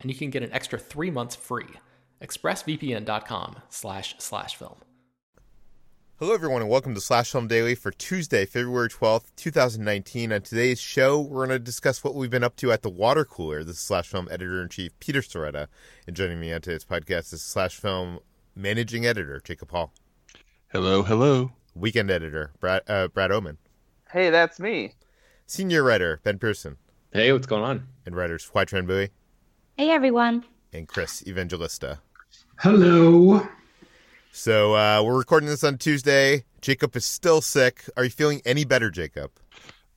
and 0.00 0.10
you 0.10 0.16
can 0.16 0.30
get 0.30 0.42
an 0.42 0.52
extra 0.52 0.78
three 0.78 1.10
months 1.10 1.36
free. 1.36 1.68
ExpressVPN.com 2.22 3.56
slash 3.68 4.14
slash 4.18 4.56
film. 4.56 4.76
Hello, 6.18 6.34
everyone, 6.34 6.60
and 6.60 6.70
welcome 6.70 6.94
to 6.94 7.00
Slash 7.00 7.32
Film 7.32 7.48
Daily 7.48 7.74
for 7.74 7.90
Tuesday, 7.90 8.44
February 8.44 8.90
12th, 8.90 9.34
2019. 9.36 10.34
On 10.34 10.42
today's 10.42 10.78
show, 10.78 11.18
we're 11.18 11.46
going 11.46 11.58
to 11.58 11.58
discuss 11.58 12.04
what 12.04 12.14
we've 12.14 12.28
been 12.28 12.44
up 12.44 12.56
to 12.56 12.70
at 12.72 12.82
the 12.82 12.90
water 12.90 13.24
cooler. 13.24 13.64
This 13.64 13.76
is 13.76 13.82
Slash 13.82 14.08
Film 14.08 14.28
Editor 14.30 14.60
in 14.60 14.68
Chief 14.68 14.92
Peter 15.00 15.22
Sciretta. 15.22 15.68
And 16.06 16.14
joining 16.14 16.38
me 16.38 16.52
on 16.52 16.60
today's 16.60 16.84
podcast 16.84 17.32
is 17.32 17.40
Slash 17.40 17.76
Film 17.76 18.18
Managing 18.54 19.06
Editor 19.06 19.40
Jacob 19.42 19.70
Hall. 19.70 19.94
Hello, 20.68 21.02
hello. 21.02 21.52
Weekend 21.74 22.10
Editor 22.10 22.52
Brad, 22.60 22.82
uh, 22.86 23.08
Brad 23.08 23.32
Oman. 23.32 23.56
Hey, 24.12 24.28
that's 24.28 24.60
me. 24.60 24.92
Senior 25.46 25.82
Writer 25.82 26.20
Ben 26.22 26.38
Pearson. 26.38 26.76
Hey, 27.14 27.32
what's 27.32 27.46
going 27.46 27.62
on? 27.62 27.88
And 28.04 28.14
writers 28.14 28.50
Hoai 28.54 28.66
Tran 28.66 28.86
Bui. 28.86 29.08
Hey, 29.80 29.88
everyone. 29.92 30.44
And 30.74 30.86
Chris 30.86 31.26
Evangelista. 31.26 32.00
Hello. 32.58 33.48
So 34.30 34.74
uh, 34.74 35.02
we're 35.02 35.16
recording 35.16 35.48
this 35.48 35.64
on 35.64 35.78
Tuesday. 35.78 36.44
Jacob 36.60 36.94
is 36.96 37.06
still 37.06 37.40
sick. 37.40 37.84
Are 37.96 38.04
you 38.04 38.10
feeling 38.10 38.42
any 38.44 38.66
better, 38.66 38.90
Jacob? 38.90 39.30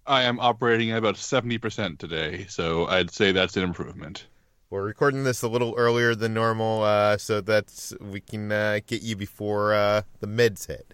I 0.07 0.23
am 0.23 0.39
operating 0.39 0.91
at 0.91 0.99
about 0.99 1.15
70% 1.15 1.97
today, 1.97 2.45
so 2.47 2.87
I'd 2.87 3.11
say 3.11 3.33
that's 3.33 3.57
an 3.57 3.63
improvement. 3.63 4.27
We're 4.69 4.83
recording 4.83 5.25
this 5.25 5.41
a 5.41 5.49
little 5.49 5.73
earlier 5.75 6.15
than 6.15 6.33
normal, 6.33 6.83
uh, 6.83 7.17
so 7.17 7.41
that's 7.41 7.93
we 7.99 8.21
can 8.21 8.53
uh, 8.53 8.79
get 8.87 9.01
you 9.01 9.17
before 9.17 9.73
uh, 9.73 10.03
the 10.21 10.27
meds 10.27 10.65
hit. 10.65 10.93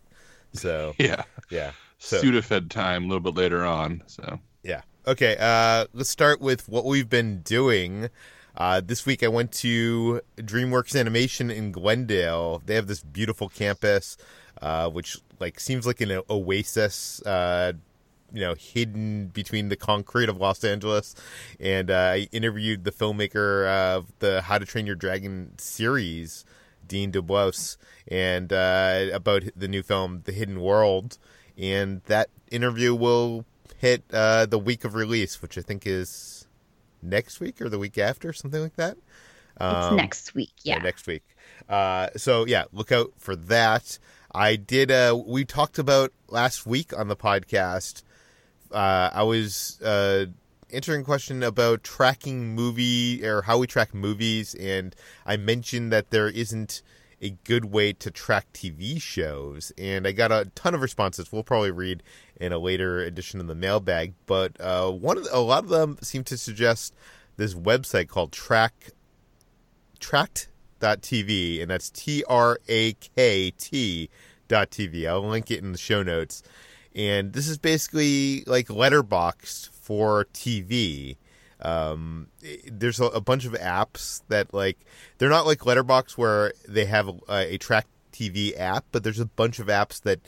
So 0.53 0.95
yeah, 0.97 1.25
yeah. 1.51 1.73
So, 1.99 2.19
Sudafed 2.23 2.71
time 2.71 3.03
a 3.03 3.07
little 3.07 3.19
bit 3.19 3.35
later 3.35 3.63
on. 3.63 4.01
So 4.07 4.39
yeah. 4.63 4.81
Okay. 5.05 5.37
Uh, 5.39 5.85
let's 5.93 6.09
start 6.09 6.41
with 6.41 6.67
what 6.67 6.85
we've 6.85 7.07
been 7.07 7.41
doing. 7.41 8.09
Uh, 8.59 8.81
this 8.85 9.05
week 9.05 9.23
I 9.23 9.29
went 9.29 9.53
to 9.53 10.19
DreamWorks 10.35 10.99
Animation 10.99 11.49
in 11.49 11.71
Glendale. 11.71 12.61
They 12.65 12.75
have 12.75 12.87
this 12.87 13.01
beautiful 13.01 13.47
campus, 13.47 14.17
uh, 14.61 14.89
which 14.89 15.17
like 15.39 15.61
seems 15.61 15.87
like 15.87 16.01
an 16.01 16.21
oasis. 16.29 17.21
Uh, 17.21 17.73
you 18.31 18.41
know, 18.41 18.53
hidden 18.53 19.27
between 19.27 19.69
the 19.69 19.75
concrete 19.75 20.29
of 20.29 20.37
Los 20.37 20.63
Angeles, 20.63 21.15
and 21.59 21.89
uh, 21.89 22.11
I 22.13 22.27
interviewed 22.31 22.83
the 22.83 22.91
filmmaker 22.91 23.65
of 23.67 24.13
the 24.19 24.41
How 24.41 24.59
to 24.59 24.67
Train 24.67 24.85
Your 24.85 24.95
Dragon 24.95 25.53
series, 25.57 26.45
Dean 26.87 27.11
DeBlois, 27.11 27.77
and 28.07 28.53
uh, 28.53 29.07
about 29.11 29.45
the 29.55 29.67
new 29.67 29.81
film, 29.81 30.21
The 30.25 30.31
Hidden 30.31 30.61
World, 30.61 31.17
and 31.57 32.03
that 32.05 32.29
interview 32.51 32.93
will 32.93 33.45
hit 33.79 34.03
uh, 34.13 34.45
the 34.45 34.59
week 34.59 34.85
of 34.85 34.93
release, 34.93 35.41
which 35.41 35.57
I 35.57 35.61
think 35.61 35.87
is 35.87 36.38
next 37.01 37.39
week 37.39 37.61
or 37.61 37.69
the 37.69 37.79
week 37.79 37.97
after, 37.97 38.33
something 38.33 38.61
like 38.61 38.75
that. 38.75 38.97
Um, 39.59 39.75
it's 39.75 39.95
next 39.95 40.35
week, 40.35 40.53
yeah. 40.63 40.75
yeah 40.75 40.83
next 40.83 41.07
week. 41.07 41.23
Uh, 41.67 42.09
so 42.15 42.45
yeah, 42.45 42.65
look 42.71 42.91
out 42.91 43.11
for 43.17 43.35
that. 43.35 43.99
I 44.33 44.55
did. 44.55 44.91
Uh, 44.91 45.19
we 45.25 45.45
talked 45.45 45.79
about 45.79 46.13
last 46.27 46.65
week 46.65 46.97
on 46.97 47.07
the 47.07 47.15
podcast. 47.15 48.03
Uh, 48.71 49.09
I 49.11 49.23
was 49.23 49.81
uh, 49.81 50.25
answering 50.71 51.01
a 51.01 51.03
question 51.03 51.41
about 51.41 51.83
tracking 51.83 52.53
movie 52.53 53.25
or 53.25 53.41
how 53.41 53.57
we 53.57 53.67
track 53.67 53.93
movies, 53.93 54.55
and 54.55 54.95
I 55.25 55.37
mentioned 55.37 55.91
that 55.91 56.11
there 56.11 56.27
isn't 56.27 56.81
a 57.21 57.31
good 57.43 57.65
way 57.65 57.93
to 57.93 58.11
track 58.11 58.47
TV 58.53 59.01
shows, 59.01 59.71
and 59.77 60.07
I 60.07 60.11
got 60.11 60.31
a 60.31 60.49
ton 60.55 60.73
of 60.73 60.81
responses. 60.81 61.31
We'll 61.31 61.43
probably 61.43 61.71
read 61.71 62.03
in 62.39 62.53
a 62.53 62.59
later 62.59 62.99
edition 62.99 63.39
of 63.39 63.47
the 63.47 63.55
mailbag, 63.55 64.13
but 64.25 64.59
uh, 64.59 64.89
one 64.91 65.17
of 65.17 65.25
the, 65.25 65.35
a 65.35 65.39
lot 65.39 65.63
of 65.63 65.69
them 65.69 65.97
seem 66.01 66.23
to 66.25 66.37
suggest 66.37 66.93
this 67.37 67.53
website 67.53 68.07
called 68.07 68.31
Track 68.31 68.91
Trakt.tv, 69.99 71.61
and 71.61 71.71
that's 71.71 71.89
T 71.89 72.23
R 72.27 72.59
A 72.67 72.93
K 72.93 73.51
T 73.51 74.09
dot 74.47 74.71
TV. 74.71 75.07
I'll 75.07 75.21
link 75.21 75.51
it 75.51 75.63
in 75.63 75.71
the 75.71 75.77
show 75.77 76.03
notes. 76.03 76.43
And 76.95 77.33
this 77.33 77.47
is 77.47 77.57
basically 77.57 78.43
like 78.47 78.67
Letterboxd 78.67 79.69
for 79.69 80.25
TV. 80.33 81.17
Um, 81.61 82.27
there's 82.65 82.99
a, 82.99 83.05
a, 83.05 83.21
bunch 83.21 83.45
of 83.45 83.51
apps 83.53 84.21
that 84.29 84.53
like 84.53 84.77
they're 85.17 85.29
not 85.29 85.45
like 85.45 85.59
Letterboxd 85.59 86.17
where 86.17 86.53
they 86.65 86.85
have 86.85 87.09
a, 87.09 87.53
a 87.53 87.57
track 87.57 87.85
TV 88.13 88.57
app, 88.57 88.85
but 88.91 89.03
there's 89.03 89.19
a 89.19 89.25
bunch 89.25 89.59
of 89.59 89.67
apps 89.67 90.01
that 90.03 90.19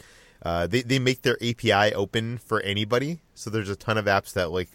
uh, 0.43 0.67
they 0.67 0.81
they 0.81 0.99
make 0.99 1.21
their 1.21 1.37
API 1.41 1.93
open 1.93 2.37
for 2.37 2.59
anybody. 2.61 3.21
So 3.33 3.49
there's 3.49 3.69
a 3.69 3.75
ton 3.75 3.97
of 3.97 4.05
apps 4.05 4.33
that 4.33 4.51
like 4.51 4.69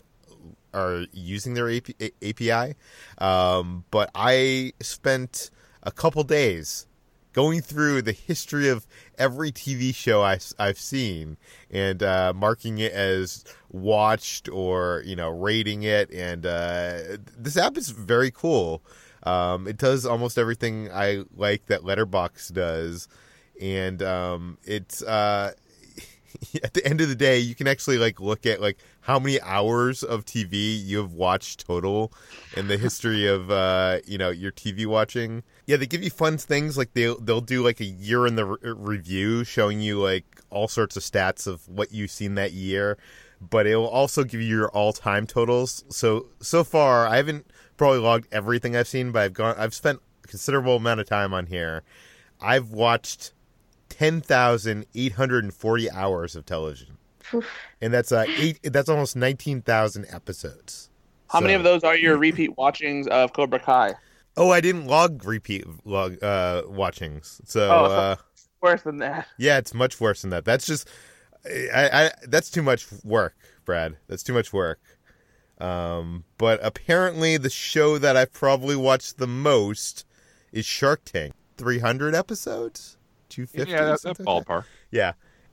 are 0.73 1.07
using 1.13 1.55
their 1.55 1.71
AP, 1.71 1.91
API. 2.23 2.75
Um, 3.19 3.85
but 3.91 4.11
I 4.15 4.73
spent 4.81 5.51
a 5.83 5.91
couple 5.91 6.23
days 6.25 6.87
going 7.33 7.61
through 7.61 8.01
the 8.01 8.13
history 8.13 8.69
of 8.69 8.87
every 9.19 9.53
TV 9.53 9.95
show 9.95 10.23
I, 10.23 10.39
have 10.59 10.79
seen 10.79 11.37
and 11.71 12.03
uh, 12.03 12.33
marking 12.35 12.79
it 12.79 12.93
as 12.93 13.45
watched 13.83 14.49
or 14.49 15.03
you 15.05 15.17
know 15.17 15.29
rating 15.29 15.83
it. 15.83 16.11
And 16.13 16.47
uh, 16.47 16.99
this 17.37 17.57
app 17.57 17.77
is 17.77 17.91
very 17.91 18.31
cool. 18.31 18.83
Um, 19.23 19.67
it 19.67 19.77
does 19.77 20.07
almost 20.07 20.39
everything 20.39 20.91
I 20.93 21.25
like 21.35 21.67
that 21.67 21.85
letterbox 21.85 22.49
does, 22.49 23.09
and 23.61 24.03
um, 24.03 24.59
it's 24.65 25.03
uh, 25.03 25.53
at 26.65 26.75
the 26.75 26.85
end 26.87 27.01
of 27.01 27.09
the 27.09 27.15
day, 27.15 27.39
you 27.39 27.55
can 27.55 27.67
actually 27.67 27.99
like 27.99 28.21
look 28.21 28.47
at 28.47 28.61
like 28.61 28.79
how 29.01 29.19
many 29.19 29.41
hours 29.41 30.03
of 30.03 30.25
TV 30.25 30.83
you 30.85 30.99
have 30.99 31.13
watched 31.13 31.67
total 31.67 32.13
in 32.57 32.69
the 32.69 32.77
history 32.77 33.27
of 33.27 33.51
uh, 33.51 33.99
you 34.07 34.19
know 34.19 34.31
your 34.31 34.53
TV 34.53 34.87
watching. 34.87 35.43
Yeah, 35.67 35.77
they 35.77 35.87
give 35.87 36.03
you 36.03 36.11
fun 36.11 36.39
things 36.39 36.77
like 36.77 36.93
they 36.95 37.15
they'll 37.21 37.41
do 37.41 37.63
like 37.65 37.81
a 37.81 37.85
year 37.85 38.27
in 38.27 38.37
the 38.37 38.45
re- 38.45 38.59
review 38.63 39.45
showing 39.45 39.81
you 39.81 40.01
like 40.01 40.25
all 40.51 40.69
sorts 40.69 40.97
of 40.97 41.03
stats 41.03 41.47
of 41.47 41.69
what 41.69 41.93
you've 41.93 42.11
seen 42.11 42.35
that 42.37 42.53
year, 42.53 42.97
but 43.41 43.67
it'll 43.67 43.89
also 43.89 44.25
give 44.25 44.41
you 44.41 44.49
your 44.49 44.69
all 44.69 44.93
time 44.93 45.27
totals. 45.27 45.85
So 45.89 46.27
so 46.41 46.65
far, 46.65 47.07
I 47.07 47.17
haven't 47.17 47.47
probably 47.77 47.99
logged 47.99 48.29
everything 48.33 48.75
I've 48.77 48.89
seen, 48.89 49.13
but 49.13 49.23
I've 49.23 49.33
gone 49.33 49.55
I've 49.59 49.75
spent 49.75 50.01
a 50.25 50.29
considerable 50.29 50.77
amount 50.77 51.01
of 51.01 51.07
time 51.07 51.35
on 51.35 51.47
here. 51.47 51.83
I've 52.41 52.71
watched 52.71 53.33
10,840 53.89 55.91
hours 55.91 56.37
of 56.37 56.47
television. 56.47 56.99
and 57.81 57.93
that's 57.93 58.13
uh 58.13 58.25
eight 58.37 58.61
that's 58.63 58.89
almost 58.89 59.17
19,000 59.17 60.07
episodes. 60.11 60.91
How 61.29 61.41
so, 61.41 61.43
many 61.43 61.55
of 61.55 61.65
those 61.65 61.83
are 61.83 61.97
your 61.97 62.19
repeat 62.19 62.57
watchings 62.57 63.09
of 63.09 63.33
Cobra 63.33 63.59
Kai? 63.59 63.95
Oh, 64.37 64.51
I 64.51 64.61
didn't 64.61 64.87
log 64.87 65.25
repeat 65.25 65.65
log 65.85 66.23
uh 66.23 66.63
watchings. 66.67 67.41
So, 67.45 67.69
oh, 67.69 67.85
uh 67.87 68.15
worse 68.61 68.83
than 68.83 68.99
that. 68.99 69.27
Yeah, 69.39 69.59
it's 69.59 69.75
much 69.75 70.01
worse 70.01 70.23
than 70.23 70.31
that. 70.31 70.45
That's 70.45 70.67
just 70.67 70.89
I, 71.75 71.91
I 71.93 72.11
that's 72.27 72.51
too 72.51 72.63
much 72.63 72.87
work, 73.05 73.37
Brad. 73.65 73.97
That's 74.09 74.23
too 74.23 74.33
much 74.33 74.53
work. 74.53 74.81
Um, 75.59 76.25
but 76.39 76.61
apparently, 76.63 77.37
the 77.37 77.51
show 77.51 77.99
that 77.99 78.17
I've 78.17 78.33
probably 78.33 78.77
watched 78.77 79.19
the 79.19 79.27
most 79.27 80.05
is 80.53 80.67
Shark 80.67 81.05
Tank. 81.05 81.35
Three 81.57 81.79
hundred 81.79 82.15
episodes, 82.15 82.99
two 83.29 83.47
fifty. 83.47 83.73
Yeah, 83.73 83.85
that's 83.85 84.03
that 84.03 84.17
something 84.17 84.27
that? 84.27 84.47
ballpark. 84.47 84.65
Yeah. 84.91 85.13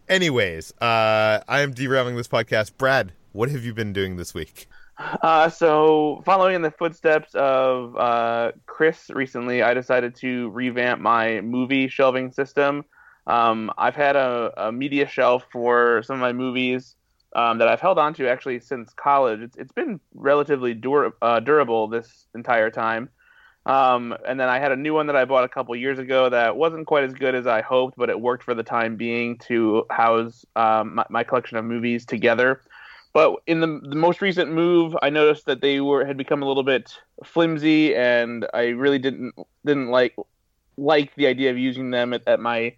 Anyways, 0.09 0.73
uh, 0.81 1.39
I 1.47 1.61
am 1.61 1.71
derailing 1.71 2.17
this 2.17 2.27
podcast. 2.27 2.75
Brad, 2.77 3.13
what 3.31 3.49
have 3.49 3.63
you 3.63 3.73
been 3.73 3.93
doing 3.93 4.17
this 4.17 4.33
week? 4.33 4.67
Uh, 4.99 5.49
so, 5.49 6.21
following 6.25 6.55
in 6.55 6.61
the 6.61 6.71
footsteps 6.71 7.33
of 7.35 7.95
uh, 7.95 8.51
Chris 8.65 9.09
recently, 9.09 9.63
I 9.63 9.73
decided 9.73 10.15
to 10.17 10.49
revamp 10.49 11.01
my 11.01 11.41
movie 11.41 11.87
shelving 11.87 12.31
system. 12.31 12.83
Um, 13.27 13.71
I've 13.77 13.95
had 13.95 14.15
a, 14.15 14.67
a 14.67 14.71
media 14.71 15.07
shelf 15.07 15.45
for 15.51 16.03
some 16.03 16.15
of 16.15 16.21
my 16.21 16.33
movies 16.33 16.95
um, 17.35 17.57
that 17.59 17.67
I've 17.67 17.79
held 17.79 17.97
on 17.97 18.13
to 18.15 18.29
actually 18.29 18.59
since 18.59 18.93
college. 18.93 19.41
It's, 19.41 19.57
it's 19.57 19.71
been 19.71 19.99
relatively 20.13 20.73
dur- 20.73 21.13
uh, 21.21 21.39
durable 21.39 21.87
this 21.87 22.27
entire 22.35 22.69
time. 22.69 23.09
Um, 23.65 24.13
and 24.27 24.37
then 24.37 24.49
I 24.49 24.59
had 24.59 24.73
a 24.73 24.75
new 24.75 24.93
one 24.93 25.07
that 25.07 25.15
I 25.15 25.23
bought 25.23 25.45
a 25.45 25.49
couple 25.49 25.73
years 25.75 25.97
ago 25.97 26.29
that 26.29 26.57
wasn't 26.57 26.85
quite 26.85 27.05
as 27.05 27.13
good 27.13 27.33
as 27.33 27.47
I 27.47 27.61
hoped, 27.61 27.97
but 27.97 28.09
it 28.09 28.19
worked 28.19 28.43
for 28.43 28.53
the 28.53 28.63
time 28.63 28.97
being 28.97 29.37
to 29.47 29.85
house 29.89 30.45
um, 30.57 30.95
my, 30.95 31.05
my 31.09 31.23
collection 31.23 31.57
of 31.57 31.63
movies 31.63 32.05
together. 32.05 32.61
But 33.13 33.35
in 33.47 33.61
the, 33.61 33.79
the 33.87 33.95
most 33.95 34.21
recent 34.21 34.51
move, 34.51 34.97
I 35.01 35.09
noticed 35.09 35.45
that 35.45 35.61
they 35.61 35.79
were 35.79 36.03
had 36.03 36.17
become 36.17 36.41
a 36.41 36.47
little 36.47 36.63
bit 36.63 36.97
flimsy, 37.23 37.95
and 37.95 38.45
I 38.53 38.69
really 38.69 38.97
didn't 38.97 39.35
didn't 39.63 39.89
like 39.89 40.15
like 40.77 41.13
the 41.15 41.27
idea 41.27 41.51
of 41.51 41.57
using 41.57 41.91
them 41.91 42.13
at, 42.13 42.27
at 42.27 42.39
my 42.39 42.73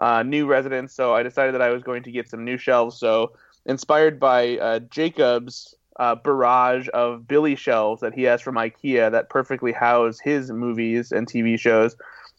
uh, 0.00 0.22
new 0.22 0.46
residence. 0.46 0.92
So 0.92 1.14
I 1.14 1.22
decided 1.22 1.54
that 1.54 1.62
I 1.62 1.70
was 1.70 1.82
going 1.82 2.02
to 2.04 2.10
get 2.10 2.28
some 2.28 2.44
new 2.44 2.58
shelves. 2.58 2.98
So 2.98 3.32
inspired 3.66 4.18
by 4.18 4.58
uh, 4.58 4.78
Jacob's 4.80 5.74
uh, 5.98 6.14
barrage 6.14 6.88
of 6.94 7.28
Billy 7.28 7.54
shelves 7.54 8.00
that 8.00 8.14
he 8.14 8.22
has 8.22 8.40
from 8.40 8.54
IKEA 8.54 9.10
that 9.12 9.28
perfectly 9.28 9.72
house 9.72 10.18
his 10.18 10.50
movies 10.50 11.12
and 11.12 11.26
TV 11.26 11.58
shows, 11.58 11.94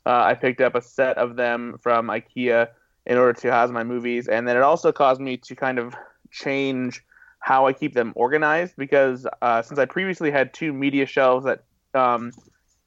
uh, 0.05 0.23
I 0.23 0.33
picked 0.33 0.61
up 0.61 0.73
a 0.73 0.81
set 0.81 1.17
of 1.17 1.35
them 1.35 1.77
from 1.81 2.07
IKEA 2.07 2.69
in 3.05 3.17
order 3.17 3.33
to 3.33 3.51
house 3.51 3.69
my 3.71 3.83
movies, 3.83 4.27
and 4.27 4.47
then 4.47 4.57
it 4.57 4.63
also 4.63 4.91
caused 4.91 5.21
me 5.21 5.37
to 5.37 5.55
kind 5.55 5.79
of 5.79 5.95
change 6.31 7.03
how 7.39 7.65
I 7.65 7.73
keep 7.73 7.93
them 7.93 8.13
organized 8.15 8.75
because 8.77 9.25
uh, 9.41 9.61
since 9.61 9.79
I 9.79 9.85
previously 9.85 10.29
had 10.29 10.53
two 10.53 10.71
media 10.71 11.05
shelves 11.05 11.45
that 11.45 11.63
um, 11.93 12.31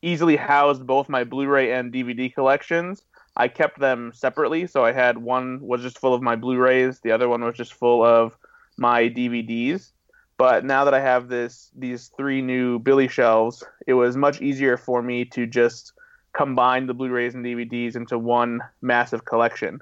easily 0.03 0.37
housed 0.37 0.87
both 0.87 1.09
my 1.09 1.25
Blu-ray 1.25 1.73
and 1.73 1.93
DVD 1.93 2.33
collections, 2.33 3.03
I 3.37 3.49
kept 3.49 3.81
them 3.81 4.13
separately. 4.15 4.67
So 4.67 4.85
I 4.85 4.93
had 4.93 5.19
one 5.19 5.61
was 5.61 5.83
just 5.83 5.99
full 5.99 6.15
of 6.15 6.23
my 6.23 6.37
Blu-rays, 6.37 7.01
the 7.01 7.13
other 7.13 7.29
one 7.29 7.43
was 7.43 7.57
just 7.57 7.75
full 7.75 8.05
of 8.05 8.37
my 8.77 9.09
DVDs. 9.09 9.91
But 10.37 10.65
now 10.65 10.85
that 10.85 10.95
I 10.95 11.01
have 11.01 11.29
this 11.29 11.71
these 11.77 12.11
three 12.17 12.43
new 12.43 12.79
Billy 12.79 13.09
shelves, 13.09 13.63
it 13.87 13.95
was 13.95 14.17
much 14.17 14.41
easier 14.41 14.77
for 14.77 15.03
me 15.03 15.25
to 15.27 15.47
just 15.47 15.93
combine 16.33 16.87
the 16.87 16.95
Blu-rays 16.95 17.35
and 17.35 17.45
DVDs 17.45 17.95
into 17.95 18.19
one 18.19 18.61
massive 18.83 19.25
collection. 19.25 19.81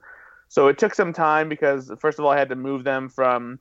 So 0.48 0.68
it 0.68 0.76
took 0.76 0.94
some 0.94 1.14
time 1.14 1.48
because 1.48 1.90
first 1.98 2.18
of 2.18 2.26
all 2.26 2.30
I 2.30 2.38
had 2.38 2.50
to 2.50 2.56
move 2.56 2.84
them 2.84 3.08
from 3.08 3.58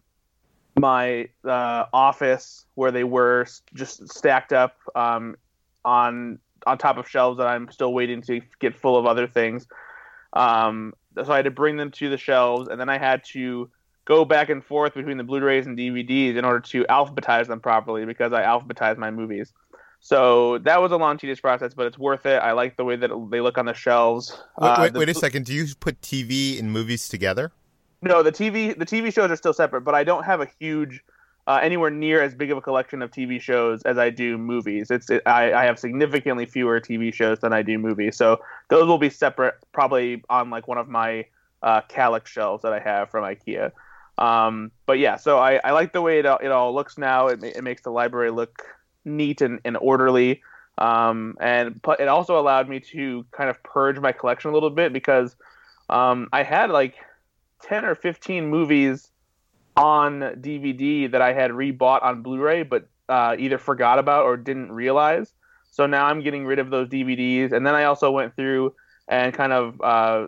my 0.78 1.30
uh, 1.46 1.86
office 1.94 2.66
where 2.76 2.92
they 2.92 3.06
were 3.06 3.48
just 3.74 4.10
stacked 4.10 4.52
up 4.52 4.76
um, 4.96 5.36
on 5.86 6.40
on 6.66 6.78
top 6.78 6.98
of 6.98 7.08
shelves 7.08 7.38
that 7.38 7.48
I'm 7.48 7.72
still 7.72 7.94
waiting 7.94 8.22
to 8.24 8.42
get 8.60 8.76
full 8.76 8.98
of 8.98 9.06
other 9.06 9.28
things. 9.28 9.68
Um, 10.34 10.94
so 11.16 11.32
I 11.32 11.38
had 11.38 11.46
to 11.46 11.52
bring 11.52 11.78
them 11.78 11.92
to 11.92 12.10
the 12.10 12.18
shelves, 12.18 12.70
and 12.70 12.80
then 12.80 12.90
I 12.90 12.98
had 12.98 13.24
to 13.34 13.70
go 14.06 14.26
back 14.26 14.50
and 14.50 14.64
forth 14.64 14.94
between 14.94 15.18
the 15.18 15.24
Blu-rays 15.24 15.68
and 15.68 15.78
DVDs 15.78 16.36
in 16.38 16.46
order 16.46 16.60
to 16.60 16.84
alphabetize 16.86 17.48
them 17.48 17.60
properly 17.60 18.06
because 18.06 18.34
I 18.34 18.44
alphabetize 18.44 18.98
my 18.98 19.12
movies. 19.12 19.54
So 20.00 20.58
that 20.60 20.82
was 20.82 20.92
a 20.92 20.98
long, 20.98 21.18
tedious 21.18 21.40
process, 21.40 21.74
but 21.76 21.86
it's 21.86 22.00
worth 22.00 22.26
it. 22.26 22.38
I 22.42 22.54
like 22.54 22.76
the 22.76 22.84
way 22.84 22.96
that 22.96 23.12
they 23.30 23.40
look 23.42 23.58
on 23.60 23.66
the 23.66 23.74
shelves. 23.74 24.32
Wait, 24.58 24.68
Uh, 24.68 24.78
wait, 24.82 24.94
the- 24.94 25.00
wait 25.00 25.10
a 25.10 25.14
second. 25.14 25.46
Do 25.46 25.54
you 25.54 25.66
put 25.80 26.02
TV 26.02 26.58
and 26.60 26.72
movies 26.72 27.08
together? 27.08 27.52
No, 28.02 28.24
the 28.24 28.32
TV 28.32 28.74
the 28.74 28.86
TV 28.86 29.14
shows 29.14 29.30
are 29.30 29.36
still 29.36 29.54
separate, 29.54 29.82
but 29.82 29.94
I 29.94 30.04
don't 30.04 30.24
have 30.24 30.42
a 30.42 30.48
huge 30.60 31.04
uh, 31.52 31.60
anywhere 31.62 31.90
near 31.90 32.22
as 32.22 32.34
big 32.34 32.50
of 32.50 32.58
a 32.58 32.62
collection 32.62 33.02
of 33.02 33.12
TV 33.12 33.40
shows 33.42 33.82
as 33.84 33.98
I 33.98 34.10
do 34.10 34.38
movies. 34.38 34.90
It's 34.90 35.10
it, 35.10 35.22
I, 35.26 35.52
I 35.52 35.66
have 35.66 35.78
significantly 35.78 36.46
fewer 36.46 36.80
TV 36.80 37.14
shows 37.14 37.40
than 37.40 37.52
I 37.52 37.62
do 37.62 37.78
movies, 37.78 38.16
so 38.16 38.42
those 38.70 38.88
will 38.88 38.98
be 38.98 39.10
separate, 39.10 39.56
probably 39.74 40.24
on 40.30 40.50
like 40.50 40.70
one 40.70 40.78
of 40.78 40.88
my 40.88 41.26
uh, 41.62 41.82
Kallax 41.90 42.28
shelves 42.28 42.64
that 42.64 42.72
I 42.72 42.80
have 42.80 43.10
from 43.10 43.26
IKEA. 43.26 43.74
Um, 44.18 44.72
but 44.86 44.98
yeah, 44.98 45.18
so 45.18 45.40
I, 45.40 45.60
I 45.62 45.72
like 45.72 45.92
the 45.92 46.02
way 46.02 46.20
it 46.20 46.26
all, 46.26 46.38
it 46.38 46.54
all 46.54 46.74
looks 46.74 46.98
now. 46.98 47.28
It, 47.28 47.44
it 47.44 47.64
makes 47.66 47.82
the 47.82 47.92
library 47.92 48.32
look 48.32 48.64
neat 49.04 49.42
and, 49.42 49.60
and 49.66 49.76
orderly. 49.76 50.42
Um, 50.78 51.36
and 51.42 51.82
but 51.82 52.00
it 52.00 52.08
also 52.08 52.40
allowed 52.40 52.70
me 52.70 52.80
to 52.80 53.26
kind 53.32 53.50
of 53.50 53.62
purge 53.62 54.00
my 54.00 54.14
collection 54.14 54.52
a 54.52 54.54
little 54.54 54.70
bit 54.70 54.94
because 54.94 55.36
um, 55.90 56.30
I 56.32 56.44
had 56.44 56.70
like 56.70 56.96
10 57.64 57.84
or 57.84 57.94
15 57.94 58.48
movies 58.48 59.11
on 59.78 60.20
DVD 60.42 61.10
that 61.12 61.22
I 61.22 61.34
had 61.34 61.52
rebought 61.52 62.04
on 62.04 62.22
Blu-ray, 62.22 62.64
but 62.64 62.88
uh, 63.10 63.36
either 63.38 63.58
forgot 63.58 64.00
about 64.00 64.26
or 64.26 64.38
didn't 64.38 64.72
realize. 64.72 65.34
So 65.72 65.86
now 65.86 66.06
I'm 66.06 66.22
getting 66.22 66.46
rid 66.46 66.60
of 66.60 66.70
those 66.70 66.90
DVDs, 66.90 67.52
and 67.54 67.66
then 67.66 67.76
I 67.76 67.86
also 67.86 68.12
went 68.12 68.36
through 68.36 68.74
and 69.08 69.34
kind 69.34 69.54
of 69.54 69.82
uh, 69.82 70.28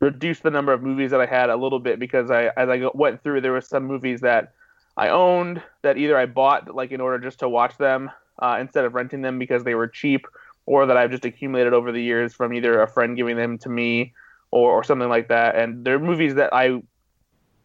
reduced 0.00 0.42
the 0.42 0.50
number 0.50 0.72
of 0.72 0.82
movies 0.82 1.10
that 1.10 1.20
I 1.20 1.26
had 1.26 1.50
a 1.50 1.56
little 1.56 1.80
bit 1.80 1.98
because 1.98 2.30
I, 2.30 2.50
as 2.56 2.68
I 2.68 2.88
went 2.94 3.22
through, 3.22 3.40
there 3.40 3.52
were 3.52 3.60
some 3.60 3.84
movies 3.84 4.20
that 4.20 4.52
I 4.96 5.08
owned 5.08 5.62
that 5.82 5.96
either 5.96 6.16
I 6.16 6.26
bought 6.26 6.74
like 6.74 6.92
in 6.92 7.00
order 7.00 7.18
just 7.18 7.40
to 7.40 7.48
watch 7.48 7.76
them 7.78 8.10
uh, 8.40 8.58
instead 8.60 8.84
of 8.84 8.94
renting 8.94 9.22
them 9.22 9.38
because 9.38 9.64
they 9.64 9.74
were 9.74 9.88
cheap, 9.88 10.26
or 10.66 10.86
that 10.86 10.96
I've 10.96 11.10
just 11.10 11.24
accumulated 11.24 11.72
over 11.72 11.92
the 11.92 12.02
years 12.02 12.34
from 12.34 12.52
either 12.52 12.82
a 12.82 12.88
friend 12.88 13.16
giving 13.16 13.36
them 13.36 13.58
to 13.58 13.68
me 13.68 14.12
or, 14.50 14.70
or 14.70 14.84
something 14.84 15.08
like 15.08 15.28
that. 15.28 15.56
And 15.56 15.84
they're 15.84 15.98
movies 15.98 16.34
that 16.34 16.52
I 16.52 16.82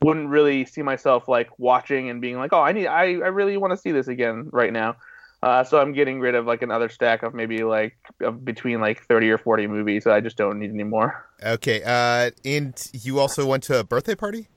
wouldn't 0.04 0.30
really 0.30 0.66
see 0.66 0.82
myself 0.82 1.28
like 1.28 1.50
watching 1.58 2.10
and 2.10 2.22
being 2.22 2.38
like, 2.38 2.54
oh, 2.54 2.62
I 2.62 2.72
need, 2.72 2.88
I, 2.88 3.04
I 3.04 3.30
really 3.30 3.58
want 3.58 3.72
to 3.72 3.78
see 3.78 3.92
this 3.92 4.08
again 4.08 4.50
right 4.52 4.74
now. 4.74 4.96
Uh, 5.42 5.64
so 5.64 5.80
I'm 5.80 5.92
getting 5.92 6.22
rid 6.22 6.36
of 6.36 6.46
like 6.46 6.62
another 6.62 6.88
stack 6.88 7.22
of 7.22 7.34
maybe 7.34 7.64
like 7.64 7.98
of 8.22 8.46
between 8.46 8.80
like 8.80 9.04
30 9.04 9.30
or 9.30 9.38
40 9.38 9.68
movies 9.68 10.06
that 10.06 10.14
I 10.14 10.22
just 10.22 10.38
don't 10.38 10.60
need 10.60 10.70
anymore. 10.70 11.26
Okay. 11.44 11.84
Uh, 11.84 12.32
and 12.46 12.90
you 12.94 13.20
also 13.20 13.46
went 13.46 13.64
to 13.64 13.78
a 13.80 13.84
birthday 13.84 14.16
party? 14.16 14.48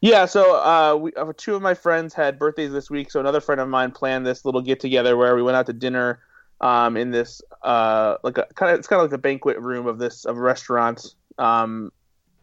Yeah, 0.00 0.26
so 0.26 0.56
uh, 0.56 0.96
we, 0.96 1.12
uh, 1.14 1.32
two 1.36 1.56
of 1.56 1.62
my 1.62 1.74
friends 1.74 2.14
had 2.14 2.38
birthdays 2.38 2.70
this 2.70 2.88
week. 2.88 3.10
So 3.10 3.18
another 3.18 3.40
friend 3.40 3.60
of 3.60 3.68
mine 3.68 3.90
planned 3.90 4.24
this 4.24 4.44
little 4.44 4.62
get 4.62 4.78
together 4.78 5.16
where 5.16 5.34
we 5.34 5.42
went 5.42 5.56
out 5.56 5.66
to 5.66 5.72
dinner 5.72 6.20
um, 6.60 6.96
in 6.96 7.10
this 7.10 7.42
uh, 7.62 8.16
like 8.22 8.38
a 8.38 8.46
kind 8.54 8.72
of 8.72 8.78
it's 8.78 8.86
kind 8.86 9.00
of 9.00 9.04
like 9.04 9.10
the 9.10 9.18
banquet 9.18 9.58
room 9.60 9.86
of 9.86 9.98
this 9.98 10.24
of 10.24 10.36
a 10.36 10.40
restaurant 10.40 11.14
um, 11.38 11.90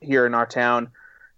here 0.02 0.26
in 0.26 0.34
our 0.34 0.46
town, 0.46 0.92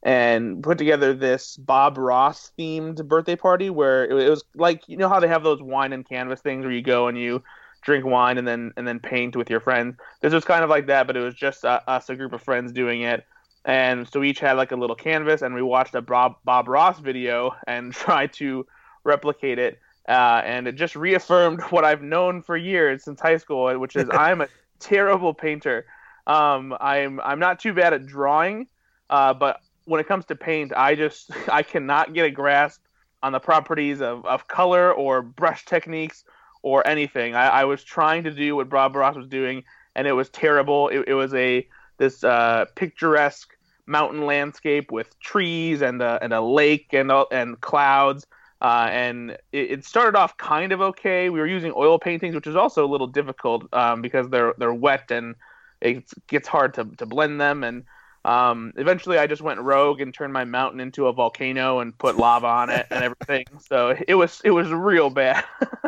and 0.03 0.63
put 0.63 0.77
together 0.77 1.13
this 1.13 1.57
Bob 1.57 1.97
Ross 1.97 2.51
themed 2.57 3.05
birthday 3.07 3.35
party 3.35 3.69
where 3.69 4.05
it, 4.05 4.13
it 4.13 4.29
was 4.29 4.43
like 4.55 4.87
you 4.87 4.97
know 4.97 5.09
how 5.09 5.19
they 5.19 5.27
have 5.27 5.43
those 5.43 5.61
wine 5.61 5.93
and 5.93 6.07
canvas 6.07 6.41
things 6.41 6.63
where 6.63 6.73
you 6.73 6.81
go 6.81 7.07
and 7.07 7.17
you 7.17 7.43
drink 7.81 8.05
wine 8.05 8.37
and 8.37 8.47
then 8.47 8.71
and 8.77 8.87
then 8.87 8.99
paint 8.99 9.35
with 9.35 9.49
your 9.49 9.59
friends. 9.59 9.95
This 10.21 10.33
was 10.33 10.45
kind 10.45 10.63
of 10.63 10.69
like 10.69 10.87
that, 10.87 11.07
but 11.07 11.17
it 11.17 11.21
was 11.21 11.35
just 11.35 11.65
uh, 11.65 11.81
us, 11.87 12.09
a 12.09 12.15
group 12.15 12.33
of 12.33 12.41
friends, 12.41 12.71
doing 12.71 13.01
it 13.01 13.25
and 13.65 14.07
so 14.07 14.19
we 14.19 14.29
each 14.29 14.39
had 14.39 14.53
like 14.53 14.71
a 14.71 14.75
little 14.75 14.95
canvas 14.95 15.41
and 15.41 15.53
we 15.53 15.61
watched 15.61 15.93
a 15.95 16.01
bob, 16.01 16.35
bob 16.43 16.67
ross 16.67 16.99
video 16.99 17.55
and 17.67 17.93
tried 17.93 18.33
to 18.33 18.65
replicate 19.03 19.59
it 19.59 19.79
uh, 20.09 20.41
and 20.43 20.67
it 20.67 20.73
just 20.73 20.95
reaffirmed 20.95 21.61
what 21.69 21.85
i've 21.85 22.01
known 22.01 22.41
for 22.41 22.57
years 22.57 23.03
since 23.03 23.19
high 23.19 23.37
school 23.37 23.77
which 23.79 23.95
is 23.95 24.09
i'm 24.13 24.41
a 24.41 24.47
terrible 24.79 25.33
painter 25.33 25.85
um, 26.27 26.75
i'm 26.79 27.19
i'm 27.21 27.39
not 27.39 27.59
too 27.59 27.73
bad 27.73 27.93
at 27.93 28.05
drawing 28.05 28.67
uh, 29.09 29.33
but 29.33 29.59
when 29.91 29.99
it 29.99 30.07
comes 30.07 30.25
to 30.25 30.35
paint 30.35 30.71
i 30.75 30.95
just 30.95 31.31
i 31.51 31.61
cannot 31.61 32.13
get 32.13 32.25
a 32.25 32.31
grasp 32.31 32.81
on 33.23 33.31
the 33.31 33.39
properties 33.39 34.01
of, 34.01 34.25
of 34.25 34.47
color 34.47 34.91
or 34.91 35.21
brush 35.21 35.65
techniques 35.65 36.23
or 36.63 36.85
anything 36.87 37.35
I, 37.35 37.47
I 37.47 37.65
was 37.65 37.83
trying 37.83 38.23
to 38.23 38.31
do 38.31 38.55
what 38.55 38.69
bob 38.69 38.95
ross 38.95 39.15
was 39.15 39.27
doing 39.27 39.63
and 39.95 40.07
it 40.07 40.13
was 40.13 40.29
terrible 40.29 40.89
it, 40.89 41.07
it 41.07 41.13
was 41.13 41.33
a 41.33 41.67
this 41.97 42.23
uh, 42.23 42.65
picturesque 42.75 43.55
mountain 43.85 44.25
landscape 44.25 44.91
with 44.91 45.19
trees 45.19 45.81
and 45.81 46.01
a, 46.01 46.17
and 46.21 46.33
a 46.33 46.41
lake 46.41 46.93
and 46.93 47.11
and 47.31 47.61
clouds. 47.61 48.25
Uh, 48.61 48.87
and 48.91 49.31
it, 49.51 49.71
it 49.71 49.85
started 49.85 50.17
off 50.17 50.37
kind 50.37 50.71
of 50.71 50.81
okay. 50.81 51.29
We 51.29 51.39
were 51.39 51.47
using 51.47 51.73
oil 51.75 51.99
paintings, 51.99 52.33
which 52.33 52.47
is 52.47 52.55
also 52.55 52.85
a 52.85 52.89
little 52.89 53.07
difficult 53.07 53.71
um, 53.73 54.01
because 54.01 54.29
they're 54.29 54.53
they're 54.57 54.73
wet 54.73 55.11
and 55.11 55.35
it 55.79 56.03
gets 56.27 56.47
hard 56.47 56.73
to, 56.75 56.85
to 56.97 57.05
blend 57.05 57.41
them. 57.41 57.63
And 57.63 57.83
um, 58.23 58.73
eventually, 58.75 59.17
I 59.17 59.27
just 59.27 59.41
went 59.41 59.59
rogue 59.59 60.01
and 60.01 60.13
turned 60.13 60.33
my 60.33 60.43
mountain 60.45 60.79
into 60.79 61.07
a 61.07 61.13
volcano 61.13 61.79
and 61.79 61.97
put 61.97 62.17
lava 62.17 62.47
on 62.47 62.69
it 62.69 62.87
and 62.91 63.03
everything. 63.03 63.45
So 63.59 63.95
it 64.07 64.15
was 64.15 64.41
it 64.43 64.51
was 64.51 64.69
real 64.69 65.09
bad. 65.09 65.43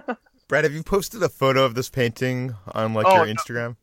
Brad, 0.47 0.63
have 0.63 0.73
you 0.73 0.83
posted 0.83 1.21
a 1.23 1.29
photo 1.29 1.65
of 1.65 1.75
this 1.75 1.89
painting 1.89 2.55
on 2.73 2.93
like 2.93 3.05
Oh, 3.07 3.23
your. 3.23 3.33
Instagram? 3.33 3.75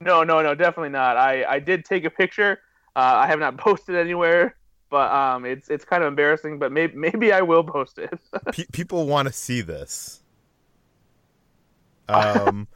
No, 0.00 0.24
no, 0.24 0.42
no, 0.42 0.54
definitely 0.54 0.90
not. 0.90 1.16
I, 1.16 1.44
I 1.44 1.58
did 1.58 1.84
take 1.84 2.04
a 2.04 2.10
picture. 2.10 2.60
Uh, 2.94 3.14
I 3.16 3.26
have 3.28 3.38
not 3.38 3.56
posted 3.58 3.96
anywhere 3.96 4.56
but 4.90 5.10
um, 5.10 5.44
it's 5.44 5.68
it's 5.68 5.84
kind 5.84 6.02
of 6.02 6.08
embarrassing. 6.08 6.58
But 6.58 6.72
maybe 6.72 6.96
maybe 6.96 7.32
I 7.32 7.42
will 7.42 7.64
post 7.64 7.98
it. 7.98 8.18
People 8.72 9.06
want 9.06 9.26
to 9.28 9.32
see 9.34 9.60
this. 9.60 10.22
Um, 12.08 12.68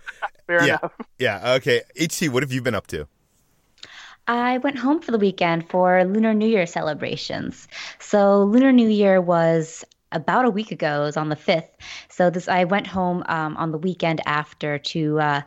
Fair 0.46 0.66
yeah, 0.66 0.78
enough. 0.78 0.92
yeah. 1.18 1.52
Okay, 1.54 1.82
HT, 1.96 2.30
what 2.30 2.42
have 2.42 2.52
you 2.52 2.62
been 2.62 2.74
up 2.74 2.88
to? 2.88 3.06
I 4.30 4.58
went 4.58 4.78
home 4.78 5.00
for 5.00 5.10
the 5.10 5.18
weekend 5.18 5.68
for 5.68 6.04
Lunar 6.04 6.32
New 6.34 6.46
Year 6.46 6.64
celebrations. 6.64 7.66
So 7.98 8.44
Lunar 8.44 8.70
New 8.70 8.88
Year 8.88 9.20
was 9.20 9.84
about 10.12 10.44
a 10.44 10.50
week 10.50 10.70
ago. 10.70 11.02
It 11.02 11.06
was 11.06 11.16
on 11.16 11.30
the 11.30 11.36
fifth. 11.36 11.70
So 12.10 12.30
this 12.30 12.46
I 12.46 12.62
went 12.62 12.86
home 12.86 13.24
um, 13.26 13.56
on 13.56 13.72
the 13.72 13.78
weekend 13.78 14.20
after 14.26 14.78
to 14.78 15.18
uh, 15.18 15.42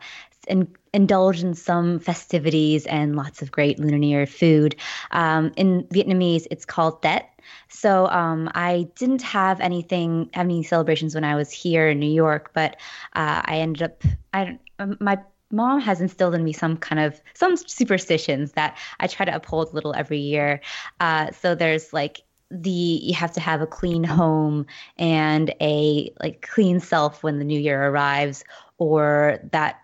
in, 0.48 0.68
indulge 0.92 1.42
in 1.42 1.54
some 1.54 1.98
festivities 1.98 2.84
and 2.84 3.16
lots 3.16 3.40
of 3.40 3.50
great 3.50 3.78
Lunar 3.78 3.96
New 3.96 4.08
Year 4.08 4.26
food. 4.26 4.76
Um, 5.12 5.52
in 5.56 5.84
Vietnamese, 5.84 6.46
it's 6.50 6.66
called 6.66 7.00
Tet. 7.00 7.30
So 7.70 8.06
um, 8.08 8.50
I 8.54 8.86
didn't 8.96 9.22
have 9.22 9.60
anything, 9.60 10.28
have 10.34 10.44
any 10.44 10.62
celebrations 10.62 11.14
when 11.14 11.24
I 11.24 11.36
was 11.36 11.50
here 11.50 11.88
in 11.88 12.00
New 12.00 12.12
York, 12.12 12.50
but 12.52 12.76
uh, 13.14 13.40
I 13.46 13.60
ended 13.60 13.82
up, 13.82 14.02
I 14.34 14.58
um, 14.78 14.98
my 15.00 15.18
mom 15.54 15.80
has 15.80 16.00
instilled 16.00 16.34
in 16.34 16.44
me 16.44 16.52
some 16.52 16.76
kind 16.76 17.00
of 17.00 17.20
some 17.34 17.56
superstitions 17.56 18.52
that 18.52 18.76
I 19.00 19.06
try 19.06 19.26
to 19.26 19.34
uphold 19.34 19.68
a 19.68 19.72
little 19.72 19.94
every 19.94 20.18
year. 20.18 20.60
Uh, 21.00 21.30
so 21.32 21.54
there's 21.54 21.92
like 21.92 22.22
the 22.50 22.70
you 22.70 23.14
have 23.14 23.32
to 23.32 23.40
have 23.40 23.60
a 23.60 23.66
clean 23.66 24.04
home 24.04 24.66
and 24.96 25.54
a 25.60 26.12
like 26.20 26.42
clean 26.42 26.80
self 26.80 27.22
when 27.22 27.38
the 27.38 27.44
new 27.44 27.58
year 27.58 27.82
arrives, 27.82 28.44
or 28.78 29.38
that 29.52 29.80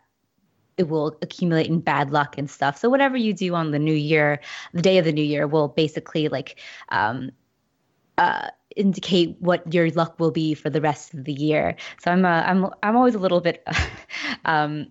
it 0.77 0.89
will 0.89 1.17
accumulate 1.21 1.67
in 1.67 1.81
bad 1.81 2.11
luck 2.11 2.39
and 2.39 2.51
stuff. 2.51 2.79
So 2.79 2.89
whatever 2.89 3.17
you 3.17 3.35
do 3.35 3.55
on 3.55 3.71
the 3.71 3.79
new 3.79 3.95
year, 3.95 4.41
the 4.73 4.81
day 4.81 4.99
of 4.99 5.05
the 5.05 5.13
new 5.13 5.23
year 5.23 5.47
will 5.47 5.69
basically 5.69 6.29
like 6.29 6.59
um, 6.89 7.31
uh, 8.17 8.49
indicate 8.77 9.37
what 9.41 9.75
your 9.75 9.91
luck 9.91 10.19
will 10.19 10.31
be 10.31 10.55
for 10.55 10.71
the 10.71 10.81
rest 10.81 11.13
of 11.15 11.25
the 11.25 11.33
year. 11.33 11.77
So 12.03 12.11
I'm 12.11 12.25
uh, 12.25 12.43
I'm 12.43 12.67
I'm 12.83 12.97
always 12.97 13.15
a 13.15 13.19
little 13.19 13.41
bit 13.41 13.67
um, 14.45 14.87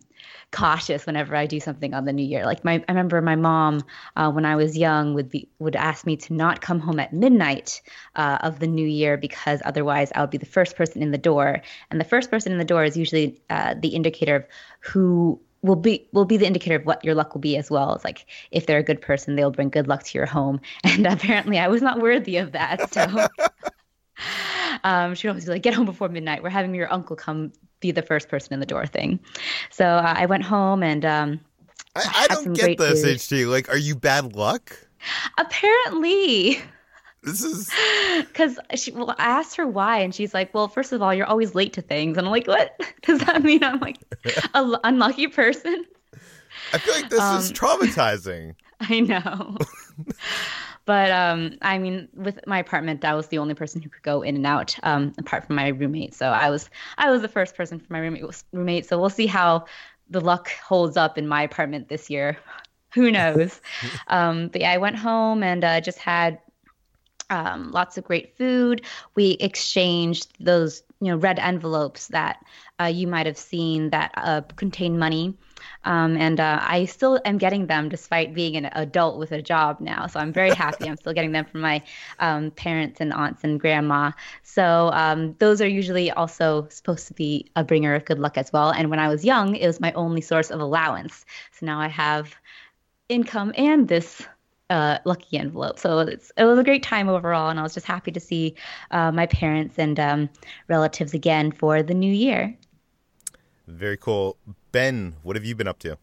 cautious 0.51 1.05
whenever 1.05 1.35
I 1.35 1.45
do 1.45 1.59
something 1.59 1.93
on 1.93 2.05
the 2.05 2.13
new 2.13 2.25
year. 2.25 2.45
Like 2.45 2.63
my 2.63 2.83
I 2.87 2.91
remember 2.91 3.21
my 3.21 3.35
mom 3.35 3.83
uh, 4.15 4.31
when 4.31 4.45
I 4.45 4.55
was 4.55 4.77
young 4.77 5.13
would 5.13 5.29
be 5.29 5.49
would 5.59 5.75
ask 5.75 6.05
me 6.05 6.17
to 6.17 6.33
not 6.33 6.61
come 6.61 6.79
home 6.79 6.99
at 6.99 7.13
midnight 7.13 7.81
uh, 8.15 8.39
of 8.41 8.59
the 8.59 8.67
new 8.67 8.87
year 8.87 9.17
because 9.17 9.61
otherwise 9.65 10.11
I 10.15 10.21
would 10.21 10.29
be 10.29 10.37
the 10.37 10.45
first 10.45 10.75
person 10.75 11.01
in 11.01 11.11
the 11.11 11.17
door. 11.17 11.61
And 11.91 11.99
the 11.99 12.05
first 12.05 12.29
person 12.29 12.51
in 12.51 12.57
the 12.57 12.65
door 12.65 12.83
is 12.83 12.97
usually 12.97 13.41
uh, 13.49 13.75
the 13.79 13.89
indicator 13.89 14.35
of 14.35 14.45
who 14.79 15.39
will 15.61 15.75
be 15.75 16.07
will 16.13 16.25
be 16.25 16.37
the 16.37 16.45
indicator 16.45 16.75
of 16.75 16.85
what 16.85 17.03
your 17.03 17.15
luck 17.15 17.33
will 17.33 17.41
be 17.41 17.57
as 17.57 17.69
well. 17.69 17.93
It's 17.95 18.05
like 18.05 18.25
if 18.51 18.65
they're 18.65 18.79
a 18.79 18.83
good 18.83 19.01
person, 19.01 19.35
they'll 19.35 19.51
bring 19.51 19.69
good 19.69 19.87
luck 19.87 20.03
to 20.03 20.17
your 20.17 20.27
home. 20.27 20.61
And 20.83 21.05
apparently, 21.05 21.59
I 21.59 21.67
was 21.67 21.81
not 21.81 21.99
worthy 21.99 22.37
of 22.37 22.53
that. 22.53 22.93
So 22.93 23.27
um, 24.83 25.15
she'd 25.15 25.27
always 25.29 25.45
be 25.45 25.51
like, 25.51 25.63
"Get 25.63 25.73
home 25.73 25.85
before 25.85 26.09
midnight. 26.09 26.43
We're 26.43 26.49
having 26.49 26.73
your 26.75 26.91
uncle 26.91 27.15
come 27.15 27.51
be 27.79 27.91
the 27.91 28.01
first 28.01 28.29
person 28.29 28.53
in 28.53 28.59
the 28.59 28.65
door." 28.65 28.85
Thing. 28.85 29.19
So 29.69 29.85
uh, 29.85 30.13
I 30.17 30.25
went 30.25 30.43
home 30.43 30.83
and 30.83 31.05
um, 31.05 31.39
I, 31.95 31.99
I 32.01 32.03
had 32.21 32.27
don't 32.29 32.43
some 32.43 32.53
get 32.53 32.63
great 32.63 32.77
this, 32.77 33.03
food. 33.03 33.17
HT. 33.17 33.49
Like, 33.49 33.69
are 33.69 33.77
you 33.77 33.95
bad 33.95 34.35
luck? 34.35 34.77
apparently. 35.37 36.61
This 37.23 37.43
is 37.43 37.69
Because 38.27 38.59
she, 38.75 38.91
well, 38.91 39.13
I 39.17 39.25
asked 39.25 39.55
her 39.57 39.67
why, 39.67 39.99
and 39.99 40.15
she's 40.15 40.33
like, 40.33 40.53
"Well, 40.53 40.67
first 40.69 40.93
of 40.93 41.01
all, 41.01 41.13
you're 41.13 41.25
always 41.25 41.53
late 41.55 41.73
to 41.73 41.81
things." 41.81 42.17
And 42.17 42.25
I'm 42.25 42.31
like, 42.31 42.47
"What 42.47 42.79
does 43.01 43.19
that 43.21 43.43
mean? 43.43 43.63
I'm 43.63 43.79
like 43.79 43.97
a 44.25 44.57
l- 44.57 44.79
unlucky 44.83 45.27
person." 45.27 45.85
I 46.73 46.77
feel 46.77 46.93
like 46.93 47.09
this 47.09 47.19
is 47.19 47.49
Um, 47.49 47.53
traumatizing. 47.55 48.55
I 48.81 48.99
know. 49.01 49.57
But 50.89 51.11
um, 51.11 51.55
I 51.61 51.77
mean, 51.77 52.07
with 52.15 52.39
my 52.47 52.57
apartment, 52.57 53.05
I 53.05 53.13
was 53.13 53.27
the 53.27 53.37
only 53.37 53.53
person 53.53 53.79
who 53.79 53.89
could 53.89 54.01
go 54.01 54.23
in 54.23 54.35
and 54.35 54.47
out, 54.47 54.75
um, 54.81 55.13
apart 55.19 55.45
from 55.45 55.55
my 55.55 55.67
roommate. 55.67 56.15
So 56.15 56.29
I 56.29 56.49
was 56.49 56.67
I 56.97 57.11
was 57.11 57.21
the 57.21 57.27
first 57.27 57.55
person 57.55 57.79
for 57.79 57.93
my 57.93 57.99
roommate. 57.99 58.23
Roommate. 58.51 58.87
So 58.87 58.99
we'll 58.99 59.11
see 59.11 59.27
how 59.27 59.65
the 60.09 60.19
luck 60.19 60.49
holds 60.49 60.97
up 60.97 61.19
in 61.19 61.27
my 61.27 61.43
apartment 61.43 61.89
this 61.89 62.09
year. 62.09 62.39
Who 62.95 63.11
knows? 63.11 63.61
um, 64.07 64.47
but 64.47 64.61
yeah, 64.61 64.71
I 64.71 64.79
went 64.79 64.95
home 64.95 65.43
and 65.43 65.63
uh, 65.63 65.79
just 65.79 65.99
had 65.99 66.39
um, 67.29 67.69
lots 67.69 67.95
of 67.99 68.03
great 68.03 68.35
food. 68.35 68.81
We 69.13 69.37
exchanged 69.39 70.33
those, 70.39 70.81
you 71.01 71.11
know, 71.11 71.17
red 71.17 71.37
envelopes 71.37 72.07
that 72.07 72.43
uh, 72.81 72.85
you 72.85 73.05
might 73.05 73.27
have 73.27 73.37
seen 73.37 73.91
that 73.91 74.11
uh, 74.17 74.41
contain 74.55 74.97
money. 74.97 75.37
Um, 75.83 76.17
and 76.17 76.39
uh, 76.39 76.59
I 76.61 76.85
still 76.85 77.19
am 77.25 77.37
getting 77.37 77.67
them 77.67 77.89
despite 77.89 78.33
being 78.33 78.55
an 78.55 78.69
adult 78.73 79.17
with 79.17 79.31
a 79.31 79.41
job 79.41 79.79
now. 79.79 80.07
So 80.07 80.19
I'm 80.19 80.33
very 80.33 80.53
happy. 80.53 80.87
I'm 80.87 80.97
still 80.97 81.13
getting 81.13 81.31
them 81.31 81.45
from 81.45 81.61
my 81.61 81.81
um, 82.19 82.51
parents 82.51 82.99
and 82.99 83.13
aunts 83.13 83.43
and 83.43 83.59
grandma. 83.59 84.11
So 84.43 84.91
um, 84.93 85.35
those 85.39 85.61
are 85.61 85.67
usually 85.67 86.11
also 86.11 86.67
supposed 86.69 87.07
to 87.07 87.13
be 87.13 87.49
a 87.55 87.63
bringer 87.63 87.95
of 87.95 88.05
good 88.05 88.19
luck 88.19 88.37
as 88.37 88.51
well. 88.51 88.71
And 88.71 88.89
when 88.89 88.99
I 88.99 89.07
was 89.07 89.23
young, 89.23 89.55
it 89.55 89.67
was 89.67 89.79
my 89.79 89.93
only 89.93 90.21
source 90.21 90.51
of 90.51 90.59
allowance. 90.59 91.25
So 91.51 91.65
now 91.65 91.79
I 91.79 91.87
have 91.87 92.35
income 93.09 93.53
and 93.57 93.87
this 93.87 94.21
uh, 94.69 94.99
lucky 95.05 95.37
envelope. 95.37 95.79
So 95.79 95.99
it 95.99 96.31
was 96.37 96.59
a 96.59 96.63
great 96.63 96.83
time 96.83 97.09
overall, 97.09 97.49
and 97.49 97.59
I 97.59 97.63
was 97.63 97.73
just 97.73 97.87
happy 97.87 98.11
to 98.11 98.19
see 98.19 98.55
uh, 98.91 99.11
my 99.11 99.25
parents 99.25 99.75
and 99.77 99.99
um, 99.99 100.29
relatives 100.67 101.13
again 101.13 101.51
for 101.51 101.81
the 101.81 101.93
new 101.93 102.13
year. 102.13 102.55
Very 103.67 103.97
cool. 103.97 104.37
Ben, 104.71 105.15
what 105.23 105.35
have 105.35 105.45
you 105.45 105.55
been 105.55 105.67
up 105.67 105.79
to? 105.79 105.97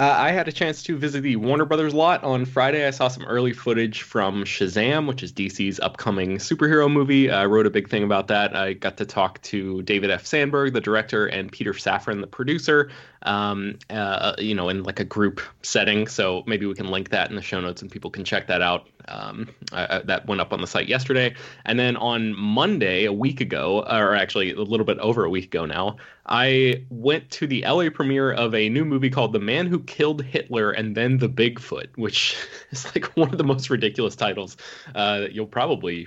Uh, 0.00 0.14
I 0.16 0.30
had 0.30 0.46
a 0.46 0.52
chance 0.52 0.84
to 0.84 0.96
visit 0.96 1.22
the 1.22 1.34
Warner 1.34 1.64
Brothers 1.64 1.92
lot 1.92 2.22
on 2.22 2.44
Friday. 2.44 2.86
I 2.86 2.90
saw 2.90 3.08
some 3.08 3.24
early 3.24 3.52
footage 3.52 4.02
from 4.02 4.44
Shazam, 4.44 5.08
which 5.08 5.24
is 5.24 5.32
DC's 5.32 5.80
upcoming 5.80 6.36
superhero 6.36 6.90
movie. 6.90 7.32
I 7.32 7.46
wrote 7.46 7.66
a 7.66 7.70
big 7.70 7.90
thing 7.90 8.04
about 8.04 8.28
that. 8.28 8.54
I 8.54 8.74
got 8.74 8.96
to 8.98 9.04
talk 9.04 9.42
to 9.42 9.82
David 9.82 10.10
F. 10.10 10.24
Sandberg, 10.24 10.72
the 10.72 10.80
director, 10.80 11.26
and 11.26 11.50
Peter 11.50 11.72
Safran, 11.72 12.20
the 12.20 12.28
producer. 12.28 12.92
Um, 13.22 13.78
uh, 13.90 14.34
you 14.38 14.54
know, 14.54 14.68
in 14.68 14.84
like 14.84 15.00
a 15.00 15.04
group 15.04 15.40
setting. 15.62 16.06
So 16.06 16.44
maybe 16.46 16.66
we 16.66 16.74
can 16.74 16.88
link 16.88 17.10
that 17.10 17.30
in 17.30 17.36
the 17.36 17.42
show 17.42 17.60
notes 17.60 17.82
and 17.82 17.90
people 17.90 18.10
can 18.10 18.24
check 18.24 18.46
that 18.46 18.62
out. 18.62 18.88
Um, 19.08 19.48
I, 19.72 19.96
I, 19.96 19.98
that 20.02 20.26
went 20.26 20.40
up 20.40 20.52
on 20.52 20.60
the 20.60 20.66
site 20.66 20.88
yesterday. 20.88 21.34
And 21.64 21.78
then 21.78 21.96
on 21.96 22.34
Monday, 22.36 23.04
a 23.04 23.12
week 23.12 23.40
ago, 23.40 23.80
or 23.80 24.14
actually 24.14 24.52
a 24.52 24.62
little 24.62 24.86
bit 24.86 24.98
over 24.98 25.24
a 25.24 25.30
week 25.30 25.46
ago 25.46 25.64
now, 25.64 25.96
I 26.26 26.84
went 26.90 27.30
to 27.32 27.46
the 27.46 27.64
LA 27.66 27.88
premiere 27.90 28.32
of 28.32 28.54
a 28.54 28.68
new 28.68 28.84
movie 28.84 29.10
called 29.10 29.32
The 29.32 29.40
Man 29.40 29.66
Who 29.66 29.80
Killed 29.80 30.22
Hitler 30.22 30.70
and 30.70 30.94
Then 30.94 31.18
the 31.18 31.28
Bigfoot, 31.28 31.88
which 31.96 32.36
is 32.70 32.84
like 32.94 33.16
one 33.16 33.30
of 33.30 33.38
the 33.38 33.44
most 33.44 33.70
ridiculous 33.70 34.14
titles 34.14 34.56
uh, 34.94 35.20
that 35.20 35.32
you'll 35.32 35.46
probably 35.46 36.06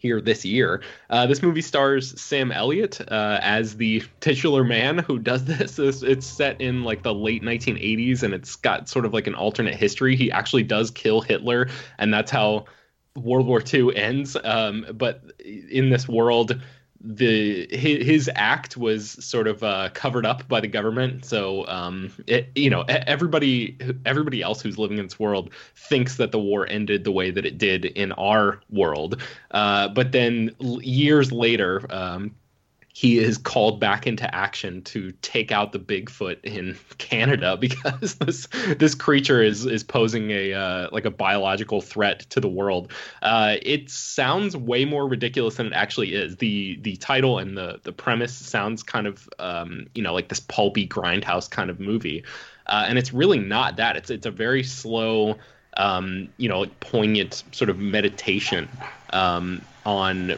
hear 0.00 0.20
this 0.20 0.44
year. 0.44 0.82
Uh, 1.10 1.26
this 1.26 1.42
movie 1.42 1.60
stars 1.60 2.18
Sam 2.20 2.50
Elliott 2.50 3.00
uh, 3.00 3.38
as 3.42 3.76
the 3.76 4.02
titular 4.20 4.64
man 4.64 4.98
who 4.98 5.18
does 5.18 5.44
this. 5.44 5.78
It's, 5.78 6.02
it's 6.02 6.26
set 6.26 6.60
in 6.60 6.82
like 6.82 7.02
the 7.02 7.14
late 7.14 7.42
1980s 7.42 8.22
and 8.22 8.34
it's 8.34 8.56
got 8.56 8.88
sort 8.88 9.04
of 9.04 9.12
like 9.12 9.26
an 9.26 9.34
alternate 9.34 9.74
history. 9.74 10.16
He 10.16 10.32
actually 10.32 10.62
does 10.62 10.90
kill 10.90 11.20
Hitler, 11.20 11.68
and 11.98 12.12
that's 12.12 12.30
how 12.30 12.64
World 13.14 13.46
War 13.46 13.62
II 13.62 13.94
ends. 13.94 14.36
Um, 14.42 14.86
but 14.94 15.22
in 15.38 15.90
this 15.90 16.08
world, 16.08 16.60
the 17.02 17.66
his, 17.70 18.06
his 18.06 18.30
act 18.34 18.76
was 18.76 19.10
sort 19.24 19.48
of 19.48 19.62
uh, 19.62 19.88
covered 19.94 20.26
up 20.26 20.46
by 20.48 20.60
the 20.60 20.68
government. 20.68 21.24
So 21.24 21.66
um, 21.66 22.12
it, 22.26 22.50
you 22.54 22.68
know 22.68 22.82
everybody 22.88 23.76
everybody 24.04 24.42
else 24.42 24.60
who's 24.60 24.78
living 24.78 24.98
in 24.98 25.06
this 25.06 25.18
world 25.18 25.50
thinks 25.74 26.16
that 26.16 26.32
the 26.32 26.38
war 26.38 26.66
ended 26.68 27.04
the 27.04 27.12
way 27.12 27.30
that 27.30 27.46
it 27.46 27.58
did 27.58 27.86
in 27.86 28.12
our 28.12 28.60
world. 28.70 29.22
Uh, 29.50 29.88
but 29.88 30.12
then 30.12 30.54
years 30.60 31.32
later. 31.32 31.86
Um, 31.90 32.34
he 32.92 33.18
is 33.18 33.38
called 33.38 33.78
back 33.78 34.06
into 34.06 34.32
action 34.34 34.82
to 34.82 35.12
take 35.22 35.52
out 35.52 35.72
the 35.72 35.78
Bigfoot 35.78 36.42
in 36.42 36.76
Canada 36.98 37.56
because 37.60 38.16
this 38.16 38.46
this 38.76 38.94
creature 38.94 39.42
is 39.42 39.64
is 39.64 39.84
posing 39.84 40.30
a 40.30 40.52
uh, 40.52 40.88
like 40.92 41.04
a 41.04 41.10
biological 41.10 41.80
threat 41.80 42.20
to 42.30 42.40
the 42.40 42.48
world. 42.48 42.92
Uh, 43.22 43.56
it 43.62 43.88
sounds 43.90 44.56
way 44.56 44.84
more 44.84 45.06
ridiculous 45.06 45.56
than 45.56 45.66
it 45.66 45.72
actually 45.72 46.14
is. 46.14 46.36
the 46.36 46.78
The 46.82 46.96
title 46.96 47.38
and 47.38 47.56
the 47.56 47.80
the 47.84 47.92
premise 47.92 48.34
sounds 48.34 48.82
kind 48.82 49.06
of 49.06 49.28
um, 49.38 49.86
you 49.94 50.02
know 50.02 50.12
like 50.12 50.28
this 50.28 50.40
pulpy 50.40 50.86
grindhouse 50.86 51.48
kind 51.48 51.70
of 51.70 51.78
movie, 51.80 52.24
uh, 52.66 52.84
and 52.88 52.98
it's 52.98 53.12
really 53.12 53.38
not 53.38 53.76
that. 53.76 53.96
It's 53.96 54.10
it's 54.10 54.26
a 54.26 54.30
very 54.30 54.62
slow. 54.62 55.36
Um, 55.76 56.28
you 56.36 56.48
know, 56.48 56.60
like 56.60 56.80
poignant 56.80 57.44
sort 57.52 57.70
of 57.70 57.78
meditation 57.78 58.68
um, 59.12 59.62
on 59.86 60.36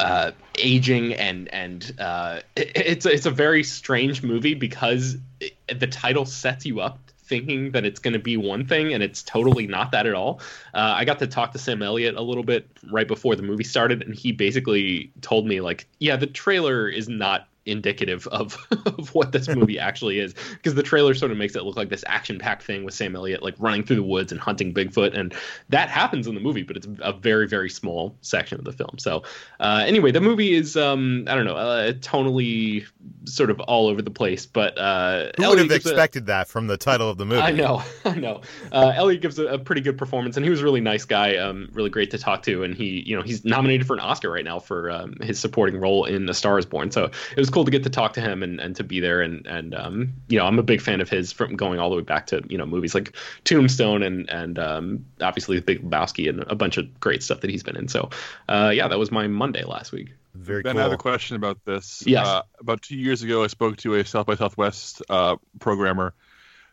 uh, 0.00 0.32
aging 0.58 1.14
and 1.14 1.48
and 1.48 1.94
uh, 1.98 2.40
it, 2.56 2.72
it's 2.74 3.06
it's 3.06 3.26
a 3.26 3.30
very 3.30 3.62
strange 3.62 4.22
movie 4.22 4.54
because 4.54 5.16
it, 5.40 5.54
the 5.78 5.86
title 5.86 6.24
sets 6.24 6.66
you 6.66 6.80
up 6.80 6.98
thinking 7.32 7.70
that 7.70 7.84
it's 7.86 7.98
going 7.98 8.12
to 8.12 8.18
be 8.18 8.36
one 8.36 8.66
thing 8.66 8.92
and 8.92 9.02
it's 9.02 9.22
totally 9.22 9.66
not 9.66 9.92
that 9.92 10.06
at 10.06 10.14
all. 10.14 10.40
Uh, 10.74 10.92
I 10.96 11.06
got 11.06 11.18
to 11.20 11.26
talk 11.26 11.52
to 11.52 11.58
Sam 11.58 11.82
Elliott 11.82 12.14
a 12.14 12.20
little 12.20 12.42
bit 12.42 12.68
right 12.90 13.08
before 13.08 13.36
the 13.36 13.42
movie 13.42 13.64
started, 13.64 14.02
and 14.02 14.14
he 14.14 14.32
basically 14.32 15.10
told 15.22 15.46
me 15.46 15.62
like, 15.62 15.86
yeah, 15.98 16.16
the 16.16 16.26
trailer 16.26 16.88
is 16.88 17.08
not 17.08 17.48
indicative 17.66 18.26
of, 18.28 18.56
of 18.86 19.14
what 19.14 19.32
this 19.32 19.48
movie 19.54 19.78
actually 19.78 20.18
is. 20.18 20.34
Because 20.52 20.74
the 20.74 20.82
trailer 20.82 21.14
sort 21.14 21.30
of 21.30 21.36
makes 21.36 21.56
it 21.56 21.64
look 21.64 21.76
like 21.76 21.88
this 21.88 22.04
action 22.06 22.38
packed 22.38 22.62
thing 22.62 22.84
with 22.84 22.94
Sam 22.94 23.14
Elliott 23.16 23.42
like 23.42 23.54
running 23.58 23.84
through 23.84 23.96
the 23.96 24.02
woods 24.02 24.32
and 24.32 24.40
hunting 24.40 24.74
Bigfoot 24.74 25.16
and 25.16 25.34
that 25.68 25.88
happens 25.88 26.26
in 26.26 26.34
the 26.34 26.40
movie 26.40 26.62
but 26.62 26.76
it's 26.76 26.86
a 27.00 27.12
very 27.12 27.46
very 27.46 27.70
small 27.70 28.16
section 28.20 28.58
of 28.58 28.64
the 28.64 28.72
film. 28.72 28.98
So 28.98 29.22
uh, 29.60 29.84
anyway 29.86 30.10
the 30.10 30.20
movie 30.20 30.54
is 30.54 30.76
um 30.76 31.24
I 31.28 31.34
don't 31.34 31.44
know 31.44 31.56
uh, 31.56 31.92
tonally 31.92 32.86
sort 33.24 33.50
of 33.50 33.60
all 33.60 33.88
over 33.88 34.02
the 34.02 34.10
place 34.10 34.46
but 34.46 34.78
uh, 34.78 35.30
who 35.36 35.48
would 35.48 35.58
have 35.58 35.70
expected 35.70 36.24
a, 36.24 36.26
that 36.26 36.48
from 36.48 36.66
the 36.66 36.76
title 36.76 37.08
of 37.08 37.18
the 37.18 37.26
movie? 37.26 37.40
I 37.42 37.52
know 37.52 37.82
I 38.04 38.14
know. 38.14 38.42
Uh, 38.70 38.92
Elliott 38.94 39.22
gives 39.22 39.38
a, 39.38 39.46
a, 39.46 39.58
pretty 39.58 39.80
good 39.80 39.96
performance 39.96 40.36
and 40.36 40.44
he 40.44 40.50
was 40.50 40.60
a 40.60 40.64
really 40.64 40.80
nice 40.80 41.04
guy 41.04 41.36
um 41.36 41.68
really 41.72 41.90
great 41.90 42.10
to 42.10 42.18
talk 42.18 42.42
to 42.42 42.64
and 42.64 42.74
he 42.74 43.02
you 43.06 43.16
know 43.16 43.22
he's 43.22 43.44
nominated 43.44 43.86
for 43.86 43.94
an 43.94 44.00
Oscar 44.00 44.30
right 44.30 44.44
now 44.44 44.58
for 44.58 44.90
um, 44.90 45.14
his 45.20 45.38
supporting 45.38 45.80
role 45.80 46.04
in 46.04 46.28
A 46.28 46.34
Star 46.34 46.58
Is 46.58 46.66
Born. 46.66 46.90
So 46.90 47.04
it 47.04 47.36
was 47.36 47.50
cool 47.52 47.64
to 47.64 47.70
get 47.70 47.82
to 47.84 47.90
talk 47.90 48.12
to 48.14 48.20
him 48.20 48.42
and, 48.42 48.60
and 48.60 48.74
to 48.76 48.84
be 48.84 49.00
there 49.00 49.20
and 49.20 49.46
and 49.46 49.74
um, 49.74 50.12
you 50.28 50.38
know 50.38 50.46
I'm 50.46 50.58
a 50.58 50.62
big 50.62 50.80
fan 50.80 51.00
of 51.00 51.08
his 51.08 51.32
from 51.32 51.56
going 51.56 51.78
all 51.78 51.90
the 51.90 51.96
way 51.96 52.02
back 52.02 52.26
to 52.28 52.42
you 52.48 52.58
know 52.58 52.66
movies 52.66 52.94
like 52.94 53.16
Tombstone 53.44 54.02
and 54.02 54.28
and 54.30 54.58
um, 54.58 55.04
obviously 55.20 55.56
The 55.56 55.62
Big 55.62 55.82
Lebowski 55.82 56.28
and 56.28 56.44
a 56.48 56.54
bunch 56.54 56.76
of 56.76 57.00
great 57.00 57.22
stuff 57.22 57.40
that 57.40 57.50
he's 57.50 57.62
been 57.62 57.76
in. 57.76 57.88
So 57.88 58.10
uh, 58.48 58.72
yeah, 58.74 58.88
that 58.88 58.98
was 58.98 59.10
my 59.10 59.26
Monday 59.28 59.64
last 59.64 59.92
week. 59.92 60.12
Very 60.34 60.62
ben, 60.62 60.72
cool. 60.72 60.80
I 60.80 60.84
have 60.84 60.92
a 60.92 60.98
question 60.98 61.36
about 61.36 61.58
this. 61.64 62.02
Yes. 62.06 62.26
Uh, 62.26 62.42
about 62.58 62.82
two 62.82 62.96
years 62.96 63.22
ago, 63.22 63.44
I 63.44 63.48
spoke 63.48 63.76
to 63.78 63.94
a 63.94 64.04
South 64.04 64.26
by 64.26 64.34
Southwest 64.34 65.02
uh, 65.10 65.36
programmer 65.60 66.14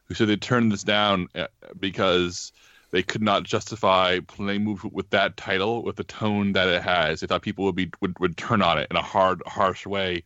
who 0.06 0.14
said 0.16 0.28
they 0.28 0.38
turned 0.38 0.72
this 0.72 0.84
down 0.84 1.28
uh, 1.36 1.48
because 1.80 2.54
they 2.92 3.04
could 3.04 3.22
not 3.22 3.44
justify 3.44 4.20
playing 4.22 4.64
move 4.64 4.84
with 4.86 5.10
that 5.12 5.38
title 5.38 5.84
with 5.84 5.98
the 5.98 6.04
tone 6.04 6.54
that 6.54 6.68
it 6.68 6.82
has. 6.82 7.20
They 7.20 7.28
thought 7.28 7.42
people 7.42 7.66
would 7.66 7.76
be 7.76 7.92
would, 8.02 8.18
would 8.20 8.38
turn 8.38 8.62
on 8.62 8.80
it 8.80 8.88
in 8.90 8.98
a 8.98 9.02
hard, 9.02 9.44
harsh 9.46 9.86
way 9.86 10.24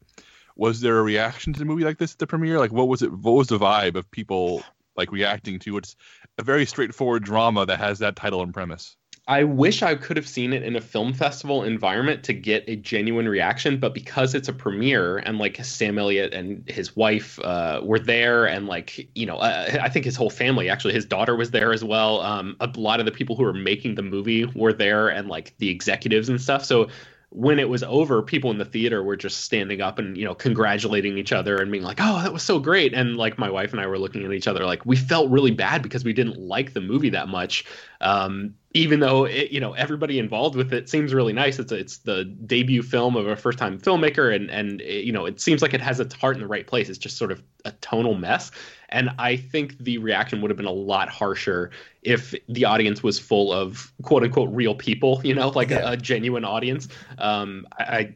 was 0.55 0.81
there 0.81 0.99
a 0.99 1.03
reaction 1.03 1.53
to 1.53 1.59
the 1.59 1.65
movie 1.65 1.83
like 1.83 1.97
this 1.97 2.13
at 2.13 2.19
the 2.19 2.27
premiere? 2.27 2.59
Like, 2.59 2.71
what 2.71 2.87
was 2.87 3.01
it? 3.01 3.11
What 3.11 3.33
was 3.33 3.47
the 3.47 3.59
vibe 3.59 3.95
of 3.95 4.09
people 4.11 4.63
like 4.95 5.11
reacting 5.11 5.59
to? 5.59 5.77
It's 5.77 5.95
a 6.37 6.43
very 6.43 6.65
straightforward 6.65 7.23
drama 7.23 7.65
that 7.65 7.79
has 7.79 7.99
that 7.99 8.15
title 8.15 8.41
and 8.41 8.53
premise. 8.53 8.95
I 9.25 9.45
wish 9.45 9.81
I 9.81 9.95
could 9.95 10.17
have 10.17 10.27
seen 10.27 10.51
it 10.51 10.63
in 10.63 10.75
a 10.75 10.81
film 10.81 11.13
festival 11.13 11.63
environment 11.63 12.23
to 12.25 12.33
get 12.33 12.65
a 12.67 12.75
genuine 12.75 13.29
reaction, 13.29 13.79
but 13.79 13.93
because 13.93 14.35
it's 14.35 14.49
a 14.49 14.53
premiere 14.53 15.19
and 15.19 15.37
like 15.37 15.63
Sam 15.63 15.97
Elliott 15.97 16.33
and 16.33 16.69
his 16.69 16.97
wife 16.97 17.39
uh, 17.39 17.79
were 17.81 17.99
there, 17.99 18.45
and 18.45 18.67
like 18.67 19.09
you 19.15 19.25
know, 19.25 19.37
uh, 19.37 19.77
I 19.81 19.87
think 19.87 20.03
his 20.03 20.17
whole 20.17 20.29
family, 20.29 20.69
actually, 20.69 20.93
his 20.93 21.05
daughter 21.05 21.37
was 21.37 21.51
there 21.51 21.71
as 21.71 21.85
well. 21.85 22.19
Um, 22.19 22.57
a 22.59 22.69
lot 22.75 22.99
of 22.99 23.05
the 23.05 23.13
people 23.13 23.37
who 23.37 23.43
were 23.43 23.53
making 23.53 23.95
the 23.95 24.01
movie 24.01 24.43
were 24.55 24.73
there, 24.73 25.07
and 25.07 25.29
like 25.29 25.55
the 25.57 25.69
executives 25.69 26.27
and 26.27 26.41
stuff. 26.41 26.65
So 26.65 26.89
when 27.35 27.57
it 27.57 27.67
was 27.67 27.81
over, 27.83 28.21
people 28.21 28.51
in 28.51 28.59
the 28.59 28.65
theater 28.65 29.03
were 29.03 29.15
just 29.15 29.41
standing 29.41 29.81
up 29.81 29.97
and 29.97 30.15
you 30.15 30.23
know 30.23 30.35
congratulating 30.35 31.17
each 31.17 31.31
other 31.31 31.57
and 31.57 31.71
being 31.71 31.83
like, 31.83 31.97
"Oh, 31.99 32.21
that 32.21 32.31
was 32.31 32.43
so 32.43 32.59
great!" 32.59 32.93
And 32.93 33.17
like 33.17 33.39
my 33.39 33.49
wife 33.49 33.71
and 33.71 33.81
I 33.81 33.87
were 33.87 33.97
looking 33.97 34.23
at 34.23 34.31
each 34.31 34.47
other 34.47 34.65
like 34.65 34.85
we 34.85 34.95
felt 34.95 35.31
really 35.31 35.51
bad 35.51 35.81
because 35.81 36.03
we 36.03 36.13
didn't 36.13 36.37
like 36.37 36.73
the 36.73 36.81
movie 36.81 37.09
that 37.09 37.27
much. 37.27 37.65
Um, 38.01 38.53
even 38.73 38.99
though 38.99 39.25
it, 39.25 39.51
you 39.51 39.59
know 39.59 39.73
everybody 39.73 40.19
involved 40.19 40.55
with 40.55 40.73
it 40.73 40.89
seems 40.89 41.13
really 41.13 41.33
nice. 41.33 41.59
It's 41.59 41.71
a, 41.71 41.75
it's 41.75 41.97
the 41.97 42.25
debut 42.25 42.81
film 42.81 43.15
of 43.15 43.27
a 43.27 43.35
first 43.35 43.59
time 43.59 43.79
filmmaker, 43.79 44.35
and 44.35 44.49
and 44.49 44.81
it, 44.81 45.05
you 45.05 45.11
know 45.11 45.25
it 45.25 45.39
seems 45.39 45.61
like 45.61 45.73
it 45.73 45.81
has 45.81 45.99
its 45.99 46.13
heart 46.15 46.35
in 46.35 46.41
the 46.41 46.47
right 46.47 46.65
place. 46.65 46.89
It's 46.89 46.97
just 46.97 47.17
sort 47.17 47.31
of 47.31 47.41
a 47.65 47.71
tonal 47.73 48.15
mess, 48.15 48.51
and 48.89 49.11
I 49.19 49.35
think 49.35 49.77
the 49.77 49.99
reaction 49.99 50.41
would 50.41 50.49
have 50.49 50.57
been 50.57 50.65
a 50.65 50.71
lot 50.71 51.09
harsher 51.09 51.71
if 52.01 52.33
the 52.49 52.65
audience 52.65 53.03
was 53.03 53.19
full 53.19 53.53
of 53.53 53.91
quote 54.01 54.23
unquote 54.23 54.49
real 54.51 54.75
people, 54.75 55.21
you 55.23 55.35
know, 55.35 55.49
like 55.49 55.69
yeah. 55.69 55.89
a, 55.89 55.91
a, 55.93 55.97
genuine 55.97 56.43
audience. 56.43 56.87
Um, 57.19 57.67
I, 57.79 58.15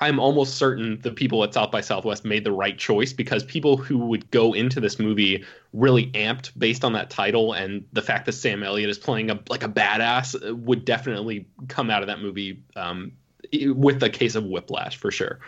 I'm 0.00 0.18
almost 0.18 0.56
certain 0.56 1.00
the 1.00 1.10
people 1.10 1.42
at 1.42 1.54
South 1.54 1.70
by 1.70 1.80
Southwest 1.80 2.24
made 2.24 2.44
the 2.44 2.52
right 2.52 2.76
choice 2.76 3.12
because 3.12 3.44
people 3.44 3.76
who 3.76 3.98
would 3.98 4.30
go 4.30 4.52
into 4.52 4.80
this 4.80 4.98
movie 4.98 5.44
really 5.72 6.10
amped 6.12 6.52
based 6.58 6.84
on 6.84 6.92
that 6.92 7.10
title 7.10 7.52
and 7.52 7.84
the 7.92 8.02
fact 8.02 8.26
that 8.26 8.32
Sam 8.32 8.62
Elliott 8.62 8.90
is 8.90 8.98
playing 8.98 9.30
a 9.30 9.40
like 9.48 9.62
a 9.62 9.68
badass 9.68 10.56
would 10.64 10.84
definitely 10.84 11.46
come 11.68 11.90
out 11.90 12.02
of 12.02 12.08
that 12.08 12.20
movie 12.20 12.62
um, 12.76 13.12
with 13.52 14.02
a 14.02 14.10
case 14.10 14.34
of 14.34 14.44
whiplash 14.44 14.96
for 14.96 15.10
sure. 15.10 15.38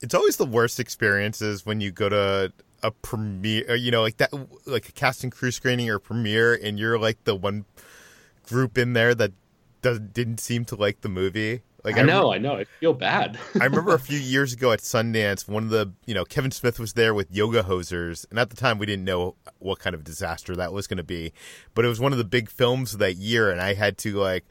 It's 0.00 0.14
always 0.14 0.36
the 0.36 0.46
worst 0.46 0.78
experiences 0.78 1.66
when 1.66 1.80
you 1.80 1.90
go 1.90 2.08
to 2.08 2.52
a 2.82 2.90
premiere, 2.90 3.74
you 3.74 3.90
know, 3.90 4.02
like 4.02 4.18
that, 4.18 4.32
like 4.66 4.88
a 4.88 4.92
cast 4.92 5.24
and 5.24 5.32
crew 5.32 5.50
screening 5.50 5.90
or 5.90 5.98
premiere, 5.98 6.54
and 6.54 6.78
you're 6.78 6.98
like 6.98 7.22
the 7.24 7.34
one 7.34 7.64
group 8.46 8.78
in 8.78 8.92
there 8.92 9.14
that 9.14 9.32
does, 9.82 9.98
didn't 9.98 10.38
seem 10.38 10.64
to 10.66 10.76
like 10.76 11.00
the 11.00 11.08
movie. 11.08 11.62
Like 11.84 11.96
I, 11.96 12.00
I 12.00 12.02
know, 12.02 12.32
I 12.32 12.38
know, 12.38 12.56
I 12.56 12.64
feel 12.64 12.92
bad. 12.92 13.38
I 13.60 13.64
remember 13.64 13.94
a 13.94 13.98
few 14.00 14.18
years 14.18 14.52
ago 14.52 14.72
at 14.72 14.80
Sundance, 14.80 15.48
one 15.48 15.64
of 15.64 15.70
the, 15.70 15.92
you 16.06 16.14
know, 16.14 16.24
Kevin 16.24 16.50
Smith 16.50 16.80
was 16.80 16.94
there 16.94 17.14
with 17.14 17.30
Yoga 17.30 17.62
Hosers, 17.62 18.26
and 18.30 18.38
at 18.38 18.50
the 18.50 18.56
time 18.56 18.78
we 18.78 18.86
didn't 18.86 19.04
know 19.04 19.36
what 19.58 19.78
kind 19.78 19.94
of 19.94 20.02
disaster 20.02 20.56
that 20.56 20.72
was 20.72 20.86
going 20.86 20.96
to 20.98 21.04
be, 21.04 21.32
but 21.74 21.84
it 21.84 21.88
was 21.88 22.00
one 22.00 22.12
of 22.12 22.18
the 22.18 22.24
big 22.24 22.50
films 22.50 22.94
of 22.94 22.98
that 22.98 23.14
year, 23.16 23.50
and 23.50 23.60
I 23.60 23.74
had 23.74 23.96
to 23.98 24.14
like, 24.14 24.44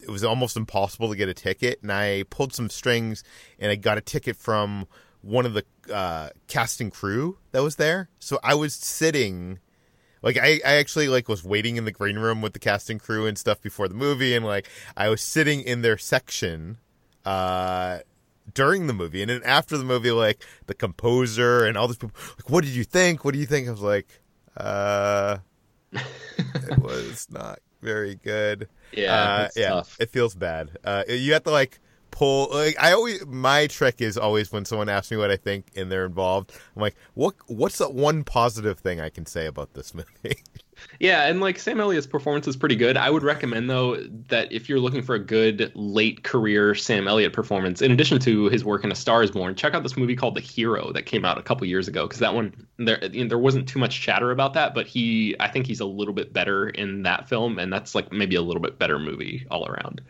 it 0.00 0.10
was 0.10 0.24
almost 0.24 0.56
impossible 0.56 1.08
to 1.10 1.16
get 1.16 1.28
a 1.28 1.34
ticket, 1.34 1.80
and 1.80 1.92
I 1.92 2.24
pulled 2.28 2.52
some 2.52 2.68
strings, 2.68 3.22
and 3.58 3.70
I 3.70 3.76
got 3.76 3.96
a 3.96 4.02
ticket 4.02 4.36
from 4.36 4.88
one 5.22 5.46
of 5.46 5.54
the 5.54 5.64
uh, 5.92 6.30
casting 6.48 6.90
crew 6.90 7.38
that 7.52 7.62
was 7.62 7.76
there. 7.76 8.10
So 8.18 8.38
I 8.42 8.54
was 8.54 8.74
sitting, 8.74 9.58
like 10.24 10.38
I, 10.38 10.60
I 10.64 10.76
actually 10.76 11.08
like 11.08 11.28
was 11.28 11.44
waiting 11.44 11.76
in 11.76 11.84
the 11.84 11.92
green 11.92 12.18
room 12.18 12.40
with 12.40 12.54
the 12.54 12.58
casting 12.58 12.98
crew 12.98 13.26
and 13.26 13.36
stuff 13.36 13.60
before 13.60 13.88
the 13.88 13.94
movie, 13.94 14.34
and 14.34 14.44
like 14.44 14.68
I 14.96 15.10
was 15.10 15.20
sitting 15.20 15.60
in 15.60 15.82
their 15.82 15.98
section 15.98 16.78
uh, 17.26 17.98
during 18.54 18.86
the 18.86 18.94
movie, 18.94 19.20
and 19.20 19.30
then 19.30 19.42
after 19.44 19.76
the 19.76 19.84
movie, 19.84 20.10
like 20.10 20.42
the 20.66 20.74
composer 20.74 21.66
and 21.66 21.76
all 21.76 21.86
these 21.88 21.98
people, 21.98 22.16
like, 22.38 22.48
what 22.48 22.64
did 22.64 22.72
you 22.72 22.84
think? 22.84 23.22
What 23.24 23.34
do 23.34 23.38
you 23.38 23.44
think? 23.44 23.68
I 23.68 23.70
was 23.70 23.82
like, 23.82 24.08
uh, 24.56 25.38
it 25.92 26.78
was 26.78 27.28
not 27.30 27.58
very 27.82 28.14
good. 28.14 28.68
Yeah, 28.92 29.14
uh, 29.14 29.48
yeah, 29.54 29.68
tough. 29.68 29.96
it 30.00 30.08
feels 30.08 30.34
bad. 30.34 30.70
Uh, 30.82 31.04
you 31.06 31.34
have 31.34 31.44
to 31.44 31.50
like 31.50 31.80
pull 32.14 32.48
like 32.52 32.76
I 32.80 32.92
always 32.92 33.26
my 33.26 33.66
trick 33.66 34.00
is 34.00 34.16
always 34.16 34.52
when 34.52 34.64
someone 34.64 34.88
asks 34.88 35.10
me 35.10 35.16
what 35.16 35.32
I 35.32 35.36
think 35.36 35.66
and 35.74 35.90
they're 35.90 36.06
involved, 36.06 36.52
I'm 36.74 36.80
like, 36.80 36.94
what 37.14 37.34
what's 37.48 37.78
the 37.78 37.90
one 37.90 38.22
positive 38.22 38.78
thing 38.78 39.00
I 39.00 39.10
can 39.10 39.26
say 39.26 39.46
about 39.46 39.74
this 39.74 39.94
movie? 40.22 40.36
yeah, 41.00 41.26
and 41.26 41.40
like 41.40 41.58
Sam 41.58 41.80
Elliott's 41.80 42.06
performance 42.06 42.46
is 42.46 42.56
pretty 42.56 42.76
good. 42.76 42.96
I 42.96 43.10
would 43.10 43.24
recommend 43.24 43.68
though 43.68 43.96
that 44.28 44.52
if 44.52 44.68
you're 44.68 44.78
looking 44.78 45.02
for 45.02 45.16
a 45.16 45.18
good 45.18 45.72
late 45.74 46.22
career 46.22 46.76
Sam 46.76 47.08
Elliott 47.08 47.32
performance, 47.32 47.82
in 47.82 47.90
addition 47.90 48.20
to 48.20 48.48
his 48.48 48.64
work 48.64 48.84
in 48.84 48.92
A 48.92 48.94
Star 48.94 49.24
Is 49.24 49.32
Born, 49.32 49.56
check 49.56 49.74
out 49.74 49.82
this 49.82 49.96
movie 49.96 50.14
called 50.14 50.36
The 50.36 50.40
Hero 50.40 50.92
that 50.92 51.06
came 51.06 51.24
out 51.24 51.36
a 51.36 51.42
couple 51.42 51.66
years 51.66 51.88
ago 51.88 52.06
because 52.06 52.20
that 52.20 52.32
one 52.32 52.54
there 52.78 53.04
you 53.06 53.24
know, 53.24 53.28
there 53.28 53.38
wasn't 53.38 53.68
too 53.68 53.80
much 53.80 54.00
chatter 54.00 54.30
about 54.30 54.54
that, 54.54 54.72
but 54.72 54.86
he 54.86 55.34
I 55.40 55.48
think 55.48 55.66
he's 55.66 55.80
a 55.80 55.86
little 55.86 56.14
bit 56.14 56.32
better 56.32 56.68
in 56.68 57.02
that 57.02 57.28
film, 57.28 57.58
and 57.58 57.72
that's 57.72 57.96
like 57.96 58.12
maybe 58.12 58.36
a 58.36 58.42
little 58.42 58.62
bit 58.62 58.78
better 58.78 59.00
movie 59.00 59.46
all 59.50 59.66
around 59.66 60.00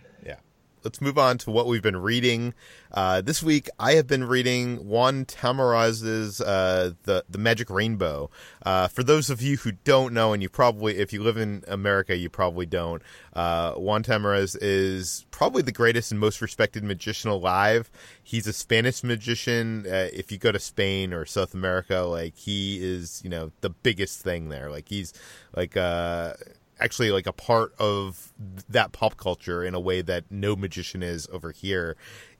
let's 0.85 1.01
move 1.01 1.19
on 1.19 1.39
to 1.39 1.51
what 1.51 1.67
we've 1.67 1.83
been 1.83 1.97
reading. 1.97 2.55
Uh, 2.93 3.21
this 3.21 3.43
week, 3.43 3.69
I 3.79 3.95
have 3.95 4.07
been 4.07 4.25
reading 4.25 4.87
Juan 4.87 5.25
Tamariz's 5.25 6.41
uh, 6.41 6.93
the 7.05 7.25
the 7.29 7.39
Magic 7.39 7.71
Rainbow. 7.71 8.31
Uh, 8.65 8.89
for 8.89 9.03
those 9.03 9.31
of 9.31 9.43
you 9.43 9.57
who 9.57 9.73
don't 9.73 10.13
know, 10.13 10.33
and 10.33 10.43
you 10.43 10.49
probably, 10.49 10.99
if 10.99 11.13
you 11.13 11.23
live 11.23 11.37
in 11.37 11.65
America, 11.67 12.17
you 12.17 12.29
probably 12.29 12.67
don't. 12.67 13.03
Uh, 13.33 13.73
Juan 13.73 14.05
Tamaraz 14.05 14.57
is 14.61 15.25
probably 15.31 15.63
the 15.63 15.73
greatest 15.73 16.13
and 16.13 16.21
most 16.21 16.41
respected 16.41 16.85
magician 16.85 17.31
alive. 17.31 17.91
He's 18.23 18.47
a 18.47 18.53
Spanish 18.53 19.03
magician. 19.03 19.87
Uh, 19.87 20.09
if 20.13 20.31
you 20.31 20.39
go 20.39 20.53
to 20.53 20.61
Spain 20.61 21.13
or 21.13 21.25
South 21.25 21.55
America, 21.55 22.01
like 22.01 22.37
he 22.37 22.79
is, 22.81 23.21
you 23.25 23.31
know, 23.31 23.51
the 23.63 23.71
biggest 23.71 24.21
thing 24.21 24.51
there. 24.51 24.71
Like 24.71 24.89
he's 24.89 25.13
like 25.57 25.77
uh 25.77 26.35
actually 26.81 27.11
like 27.11 27.27
a 27.27 27.33
part 27.33 27.75
of 27.79 28.33
that 28.69 28.93
pop 28.93 29.17
culture 29.17 29.65
in 29.65 29.75
a 29.75 29.81
way 29.81 30.03
that 30.03 30.25
no 30.31 30.57
magician 30.57 31.03
is 31.03 31.29
over 31.33 31.51
here. 31.53 31.97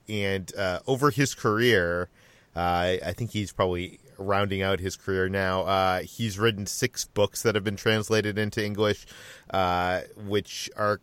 And 0.07 0.53
uh, 0.55 0.79
over 0.85 1.09
his 1.11 1.33
career, 1.33 2.09
uh, 2.55 2.97
I 3.05 3.13
think 3.13 3.31
he's 3.31 3.51
probably 3.51 3.99
rounding 4.17 4.61
out 4.61 4.79
his 4.79 4.95
career 4.95 5.27
now. 5.29 5.61
Uh, 5.61 5.99
he's 6.01 6.39
written 6.39 6.65
six 6.65 7.05
books 7.05 7.41
that 7.41 7.55
have 7.55 7.63
been 7.63 7.75
translated 7.75 8.37
into 8.37 8.63
English, 8.63 9.05
uh, 9.49 10.01
which 10.15 10.69
are 10.77 11.01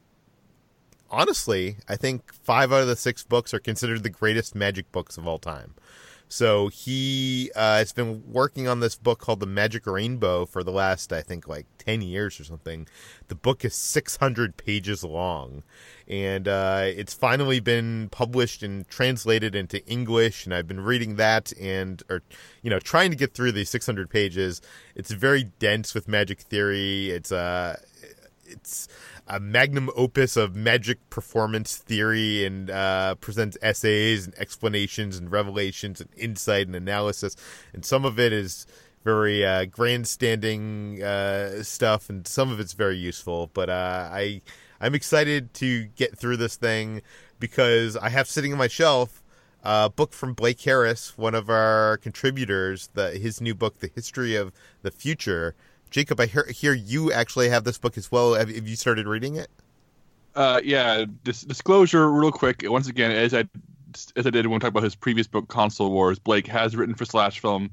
honestly, 1.10 1.76
I 1.88 1.96
think 1.96 2.32
five 2.32 2.72
out 2.72 2.82
of 2.82 2.88
the 2.88 2.96
six 2.96 3.22
books 3.22 3.52
are 3.52 3.60
considered 3.60 4.02
the 4.02 4.10
greatest 4.10 4.54
magic 4.54 4.90
books 4.92 5.18
of 5.18 5.26
all 5.26 5.38
time. 5.38 5.74
So 6.32 6.68
he 6.68 7.50
uh, 7.54 7.76
has 7.76 7.92
been 7.92 8.22
working 8.26 8.66
on 8.66 8.80
this 8.80 8.94
book 8.94 9.18
called 9.18 9.40
The 9.40 9.46
Magic 9.46 9.86
Rainbow 9.86 10.46
for 10.46 10.64
the 10.64 10.70
last, 10.70 11.12
I 11.12 11.20
think, 11.20 11.46
like 11.46 11.66
10 11.76 12.00
years 12.00 12.40
or 12.40 12.44
something. 12.44 12.88
The 13.28 13.34
book 13.34 13.66
is 13.66 13.74
600 13.74 14.56
pages 14.56 15.04
long. 15.04 15.62
And 16.08 16.48
uh, 16.48 16.84
it's 16.86 17.12
finally 17.12 17.60
been 17.60 18.08
published 18.08 18.62
and 18.62 18.88
translated 18.88 19.54
into 19.54 19.86
English. 19.86 20.46
And 20.46 20.54
I've 20.54 20.66
been 20.66 20.80
reading 20.80 21.16
that 21.16 21.52
and, 21.60 22.02
or, 22.08 22.22
you 22.62 22.70
know, 22.70 22.78
trying 22.78 23.10
to 23.10 23.16
get 23.16 23.34
through 23.34 23.52
these 23.52 23.68
600 23.68 24.08
pages. 24.08 24.62
It's 24.94 25.10
very 25.10 25.44
dense 25.58 25.92
with 25.92 26.08
magic 26.08 26.40
theory. 26.40 27.10
It's, 27.10 27.30
uh, 27.30 27.78
it's, 28.46 28.88
a 29.32 29.40
magnum 29.40 29.88
opus 29.96 30.36
of 30.36 30.54
magic 30.54 30.98
performance 31.08 31.78
theory 31.78 32.44
and 32.44 32.68
uh, 32.68 33.14
presents 33.14 33.56
essays 33.62 34.26
and 34.26 34.34
explanations 34.38 35.16
and 35.16 35.32
revelations 35.32 36.02
and 36.02 36.10
insight 36.18 36.66
and 36.66 36.76
analysis. 36.76 37.34
And 37.72 37.82
some 37.82 38.04
of 38.04 38.20
it 38.20 38.30
is 38.30 38.66
very 39.04 39.42
uh, 39.42 39.64
grandstanding 39.64 41.02
uh, 41.02 41.62
stuff, 41.62 42.10
and 42.10 42.28
some 42.28 42.52
of 42.52 42.60
it's 42.60 42.74
very 42.74 42.98
useful. 42.98 43.50
But 43.54 43.70
uh, 43.70 44.10
I 44.12 44.42
I'm 44.82 44.94
excited 44.94 45.54
to 45.54 45.86
get 45.96 46.18
through 46.18 46.36
this 46.36 46.56
thing 46.56 47.00
because 47.40 47.96
I 47.96 48.10
have 48.10 48.28
sitting 48.28 48.52
on 48.52 48.58
my 48.58 48.68
shelf 48.68 49.22
a 49.64 49.88
book 49.88 50.12
from 50.12 50.34
Blake 50.34 50.60
Harris, 50.60 51.16
one 51.16 51.34
of 51.34 51.48
our 51.48 51.96
contributors, 51.98 52.90
the, 52.94 53.12
his 53.12 53.40
new 53.40 53.54
book, 53.54 53.78
The 53.78 53.90
History 53.94 54.34
of 54.34 54.52
the 54.82 54.90
Future. 54.90 55.54
Jacob, 55.92 56.18
I 56.18 56.26
hear, 56.26 56.46
hear 56.46 56.72
you 56.72 57.12
actually 57.12 57.50
have 57.50 57.64
this 57.64 57.78
book 57.78 57.96
as 57.96 58.10
well. 58.10 58.34
Have, 58.34 58.48
have 58.48 58.66
you 58.66 58.76
started 58.76 59.06
reading 59.06 59.36
it? 59.36 59.48
Uh, 60.34 60.60
yeah. 60.64 61.04
Dis- 61.22 61.42
disclosure, 61.42 62.10
real 62.10 62.32
quick. 62.32 62.64
Once 62.64 62.88
again, 62.88 63.12
as 63.12 63.34
I 63.34 63.44
as 64.16 64.26
I 64.26 64.30
did 64.30 64.46
when 64.46 64.54
we 64.54 64.58
talked 64.58 64.70
about 64.70 64.82
his 64.82 64.94
previous 64.94 65.26
book, 65.26 65.48
Console 65.48 65.90
Wars, 65.90 66.18
Blake 66.18 66.46
has 66.46 66.74
written 66.74 66.94
for 66.94 67.04
Slash 67.04 67.40
Film. 67.40 67.70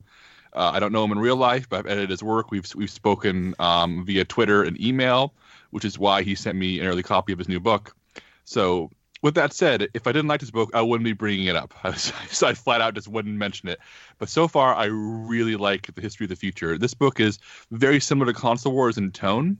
Uh, 0.51 0.71
I 0.73 0.79
don't 0.79 0.91
know 0.91 1.03
him 1.03 1.13
in 1.13 1.19
real 1.19 1.37
life, 1.37 1.69
but 1.69 1.79
I've 1.79 1.85
edited 1.85 2.09
his 2.09 2.21
work. 2.21 2.51
We've 2.51 2.65
we've 2.75 2.89
spoken 2.89 3.55
um, 3.59 4.05
via 4.05 4.25
Twitter 4.25 4.63
and 4.63 4.79
email, 4.81 5.33
which 5.69 5.85
is 5.85 5.97
why 5.97 6.23
he 6.23 6.35
sent 6.35 6.57
me 6.57 6.79
an 6.81 6.87
early 6.87 7.03
copy 7.03 7.31
of 7.31 7.39
his 7.39 7.47
new 7.47 7.59
book. 7.59 7.95
So 8.43 8.91
with 9.21 9.35
that 9.35 9.53
said, 9.53 9.89
if 9.93 10.07
I 10.07 10.11
didn't 10.11 10.27
like 10.27 10.39
this 10.39 10.51
book, 10.51 10.69
I 10.73 10.81
wouldn't 10.81 11.05
be 11.05 11.13
bringing 11.13 11.47
it 11.47 11.55
up. 11.55 11.73
I'd 11.83 11.97
so 11.97 12.47
I 12.47 12.53
flat 12.53 12.81
out 12.81 12.95
just 12.95 13.07
wouldn't 13.07 13.35
mention 13.35 13.69
it. 13.69 13.79
But 14.17 14.29
so 14.29 14.47
far, 14.47 14.73
I 14.75 14.85
really 14.85 15.55
like 15.55 15.93
the 15.93 16.01
history 16.01 16.25
of 16.25 16.29
the 16.29 16.35
future. 16.35 16.77
This 16.77 16.93
book 16.93 17.19
is 17.19 17.39
very 17.71 17.99
similar 17.99 18.31
to 18.31 18.39
Console 18.39 18.73
Wars 18.73 18.97
in 18.97 19.11
tone, 19.11 19.57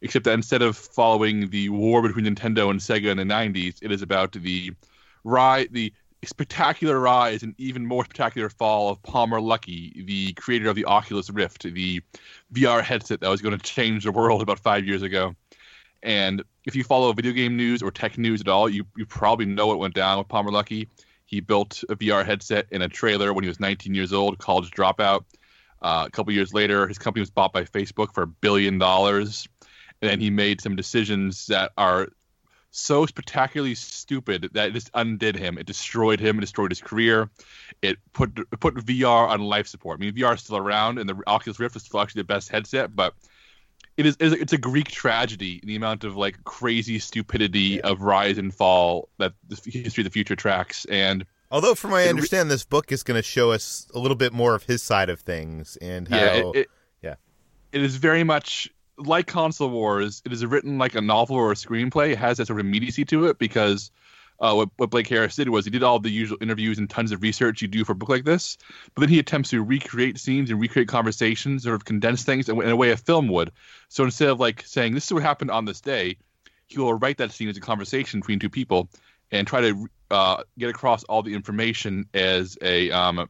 except 0.00 0.24
that 0.24 0.34
instead 0.34 0.62
of 0.62 0.76
following 0.76 1.50
the 1.50 1.68
war 1.68 2.02
between 2.02 2.24
Nintendo 2.24 2.70
and 2.70 2.80
Sega 2.80 3.10
in 3.10 3.16
the 3.16 3.24
'90s, 3.24 3.78
it 3.82 3.92
is 3.92 4.02
about 4.02 4.32
the 4.32 4.72
rise, 5.24 5.68
the 5.70 5.92
spectacular 6.24 7.00
rise 7.00 7.42
and 7.42 7.54
even 7.58 7.84
more 7.84 8.04
spectacular 8.04 8.48
fall 8.48 8.90
of 8.90 9.02
Palmer 9.02 9.40
Luckey, 9.40 10.06
the 10.06 10.32
creator 10.34 10.68
of 10.68 10.76
the 10.76 10.84
Oculus 10.84 11.30
Rift, 11.30 11.62
the 11.62 12.00
VR 12.54 12.82
headset 12.82 13.20
that 13.20 13.28
was 13.28 13.42
going 13.42 13.56
to 13.58 13.62
change 13.62 14.04
the 14.04 14.12
world 14.12 14.40
about 14.40 14.60
five 14.60 14.86
years 14.86 15.02
ago. 15.02 15.34
And 16.02 16.42
if 16.64 16.74
you 16.74 16.84
follow 16.84 17.12
video 17.12 17.32
game 17.32 17.56
news 17.56 17.82
or 17.82 17.90
tech 17.90 18.18
news 18.18 18.40
at 18.40 18.48
all, 18.48 18.68
you, 18.68 18.84
you 18.96 19.06
probably 19.06 19.46
know 19.46 19.66
what 19.66 19.78
went 19.78 19.94
down 19.94 20.18
with 20.18 20.28
Palmer 20.28 20.50
Luckey. 20.50 20.88
He 21.26 21.40
built 21.40 21.82
a 21.88 21.96
VR 21.96 22.26
headset 22.26 22.66
in 22.70 22.82
a 22.82 22.88
trailer 22.88 23.32
when 23.32 23.44
he 23.44 23.48
was 23.48 23.60
19 23.60 23.94
years 23.94 24.12
old, 24.12 24.38
college 24.38 24.70
dropout. 24.70 25.24
Uh, 25.80 26.04
a 26.06 26.10
couple 26.10 26.32
years 26.32 26.52
later, 26.52 26.86
his 26.86 26.98
company 26.98 27.20
was 27.20 27.30
bought 27.30 27.52
by 27.52 27.64
Facebook 27.64 28.14
for 28.14 28.22
a 28.22 28.26
billion 28.26 28.78
dollars. 28.78 29.48
And 30.00 30.10
then 30.10 30.20
he 30.20 30.30
made 30.30 30.60
some 30.60 30.76
decisions 30.76 31.46
that 31.46 31.72
are 31.78 32.08
so 32.72 33.06
spectacularly 33.06 33.74
stupid 33.74 34.48
that 34.54 34.68
it 34.70 34.72
just 34.72 34.90
undid 34.94 35.36
him. 35.36 35.58
It 35.58 35.66
destroyed 35.66 36.20
him. 36.20 36.38
It 36.38 36.40
destroyed 36.40 36.70
his 36.70 36.80
career. 36.80 37.30
It 37.82 37.98
put 38.12 38.36
it 38.38 38.60
put 38.60 38.74
VR 38.74 39.28
on 39.28 39.40
life 39.40 39.66
support. 39.66 40.00
I 40.00 40.04
mean, 40.04 40.14
VR 40.14 40.34
is 40.34 40.40
still 40.40 40.56
around, 40.56 40.98
and 40.98 41.08
the 41.08 41.20
Oculus 41.26 41.60
Rift 41.60 41.76
is 41.76 41.82
still 41.82 42.00
actually 42.00 42.20
the 42.20 42.26
best 42.26 42.48
headset, 42.48 42.96
but 42.96 43.14
it 43.96 44.06
is 44.06 44.16
it's 44.20 44.52
a 44.52 44.58
Greek 44.58 44.90
tragedy 44.90 45.60
the 45.64 45.76
amount 45.76 46.04
of 46.04 46.16
like 46.16 46.42
crazy 46.44 46.98
stupidity 46.98 47.60
yeah. 47.60 47.80
of 47.84 48.02
rise 48.02 48.38
and 48.38 48.54
fall 48.54 49.08
that 49.18 49.32
the 49.48 49.56
history 49.70 50.02
of 50.02 50.04
the 50.06 50.10
future 50.10 50.36
tracks 50.36 50.84
and 50.86 51.24
although 51.50 51.74
from 51.74 51.90
what 51.90 51.98
i 51.98 52.08
understand 52.08 52.50
this 52.50 52.64
book 52.64 52.90
is 52.92 53.02
going 53.02 53.18
to 53.18 53.22
show 53.22 53.50
us 53.50 53.88
a 53.94 53.98
little 53.98 54.16
bit 54.16 54.32
more 54.32 54.54
of 54.54 54.64
his 54.64 54.82
side 54.82 55.10
of 55.10 55.20
things 55.20 55.76
and 55.76 56.08
how 56.08 56.16
yeah 56.16 56.32
it, 56.32 56.56
it, 56.56 56.68
yeah 57.02 57.14
it 57.72 57.82
is 57.82 57.96
very 57.96 58.24
much 58.24 58.68
like 58.96 59.26
console 59.26 59.70
wars 59.70 60.22
it 60.24 60.32
is 60.32 60.44
written 60.44 60.78
like 60.78 60.94
a 60.94 61.00
novel 61.00 61.36
or 61.36 61.52
a 61.52 61.54
screenplay 61.54 62.12
it 62.12 62.18
has 62.18 62.38
that 62.38 62.46
sort 62.46 62.60
of 62.60 62.66
immediacy 62.66 63.04
to 63.04 63.26
it 63.26 63.38
because 63.38 63.90
uh, 64.42 64.54
what, 64.54 64.68
what 64.76 64.90
Blake 64.90 65.06
Harris 65.06 65.36
did 65.36 65.48
was 65.48 65.64
he 65.64 65.70
did 65.70 65.84
all 65.84 66.00
the 66.00 66.10
usual 66.10 66.36
interviews 66.40 66.78
and 66.78 66.90
tons 66.90 67.12
of 67.12 67.22
research 67.22 67.62
you 67.62 67.68
do 67.68 67.84
for 67.84 67.92
a 67.92 67.94
book 67.94 68.08
like 68.08 68.24
this, 68.24 68.58
but 68.94 69.00
then 69.00 69.08
he 69.08 69.20
attempts 69.20 69.50
to 69.50 69.62
recreate 69.62 70.18
scenes 70.18 70.50
and 70.50 70.60
recreate 70.60 70.88
conversations, 70.88 71.62
sort 71.62 71.76
of 71.76 71.84
condense 71.84 72.24
things 72.24 72.48
in, 72.48 72.60
in 72.60 72.68
a 72.68 72.76
way 72.76 72.90
a 72.90 72.96
film 72.96 73.28
would. 73.28 73.52
So 73.88 74.02
instead 74.02 74.28
of 74.28 74.40
like 74.40 74.62
saying 74.66 74.94
this 74.94 75.06
is 75.06 75.12
what 75.12 75.22
happened 75.22 75.52
on 75.52 75.64
this 75.64 75.80
day, 75.80 76.16
he 76.66 76.80
will 76.80 76.94
write 76.94 77.18
that 77.18 77.30
scene 77.30 77.48
as 77.48 77.56
a 77.56 77.60
conversation 77.60 78.18
between 78.18 78.40
two 78.40 78.50
people 78.50 78.88
and 79.30 79.46
try 79.46 79.60
to 79.60 79.88
uh, 80.10 80.42
get 80.58 80.70
across 80.70 81.04
all 81.04 81.22
the 81.22 81.34
information 81.34 82.06
as 82.12 82.58
a 82.60 82.90
um, 82.90 83.28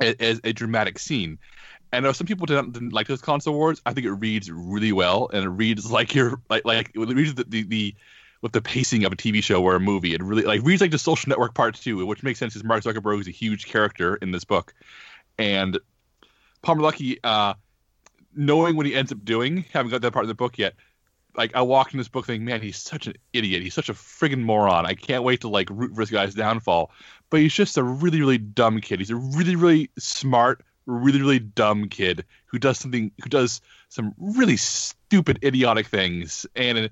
as 0.00 0.40
a 0.44 0.52
dramatic 0.52 0.98
scene. 0.98 1.38
And 1.92 2.14
some 2.14 2.26
people 2.26 2.46
didn't, 2.46 2.72
didn't, 2.72 2.92
like 2.92 3.06
those 3.06 3.22
console 3.22 3.54
wars. 3.54 3.80
I 3.86 3.94
think 3.94 4.06
it 4.06 4.12
reads 4.12 4.50
really 4.50 4.92
well, 4.92 5.28
and 5.32 5.44
it 5.44 5.48
reads 5.48 5.90
like 5.90 6.14
you're 6.14 6.40
like 6.48 6.64
like 6.64 6.92
it 6.94 6.98
reads 6.98 7.34
the, 7.34 7.44
the, 7.44 7.62
the 7.62 7.94
with 8.46 8.52
the 8.52 8.62
pacing 8.62 9.04
of 9.04 9.12
a 9.12 9.16
TV 9.16 9.42
show 9.42 9.60
or 9.60 9.74
a 9.74 9.80
movie. 9.80 10.14
It 10.14 10.22
really 10.22 10.44
like 10.44 10.62
reads 10.62 10.80
like 10.80 10.92
the 10.92 10.98
Social 10.98 11.28
Network 11.28 11.52
Part 11.52 11.74
Two, 11.74 12.06
which 12.06 12.22
makes 12.22 12.38
sense 12.38 12.54
because 12.54 12.64
Mark 12.64 12.84
Zuckerberg 12.84 13.20
is 13.20 13.26
a 13.26 13.32
huge 13.32 13.66
character 13.66 14.14
in 14.14 14.30
this 14.30 14.44
book, 14.44 14.72
and 15.36 15.78
Palmer 16.62 16.82
Luckey, 16.82 17.18
uh, 17.24 17.54
knowing 18.34 18.76
what 18.76 18.86
he 18.86 18.94
ends 18.94 19.10
up 19.10 19.24
doing, 19.24 19.64
haven't 19.72 19.90
got 19.90 20.00
that 20.02 20.12
part 20.12 20.24
of 20.24 20.28
the 20.28 20.34
book 20.34 20.58
yet. 20.58 20.74
Like 21.36 21.56
I 21.56 21.62
walked 21.62 21.92
in 21.92 21.98
this 21.98 22.08
book 22.08 22.26
thinking, 22.26 22.44
man, 22.44 22.62
he's 22.62 22.76
such 22.76 23.08
an 23.08 23.14
idiot. 23.32 23.62
He's 23.62 23.74
such 23.74 23.88
a 23.88 23.94
friggin' 23.94 24.42
moron. 24.42 24.86
I 24.86 24.94
can't 24.94 25.24
wait 25.24 25.40
to 25.40 25.48
like 25.48 25.68
root 25.68 25.94
for 25.94 26.02
this 26.02 26.10
guy's 26.10 26.34
downfall. 26.34 26.92
But 27.28 27.40
he's 27.40 27.52
just 27.52 27.76
a 27.76 27.82
really, 27.82 28.20
really 28.20 28.38
dumb 28.38 28.80
kid. 28.80 29.00
He's 29.00 29.10
a 29.10 29.16
really, 29.16 29.56
really 29.56 29.90
smart, 29.98 30.64
really, 30.86 31.20
really 31.20 31.40
dumb 31.40 31.88
kid 31.88 32.24
who 32.46 32.58
does 32.58 32.78
something, 32.78 33.10
who 33.22 33.28
does 33.28 33.60
some 33.88 34.14
really 34.18 34.56
stupid, 34.56 35.40
idiotic 35.42 35.88
things, 35.88 36.46
and 36.54 36.88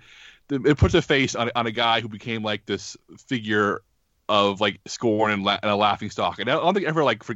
it 0.50 0.76
puts 0.78 0.94
a 0.94 1.02
face 1.02 1.34
on 1.34 1.50
on 1.54 1.66
a 1.66 1.70
guy 1.70 2.00
who 2.00 2.08
became 2.08 2.42
like 2.42 2.66
this 2.66 2.96
figure 3.28 3.82
of 4.28 4.60
like 4.60 4.80
scorn 4.86 5.32
and, 5.32 5.44
la- 5.44 5.58
and 5.62 5.70
a 5.70 5.76
laughing 5.76 6.10
stock. 6.10 6.38
And 6.38 6.50
I 6.50 6.54
don't 6.54 6.74
think 6.74 6.86
ever 6.86 7.04
like 7.04 7.22
for, 7.22 7.34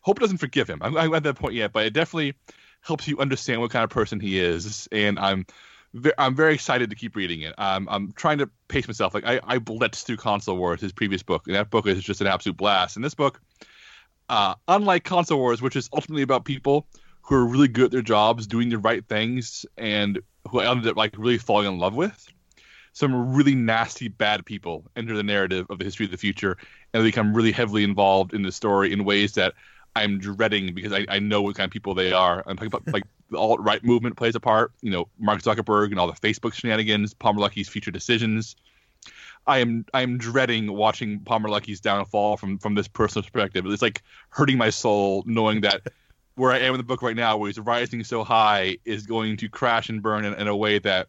hope 0.00 0.18
doesn't 0.18 0.38
forgive 0.38 0.68
him. 0.68 0.78
I'm, 0.80 0.96
I'm, 0.96 1.14
at 1.14 1.22
that 1.24 1.36
point 1.36 1.54
yet, 1.54 1.72
but 1.72 1.84
it 1.86 1.92
definitely 1.92 2.34
helps 2.80 3.06
you 3.06 3.18
understand 3.18 3.60
what 3.60 3.70
kind 3.70 3.84
of 3.84 3.90
person 3.90 4.18
he 4.18 4.38
is. 4.38 4.88
And 4.92 5.18
I'm 5.18 5.46
ve- 5.94 6.12
I'm 6.18 6.34
very 6.34 6.54
excited 6.54 6.90
to 6.90 6.96
keep 6.96 7.16
reading 7.16 7.42
it. 7.42 7.54
I'm 7.58 7.88
I'm 7.88 8.12
trying 8.12 8.38
to 8.38 8.50
pace 8.68 8.88
myself. 8.88 9.14
Like 9.14 9.26
I 9.26 9.40
I 9.44 9.58
blitzed 9.58 10.04
through 10.04 10.16
Console 10.16 10.56
Wars, 10.56 10.80
his 10.80 10.92
previous 10.92 11.22
book, 11.22 11.46
and 11.46 11.56
that 11.56 11.70
book 11.70 11.86
is 11.86 12.02
just 12.02 12.20
an 12.20 12.26
absolute 12.26 12.56
blast. 12.56 12.96
And 12.96 13.04
this 13.04 13.14
book, 13.14 13.40
uh, 14.28 14.54
unlike 14.68 15.04
Console 15.04 15.38
Wars, 15.38 15.62
which 15.62 15.76
is 15.76 15.88
ultimately 15.92 16.22
about 16.22 16.44
people 16.44 16.86
who 17.22 17.36
are 17.36 17.46
really 17.46 17.68
good 17.68 17.86
at 17.86 17.90
their 17.92 18.02
jobs, 18.02 18.46
doing 18.46 18.68
the 18.68 18.78
right 18.78 19.06
things, 19.06 19.64
and 19.76 20.20
who 20.48 20.60
I 20.60 20.70
ended 20.70 20.88
up 20.88 20.96
like 20.96 21.14
really 21.16 21.38
falling 21.38 21.68
in 21.68 21.78
love 21.78 21.94
with 21.94 22.26
some 22.92 23.34
really 23.34 23.54
nasty 23.54 24.08
bad 24.08 24.44
people 24.44 24.84
enter 24.96 25.16
the 25.16 25.22
narrative 25.22 25.66
of 25.70 25.78
the 25.78 25.84
history 25.84 26.04
of 26.04 26.12
the 26.12 26.18
future 26.18 26.56
and 26.92 27.02
they 27.02 27.08
become 27.08 27.34
really 27.34 27.52
heavily 27.52 27.84
involved 27.84 28.34
in 28.34 28.42
the 28.42 28.52
story 28.52 28.92
in 28.92 29.04
ways 29.04 29.32
that 29.32 29.54
I'm 29.96 30.18
dreading 30.18 30.74
because 30.74 30.92
I, 30.92 31.06
I 31.08 31.18
know 31.18 31.42
what 31.42 31.56
kind 31.56 31.66
of 31.66 31.70
people 31.70 31.94
they 31.94 32.12
are. 32.12 32.42
I'm 32.46 32.56
talking 32.56 32.68
about 32.68 32.92
like 32.92 33.04
the 33.30 33.38
alt 33.38 33.60
right 33.60 33.82
movement 33.84 34.16
plays 34.16 34.34
a 34.34 34.40
part. 34.40 34.72
You 34.80 34.90
know, 34.90 35.08
Mark 35.18 35.42
Zuckerberg 35.42 35.90
and 35.90 35.98
all 35.98 36.06
the 36.06 36.12
Facebook 36.14 36.54
shenanigans, 36.54 37.14
Palmer 37.14 37.40
Luckey's 37.40 37.68
future 37.68 37.90
decisions. 37.90 38.56
I 39.46 39.58
am 39.58 39.84
I 39.92 40.02
am 40.02 40.18
dreading 40.18 40.72
watching 40.72 41.20
Palmer 41.20 41.48
Luckey's 41.48 41.80
downfall 41.80 42.36
from 42.36 42.58
from 42.58 42.74
this 42.74 42.88
personal 42.88 43.22
perspective. 43.22 43.66
It's 43.66 43.82
like 43.82 44.02
hurting 44.30 44.56
my 44.56 44.70
soul 44.70 45.24
knowing 45.26 45.62
that 45.62 45.82
where 46.36 46.52
I 46.52 46.60
am 46.60 46.74
in 46.74 46.78
the 46.78 46.84
book 46.84 47.02
right 47.02 47.16
now, 47.16 47.36
where 47.36 47.48
he's 47.48 47.58
rising 47.58 48.04
so 48.04 48.24
high, 48.24 48.78
is 48.84 49.06
going 49.06 49.36
to 49.38 49.48
crash 49.48 49.88
and 49.88 50.02
burn 50.02 50.24
in, 50.24 50.34
in 50.34 50.48
a 50.48 50.56
way 50.56 50.78
that 50.78 51.08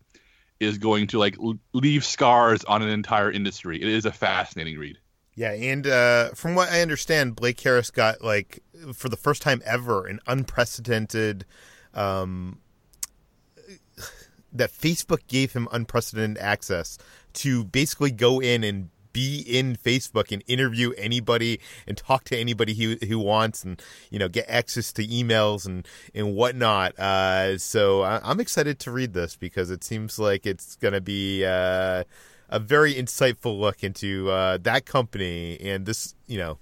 is 0.63 0.77
going 0.77 1.07
to 1.07 1.19
like 1.19 1.37
leave 1.73 2.05
scars 2.05 2.63
on 2.63 2.81
an 2.81 2.89
entire 2.89 3.31
industry. 3.31 3.81
It 3.81 3.87
is 3.87 4.05
a 4.05 4.11
fascinating 4.11 4.77
read. 4.77 4.97
Yeah, 5.35 5.51
and 5.51 5.87
uh, 5.87 6.29
from 6.31 6.55
what 6.55 6.69
I 6.69 6.81
understand, 6.81 7.35
Blake 7.35 7.59
Harris 7.59 7.89
got 7.89 8.21
like 8.21 8.61
for 8.93 9.09
the 9.09 9.17
first 9.17 9.41
time 9.41 9.61
ever 9.65 10.05
an 10.07 10.19
unprecedented. 10.27 11.45
Um, 11.93 12.59
that 14.53 14.71
Facebook 14.71 15.27
gave 15.27 15.53
him 15.53 15.67
unprecedented 15.71 16.37
access 16.37 16.97
to 17.33 17.63
basically 17.63 18.11
go 18.11 18.39
in 18.39 18.63
and 18.63 18.89
be 19.13 19.41
in 19.41 19.75
Facebook 19.75 20.31
and 20.31 20.43
interview 20.47 20.91
anybody 20.97 21.59
and 21.87 21.95
talk 21.95 22.23
to 22.25 22.37
anybody 22.37 22.73
he 22.73 22.97
who 23.07 23.19
wants 23.19 23.63
and 23.63 23.81
you 24.09 24.19
know 24.19 24.27
get 24.27 24.49
access 24.49 24.91
to 24.93 25.05
emails 25.07 25.65
and 25.65 25.87
and 26.13 26.35
whatnot. 26.35 26.97
Uh, 26.99 27.57
so 27.57 28.01
I, 28.01 28.29
am 28.29 28.39
excited 28.39 28.79
to 28.79 28.91
read 28.91 29.13
this 29.13 29.35
because 29.35 29.69
it 29.69 29.83
seems 29.83 30.19
like 30.19 30.45
it's 30.45 30.75
going 30.75 30.93
to 30.93 31.01
be 31.01 31.45
uh, 31.45 32.03
a 32.49 32.59
very 32.59 32.93
insightful 32.93 33.59
look 33.59 33.83
into 33.83 34.29
uh, 34.29 34.57
that 34.63 34.85
company 34.85 35.59
and 35.61 35.85
this 35.85 36.15
you 36.27 36.37
know 36.37 36.57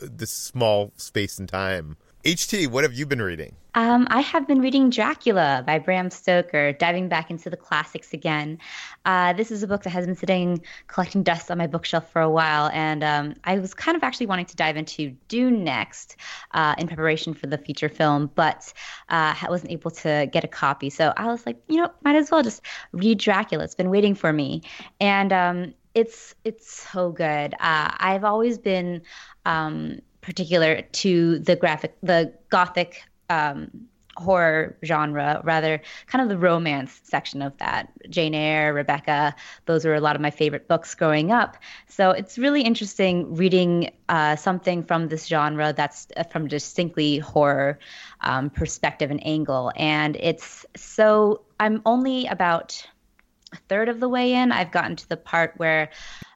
this 0.00 0.30
small 0.30 0.92
space 0.96 1.38
and 1.38 1.48
time. 1.48 1.96
HT, 2.26 2.66
what 2.66 2.82
have 2.82 2.92
you 2.92 3.06
been 3.06 3.22
reading? 3.22 3.54
Um, 3.76 4.08
I 4.10 4.20
have 4.20 4.48
been 4.48 4.60
reading 4.60 4.90
Dracula 4.90 5.62
by 5.64 5.78
Bram 5.78 6.10
Stoker, 6.10 6.72
diving 6.72 7.08
back 7.08 7.30
into 7.30 7.48
the 7.50 7.56
classics 7.56 8.12
again. 8.12 8.58
Uh, 9.04 9.32
this 9.32 9.52
is 9.52 9.62
a 9.62 9.68
book 9.68 9.84
that 9.84 9.90
has 9.90 10.06
been 10.06 10.16
sitting 10.16 10.60
collecting 10.88 11.22
dust 11.22 11.52
on 11.52 11.58
my 11.58 11.68
bookshelf 11.68 12.10
for 12.10 12.20
a 12.20 12.28
while, 12.28 12.68
and 12.72 13.04
um, 13.04 13.34
I 13.44 13.60
was 13.60 13.74
kind 13.74 13.96
of 13.96 14.02
actually 14.02 14.26
wanting 14.26 14.46
to 14.46 14.56
dive 14.56 14.76
into 14.76 15.10
Dune 15.28 15.62
next 15.62 16.16
uh, 16.50 16.74
in 16.78 16.88
preparation 16.88 17.32
for 17.32 17.46
the 17.46 17.58
feature 17.58 17.88
film, 17.88 18.28
but 18.34 18.72
uh, 19.08 19.36
I 19.40 19.46
wasn't 19.48 19.70
able 19.70 19.92
to 19.92 20.28
get 20.32 20.42
a 20.42 20.48
copy. 20.48 20.90
So 20.90 21.12
I 21.16 21.26
was 21.28 21.46
like, 21.46 21.62
you 21.68 21.76
know, 21.76 21.92
might 22.02 22.16
as 22.16 22.32
well 22.32 22.42
just 22.42 22.60
read 22.90 23.18
Dracula. 23.18 23.62
It's 23.62 23.76
been 23.76 23.90
waiting 23.90 24.16
for 24.16 24.32
me, 24.32 24.62
and 25.00 25.32
um, 25.32 25.74
it's 25.94 26.34
it's 26.42 26.88
so 26.90 27.12
good. 27.12 27.54
Uh, 27.54 27.90
I've 27.98 28.24
always 28.24 28.58
been 28.58 29.02
um, 29.44 30.00
particular 30.26 30.82
to 30.82 31.38
the 31.38 31.54
graphic, 31.54 31.96
the 32.02 32.32
gothic 32.50 33.04
um, 33.30 33.70
horror 34.16 34.76
genre, 34.84 35.40
rather 35.44 35.80
kind 36.08 36.20
of 36.20 36.28
the 36.28 36.36
romance 36.36 37.00
section 37.04 37.42
of 37.42 37.56
that. 37.58 37.92
Jane 38.10 38.34
Eyre, 38.34 38.74
Rebecca, 38.74 39.36
those 39.66 39.84
were 39.84 39.94
a 39.94 40.00
lot 40.00 40.16
of 40.16 40.22
my 40.22 40.32
favorite 40.32 40.66
books 40.66 40.96
growing 40.96 41.30
up. 41.30 41.56
So 41.88 42.10
it's 42.10 42.38
really 42.38 42.62
interesting 42.62 43.36
reading 43.36 43.92
uh, 44.08 44.34
something 44.34 44.82
from 44.82 45.08
this 45.08 45.26
genre 45.26 45.72
that's 45.72 46.08
uh, 46.16 46.24
from 46.24 46.48
distinctly 46.48 47.18
horror 47.18 47.78
um, 48.22 48.50
perspective 48.50 49.12
and 49.12 49.24
angle. 49.24 49.70
And 49.76 50.16
it's 50.16 50.66
so, 50.74 51.42
I'm 51.60 51.82
only 51.86 52.26
about 52.26 52.84
a 53.52 53.56
third 53.68 53.88
of 53.88 54.00
the 54.00 54.08
way 54.08 54.32
in. 54.32 54.50
I've 54.50 54.72
gotten 54.72 54.96
to 54.96 55.08
the 55.08 55.16
part 55.16 55.54
where 55.58 55.90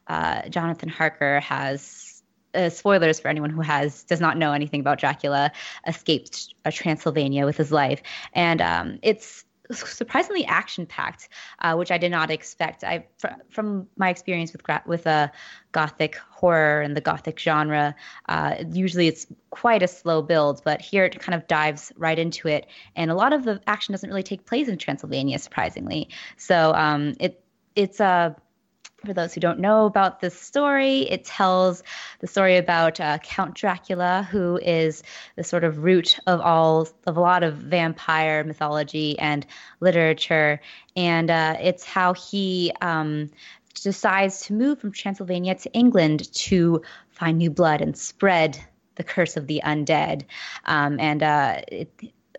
uh, 0.06 0.48
Jonathan 0.48 0.88
Harker 0.88 1.40
has 1.40 2.09
uh, 2.54 2.68
spoilers 2.68 3.20
for 3.20 3.28
anyone 3.28 3.50
who 3.50 3.60
has 3.60 4.02
does 4.04 4.20
not 4.20 4.36
know 4.36 4.52
anything 4.52 4.80
about 4.80 4.98
Dracula, 4.98 5.52
escaped 5.86 6.54
uh, 6.64 6.70
Transylvania 6.70 7.44
with 7.44 7.56
his 7.56 7.72
life, 7.72 8.02
and 8.32 8.60
um, 8.60 8.98
it's 9.02 9.44
surprisingly 9.72 10.44
action 10.46 10.86
packed, 10.86 11.28
uh, 11.60 11.74
which 11.74 11.90
I 11.90 11.98
did 11.98 12.10
not 12.10 12.30
expect. 12.30 12.84
I 12.84 13.06
fr- 13.18 13.28
from 13.50 13.86
my 13.96 14.08
experience 14.08 14.52
with 14.52 14.62
gra- 14.62 14.82
with 14.86 15.06
a 15.06 15.10
uh, 15.10 15.28
gothic 15.72 16.16
horror 16.16 16.80
and 16.80 16.96
the 16.96 17.00
gothic 17.00 17.38
genre, 17.38 17.94
uh, 18.28 18.56
usually 18.72 19.06
it's 19.06 19.26
quite 19.50 19.82
a 19.82 19.88
slow 19.88 20.22
build, 20.22 20.62
but 20.64 20.80
here 20.80 21.04
it 21.04 21.18
kind 21.20 21.34
of 21.34 21.46
dives 21.46 21.92
right 21.96 22.18
into 22.18 22.48
it, 22.48 22.66
and 22.96 23.10
a 23.10 23.14
lot 23.14 23.32
of 23.32 23.44
the 23.44 23.60
action 23.66 23.92
doesn't 23.92 24.10
really 24.10 24.22
take 24.22 24.46
place 24.46 24.68
in 24.68 24.78
Transylvania, 24.78 25.38
surprisingly. 25.38 26.08
So 26.36 26.74
um, 26.74 27.14
it 27.20 27.42
it's 27.76 28.00
a 28.00 28.34
for 29.04 29.14
those 29.14 29.34
who 29.34 29.40
don't 29.40 29.58
know 29.58 29.86
about 29.86 30.20
this 30.20 30.38
story, 30.38 31.00
it 31.10 31.24
tells 31.24 31.82
the 32.20 32.26
story 32.26 32.56
about 32.56 33.00
uh, 33.00 33.18
Count 33.18 33.54
Dracula, 33.54 34.26
who 34.30 34.58
is 34.58 35.02
the 35.36 35.44
sort 35.44 35.64
of 35.64 35.78
root 35.78 36.18
of 36.26 36.40
all 36.40 36.88
of 37.06 37.16
a 37.16 37.20
lot 37.20 37.42
of 37.42 37.54
vampire 37.54 38.44
mythology 38.44 39.18
and 39.18 39.46
literature, 39.80 40.60
and 40.96 41.30
uh, 41.30 41.56
it's 41.60 41.84
how 41.84 42.12
he 42.12 42.72
um, 42.80 43.30
decides 43.74 44.42
to 44.42 44.52
move 44.52 44.80
from 44.80 44.92
Transylvania 44.92 45.54
to 45.54 45.72
England 45.72 46.32
to 46.32 46.82
find 47.10 47.38
new 47.38 47.50
blood 47.50 47.80
and 47.80 47.96
spread 47.96 48.62
the 48.96 49.04
curse 49.04 49.36
of 49.36 49.46
the 49.46 49.62
undead, 49.64 50.24
um, 50.66 51.00
and 51.00 51.22
uh, 51.22 51.62
it, 51.68 51.90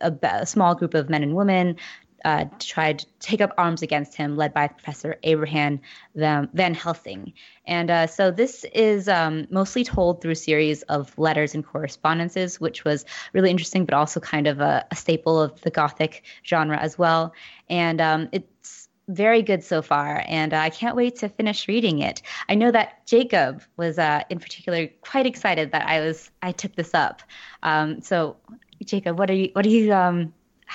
a, 0.02 0.14
a, 0.24 0.46
small 0.46 0.76
group 0.76 0.94
of 0.94 1.10
men 1.10 1.24
and 1.24 1.36
women 1.36 1.76
uh, 2.26 2.46
tried 2.60 3.00
to 3.00 3.06
take 3.20 3.42
up 3.42 3.54
arms 3.58 3.82
against 3.82 4.16
him, 4.16 4.38
led 4.38 4.54
by 4.54 4.68
Professor 4.68 5.18
Abraham 5.24 5.80
Van 6.16 6.74
Helsing. 6.74 7.34
And 7.66 7.90
uh, 7.90 8.08
so 8.08 8.32
this 8.32 8.66
is 8.74 9.08
um, 9.08 9.48
mostly 9.50 9.84
told 9.84 10.22
through 10.22 10.32
a 10.32 10.36
series 10.36 10.84
of 10.84 11.18
letters 11.18 11.56
and 11.56 11.66
correspondences, 11.66 12.60
which 12.60 12.84
was 12.84 13.06
really 13.34 13.50
interesting, 13.50 13.86
but 13.86 13.94
also 13.94 14.20
kind 14.20 14.48
of 14.48 14.60
a, 14.60 14.86
a 14.92 14.96
staple 14.96 15.42
of 15.42 15.60
the 15.62 15.72
Gothic 15.72 16.24
genre 16.46 16.78
as 16.78 16.98
well. 16.98 17.34
And 17.70 18.02
um, 18.02 18.30
it's 18.32 18.90
very 19.08 19.42
good 19.42 19.64
so 19.64 19.82
far, 19.82 20.24
and 20.28 20.54
uh, 20.54 20.58
I 20.58 20.70
can't 20.70 20.96
wait 20.96 21.18
to 21.18 21.30
finish 21.30 21.68
reading 21.68 22.00
it. 22.00 22.22
I 22.48 22.56
know 22.56 22.72
that 22.72 23.06
Jacob 23.06 23.62
was, 23.78 24.00
uh, 24.00 24.24
in 24.30 24.40
particular, 24.40 24.88
quite 25.02 25.26
excited 25.26 25.72
that 25.72 25.88
I 25.88 26.00
was 26.02 26.32
I 26.42 26.52
took 26.52 26.76
this 26.76 26.94
up. 26.94 27.22
Um, 27.64 28.02
so, 28.02 28.38
Jacob, 28.84 29.20
what 29.20 29.30
are 29.30 29.34
you 29.34 29.50
what 29.54 29.66
are 29.66 29.70
you 29.70 29.94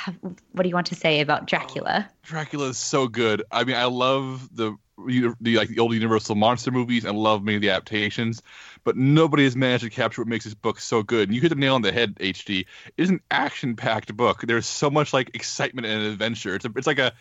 um, 0.06 0.36
what 0.52 0.62
do 0.62 0.68
you 0.68 0.74
want 0.74 0.88
to 0.88 0.94
say 0.94 1.20
about 1.20 1.46
Dracula? 1.46 2.08
Oh, 2.08 2.12
Dracula 2.22 2.68
is 2.68 2.78
so 2.78 3.08
good. 3.08 3.42
I 3.50 3.64
mean, 3.64 3.76
I 3.76 3.84
love 3.84 4.54
the 4.54 4.76
the 4.98 5.56
like 5.56 5.68
the 5.68 5.78
old 5.78 5.92
Universal 5.92 6.36
monster 6.36 6.70
movies 6.70 7.04
and 7.04 7.18
love 7.18 7.42
many 7.42 7.56
of 7.56 7.62
the 7.62 7.70
adaptations, 7.70 8.42
but 8.82 8.96
nobody 8.96 9.44
has 9.44 9.54
managed 9.54 9.84
to 9.84 9.90
capture 9.90 10.22
what 10.22 10.28
makes 10.28 10.44
this 10.44 10.54
book 10.54 10.80
so 10.80 11.02
good. 11.02 11.28
And 11.28 11.34
you 11.34 11.40
hit 11.40 11.50
the 11.50 11.54
nail 11.54 11.74
on 11.74 11.82
the 11.82 11.92
head, 11.92 12.16
HT. 12.16 12.60
It 12.60 12.66
is 12.96 13.10
an 13.10 13.20
action-packed 13.30 14.16
book. 14.16 14.42
There's 14.42 14.66
so 14.66 14.88
much 14.88 15.12
like 15.12 15.34
excitement 15.34 15.86
and 15.86 16.02
adventure. 16.02 16.54
It's 16.54 16.64
a, 16.64 16.72
it's 16.76 16.86
like 16.86 16.98
a 16.98 17.12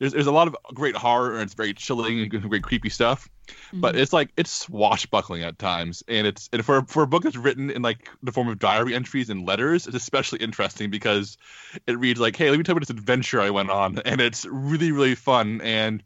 there's 0.00 0.14
there's 0.14 0.26
a 0.26 0.32
lot 0.32 0.48
of 0.48 0.56
great 0.74 0.96
horror 0.96 1.34
and 1.34 1.42
it's 1.42 1.54
very 1.54 1.74
chilling 1.74 2.20
and 2.20 2.50
great 2.50 2.62
creepy 2.62 2.88
stuff, 2.88 3.28
mm-hmm. 3.46 3.80
but 3.80 3.94
it's 3.94 4.12
like 4.12 4.30
it's 4.36 4.50
swashbuckling 4.50 5.42
at 5.42 5.58
times, 5.58 6.02
and 6.08 6.26
it's 6.26 6.48
and 6.52 6.64
for 6.64 6.82
for 6.82 7.02
a 7.02 7.06
book 7.06 7.22
that's 7.22 7.36
written 7.36 7.70
in 7.70 7.82
like 7.82 8.08
the 8.22 8.32
form 8.32 8.48
of 8.48 8.58
diary 8.58 8.94
entries 8.94 9.30
and 9.30 9.46
letters, 9.46 9.86
it's 9.86 9.94
especially 9.94 10.40
interesting 10.40 10.90
because 10.90 11.36
it 11.86 11.98
reads 11.98 12.18
like, 12.18 12.34
hey, 12.34 12.50
let 12.50 12.56
me 12.56 12.64
tell 12.64 12.72
you 12.72 12.78
about 12.78 12.88
this 12.88 12.96
adventure 12.96 13.40
I 13.40 13.50
went 13.50 13.70
on, 13.70 13.98
and 14.04 14.20
it's 14.20 14.46
really 14.46 14.90
really 14.90 15.14
fun. 15.14 15.60
And 15.60 16.02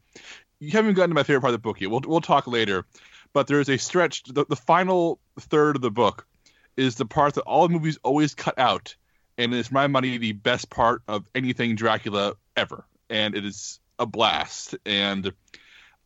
you 0.58 0.72
haven't 0.72 0.94
gotten 0.94 1.10
to 1.10 1.14
my 1.14 1.22
favorite 1.22 1.42
part 1.42 1.54
of 1.54 1.60
the 1.62 1.66
book 1.66 1.80
yet. 1.80 1.90
We'll 1.90 2.02
we'll 2.04 2.20
talk 2.20 2.48
later, 2.48 2.84
but 3.32 3.46
there 3.46 3.60
is 3.60 3.70
a 3.70 3.78
stretch. 3.78 4.24
The, 4.24 4.44
the 4.44 4.56
final 4.56 5.20
third 5.38 5.76
of 5.76 5.82
the 5.82 5.90
book 5.92 6.26
is 6.76 6.96
the 6.96 7.06
part 7.06 7.34
that 7.34 7.42
all 7.42 7.68
movies 7.68 8.00
always 8.02 8.34
cut 8.34 8.58
out, 8.58 8.96
and 9.38 9.54
it's 9.54 9.70
my 9.70 9.86
money 9.86 10.18
the 10.18 10.32
best 10.32 10.68
part 10.68 11.02
of 11.06 11.24
anything 11.32 11.76
Dracula 11.76 12.34
ever. 12.56 12.84
And 13.10 13.36
it 13.36 13.44
is 13.44 13.78
a 13.98 14.06
blast. 14.06 14.74
And 14.84 15.32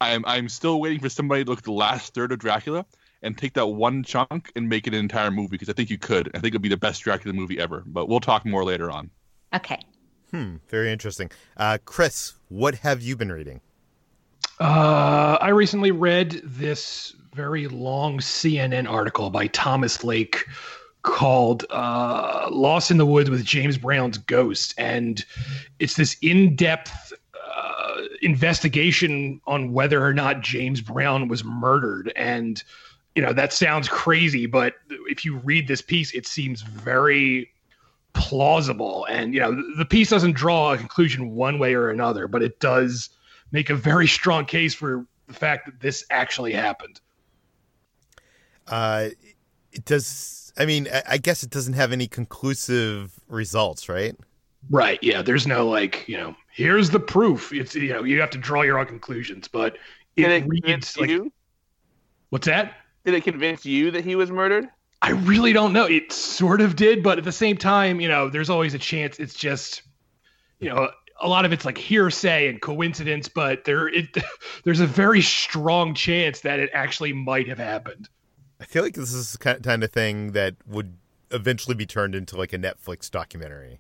I'm 0.00 0.24
I'm 0.26 0.48
still 0.48 0.80
waiting 0.80 1.00
for 1.00 1.08
somebody 1.08 1.44
to 1.44 1.50
look 1.50 1.58
at 1.58 1.64
the 1.64 1.72
last 1.72 2.14
third 2.14 2.32
of 2.32 2.38
Dracula 2.38 2.86
and 3.22 3.36
take 3.36 3.54
that 3.54 3.66
one 3.66 4.04
chunk 4.04 4.52
and 4.54 4.68
make 4.68 4.86
it 4.86 4.94
an 4.94 5.00
entire 5.00 5.30
movie 5.30 5.48
because 5.50 5.68
I 5.68 5.72
think 5.72 5.90
you 5.90 5.98
could. 5.98 6.28
I 6.34 6.38
think 6.38 6.52
it'd 6.52 6.62
be 6.62 6.68
the 6.68 6.76
best 6.76 7.02
Dracula 7.02 7.34
movie 7.34 7.58
ever. 7.58 7.82
But 7.86 8.08
we'll 8.08 8.20
talk 8.20 8.46
more 8.46 8.64
later 8.64 8.90
on. 8.90 9.10
Okay. 9.54 9.80
Hmm. 10.30 10.56
Very 10.68 10.92
interesting. 10.92 11.30
Uh, 11.56 11.78
Chris, 11.84 12.34
what 12.48 12.76
have 12.76 13.00
you 13.00 13.16
been 13.16 13.32
reading? 13.32 13.60
Uh, 14.60 15.38
I 15.40 15.48
recently 15.50 15.90
read 15.90 16.40
this 16.44 17.14
very 17.34 17.68
long 17.68 18.18
CNN 18.18 18.88
article 18.90 19.30
by 19.30 19.46
Thomas 19.48 20.02
Lake 20.04 20.44
called 21.02 21.64
uh, 21.70 22.48
Lost 22.50 22.90
in 22.90 22.98
the 22.98 23.06
Woods 23.06 23.30
with 23.30 23.44
James 23.44 23.78
Brown's 23.78 24.18
Ghost. 24.18 24.74
And 24.76 25.24
it's 25.78 25.94
this 25.94 26.16
in 26.20 26.56
depth 26.56 27.12
investigation 28.22 29.40
on 29.46 29.72
whether 29.72 30.04
or 30.04 30.14
not 30.14 30.40
James 30.40 30.80
Brown 30.80 31.28
was 31.28 31.44
murdered. 31.44 32.12
And, 32.16 32.62
you 33.14 33.22
know, 33.22 33.32
that 33.32 33.52
sounds 33.52 33.88
crazy, 33.88 34.46
but 34.46 34.74
if 35.08 35.24
you 35.24 35.38
read 35.38 35.68
this 35.68 35.82
piece, 35.82 36.12
it 36.14 36.26
seems 36.26 36.62
very 36.62 37.50
plausible. 38.12 39.06
And, 39.08 39.34
you 39.34 39.40
know, 39.40 39.62
the 39.76 39.84
piece 39.84 40.10
doesn't 40.10 40.32
draw 40.32 40.72
a 40.72 40.78
conclusion 40.78 41.34
one 41.34 41.58
way 41.58 41.74
or 41.74 41.90
another, 41.90 42.28
but 42.28 42.42
it 42.42 42.60
does 42.60 43.10
make 43.52 43.70
a 43.70 43.74
very 43.74 44.06
strong 44.06 44.44
case 44.44 44.74
for 44.74 45.06
the 45.26 45.34
fact 45.34 45.66
that 45.66 45.80
this 45.80 46.04
actually 46.10 46.52
happened. 46.52 47.00
Uh, 48.66 49.08
it 49.72 49.84
does. 49.84 50.52
I 50.56 50.66
mean, 50.66 50.88
I 51.06 51.18
guess 51.18 51.42
it 51.42 51.50
doesn't 51.50 51.74
have 51.74 51.92
any 51.92 52.08
conclusive 52.08 53.12
results, 53.28 53.88
right? 53.88 54.16
Right. 54.70 54.98
Yeah. 55.02 55.22
There's 55.22 55.46
no 55.46 55.68
like, 55.68 56.06
you 56.08 56.16
know, 56.16 56.34
here's 56.58 56.90
the 56.90 56.98
proof. 56.98 57.52
It's 57.52 57.76
you 57.76 57.92
know, 57.92 58.02
you 58.02 58.20
have 58.20 58.30
to 58.30 58.38
draw 58.38 58.62
your 58.62 58.80
own 58.80 58.86
conclusions, 58.86 59.46
but 59.46 59.76
it, 60.16 60.22
Did 60.22 60.42
it 60.42 60.48
reads 60.48 60.98
like 60.98 61.08
you? 61.08 61.32
What's 62.30 62.48
that? 62.48 62.74
Did 63.04 63.14
it 63.14 63.22
convince 63.22 63.64
you 63.64 63.92
that 63.92 64.04
he 64.04 64.16
was 64.16 64.32
murdered? 64.32 64.66
I 65.00 65.10
really 65.10 65.52
don't 65.52 65.72
know. 65.72 65.84
It 65.84 66.12
sort 66.12 66.60
of 66.60 66.74
did, 66.74 67.04
but 67.04 67.16
at 67.16 67.24
the 67.24 67.30
same 67.30 67.56
time, 67.56 68.00
you 68.00 68.08
know, 68.08 68.28
there's 68.28 68.50
always 68.50 68.74
a 68.74 68.78
chance 68.78 69.20
it's 69.20 69.34
just 69.34 69.82
you 70.58 70.68
know, 70.68 70.90
a 71.20 71.28
lot 71.28 71.44
of 71.44 71.52
it's 71.52 71.64
like 71.64 71.78
hearsay 71.78 72.48
and 72.48 72.60
coincidence, 72.60 73.28
but 73.28 73.64
there 73.64 73.86
it 73.86 74.08
there's 74.64 74.80
a 74.80 74.86
very 74.86 75.22
strong 75.22 75.94
chance 75.94 76.40
that 76.40 76.58
it 76.58 76.70
actually 76.74 77.12
might 77.12 77.46
have 77.46 77.58
happened. 77.58 78.08
I 78.60 78.64
feel 78.64 78.82
like 78.82 78.94
this 78.94 79.14
is 79.14 79.34
the 79.34 79.38
kind 79.38 79.84
of 79.84 79.92
thing 79.92 80.32
that 80.32 80.56
would 80.66 80.96
eventually 81.30 81.76
be 81.76 81.86
turned 81.86 82.16
into 82.16 82.36
like 82.36 82.52
a 82.52 82.58
Netflix 82.58 83.08
documentary 83.08 83.78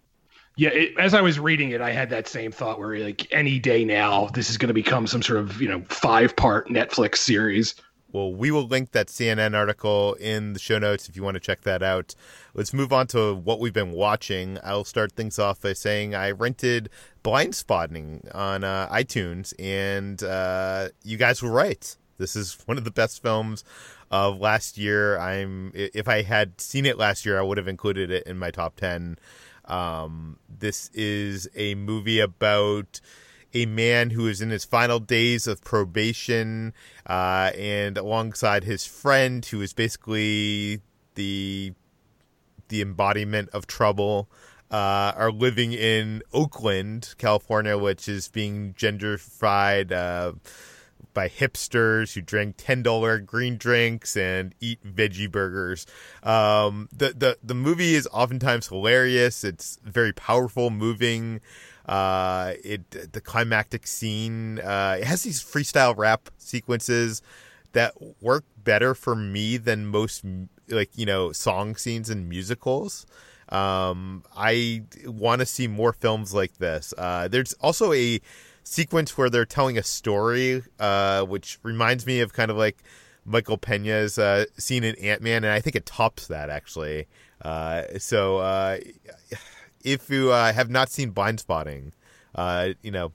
yeah, 0.58 0.70
it, 0.70 0.98
as 0.98 1.14
I 1.14 1.20
was 1.20 1.38
reading 1.38 1.70
it, 1.70 1.80
I 1.80 1.92
had 1.92 2.10
that 2.10 2.26
same 2.26 2.50
thought 2.50 2.80
where 2.80 2.98
like 2.98 3.32
any 3.32 3.60
day 3.60 3.84
now, 3.84 4.26
this 4.34 4.50
is 4.50 4.58
going 4.58 4.68
to 4.68 4.74
become 4.74 5.06
some 5.06 5.22
sort 5.22 5.38
of 5.38 5.62
you 5.62 5.68
know 5.68 5.82
five 5.88 6.34
part 6.34 6.68
Netflix 6.68 7.18
series. 7.18 7.76
Well, 8.10 8.34
we 8.34 8.50
will 8.50 8.66
link 8.66 8.90
that 8.90 9.06
CNN 9.06 9.54
article 9.54 10.14
in 10.14 10.54
the 10.54 10.58
show 10.58 10.78
notes 10.78 11.08
if 11.08 11.14
you 11.14 11.22
want 11.22 11.34
to 11.34 11.40
check 11.40 11.60
that 11.60 11.82
out. 11.82 12.16
Let's 12.54 12.74
move 12.74 12.92
on 12.92 13.06
to 13.08 13.34
what 13.34 13.60
we've 13.60 13.72
been 13.72 13.92
watching. 13.92 14.58
I'll 14.64 14.84
start 14.84 15.12
things 15.12 15.38
off 15.38 15.60
by 15.60 15.74
saying 15.74 16.16
I 16.16 16.32
rented 16.32 16.88
Blindspotting 17.22 18.34
on 18.34 18.64
uh, 18.64 18.88
iTunes, 18.88 19.54
and 19.60 20.20
uh, 20.24 20.88
you 21.04 21.18
guys 21.18 21.40
were 21.40 21.52
right. 21.52 21.96
This 22.16 22.34
is 22.34 22.58
one 22.66 22.78
of 22.78 22.84
the 22.84 22.90
best 22.90 23.22
films 23.22 23.62
of 24.10 24.40
last 24.40 24.76
year. 24.76 25.20
I'm 25.20 25.70
if 25.74 26.08
I 26.08 26.22
had 26.22 26.60
seen 26.60 26.84
it 26.84 26.98
last 26.98 27.24
year, 27.24 27.38
I 27.38 27.42
would 27.42 27.58
have 27.58 27.68
included 27.68 28.10
it 28.10 28.26
in 28.26 28.40
my 28.40 28.50
top 28.50 28.74
ten 28.74 29.18
Um, 29.68 30.38
this 30.48 30.90
is 30.94 31.48
a 31.54 31.74
movie 31.74 32.20
about 32.20 33.00
a 33.54 33.66
man 33.66 34.10
who 34.10 34.26
is 34.26 34.40
in 34.40 34.50
his 34.50 34.64
final 34.64 34.98
days 34.98 35.46
of 35.46 35.62
probation, 35.62 36.74
uh, 37.06 37.50
and 37.56 37.96
alongside 37.96 38.64
his 38.64 38.84
friend, 38.84 39.44
who 39.44 39.60
is 39.62 39.72
basically 39.72 40.80
the 41.14 41.72
the 42.68 42.82
embodiment 42.82 43.48
of 43.50 43.66
trouble, 43.66 44.28
uh, 44.70 45.12
are 45.16 45.32
living 45.32 45.72
in 45.72 46.22
Oakland, 46.32 47.14
California, 47.16 47.78
which 47.78 48.08
is 48.08 48.28
being 48.28 48.74
gentrified 48.74 49.92
uh, 49.92 50.32
by 51.18 51.28
hipsters 51.28 52.12
who 52.14 52.20
drink 52.20 52.54
ten 52.56 52.80
dollar 52.80 53.18
green 53.18 53.56
drinks 53.56 54.16
and 54.16 54.54
eat 54.60 54.78
veggie 54.84 55.28
burgers. 55.28 55.84
Um, 56.22 56.88
the 56.92 57.08
the 57.08 57.36
the 57.42 57.56
movie 57.56 57.96
is 57.96 58.06
oftentimes 58.12 58.68
hilarious. 58.68 59.42
It's 59.42 59.80
very 59.82 60.12
powerful, 60.12 60.70
moving. 60.70 61.40
Uh, 61.86 62.52
it 62.62 63.12
the 63.12 63.20
climactic 63.20 63.88
scene. 63.88 64.60
Uh, 64.60 64.98
it 65.00 65.06
has 65.08 65.24
these 65.24 65.42
freestyle 65.42 65.96
rap 65.96 66.30
sequences 66.38 67.20
that 67.72 67.94
work 68.22 68.44
better 68.62 68.94
for 68.94 69.16
me 69.16 69.56
than 69.56 69.86
most 69.86 70.24
like 70.68 70.90
you 70.94 71.04
know 71.04 71.32
song 71.32 71.74
scenes 71.74 72.10
in 72.10 72.28
musicals. 72.28 73.06
Um, 73.48 74.22
I 74.36 74.84
want 75.04 75.40
to 75.40 75.46
see 75.46 75.66
more 75.66 75.92
films 75.92 76.32
like 76.32 76.58
this. 76.58 76.94
Uh, 76.96 77.26
there's 77.26 77.54
also 77.54 77.92
a 77.92 78.20
sequence 78.68 79.16
where 79.16 79.30
they're 79.30 79.46
telling 79.46 79.78
a 79.78 79.82
story, 79.82 80.62
uh, 80.78 81.22
which 81.22 81.58
reminds 81.62 82.06
me 82.06 82.20
of 82.20 82.32
kind 82.32 82.50
of 82.50 82.56
like 82.56 82.82
Michael 83.24 83.58
Pena's 83.58 84.18
uh, 84.18 84.44
scene 84.56 84.84
in 84.84 84.94
Ant 84.96 85.22
Man, 85.22 85.44
and 85.44 85.52
I 85.52 85.60
think 85.60 85.74
it 85.74 85.86
tops 85.86 86.26
that 86.28 86.50
actually. 86.50 87.06
Uh, 87.42 87.82
so 87.98 88.38
uh, 88.38 88.78
if 89.84 90.10
you 90.10 90.32
uh, 90.32 90.52
have 90.52 90.70
not 90.70 90.90
seen 90.90 91.12
Blindspotting, 91.12 91.92
uh, 92.34 92.70
you 92.82 92.90
know, 92.90 93.12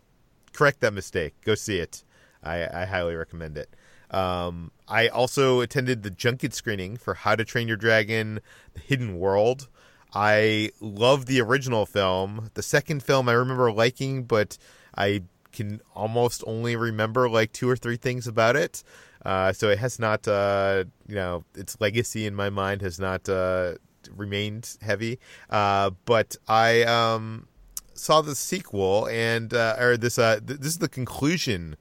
correct 0.54 0.82
that 0.82 0.94
mistake. 0.94 1.34
Go 1.46 1.56
see 1.56 1.78
it. 1.78 2.04
I, 2.44 2.82
I 2.82 2.86
highly 2.86 3.16
recommend 3.16 3.58
it. 3.58 3.76
Um, 4.12 4.72
I 4.88 5.08
also 5.08 5.62
attended 5.62 6.04
the 6.04 6.12
junket 6.12 6.54
screening 6.54 6.98
for 6.98 7.14
How 7.14 7.36
to 7.36 7.46
Train 7.46 7.68
Your 7.68 7.78
Dragon: 7.78 8.40
The 8.74 8.80
Hidden 8.80 9.18
World. 9.20 9.70
I 10.14 10.70
love 10.80 11.26
the 11.26 11.42
original 11.42 11.86
film. 11.88 12.50
The 12.54 12.62
second 12.62 13.02
film 13.02 13.28
I 13.28 13.34
remember 13.34 13.72
liking, 13.72 14.26
but 14.26 14.58
I 14.96 15.24
can 15.54 15.80
almost 15.96 16.44
only 16.46 16.76
remember 16.76 17.30
like 17.30 17.54
two 17.54 17.70
or 17.70 17.76
three 17.76 17.98
things 17.98 18.28
about 18.28 18.56
it. 18.56 18.84
Uh, 19.26 19.54
so 19.54 19.70
it 19.70 19.80
has 19.80 20.00
not, 20.00 20.28
uh, 20.28 20.84
you 21.08 21.16
know, 21.16 21.46
its 21.56 21.80
legacy 21.80 22.26
in 22.26 22.36
my 22.36 22.50
mind 22.50 22.82
has 22.82 23.00
not 23.00 23.30
uh, 23.30 23.76
remained 24.16 24.78
heavy. 24.82 25.20
Uh, 25.50 25.92
but 26.06 26.36
I 26.48 26.84
um, 26.84 27.48
saw 27.94 28.22
the 28.22 28.36
sequel 28.36 29.08
and 29.08 29.54
uh, 29.54 29.78
or 29.80 29.98
this 29.98 30.20
uh, 30.20 30.40
th- 30.46 30.60
this 30.60 30.74
is 30.74 30.80
the 30.80 30.90
conclusion 30.90 31.78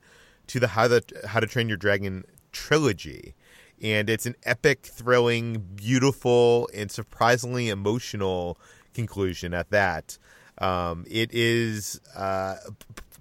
to 0.46 0.61
the 0.61 0.68
How 0.68 0.87
to 0.88 1.02
How 1.26 1.40
to 1.40 1.46
Train 1.46 1.68
Your 1.68 1.78
Dragon 1.78 2.24
trilogy. 2.52 3.35
And 3.82 4.08
it's 4.08 4.26
an 4.26 4.37
epic, 4.44 4.82
thrilling, 4.87 5.58
beautiful, 5.74 6.68
and 6.72 6.88
surprisingly 6.88 7.68
emotional 7.68 8.56
conclusion 8.94 9.54
at 9.54 9.70
that. 9.70 10.18
Um, 10.58 11.04
it 11.11 11.30
is, 11.32 12.00
uh, 12.14 12.56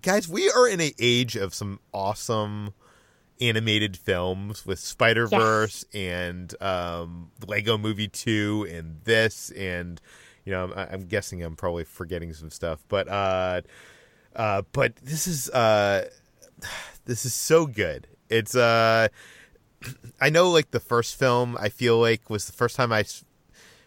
guys, 0.01 0.27
we 0.27 0.49
are 0.49 0.67
in 0.67 0.81
an 0.81 0.91
age 0.99 1.35
of 1.35 1.53
some 1.53 1.79
awesome 1.93 2.73
animated 3.39 3.97
films 3.97 4.65
with 4.65 4.79
Spider 4.79 5.27
Verse 5.27 5.85
yes. 5.91 6.01
and 6.11 6.61
um, 6.61 7.31
Lego 7.45 7.77
Movie 7.77 8.07
Two 8.07 8.67
and 8.69 8.99
this 9.03 9.51
and 9.51 9.99
you 10.45 10.51
know 10.51 10.71
I'm, 10.75 10.87
I'm, 10.91 11.01
guessing 11.07 11.43
I'm 11.43 11.55
probably 11.55 11.83
forgetting 11.83 12.33
some 12.33 12.49
stuff, 12.49 12.83
but 12.87 13.07
uh, 13.07 13.61
uh, 14.35 14.63
but 14.71 14.95
this 14.97 15.27
is 15.27 15.49
uh, 15.49 16.09
this 17.05 17.25
is 17.25 17.33
so 17.33 17.65
good. 17.65 18.07
It's 18.29 18.55
uh, 18.55 19.07
I 20.21 20.29
know 20.29 20.49
like 20.49 20.71
the 20.71 20.79
first 20.79 21.17
film 21.17 21.57
I 21.59 21.69
feel 21.69 21.99
like 21.99 22.29
was 22.29 22.45
the 22.45 22.53
first 22.53 22.75
time 22.75 22.91
I 22.91 23.05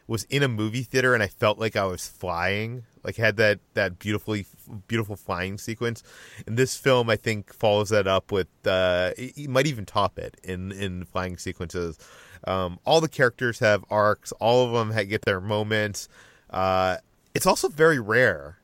was 0.07 0.25
in 0.25 0.43
a 0.43 0.49
movie 0.49 0.83
theater 0.83 1.15
and 1.15 1.23
I 1.23 1.29
felt 1.29 1.59
like 1.59 1.77
I 1.77 1.85
was 1.85 2.07
flying. 2.07 2.85
Like 3.03 3.17
had 3.17 3.37
that 3.37 3.61
that 3.75 3.99
beautifully 3.99 4.47
beautiful 4.89 5.17
flying 5.17 5.59
sequence. 5.59 6.03
And 6.47 6.57
this 6.57 6.77
film 6.77 7.11
I 7.11 7.17
think 7.17 7.53
follows 7.53 7.91
that 7.91 8.07
up 8.07 8.33
with 8.33 8.49
uh 8.67 9.13
it 9.17 9.49
might 9.49 9.67
even 9.67 9.87
top 9.87 10.19
it 10.19 10.37
in 10.43 10.73
in 10.73 11.05
flying 11.05 11.39
sequences. 11.39 11.99
Um, 12.47 12.79
all 12.85 13.01
the 13.01 13.09
characters 13.09 13.59
have 13.61 13.85
arcs. 13.91 14.33
All 14.33 14.67
of 14.67 14.73
them 14.73 15.09
get 15.09 15.23
their 15.23 15.41
moments. 15.41 16.09
Uh, 16.51 16.99
it's 17.35 17.47
also 17.47 17.69
very 17.69 17.99
rare 17.99 18.59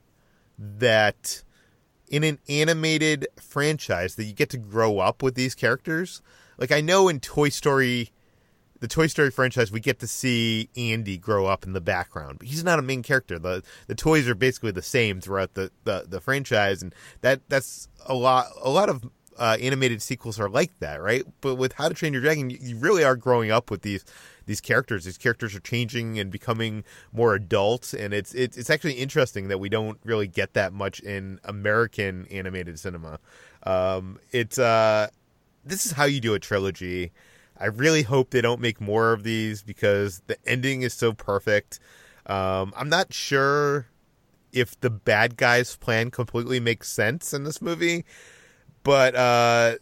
that 0.57 1.43
in 2.07 2.23
an 2.23 2.39
animated 2.47 3.27
franchise 3.39 4.15
that 4.15 4.25
you 4.25 4.33
get 4.33 4.49
to 4.51 4.57
grow 4.57 4.99
up 4.99 5.23
with 5.23 5.35
these 5.35 5.55
characters. 5.55 6.21
Like 6.57 6.71
I 6.71 6.81
know 6.81 7.07
in 7.07 7.19
Toy 7.19 7.49
Story 7.49 8.11
the 8.81 8.87
Toy 8.87 9.07
Story 9.07 9.29
franchise, 9.29 9.71
we 9.71 9.79
get 9.79 9.99
to 9.99 10.07
see 10.07 10.67
Andy 10.75 11.17
grow 11.17 11.45
up 11.45 11.65
in 11.65 11.73
the 11.73 11.79
background, 11.79 12.39
but 12.39 12.47
he's 12.47 12.63
not 12.63 12.79
a 12.79 12.81
main 12.81 13.03
character. 13.03 13.37
the 13.37 13.63
The 13.85 13.95
toys 13.95 14.27
are 14.27 14.35
basically 14.35 14.71
the 14.71 14.81
same 14.81 15.21
throughout 15.21 15.53
the, 15.53 15.71
the, 15.83 16.05
the 16.09 16.19
franchise, 16.19 16.81
and 16.81 16.93
that 17.21 17.41
that's 17.47 17.87
a 18.07 18.15
lot. 18.15 18.47
A 18.61 18.71
lot 18.71 18.89
of 18.89 19.07
uh, 19.37 19.57
animated 19.61 20.01
sequels 20.01 20.39
are 20.39 20.49
like 20.49 20.71
that, 20.79 21.01
right? 21.01 21.23
But 21.41 21.55
with 21.55 21.73
How 21.73 21.89
to 21.89 21.93
Train 21.93 22.11
Your 22.11 22.23
Dragon, 22.23 22.49
you, 22.49 22.57
you 22.59 22.75
really 22.75 23.03
are 23.03 23.15
growing 23.15 23.51
up 23.51 23.69
with 23.69 23.83
these 23.83 24.03
these 24.47 24.59
characters. 24.59 25.05
These 25.05 25.19
characters 25.19 25.55
are 25.55 25.59
changing 25.59 26.17
and 26.17 26.31
becoming 26.31 26.83
more 27.13 27.35
adult, 27.35 27.93
and 27.93 28.15
it's 28.15 28.33
it's 28.33 28.57
it's 28.57 28.71
actually 28.71 28.93
interesting 28.93 29.47
that 29.49 29.59
we 29.59 29.69
don't 29.69 29.99
really 30.03 30.27
get 30.27 30.53
that 30.53 30.73
much 30.73 30.99
in 31.01 31.39
American 31.43 32.25
animated 32.31 32.79
cinema. 32.79 33.19
Um, 33.61 34.19
it's 34.31 34.57
uh, 34.57 35.09
this 35.63 35.85
is 35.85 35.91
how 35.91 36.05
you 36.05 36.19
do 36.19 36.33
a 36.33 36.39
trilogy. 36.39 37.11
I 37.61 37.67
really 37.67 38.01
hope 38.01 38.31
they 38.31 38.41
don't 38.41 38.59
make 38.59 38.81
more 38.81 39.13
of 39.13 39.23
these 39.23 39.61
because 39.61 40.21
the 40.27 40.37
ending 40.45 40.81
is 40.81 40.93
so 40.93 41.13
perfect. 41.13 41.79
Um, 42.25 42.73
I'm 42.75 42.89
not 42.89 43.13
sure 43.13 43.87
if 44.51 44.79
the 44.81 44.89
bad 44.89 45.37
guys' 45.37 45.75
plan 45.75 46.11
completely 46.11 46.59
makes 46.59 46.89
sense 46.89 47.33
in 47.33 47.43
this 47.43 47.61
movie, 47.61 48.03
but 48.83 49.15
uh, 49.15 49.75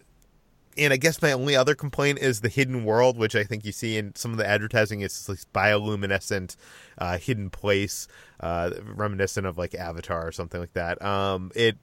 and 0.78 0.94
I 0.94 0.98
guess 0.98 1.22
my 1.22 1.32
only 1.32 1.56
other 1.56 1.76
complaint 1.76 2.20
is 2.20 2.42
the 2.42 2.50
hidden 2.50 2.84
world, 2.84 3.18
which 3.18 3.36
I 3.36 3.44
think 3.44 3.66
you 3.66 3.72
see 3.72 3.98
in 3.98 4.16
some 4.16 4.32
of 4.32 4.38
the 4.38 4.48
advertising. 4.48 5.02
It's 5.02 5.26
this 5.26 5.46
bioluminescent 5.54 6.56
uh, 6.98 7.18
hidden 7.18 7.50
place, 7.50 8.08
uh, 8.40 8.72
reminiscent 8.84 9.46
of 9.46 9.58
like 9.58 9.74
Avatar 9.76 10.28
or 10.28 10.32
something 10.32 10.60
like 10.60 10.74
that. 10.74 11.02
Um, 11.04 11.52
it 11.56 11.78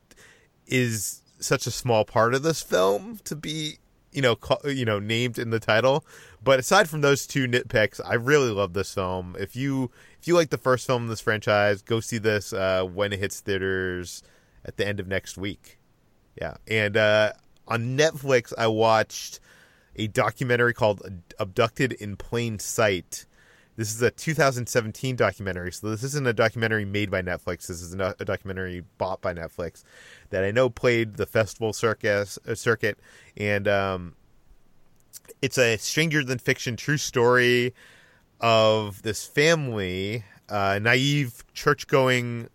is 0.67 1.23
such 1.39 1.67
a 1.67 1.71
small 1.71 2.05
part 2.05 2.35
of 2.35 2.43
this 2.43 2.63
film 2.63 3.19
to 3.25 3.37
be 3.37 3.79
you 4.17 4.23
know, 4.23 4.39
you 4.65 4.85
know, 4.85 4.99
named 4.99 5.39
in 5.39 5.51
the 5.51 5.61
title. 5.61 6.05
But 6.43 6.59
aside 6.59 6.89
from 6.89 7.03
those 7.03 7.27
two 7.27 7.47
nitpicks, 7.47 8.01
I 8.05 8.15
really 8.15 8.51
love 8.51 8.73
this 8.73 8.95
film. 8.95 9.37
If 9.39 9.55
you 9.55 9.91
if 10.19 10.27
you 10.27 10.35
like 10.35 10.51
the 10.51 10.59
first 10.59 10.87
film 10.87 11.05
in 11.05 11.09
this 11.09 11.21
franchise, 11.21 11.83
go 11.83 12.01
see 12.01 12.19
this 12.19 12.53
uh, 12.53 12.85
when 12.85 13.13
it 13.13 13.19
hits 13.19 13.41
theaters 13.41 14.23
at 14.65 14.77
the 14.77 14.87
end 14.87 14.99
of 14.99 15.07
next 15.07 15.37
week. 15.37 15.79
Yeah, 16.41 16.55
and 16.67 16.97
uh, 16.97 17.33
on 17.69 17.97
Netflix, 17.97 18.53
I 18.57 18.69
watched 18.69 19.39
a 19.97 20.07
documentary 20.07 20.73
called 20.73 21.03
"Abducted 21.39 21.93
in 21.93 22.17
Plain 22.17 22.59
Sight." 22.59 23.27
This 23.77 23.95
is 23.95 24.01
a 24.01 24.11
2017 24.11 25.17
documentary, 25.17 25.71
so 25.71 25.91
this 25.91 26.03
isn't 26.03 26.27
a 26.27 26.33
documentary 26.33 26.87
made 26.87 27.11
by 27.11 27.21
Netflix. 27.21 27.67
This 27.67 27.83
is 27.83 27.93
a 27.93 28.25
documentary 28.25 28.85
bought 28.97 29.21
by 29.21 29.35
Netflix 29.35 29.85
that 30.31 30.45
I 30.45 30.51
know 30.51 30.71
played 30.71 31.17
the 31.17 31.27
festival 31.27 31.75
circus, 31.75 32.39
uh, 32.49 32.55
circuit, 32.55 32.99
and 33.37 33.69
um, 33.69 34.15
it's 35.43 35.59
a 35.59 35.77
stranger 35.77 36.25
than 36.25 36.39
fiction 36.39 36.77
true 36.77 36.97
story 36.97 37.75
of 38.41 39.03
this 39.03 39.27
family, 39.27 40.25
uh, 40.49 40.79
naive 40.81 41.45
church 41.53 41.87
going 41.87 42.49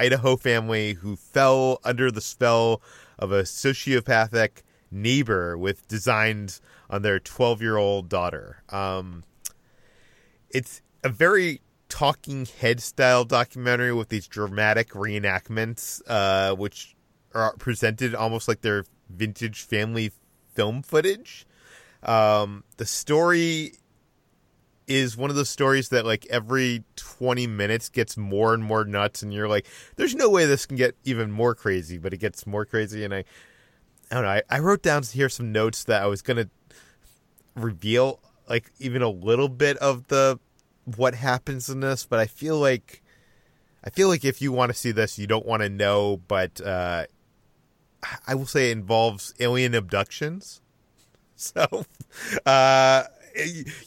Idaho 0.00 0.34
family 0.36 0.94
who 0.94 1.14
fell 1.14 1.78
under 1.84 2.10
the 2.10 2.20
spell 2.20 2.82
of 3.20 3.30
a 3.30 3.42
sociopathic 3.42 4.62
neighbor 4.90 5.56
with 5.56 5.86
designs 5.86 6.60
on 6.90 7.02
their 7.02 7.20
12 7.20 7.62
year 7.62 7.76
old 7.76 8.08
daughter. 8.08 8.62
Um, 8.70 9.22
it's 10.56 10.80
a 11.04 11.10
very 11.10 11.60
talking 11.90 12.46
head 12.46 12.80
style 12.80 13.26
documentary 13.26 13.92
with 13.92 14.08
these 14.08 14.26
dramatic 14.26 14.88
reenactments, 14.92 16.00
uh, 16.08 16.54
which 16.54 16.96
are 17.34 17.54
presented 17.58 18.14
almost 18.14 18.48
like 18.48 18.62
they're 18.62 18.86
vintage 19.10 19.60
family 19.60 20.12
film 20.54 20.82
footage. 20.82 21.46
Um, 22.02 22.64
the 22.78 22.86
story 22.86 23.72
is 24.86 25.14
one 25.14 25.28
of 25.28 25.36
those 25.36 25.50
stories 25.50 25.90
that 25.90 26.06
like 26.06 26.24
every 26.30 26.84
20 26.96 27.46
minutes 27.48 27.90
gets 27.90 28.16
more 28.16 28.54
and 28.54 28.64
more 28.64 28.86
nuts 28.86 29.22
and 29.22 29.34
you're 29.34 29.48
like 29.48 29.66
there's 29.96 30.14
no 30.14 30.30
way 30.30 30.46
this 30.46 30.64
can 30.64 30.76
get 30.76 30.94
even 31.02 31.28
more 31.28 31.56
crazy 31.56 31.98
but 31.98 32.14
it 32.14 32.18
gets 32.18 32.46
more 32.46 32.64
crazy 32.64 33.02
and 33.02 33.12
i 33.12 33.24
i 34.12 34.14
don't 34.14 34.22
know 34.22 34.30
i, 34.30 34.42
I 34.48 34.60
wrote 34.60 34.82
down 34.82 35.02
here 35.02 35.28
some 35.28 35.50
notes 35.50 35.82
that 35.84 36.04
i 36.04 36.06
was 36.06 36.22
gonna 36.22 36.48
reveal 37.56 38.20
like 38.48 38.70
even 38.78 39.02
a 39.02 39.08
little 39.08 39.48
bit 39.48 39.76
of 39.78 40.06
the 40.06 40.38
what 40.94 41.14
happens 41.14 41.68
in 41.68 41.80
this, 41.80 42.06
but 42.06 42.18
I 42.18 42.26
feel 42.26 42.58
like 42.58 43.02
I 43.84 43.90
feel 43.90 44.08
like 44.08 44.24
if 44.24 44.40
you 44.40 44.52
want 44.52 44.72
to 44.72 44.78
see 44.78 44.92
this, 44.92 45.18
you 45.18 45.26
don't 45.26 45.46
want 45.46 45.62
to 45.62 45.68
know, 45.68 46.20
but 46.28 46.60
uh, 46.60 47.06
I 48.26 48.34
will 48.34 48.46
say 48.46 48.70
it 48.70 48.72
involves 48.72 49.34
alien 49.40 49.74
abductions. 49.74 50.60
So, 51.38 51.84
uh, 52.46 53.02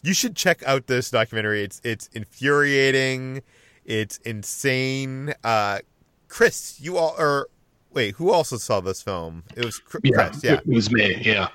you 0.03 0.13
should 0.13 0.35
check 0.35 0.61
out 0.67 0.85
this 0.85 1.09
documentary. 1.09 1.63
It's 1.63 1.81
it's 1.83 2.05
infuriating. 2.13 3.41
It's 3.85 4.17
insane. 4.17 5.33
Uh, 5.43 5.79
Chris, 6.27 6.79
you 6.79 6.97
all 6.97 7.15
or 7.17 7.49
wait, 7.91 8.13
who 8.17 8.31
also 8.31 8.57
saw 8.57 8.81
this 8.81 9.01
film? 9.01 9.45
It 9.57 9.65
was 9.65 9.79
Chris. 9.79 10.01
Yeah, 10.03 10.31
yeah. 10.43 10.53
it 10.57 10.67
was 10.67 10.91
me. 10.91 11.15
Yeah, 11.23 11.47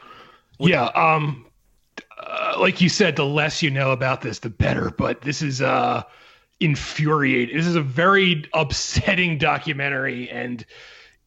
yeah. 0.59 0.86
Um, 0.97 1.47
uh, 2.18 2.56
like 2.58 2.80
you 2.80 2.88
said, 2.88 3.16
the 3.16 3.24
less 3.26 3.62
you 3.62 3.70
know 3.70 3.90
about 3.92 4.20
this, 4.22 4.38
the 4.38 4.50
better. 4.50 4.90
But 4.90 5.22
this 5.22 5.42
is 5.42 5.60
uh 5.62 6.02
infuriating. 6.60 7.56
This 7.56 7.66
is 7.66 7.76
a 7.76 7.82
very 7.82 8.44
upsetting 8.54 9.38
documentary, 9.38 10.28
and 10.30 10.64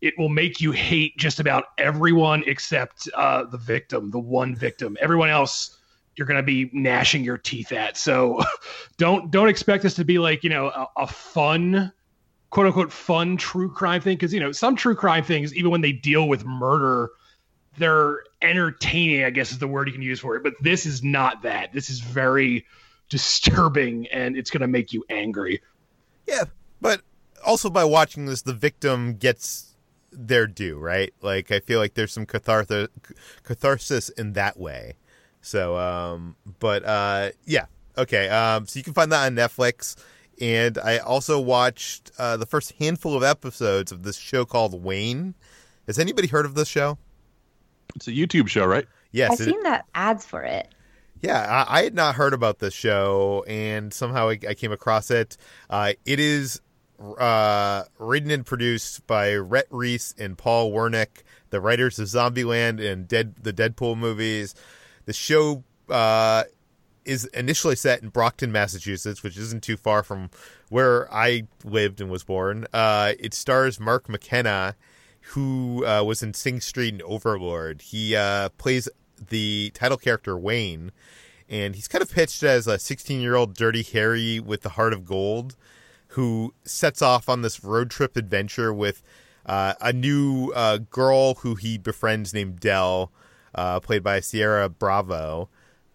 it 0.01 0.17
will 0.17 0.29
make 0.29 0.61
you 0.61 0.71
hate 0.71 1.17
just 1.17 1.39
about 1.39 1.65
everyone 1.77 2.43
except 2.45 3.09
uh, 3.15 3.43
the 3.45 3.57
victim, 3.57 4.11
the 4.11 4.19
one 4.19 4.55
victim. 4.55 4.97
Everyone 5.01 5.29
else, 5.29 5.77
you're 6.15 6.27
going 6.27 6.37
to 6.37 6.43
be 6.43 6.69
gnashing 6.73 7.23
your 7.23 7.37
teeth 7.37 7.71
at. 7.71 7.97
So 7.97 8.41
don't 8.97 9.31
don't 9.31 9.49
expect 9.49 9.83
this 9.83 9.95
to 9.95 10.05
be 10.05 10.19
like 10.19 10.43
you 10.43 10.49
know 10.49 10.67
a, 10.67 10.87
a 10.97 11.07
fun, 11.07 11.91
quote 12.49 12.67
unquote 12.67 12.91
fun 12.91 13.37
true 13.37 13.71
crime 13.71 14.01
thing 14.01 14.17
because 14.17 14.33
you 14.33 14.39
know 14.39 14.51
some 14.51 14.75
true 14.75 14.95
crime 14.95 15.23
things, 15.23 15.55
even 15.55 15.71
when 15.71 15.81
they 15.81 15.91
deal 15.91 16.27
with 16.27 16.45
murder. 16.45 17.09
They're 17.77 18.23
entertaining, 18.41 19.23
I 19.23 19.29
guess 19.29 19.51
is 19.51 19.59
the 19.59 19.67
word 19.67 19.87
you 19.87 19.93
can 19.93 20.01
use 20.01 20.19
for 20.19 20.35
it. 20.35 20.43
But 20.43 20.53
this 20.61 20.85
is 20.85 21.03
not 21.03 21.43
that. 21.43 21.73
This 21.73 21.89
is 21.89 21.99
very 21.99 22.65
disturbing 23.09 24.07
and 24.07 24.35
it's 24.35 24.49
going 24.49 24.61
to 24.61 24.67
make 24.67 24.93
you 24.93 25.03
angry. 25.09 25.61
Yeah, 26.27 26.45
but 26.81 27.01
also 27.45 27.69
by 27.69 27.85
watching 27.85 28.25
this, 28.25 28.41
the 28.41 28.53
victim 28.53 29.15
gets 29.15 29.75
their 30.11 30.47
due, 30.47 30.77
right? 30.77 31.13
Like 31.21 31.51
I 31.51 31.59
feel 31.59 31.79
like 31.79 31.93
there's 31.93 32.11
some 32.11 32.25
catharsis, 32.25 32.89
in 34.09 34.33
that 34.33 34.59
way. 34.59 34.95
So, 35.41 35.77
um, 35.77 36.35
but 36.59 36.83
uh, 36.83 37.31
yeah, 37.45 37.65
okay. 37.97 38.27
Um, 38.29 38.67
so 38.67 38.77
you 38.79 38.83
can 38.83 38.93
find 38.93 39.11
that 39.11 39.25
on 39.25 39.35
Netflix, 39.35 39.95
and 40.41 40.77
I 40.77 40.97
also 40.97 41.39
watched 41.39 42.11
uh, 42.17 42.37
the 42.37 42.45
first 42.45 42.73
handful 42.73 43.15
of 43.15 43.23
episodes 43.23 43.91
of 43.91 44.03
this 44.03 44.17
show 44.17 44.45
called 44.45 44.83
Wayne. 44.83 45.35
Has 45.85 45.99
anybody 45.99 46.27
heard 46.27 46.45
of 46.45 46.55
this 46.55 46.67
show? 46.67 46.97
It's 47.95 48.07
a 48.07 48.11
YouTube 48.11 48.47
show, 48.47 48.65
right? 48.65 48.85
Yes, 49.11 49.33
I've 49.33 49.41
it- 49.47 49.51
seen 49.51 49.63
that 49.63 49.85
ads 49.95 50.25
for 50.25 50.43
it. 50.43 50.67
Yeah, 51.21 51.65
I, 51.67 51.79
I 51.79 51.83
had 51.83 51.95
not 51.95 52.13
heard 52.15 52.33
about 52.33 52.59
this 52.59 52.75
show, 52.75 53.43
and 53.47 53.91
somehow 53.91 54.29
I, 54.29 54.37
I 54.47 54.53
came 54.53 54.71
across 54.71 55.09
it. 55.09 55.35
Uh, 55.67 55.93
it 56.05 56.19
is 56.19 56.61
uh, 57.17 57.83
written 57.97 58.29
and 58.29 58.45
produced 58.45 59.05
by 59.07 59.33
Rhett 59.35 59.65
Reese 59.71 60.13
and 60.19 60.37
Paul 60.37 60.71
Wernick, 60.71 61.23
the 61.49 61.59
writers 61.59 61.97
of 61.97 62.07
Zombieland 62.07 62.79
and 62.85 63.07
Dead 63.07 63.33
the 63.41 63.51
Deadpool 63.51 63.97
movies. 63.97 64.53
The 65.05 65.13
show 65.13 65.63
uh, 65.89 66.43
is 67.03 67.25
initially 67.25 67.75
set 67.75 68.03
in 68.03 68.09
Brockton, 68.09 68.51
Massachusetts, 68.51 69.23
which 69.23 69.37
isn't 69.37 69.63
too 69.63 69.77
far 69.77 70.03
from 70.03 70.29
where 70.69 71.11
I 71.11 71.47
lived 71.63 71.99
and 71.99 72.11
was 72.11 72.23
born. 72.23 72.67
Uh, 72.71 73.13
it 73.19 73.33
stars 73.33 73.79
Mark 73.79 74.07
McKenna, 74.07 74.75
who 75.29 75.85
uh, 75.85 76.03
was 76.03 76.23
in 76.23 76.33
Sing 76.33 76.61
Street 76.61 76.93
and 76.93 77.01
Overlord. 77.03 77.81
He 77.81 78.15
uh, 78.15 78.49
plays 78.57 78.87
the 79.29 79.71
title 79.73 79.97
character 79.97 80.37
Wayne, 80.37 80.91
and 81.49 81.75
he's 81.75 81.87
kind 81.87 82.01
of 82.01 82.11
pitched 82.11 82.43
as 82.43 82.67
a 82.67 82.79
16 82.79 83.19
year 83.19 83.35
old 83.35 83.53
dirty 83.53 83.83
Harry 83.83 84.39
with 84.39 84.61
the 84.61 84.69
heart 84.69 84.93
of 84.93 85.05
gold, 85.05 85.55
who 86.09 86.53
sets 86.63 87.01
off 87.01 87.27
on 87.27 87.41
this 87.41 87.63
road 87.63 87.89
trip 87.89 88.15
adventure 88.15 88.73
with 88.73 89.03
uh, 89.45 89.73
a 89.81 89.91
new 89.91 90.51
uh, 90.55 90.77
girl 90.89 91.35
who 91.35 91.55
he 91.55 91.77
befriends 91.77 92.33
named 92.33 92.59
Dell, 92.59 93.11
uh, 93.53 93.79
played 93.79 94.03
by 94.03 94.19
Ciara 94.21 94.69
Bravo. 94.69 95.49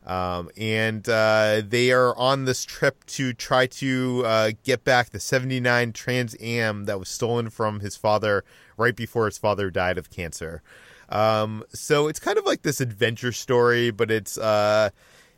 Um, 0.06 0.50
and 0.56 1.08
uh, 1.08 1.62
they 1.64 1.92
are 1.92 2.16
on 2.16 2.44
this 2.44 2.64
trip 2.64 3.04
to 3.06 3.32
try 3.32 3.66
to 3.66 4.22
uh, 4.26 4.50
get 4.64 4.84
back 4.84 5.10
the 5.10 5.20
79 5.20 5.92
Trans 5.92 6.36
Am 6.40 6.84
that 6.84 6.98
was 6.98 7.08
stolen 7.08 7.50
from 7.50 7.80
his 7.80 7.96
father 7.96 8.44
right 8.76 8.96
before 8.96 9.26
his 9.26 9.38
father 9.38 9.70
died 9.70 9.98
of 9.98 10.10
cancer. 10.10 10.62
Um, 11.08 11.62
so 11.72 12.08
it's 12.08 12.18
kind 12.18 12.38
of 12.38 12.44
like 12.44 12.62
this 12.62 12.80
adventure 12.80 13.32
story, 13.32 13.90
but 13.90 14.10
it's 14.10 14.38
uh, 14.38 14.90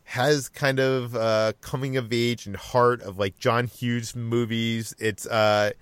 has 0.04 0.48
kind 0.48 0.78
of 0.78 1.14
uh, 1.14 1.52
coming 1.60 1.96
of 1.96 2.12
age 2.12 2.46
and 2.46 2.56
heart 2.56 3.02
of 3.02 3.18
like 3.18 3.38
John 3.38 3.66
Hughes 3.66 4.14
movies. 4.14 4.94
It's 4.98 5.26
uh, 5.26 5.72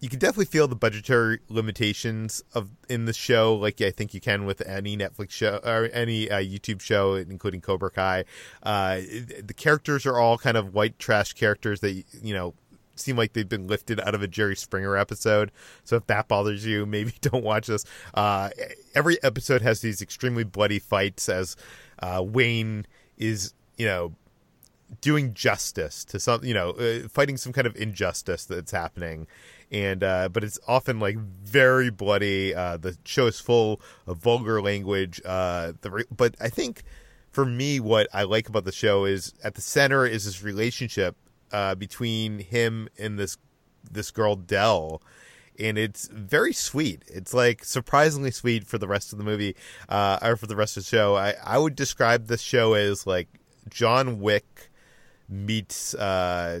you 0.00 0.08
can 0.08 0.18
definitely 0.18 0.46
feel 0.46 0.66
the 0.66 0.76
budgetary 0.76 1.40
limitations 1.48 2.42
of 2.54 2.70
in 2.88 3.04
the 3.04 3.12
show, 3.12 3.54
like 3.54 3.80
I 3.82 3.90
think 3.90 4.14
you 4.14 4.20
can 4.20 4.46
with 4.46 4.66
any 4.66 4.96
Netflix 4.96 5.30
show 5.30 5.60
or 5.62 5.90
any 5.92 6.30
uh, 6.30 6.38
YouTube 6.38 6.80
show, 6.80 7.14
including 7.14 7.60
Cobra 7.60 7.90
Kai. 7.90 8.24
Uh, 8.62 9.00
the 9.42 9.54
characters 9.54 10.06
are 10.06 10.18
all 10.18 10.38
kind 10.38 10.56
of 10.56 10.72
white 10.72 10.98
trash 10.98 11.34
characters 11.34 11.80
that 11.80 12.02
you 12.22 12.34
know 12.34 12.54
seem 12.96 13.16
like 13.16 13.34
they've 13.34 13.48
been 13.48 13.66
lifted 13.66 14.00
out 14.00 14.14
of 14.14 14.22
a 14.22 14.28
Jerry 14.28 14.56
Springer 14.56 14.96
episode. 14.96 15.52
So 15.84 15.96
if 15.96 16.06
that 16.06 16.28
bothers 16.28 16.64
you, 16.64 16.86
maybe 16.86 17.12
don't 17.20 17.44
watch 17.44 17.66
this. 17.66 17.84
Uh, 18.14 18.50
every 18.94 19.22
episode 19.22 19.62
has 19.62 19.80
these 19.80 20.00
extremely 20.00 20.44
bloody 20.44 20.78
fights 20.78 21.28
as 21.28 21.56
uh, 22.00 22.22
Wayne 22.24 22.86
is, 23.18 23.52
you 23.76 23.86
know, 23.86 24.14
doing 25.00 25.34
justice 25.34 26.04
to 26.06 26.18
some, 26.18 26.44
you 26.44 26.54
know, 26.54 26.70
uh, 26.70 27.08
fighting 27.08 27.36
some 27.36 27.52
kind 27.52 27.66
of 27.66 27.76
injustice 27.76 28.44
that's 28.44 28.72
happening. 28.72 29.26
And 29.72 30.02
uh, 30.02 30.28
but 30.30 30.42
it's 30.42 30.58
often 30.66 30.98
like 30.98 31.16
very 31.16 31.90
bloody. 31.90 32.54
Uh, 32.54 32.76
the 32.76 32.96
show 33.04 33.26
is 33.26 33.38
full 33.38 33.80
of 34.06 34.18
vulgar 34.18 34.60
language. 34.60 35.20
Uh, 35.24 35.72
the 35.80 36.04
but 36.10 36.34
I 36.40 36.48
think 36.48 36.82
for 37.30 37.44
me, 37.44 37.78
what 37.78 38.08
I 38.12 38.24
like 38.24 38.48
about 38.48 38.64
the 38.64 38.72
show 38.72 39.04
is 39.04 39.32
at 39.44 39.54
the 39.54 39.60
center 39.60 40.04
is 40.04 40.24
this 40.24 40.42
relationship 40.42 41.16
uh, 41.52 41.74
between 41.74 42.40
him 42.40 42.88
and 42.98 43.18
this 43.18 43.38
this 43.88 44.10
girl 44.10 44.36
Dell, 44.36 45.02
and 45.58 45.78
it's 45.78 46.08
very 46.08 46.52
sweet. 46.52 47.02
It's 47.06 47.32
like 47.32 47.64
surprisingly 47.64 48.30
sweet 48.30 48.66
for 48.66 48.78
the 48.78 48.88
rest 48.88 49.12
of 49.12 49.18
the 49.18 49.24
movie, 49.24 49.54
uh, 49.88 50.18
or 50.22 50.36
for 50.36 50.46
the 50.46 50.56
rest 50.56 50.76
of 50.76 50.82
the 50.82 50.88
show. 50.88 51.16
I 51.16 51.34
I 51.44 51.58
would 51.58 51.76
describe 51.76 52.26
this 52.26 52.40
show 52.40 52.74
as 52.74 53.06
like 53.06 53.28
John 53.68 54.20
Wick 54.20 54.70
meets 55.28 55.94
uh, 55.94 56.60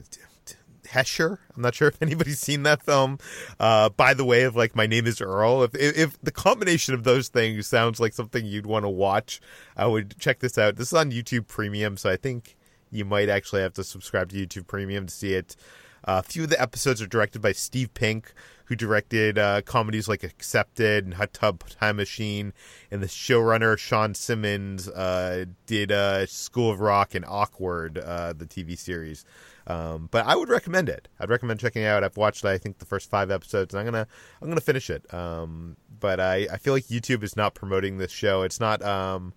Hesher. 0.90 1.38
I'm 1.54 1.62
not 1.62 1.74
sure 1.74 1.88
if 1.88 2.00
anybody's 2.02 2.40
seen 2.40 2.62
that 2.64 2.82
film. 2.82 3.18
Uh, 3.58 3.88
by 3.90 4.14
the 4.14 4.24
way, 4.24 4.42
of 4.42 4.56
like 4.56 4.74
my 4.74 4.86
name 4.86 5.06
is 5.06 5.20
Earl. 5.20 5.62
If, 5.62 5.74
if, 5.74 5.98
if 5.98 6.20
the 6.22 6.32
combination 6.32 6.94
of 6.94 7.04
those 7.04 7.28
things 7.28 7.66
sounds 7.66 8.00
like 8.00 8.12
something 8.12 8.44
you'd 8.44 8.66
want 8.66 8.84
to 8.84 8.88
watch, 8.88 9.40
I 9.76 9.86
would 9.86 10.18
check 10.18 10.40
this 10.40 10.58
out. 10.58 10.76
This 10.76 10.88
is 10.88 10.94
on 10.94 11.10
YouTube 11.10 11.46
Premium, 11.46 11.96
so 11.96 12.10
I 12.10 12.16
think 12.16 12.56
you 12.90 13.04
might 13.04 13.28
actually 13.28 13.62
have 13.62 13.74
to 13.74 13.84
subscribe 13.84 14.30
to 14.30 14.46
YouTube 14.46 14.66
Premium 14.66 15.06
to 15.06 15.12
see 15.12 15.34
it. 15.34 15.56
Uh, 16.04 16.22
a 16.24 16.28
few 16.28 16.44
of 16.44 16.50
the 16.50 16.60
episodes 16.60 17.02
are 17.02 17.06
directed 17.06 17.40
by 17.42 17.52
Steve 17.52 17.92
Pink, 17.94 18.32
who 18.66 18.76
directed 18.76 19.36
uh, 19.36 19.62
comedies 19.62 20.08
like 20.08 20.22
Accepted 20.22 21.04
and 21.04 21.14
Hot 21.14 21.32
Tub 21.32 21.68
Time 21.68 21.96
Machine, 21.96 22.52
and 22.90 23.02
the 23.02 23.08
showrunner 23.08 23.76
Shawn 23.76 24.14
Simmons 24.14 24.88
uh, 24.88 25.46
did 25.66 25.90
uh, 25.90 26.26
School 26.26 26.70
of 26.70 26.80
Rock 26.80 27.14
and 27.14 27.24
Awkward, 27.26 27.98
uh, 27.98 28.32
the 28.32 28.46
TV 28.46 28.78
series. 28.78 29.24
Um, 29.66 30.08
but 30.10 30.24
I 30.26 30.36
would 30.36 30.48
recommend 30.48 30.88
it. 30.88 31.08
I'd 31.18 31.30
recommend 31.30 31.60
checking 31.60 31.82
it 31.82 31.86
out. 31.86 32.02
I've 32.02 32.16
watched, 32.16 32.44
I 32.44 32.58
think, 32.58 32.78
the 32.78 32.86
first 32.86 33.10
five 33.10 33.30
episodes, 33.30 33.74
and 33.74 33.80
I'm 33.80 33.86
gonna 33.86 34.06
I'm 34.40 34.48
gonna 34.48 34.60
finish 34.60 34.88
it. 34.88 35.12
Um, 35.12 35.76
but 35.98 36.18
I, 36.18 36.46
I 36.52 36.56
feel 36.56 36.72
like 36.72 36.84
YouTube 36.84 37.22
is 37.22 37.36
not 37.36 37.54
promoting 37.54 37.98
this 37.98 38.10
show. 38.10 38.42
It's 38.42 38.58
not 38.58 38.82
um, 38.82 39.34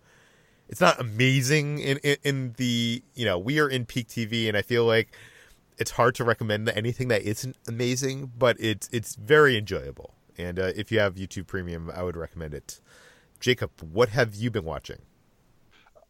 it's 0.69 0.81
not 0.81 0.99
amazing 0.99 1.79
in, 1.79 1.97
in 1.97 2.17
in 2.23 2.53
the 2.57 3.03
you 3.15 3.25
know 3.25 3.37
we 3.37 3.59
are 3.59 3.69
in 3.69 3.85
peak 3.85 4.07
TV, 4.07 4.47
and 4.47 4.55
I 4.55 4.61
feel 4.61 4.85
like 4.85 5.11
it's 5.77 5.91
hard 5.91 6.15
to 6.15 6.23
recommend 6.23 6.69
anything 6.69 7.07
that 7.09 7.21
isn't 7.23 7.55
amazing, 7.67 8.31
but 8.37 8.57
it's 8.59 8.89
it's 8.91 9.15
very 9.15 9.57
enjoyable. 9.57 10.13
And 10.37 10.59
uh, 10.59 10.71
if 10.75 10.91
you 10.91 10.99
have 10.99 11.15
YouTube 11.15 11.47
Premium, 11.47 11.91
I 11.93 12.03
would 12.03 12.17
recommend 12.17 12.53
it. 12.53 12.79
Jacob, 13.39 13.71
what 13.81 14.09
have 14.09 14.35
you 14.35 14.49
been 14.49 14.63
watching? 14.63 14.99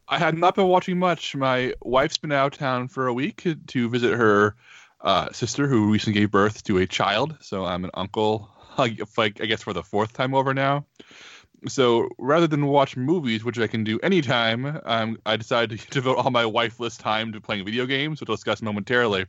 I 0.08 0.20
have 0.20 0.38
not 0.38 0.56
been 0.56 0.68
watching 0.68 1.00
much. 1.00 1.36
My 1.36 1.74
wife's 1.82 2.18
been 2.18 2.32
out 2.32 2.54
of 2.54 2.60
town 2.60 2.88
for 2.88 3.08
a 3.08 3.14
week 3.14 3.48
to 3.68 3.90
visit 3.90 4.14
her 4.14 4.56
uh, 5.02 5.32
sister, 5.32 5.68
who 5.68 5.92
recently 5.92 6.20
gave 6.20 6.32
birth 6.32 6.64
to 6.66 6.78
a 6.78 6.86
child. 6.86 7.38
So 7.42 7.66
I'm 7.66 7.84
an 7.86 7.92
uncle, 7.94 8.50
like 8.78 9.02
I 9.18 9.30
guess, 9.30 9.64
for 9.64 9.74
the 9.74 9.84
fourth 9.84 10.14
time 10.14 10.34
over 10.34 10.54
now. 10.54 10.86
So 11.68 12.10
rather 12.18 12.48
than 12.48 12.68
watch 12.68 12.98
movies, 12.98 13.44
which 13.44 13.58
I 13.58 13.68
can 13.68 13.84
do 13.84 14.00
anytime, 14.02 14.82
um, 14.84 15.18
I 15.26 15.38
decided 15.38 15.80
to 15.80 15.88
devote 15.92 16.18
all 16.18 16.32
my 16.32 16.46
wifeless 16.46 16.98
time 16.98 17.32
to 17.34 17.42
playing 17.42 17.66
video 17.66 17.86
games, 17.86 18.20
which 18.20 18.30
I'll 18.30 18.36
discuss 18.36 18.62
momentarily. 18.62 19.26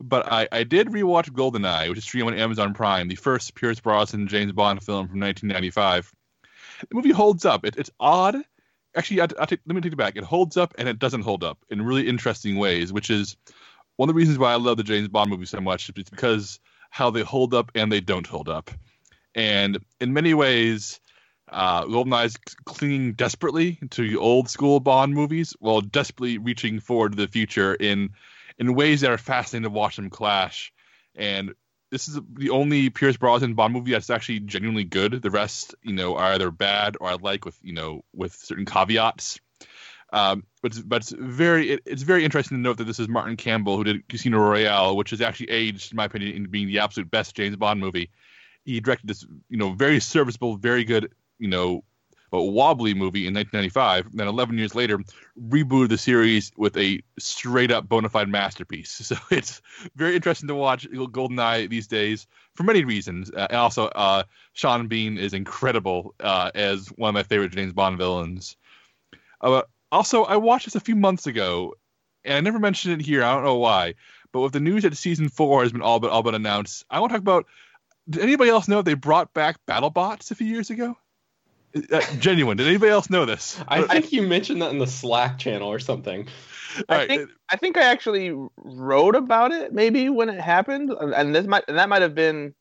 But 0.00 0.32
I, 0.32 0.48
I 0.50 0.64
did 0.64 0.88
rewatch 0.88 1.30
GoldenEye, 1.30 1.88
which 1.90 1.98
is 1.98 2.04
streamed 2.04 2.28
on 2.28 2.38
Amazon 2.38 2.72
Prime, 2.72 3.08
the 3.08 3.16
first 3.16 3.54
Pierce 3.54 3.80
Brosnan 3.80 4.28
James 4.28 4.52
Bond 4.52 4.82
film 4.82 5.08
from 5.08 5.20
1995. 5.20 6.12
The 6.88 6.94
movie 6.94 7.10
holds 7.10 7.44
up. 7.44 7.66
It, 7.66 7.76
it's 7.76 7.90
odd. 8.00 8.36
Actually, 8.96 9.20
I, 9.20 9.28
I 9.38 9.44
take, 9.44 9.60
let 9.66 9.74
me 9.74 9.82
take 9.82 9.92
it 9.92 9.96
back. 9.96 10.16
It 10.16 10.24
holds 10.24 10.56
up 10.56 10.74
and 10.78 10.88
it 10.88 10.98
doesn't 10.98 11.22
hold 11.22 11.44
up 11.44 11.58
in 11.68 11.82
really 11.82 12.08
interesting 12.08 12.56
ways, 12.56 12.92
which 12.92 13.10
is 13.10 13.36
one 13.96 14.08
of 14.08 14.14
the 14.14 14.18
reasons 14.18 14.38
why 14.38 14.52
I 14.52 14.56
love 14.56 14.78
the 14.78 14.82
James 14.82 15.08
Bond 15.08 15.30
movie 15.30 15.44
so 15.44 15.60
much. 15.60 15.90
It's 15.90 16.08
because 16.08 16.58
how 16.88 17.10
they 17.10 17.22
hold 17.22 17.52
up 17.52 17.70
and 17.74 17.92
they 17.92 18.00
don't 18.00 18.26
hold 18.26 18.48
up. 18.48 18.70
And 19.34 19.78
in 20.00 20.14
many 20.14 20.32
ways, 20.32 20.98
uh, 21.50 21.84
GoldenEye 21.84 22.24
is 22.24 22.36
clinging 22.64 23.12
desperately 23.12 23.78
to 23.90 24.18
old 24.18 24.48
school 24.48 24.80
Bond 24.80 25.12
movies 25.12 25.54
while 25.60 25.82
desperately 25.82 26.38
reaching 26.38 26.80
forward 26.80 27.12
to 27.12 27.16
the 27.16 27.28
future 27.28 27.74
in 27.74 28.10
in 28.60 28.74
ways 28.74 29.00
that 29.00 29.10
are 29.10 29.18
fascinating 29.18 29.64
to 29.64 29.70
watch 29.70 29.96
them 29.96 30.10
clash. 30.10 30.72
And 31.16 31.54
this 31.90 32.06
is 32.06 32.20
the 32.34 32.50
only 32.50 32.90
Pierce 32.90 33.16
Brosnan 33.16 33.54
Bond 33.54 33.72
movie 33.72 33.90
that's 33.90 34.10
actually 34.10 34.40
genuinely 34.40 34.84
good. 34.84 35.22
The 35.22 35.30
rest, 35.30 35.74
you 35.82 35.94
know, 35.94 36.16
are 36.16 36.34
either 36.34 36.52
bad 36.52 36.96
or 37.00 37.08
I 37.08 37.14
like 37.14 37.44
with 37.44 37.58
you 37.62 37.72
know 37.72 38.04
with 38.14 38.34
certain 38.34 38.66
caveats. 38.66 39.40
Um, 40.12 40.44
but 40.60 40.72
it's, 40.72 40.80
but 40.80 41.02
it's 41.02 41.10
very 41.12 41.70
it, 41.70 41.80
it's 41.86 42.02
very 42.02 42.24
interesting 42.24 42.58
to 42.58 42.62
note 42.62 42.78
that 42.78 42.84
this 42.84 43.00
is 43.00 43.08
Martin 43.08 43.36
Campbell 43.36 43.76
who 43.76 43.84
did 43.84 44.08
Casino 44.08 44.38
Royale, 44.38 44.96
which 44.96 45.10
has 45.10 45.20
actually 45.20 45.50
aged, 45.50 45.92
in 45.92 45.96
my 45.96 46.04
opinion, 46.04 46.36
into 46.36 46.48
being 46.48 46.68
the 46.68 46.80
absolute 46.80 47.10
best 47.10 47.34
James 47.34 47.56
Bond 47.56 47.80
movie. 47.80 48.10
He 48.64 48.78
directed 48.80 49.08
this, 49.08 49.24
you 49.48 49.56
know, 49.56 49.72
very 49.72 50.00
serviceable, 50.00 50.56
very 50.56 50.84
good, 50.84 51.12
you 51.38 51.48
know, 51.48 51.82
wobbly 52.38 52.94
movie 52.94 53.26
in 53.26 53.34
1995. 53.34 54.16
Then 54.16 54.28
11 54.28 54.56
years 54.56 54.74
later, 54.74 54.98
rebooted 55.48 55.88
the 55.88 55.98
series 55.98 56.52
with 56.56 56.76
a 56.76 57.02
straight 57.18 57.70
up 57.70 57.88
bona 57.88 58.08
fide 58.08 58.28
masterpiece. 58.28 59.00
So 59.10 59.16
it's 59.30 59.60
very 59.96 60.14
interesting 60.14 60.46
to 60.48 60.54
watch 60.54 60.88
GoldenEye 60.88 61.68
these 61.68 61.88
days 61.88 62.28
for 62.54 62.62
many 62.62 62.84
reasons. 62.84 63.30
Uh, 63.30 63.48
and 63.50 63.56
also, 63.56 63.86
uh, 63.86 64.22
Sean 64.52 64.86
Bean 64.86 65.18
is 65.18 65.34
incredible 65.34 66.14
uh, 66.20 66.52
as 66.54 66.88
one 66.88 67.08
of 67.08 67.14
my 67.14 67.24
favorite 67.24 67.52
James 67.52 67.72
Bond 67.72 67.98
villains. 67.98 68.56
Uh, 69.40 69.62
also, 69.90 70.22
I 70.24 70.36
watched 70.36 70.66
this 70.66 70.76
a 70.76 70.80
few 70.80 70.94
months 70.94 71.26
ago, 71.26 71.74
and 72.24 72.34
I 72.34 72.40
never 72.40 72.60
mentioned 72.60 73.00
it 73.00 73.04
here. 73.04 73.24
I 73.24 73.34
don't 73.34 73.44
know 73.44 73.56
why, 73.56 73.94
but 74.32 74.40
with 74.40 74.52
the 74.52 74.60
news 74.60 74.84
that 74.84 74.96
season 74.96 75.28
four 75.28 75.62
has 75.62 75.72
been 75.72 75.82
all 75.82 75.98
but 75.98 76.10
all 76.10 76.22
but 76.22 76.34
announced, 76.34 76.84
I 76.90 77.00
want 77.00 77.10
to 77.10 77.14
talk 77.14 77.22
about. 77.22 77.46
Did 78.08 78.22
anybody 78.22 78.50
else 78.50 78.66
know 78.66 78.82
they 78.82 78.94
brought 78.94 79.32
back 79.34 79.58
BattleBots 79.66 80.30
a 80.30 80.34
few 80.34 80.46
years 80.46 80.70
ago? 80.70 80.96
Uh, 81.74 82.00
genuine. 82.18 82.56
Did 82.56 82.66
anybody 82.66 82.90
else 82.90 83.10
know 83.10 83.24
this? 83.24 83.60
I 83.68 83.82
think 83.82 84.12
you 84.12 84.22
mentioned 84.22 84.60
that 84.62 84.70
in 84.70 84.78
the 84.78 84.86
Slack 84.86 85.38
channel 85.38 85.68
or 85.68 85.78
something. 85.78 86.26
I 86.88 86.96
right. 86.96 87.08
think 87.08 87.30
I 87.48 87.56
think 87.56 87.76
I 87.76 87.82
actually 87.82 88.32
wrote 88.56 89.16
about 89.16 89.52
it 89.52 89.72
maybe 89.72 90.08
when 90.08 90.28
it 90.28 90.40
happened, 90.40 90.90
and 90.90 91.34
this 91.34 91.46
might 91.46 91.64
and 91.68 91.78
that 91.78 91.88
might 91.88 92.02
have 92.02 92.14
been. 92.14 92.54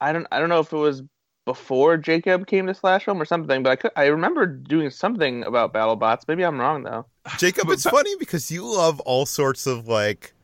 I 0.00 0.12
don't 0.12 0.26
I 0.30 0.38
don't 0.38 0.48
know 0.48 0.60
if 0.60 0.72
it 0.72 0.76
was 0.76 1.02
before 1.46 1.96
Jacob 1.96 2.46
came 2.46 2.66
to 2.66 2.74
Slash 2.74 3.04
Film 3.04 3.22
or 3.22 3.24
something, 3.24 3.62
but 3.62 3.70
I 3.70 3.76
could, 3.76 3.92
I 3.96 4.06
remember 4.06 4.46
doing 4.46 4.90
something 4.90 5.44
about 5.44 5.72
BattleBots. 5.72 6.22
Maybe 6.28 6.44
I'm 6.44 6.60
wrong 6.60 6.82
though. 6.82 7.06
Jacob, 7.38 7.70
it's 7.70 7.84
funny 7.84 8.14
because 8.18 8.50
you 8.50 8.64
love 8.64 9.00
all 9.00 9.24
sorts 9.24 9.66
of 9.66 9.86
like 9.88 10.34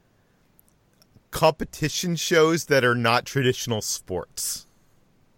competition 1.30 2.16
shows 2.16 2.66
that 2.66 2.84
are 2.84 2.94
not 2.94 3.26
traditional 3.26 3.82
sports. 3.82 4.66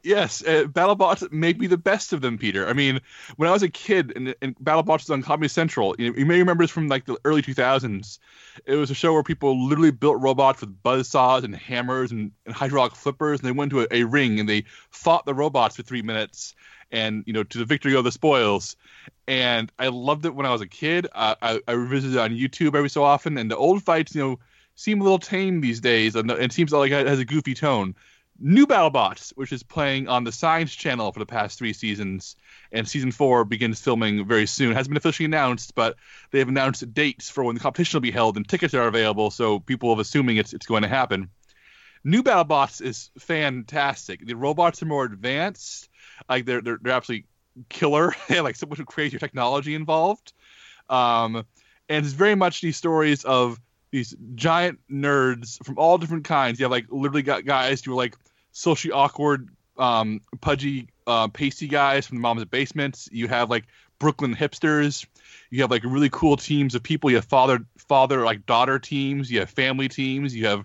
Yes, 0.04 0.42
uh, 0.42 0.64
BattleBots 0.64 1.32
may 1.32 1.54
be 1.54 1.66
the 1.66 1.78
best 1.78 2.12
of 2.12 2.20
them, 2.20 2.36
Peter. 2.36 2.68
I 2.68 2.74
mean, 2.74 3.00
when 3.36 3.48
I 3.48 3.52
was 3.52 3.62
a 3.62 3.70
kid 3.70 4.12
and, 4.14 4.34
and 4.42 4.54
BattleBots 4.56 5.04
was 5.04 5.10
on 5.10 5.22
Comedy 5.22 5.48
Central, 5.48 5.96
you, 5.98 6.12
you, 6.14 6.26
may 6.26 6.38
remember 6.38 6.62
this 6.62 6.70
from 6.70 6.88
like 6.88 7.06
the 7.06 7.16
early 7.24 7.40
2000s. 7.40 8.18
It 8.66 8.74
was 8.74 8.90
a 8.90 8.94
show 8.94 9.14
where 9.14 9.22
people 9.22 9.66
literally 9.66 9.92
built 9.92 10.20
robots 10.20 10.60
with 10.60 10.82
buzz 10.82 11.08
saws 11.08 11.42
and 11.42 11.56
hammers 11.56 12.12
and, 12.12 12.32
and 12.44 12.54
hydraulic 12.54 12.94
flippers, 12.94 13.40
and 13.40 13.46
they 13.46 13.52
went 13.52 13.70
to 13.70 13.80
a, 13.80 13.86
a, 13.90 14.04
ring 14.04 14.38
and 14.38 14.46
they 14.46 14.64
fought 14.90 15.24
the 15.24 15.32
robots 15.32 15.76
for 15.76 15.82
three 15.82 16.02
minutes, 16.02 16.54
and 16.92 17.24
you 17.26 17.32
know 17.32 17.42
to 17.42 17.56
the 17.56 17.64
victory 17.64 17.96
of 17.96 18.04
the 18.04 18.12
spoils. 18.12 18.76
And 19.26 19.72
I 19.78 19.88
loved 19.88 20.26
it 20.26 20.34
when 20.34 20.44
I 20.44 20.50
was 20.50 20.60
a 20.60 20.68
kid. 20.68 21.06
Uh, 21.14 21.34
I, 21.40 21.60
I 21.66 21.72
revisited 21.72 22.16
it 22.16 22.20
on 22.20 22.30
YouTube 22.32 22.74
every 22.76 22.90
so 22.90 23.04
often, 23.04 23.38
and 23.38 23.50
the 23.50 23.56
old 23.56 23.82
fights, 23.82 24.14
you 24.14 24.20
know, 24.20 24.38
seem 24.74 25.00
a 25.00 25.04
little 25.04 25.18
tame 25.18 25.62
these 25.62 25.80
days, 25.80 26.14
and 26.14 26.30
it 26.30 26.52
seems 26.52 26.72
like 26.72 26.92
it 26.92 27.06
has 27.06 27.20
a 27.20 27.24
goofy 27.24 27.54
tone 27.54 27.94
New 28.40 28.66
BattleBots, 28.66 29.30
which 29.36 29.52
is 29.52 29.62
playing 29.62 30.08
on 30.08 30.24
the 30.24 30.32
Science 30.32 30.74
Channel 30.74 31.12
for 31.12 31.20
the 31.20 31.26
past 31.26 31.58
three 31.58 31.72
seasons, 31.72 32.36
and 32.72 32.88
season 32.88 33.12
four 33.12 33.44
begins 33.44 33.80
filming 33.80 34.26
very 34.26 34.46
soon. 34.46 34.74
Has 34.74 34.88
been 34.88 34.96
officially 34.96 35.26
announced, 35.26 35.74
but 35.74 35.96
they 36.30 36.40
have 36.40 36.48
announced 36.48 36.92
dates 36.92 37.30
for 37.30 37.44
when 37.44 37.54
the 37.54 37.60
competition 37.60 37.96
will 37.96 38.02
be 38.02 38.10
held, 38.10 38.36
and 38.36 38.48
tickets 38.48 38.74
are 38.74 38.88
available, 38.88 39.30
so 39.30 39.60
people 39.60 39.90
are 39.90 40.00
assuming 40.00 40.36
it's 40.36 40.52
it's 40.52 40.66
going 40.66 40.82
to 40.82 40.88
happen. 40.88 41.30
New 42.02 42.22
BattleBots 42.22 42.82
is 42.82 43.10
fantastic. 43.18 44.26
The 44.26 44.34
robots 44.34 44.82
are 44.82 44.86
more 44.86 45.04
advanced, 45.04 45.88
like 46.28 46.44
they're 46.44 46.60
they're, 46.60 46.78
they're 46.82 46.92
absolutely 46.92 47.26
killer. 47.68 48.14
they 48.28 48.34
have 48.34 48.44
like 48.44 48.56
so 48.56 48.66
much 48.66 48.84
crazier 48.86 49.20
technology 49.20 49.76
involved, 49.76 50.32
um, 50.88 51.36
and 51.88 52.04
it's 52.04 52.14
very 52.14 52.34
much 52.34 52.60
these 52.60 52.76
stories 52.76 53.24
of 53.24 53.60
these 53.94 54.16
giant 54.34 54.80
nerds 54.90 55.64
from 55.64 55.78
all 55.78 55.98
different 55.98 56.24
kinds. 56.24 56.58
You 56.58 56.64
have 56.64 56.72
like 56.72 56.86
literally 56.90 57.22
got 57.22 57.44
guys 57.44 57.84
who 57.84 57.92
are 57.92 57.94
like 57.94 58.16
socially 58.50 58.90
awkward, 58.90 59.50
um, 59.78 60.20
pudgy, 60.40 60.88
uh, 61.06 61.28
pasty 61.28 61.68
guys 61.68 62.04
from 62.04 62.16
the 62.16 62.20
Mom's 62.20 62.44
Basements. 62.46 63.08
You 63.12 63.28
have 63.28 63.50
like 63.50 63.66
Brooklyn 64.00 64.34
hipsters. 64.34 65.06
You 65.48 65.60
have 65.60 65.70
like 65.70 65.84
really 65.84 66.10
cool 66.10 66.36
teams 66.36 66.74
of 66.74 66.82
people. 66.82 67.08
You 67.08 67.16
have 67.16 67.26
father, 67.26 67.64
father, 67.86 68.24
like 68.24 68.46
daughter 68.46 68.80
teams. 68.80 69.30
You 69.30 69.38
have 69.38 69.50
family 69.50 69.88
teams. 69.88 70.34
You 70.34 70.46
have 70.46 70.64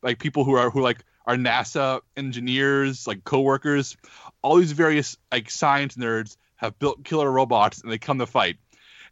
like 0.00 0.20
people 0.20 0.44
who 0.44 0.52
are 0.52 0.70
who 0.70 0.80
like 0.80 1.04
are 1.26 1.34
NASA 1.34 2.02
engineers, 2.16 3.04
like 3.04 3.24
coworkers. 3.24 3.96
All 4.42 4.58
these 4.58 4.70
various 4.70 5.16
like 5.32 5.50
science 5.50 5.96
nerds 5.96 6.36
have 6.54 6.78
built 6.78 7.02
killer 7.02 7.32
robots 7.32 7.82
and 7.82 7.90
they 7.90 7.98
come 7.98 8.20
to 8.20 8.26
fight 8.26 8.58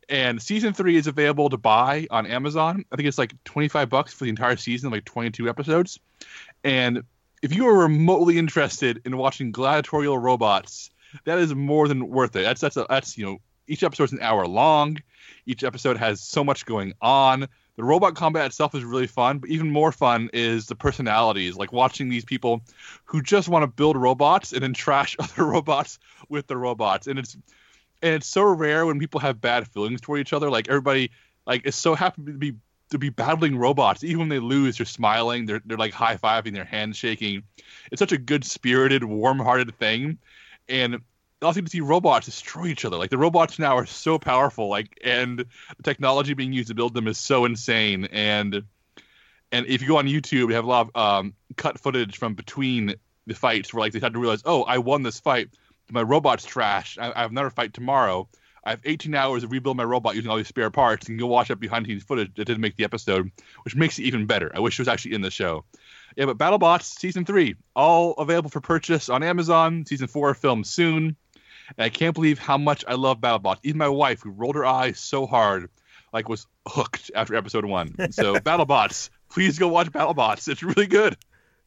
and 0.08 0.40
season 0.40 0.72
three 0.72 0.96
is 0.96 1.06
available 1.06 1.50
to 1.50 1.56
buy 1.56 2.06
on 2.10 2.26
Amazon. 2.26 2.84
I 2.90 2.96
think 2.96 3.08
it's 3.08 3.18
like 3.18 3.32
25 3.44 3.88
bucks 3.88 4.12
for 4.12 4.24
the 4.24 4.30
entire 4.30 4.56
season, 4.56 4.90
like 4.90 5.04
22 5.04 5.48
episodes. 5.48 6.00
And 6.64 7.02
if 7.42 7.54
you 7.54 7.68
are 7.68 7.78
remotely 7.78 8.38
interested 8.38 9.02
in 9.04 9.16
watching 9.16 9.52
gladiatorial 9.52 10.18
robots, 10.18 10.90
that 11.24 11.38
is 11.38 11.54
more 11.54 11.88
than 11.88 12.08
worth 12.08 12.36
it. 12.36 12.42
That's 12.42 12.60
that's 12.60 12.76
a, 12.76 12.86
that's 12.88 13.16
you 13.16 13.26
know 13.26 13.38
each 13.66 13.82
episode 13.82 14.04
is 14.04 14.12
an 14.12 14.22
hour 14.22 14.46
long. 14.46 14.98
Each 15.46 15.64
episode 15.64 15.96
has 15.98 16.20
so 16.20 16.42
much 16.42 16.66
going 16.66 16.94
on. 17.00 17.48
The 17.76 17.84
robot 17.84 18.16
combat 18.16 18.46
itself 18.46 18.74
is 18.74 18.82
really 18.82 19.06
fun, 19.06 19.38
but 19.38 19.50
even 19.50 19.70
more 19.70 19.92
fun 19.92 20.30
is 20.32 20.66
the 20.66 20.74
personalities, 20.74 21.56
like 21.56 21.72
watching 21.72 22.08
these 22.08 22.24
people 22.24 22.62
who 23.04 23.22
just 23.22 23.48
want 23.48 23.62
to 23.62 23.68
build 23.68 23.96
robots 23.96 24.52
and 24.52 24.62
then 24.62 24.74
trash 24.74 25.16
other 25.20 25.44
robots 25.44 25.98
with 26.28 26.48
the 26.48 26.56
robots. 26.56 27.06
And 27.06 27.18
it's 27.18 27.36
and 28.02 28.14
it's 28.14 28.26
so 28.26 28.42
rare 28.42 28.86
when 28.86 28.98
people 28.98 29.20
have 29.20 29.40
bad 29.40 29.66
feelings 29.68 30.00
toward 30.00 30.20
each 30.20 30.32
other. 30.32 30.50
Like 30.50 30.68
everybody, 30.68 31.10
like 31.46 31.66
is 31.66 31.74
so 31.74 31.94
happy 31.94 32.24
to 32.24 32.32
be 32.32 32.54
to 32.90 32.98
be 32.98 33.10
battling 33.10 33.56
robots. 33.56 34.04
Even 34.04 34.20
when 34.20 34.28
they 34.28 34.38
lose, 34.38 34.78
they're 34.78 34.86
smiling. 34.86 35.46
They're 35.46 35.60
they're 35.64 35.78
like 35.78 35.92
high 35.92 36.16
fiving, 36.16 36.54
their 36.54 36.64
hands 36.64 36.96
shaking. 36.96 37.42
It's 37.90 37.98
such 37.98 38.12
a 38.12 38.18
good 38.18 38.44
spirited, 38.44 39.04
warm 39.04 39.38
hearted 39.38 39.74
thing, 39.76 40.18
and 40.68 40.98
also 41.42 41.60
to 41.60 41.70
see 41.70 41.80
robots 41.80 42.26
destroy 42.26 42.66
each 42.66 42.84
other. 42.84 42.96
Like 42.96 43.10
the 43.10 43.18
robots 43.18 43.58
now 43.58 43.76
are 43.76 43.86
so 43.86 44.18
powerful. 44.18 44.68
Like 44.68 44.98
and 45.04 45.38
the 45.38 45.82
technology 45.82 46.34
being 46.34 46.52
used 46.52 46.68
to 46.68 46.74
build 46.74 46.94
them 46.94 47.08
is 47.08 47.18
so 47.18 47.44
insane. 47.44 48.06
And 48.06 48.62
and 49.50 49.66
if 49.66 49.82
you 49.82 49.88
go 49.88 49.98
on 49.98 50.06
YouTube, 50.06 50.48
you 50.48 50.54
have 50.54 50.64
a 50.64 50.68
lot 50.68 50.90
of 50.94 51.00
um, 51.00 51.34
cut 51.56 51.80
footage 51.80 52.18
from 52.18 52.34
between 52.34 52.94
the 53.26 53.34
fights 53.34 53.72
where 53.72 53.80
like 53.80 53.92
they 53.92 53.98
had 53.98 54.14
to 54.14 54.18
realize, 54.18 54.42
oh, 54.44 54.62
I 54.62 54.78
won 54.78 55.02
this 55.02 55.20
fight 55.20 55.48
my 55.90 56.02
robot's 56.02 56.44
trash. 56.44 56.98
I, 57.00 57.12
I, 57.14 57.22
have 57.22 57.30
another 57.30 57.50
fight 57.50 57.74
tomorrow. 57.74 58.28
I 58.64 58.70
have 58.70 58.80
18 58.84 59.14
hours 59.14 59.42
to 59.42 59.48
rebuild 59.48 59.76
my 59.76 59.84
robot 59.84 60.14
using 60.14 60.30
all 60.30 60.36
these 60.36 60.48
spare 60.48 60.70
parts, 60.70 61.08
and 61.08 61.18
go 61.18 61.26
watch 61.26 61.48
that 61.48 61.56
behind 61.56 61.86
the 61.86 61.90
scenes 61.90 62.02
footage 62.02 62.34
that 62.34 62.44
didn't 62.44 62.60
make 62.60 62.76
the 62.76 62.84
episode, 62.84 63.30
which 63.62 63.74
makes 63.74 63.98
it 63.98 64.02
even 64.02 64.26
better. 64.26 64.50
I 64.54 64.60
wish 64.60 64.78
it 64.78 64.82
was 64.82 64.88
actually 64.88 65.14
in 65.14 65.22
the 65.22 65.30
show. 65.30 65.64
Yeah, 66.16 66.26
but 66.26 66.38
BattleBots 66.38 66.98
season 66.98 67.24
three, 67.24 67.54
all 67.76 68.12
available 68.12 68.50
for 68.50 68.60
purchase 68.60 69.08
on 69.08 69.22
Amazon. 69.22 69.86
Season 69.86 70.06
four 70.06 70.34
filmed 70.34 70.66
soon. 70.66 71.16
And 71.76 71.84
I 71.84 71.88
can't 71.88 72.14
believe 72.14 72.38
how 72.38 72.58
much 72.58 72.84
I 72.88 72.94
love 72.94 73.20
BattleBots. 73.20 73.58
Even 73.62 73.78
my 73.78 73.88
wife, 73.88 74.22
who 74.22 74.30
rolled 74.30 74.56
her 74.56 74.66
eyes 74.66 74.98
so 74.98 75.26
hard, 75.26 75.70
like 76.12 76.28
was 76.28 76.46
hooked 76.66 77.10
after 77.14 77.34
episode 77.34 77.64
one. 77.64 77.94
So 78.12 78.34
BattleBots, 78.40 79.10
please 79.30 79.58
go 79.58 79.68
watch 79.68 79.90
BattleBots. 79.90 80.48
It's 80.48 80.62
really 80.62 80.86
good. 80.86 81.16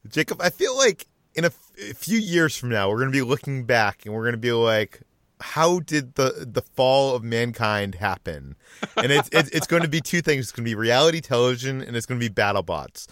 Jacob, 0.08 0.42
I 0.42 0.50
feel 0.50 0.76
like 0.76 1.06
in 1.34 1.44
a, 1.44 1.52
a 1.90 1.94
few 1.94 2.18
years 2.18 2.56
from 2.56 2.68
now, 2.68 2.88
we're 2.88 2.98
going 2.98 3.12
to 3.12 3.16
be 3.16 3.22
looking 3.22 3.64
back 3.64 4.04
and 4.04 4.14
we're 4.14 4.22
going 4.22 4.32
to 4.32 4.38
be 4.38 4.52
like, 4.52 5.02
how 5.40 5.80
did 5.80 6.14
the 6.14 6.46
the 6.48 6.62
fall 6.62 7.14
of 7.14 7.22
mankind 7.22 7.96
happen? 7.96 8.54
And 8.96 9.10
it's 9.10 9.28
it's, 9.32 9.50
it's 9.50 9.66
going 9.66 9.82
to 9.82 9.88
be 9.88 10.00
two 10.00 10.22
things. 10.22 10.46
It's 10.46 10.52
going 10.52 10.64
to 10.64 10.70
be 10.70 10.74
reality 10.74 11.20
television 11.20 11.82
and 11.82 11.96
it's 11.96 12.06
going 12.06 12.20
to 12.20 12.24
be 12.24 12.32
battle 12.32 12.62
bots. 12.62 13.08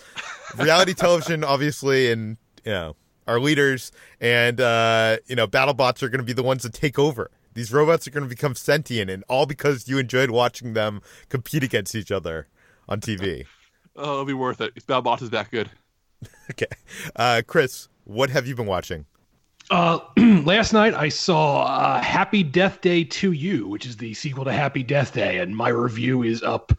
Reality 0.56 0.94
television, 0.94 1.44
obviously, 1.44 2.10
and 2.10 2.36
you 2.64 2.72
know 2.72 2.96
our 3.26 3.40
leaders, 3.40 3.92
and 4.20 4.60
uh, 4.60 5.18
you 5.26 5.36
know 5.36 5.46
battle 5.46 5.74
bots 5.74 6.02
are 6.02 6.08
going 6.08 6.20
to 6.20 6.24
be 6.24 6.32
the 6.32 6.42
ones 6.42 6.62
that 6.62 6.72
take 6.72 6.98
over. 6.98 7.30
These 7.54 7.72
robots 7.72 8.06
are 8.06 8.10
going 8.10 8.22
to 8.22 8.28
become 8.28 8.54
sentient, 8.54 9.10
and 9.10 9.24
all 9.28 9.44
because 9.44 9.88
you 9.88 9.98
enjoyed 9.98 10.30
watching 10.30 10.74
them 10.74 11.02
compete 11.28 11.64
against 11.64 11.94
each 11.94 12.12
other 12.12 12.48
on 12.88 13.00
TV. 13.00 13.46
Oh, 13.96 14.12
it'll 14.12 14.24
be 14.24 14.32
worth 14.32 14.60
it 14.60 14.72
if 14.76 14.86
BattleBots 14.86 15.20
is 15.20 15.30
that 15.30 15.50
good. 15.50 15.68
okay, 16.52 16.68
uh, 17.16 17.42
Chris, 17.44 17.88
what 18.10 18.28
have 18.30 18.46
you 18.46 18.56
been 18.56 18.66
watching? 18.66 19.06
Uh, 19.70 20.00
last 20.44 20.72
night 20.72 20.94
I 20.94 21.08
saw 21.08 21.62
uh, 21.62 22.02
Happy 22.02 22.42
Death 22.42 22.80
Day 22.80 23.04
to 23.04 23.30
You, 23.30 23.68
which 23.68 23.86
is 23.86 23.96
the 23.96 24.14
sequel 24.14 24.44
to 24.44 24.52
Happy 24.52 24.82
Death 24.82 25.14
Day, 25.14 25.38
and 25.38 25.56
my 25.56 25.68
review 25.68 26.24
is 26.24 26.42
up 26.42 26.72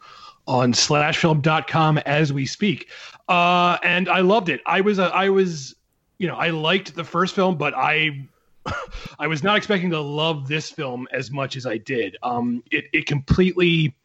on 0.46 0.74
slashfilm.com 0.74 1.98
as 1.98 2.32
we 2.34 2.44
speak. 2.44 2.90
Uh, 3.28 3.78
and 3.82 4.10
I 4.10 4.20
loved 4.20 4.50
it. 4.50 4.60
I 4.66 4.82
was, 4.82 4.98
I 4.98 5.30
was, 5.30 5.74
you 6.18 6.26
know, 6.26 6.34
I 6.34 6.50
liked 6.50 6.94
the 6.94 7.04
first 7.04 7.34
film, 7.34 7.56
but 7.56 7.72
I, 7.74 8.28
I 9.18 9.26
was 9.26 9.42
not 9.42 9.56
expecting 9.56 9.90
to 9.90 10.00
love 10.00 10.48
this 10.48 10.70
film 10.70 11.08
as 11.12 11.30
much 11.30 11.56
as 11.56 11.64
I 11.64 11.78
did. 11.78 12.18
Um, 12.22 12.62
it, 12.70 12.84
it 12.92 13.06
completely 13.06 13.96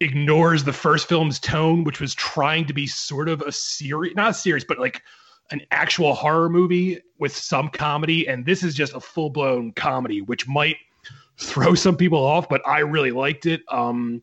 ignores 0.00 0.64
the 0.64 0.72
first 0.72 1.08
film's 1.08 1.40
tone, 1.40 1.84
which 1.84 2.00
was 2.00 2.14
trying 2.14 2.66
to 2.66 2.74
be 2.74 2.86
sort 2.86 3.30
of 3.30 3.40
a 3.40 3.52
series, 3.52 4.14
not 4.16 4.32
a 4.32 4.34
series, 4.34 4.64
but 4.64 4.78
like 4.78 5.00
an 5.50 5.60
actual 5.70 6.14
horror 6.14 6.48
movie 6.48 7.00
with 7.18 7.36
some 7.36 7.68
comedy. 7.68 8.26
And 8.26 8.46
this 8.46 8.62
is 8.62 8.74
just 8.74 8.94
a 8.94 9.00
full 9.00 9.30
blown 9.30 9.72
comedy, 9.72 10.22
which 10.22 10.48
might 10.48 10.76
throw 11.38 11.74
some 11.74 11.96
people 11.96 12.24
off, 12.24 12.48
but 12.48 12.66
I 12.66 12.80
really 12.80 13.10
liked 13.10 13.46
it. 13.46 13.62
Um, 13.68 14.22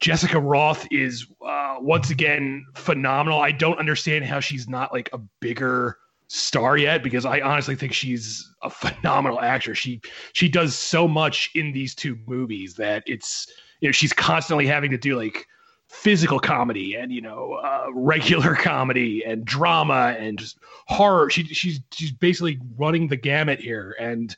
Jessica 0.00 0.36
Rothe 0.40 0.86
is 0.90 1.26
uh, 1.46 1.76
once 1.80 2.10
again 2.10 2.66
phenomenal. 2.74 3.40
I 3.40 3.52
don't 3.52 3.78
understand 3.78 4.24
how 4.24 4.40
she's 4.40 4.68
not 4.68 4.92
like 4.92 5.08
a 5.12 5.18
bigger 5.40 5.98
star 6.28 6.76
yet 6.76 7.02
because 7.02 7.24
I 7.24 7.40
honestly 7.40 7.76
think 7.76 7.92
she's 7.92 8.48
a 8.62 8.70
phenomenal 8.70 9.40
actress. 9.40 9.78
She 9.78 10.00
she 10.32 10.48
does 10.48 10.74
so 10.74 11.06
much 11.06 11.50
in 11.54 11.72
these 11.72 11.94
two 11.94 12.18
movies 12.26 12.74
that 12.74 13.02
it's 13.06 13.50
you 13.80 13.88
know 13.88 13.92
she's 13.92 14.12
constantly 14.12 14.66
having 14.66 14.90
to 14.90 14.98
do 14.98 15.16
like 15.16 15.46
physical 15.94 16.40
comedy 16.40 16.94
and 16.94 17.12
you 17.12 17.20
know 17.20 17.54
uh, 17.62 17.86
regular 17.92 18.54
comedy 18.60 19.22
and 19.24 19.44
drama 19.44 20.16
and 20.18 20.38
just 20.38 20.58
horror. 20.86 21.30
She 21.30 21.44
she's 21.44 21.80
she's 21.92 22.12
basically 22.12 22.58
running 22.76 23.08
the 23.08 23.16
gamut 23.16 23.60
here, 23.60 23.96
and 23.98 24.36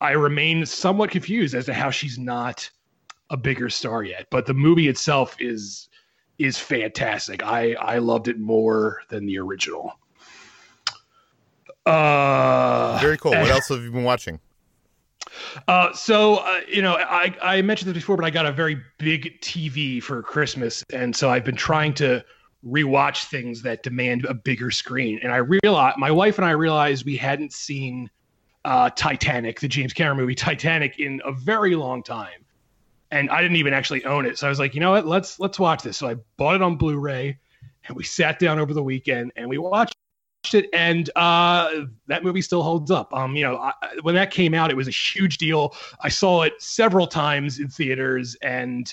I 0.00 0.12
remain 0.12 0.64
somewhat 0.64 1.10
confused 1.10 1.54
as 1.54 1.66
to 1.66 1.74
how 1.74 1.90
she's 1.90 2.18
not 2.18 2.70
a 3.30 3.36
bigger 3.36 3.68
star 3.68 4.04
yet. 4.04 4.26
But 4.30 4.46
the 4.46 4.54
movie 4.54 4.88
itself 4.88 5.36
is 5.40 5.88
is 6.38 6.58
fantastic. 6.58 7.42
I 7.42 7.74
I 7.74 7.98
loved 7.98 8.28
it 8.28 8.38
more 8.38 9.02
than 9.08 9.26
the 9.26 9.38
original. 9.38 9.98
Uh, 11.84 12.98
Very 13.00 13.18
cool. 13.18 13.32
What 13.32 13.48
else 13.50 13.68
have 13.68 13.82
you 13.82 13.90
been 13.90 14.04
watching? 14.04 14.38
Uh, 15.68 15.92
so 15.92 16.36
uh, 16.36 16.60
you 16.68 16.82
know, 16.82 16.96
I 16.96 17.34
I 17.42 17.62
mentioned 17.62 17.88
this 17.90 17.94
before, 18.02 18.16
but 18.16 18.24
I 18.24 18.30
got 18.30 18.46
a 18.46 18.52
very 18.52 18.80
big 18.98 19.40
TV 19.40 20.02
for 20.02 20.22
Christmas, 20.22 20.84
and 20.92 21.14
so 21.14 21.30
I've 21.30 21.44
been 21.44 21.56
trying 21.56 21.94
to 21.94 22.24
rewatch 22.66 23.24
things 23.24 23.62
that 23.62 23.82
demand 23.82 24.24
a 24.24 24.34
bigger 24.34 24.70
screen. 24.70 25.18
And 25.22 25.32
I 25.32 25.38
realized 25.38 25.98
my 25.98 26.10
wife 26.10 26.38
and 26.38 26.44
I 26.46 26.52
realized 26.52 27.04
we 27.04 27.16
hadn't 27.16 27.52
seen 27.52 28.08
uh, 28.64 28.90
Titanic, 28.90 29.58
the 29.58 29.66
James 29.66 29.92
Cameron 29.92 30.18
movie 30.18 30.34
Titanic, 30.36 31.00
in 31.00 31.20
a 31.24 31.32
very 31.32 31.74
long 31.74 32.02
time, 32.02 32.44
and 33.10 33.30
I 33.30 33.42
didn't 33.42 33.56
even 33.56 33.72
actually 33.72 34.04
own 34.04 34.26
it. 34.26 34.38
So 34.38 34.46
I 34.46 34.50
was 34.50 34.58
like, 34.58 34.74
you 34.74 34.80
know 34.80 34.92
what, 34.92 35.06
let's 35.06 35.40
let's 35.40 35.58
watch 35.58 35.82
this. 35.82 35.96
So 35.96 36.08
I 36.08 36.16
bought 36.36 36.54
it 36.54 36.62
on 36.62 36.76
Blu-ray, 36.76 37.38
and 37.86 37.96
we 37.96 38.04
sat 38.04 38.38
down 38.38 38.58
over 38.58 38.72
the 38.74 38.82
weekend 38.82 39.32
and 39.36 39.48
we 39.48 39.58
watched 39.58 39.96
it 40.52 40.68
and 40.72 41.08
uh, 41.16 41.84
that 42.08 42.24
movie 42.24 42.42
still 42.42 42.62
holds 42.62 42.90
up. 42.90 43.12
Um 43.14 43.36
you 43.36 43.44
know 43.44 43.56
I, 43.56 43.72
when 44.02 44.14
that 44.14 44.30
came 44.30 44.54
out 44.54 44.70
it 44.70 44.76
was 44.76 44.88
a 44.88 44.92
huge 44.92 45.38
deal. 45.38 45.74
I 46.00 46.08
saw 46.08 46.42
it 46.42 46.54
several 46.60 47.06
times 47.06 47.58
in 47.58 47.68
theaters 47.68 48.36
and 48.42 48.92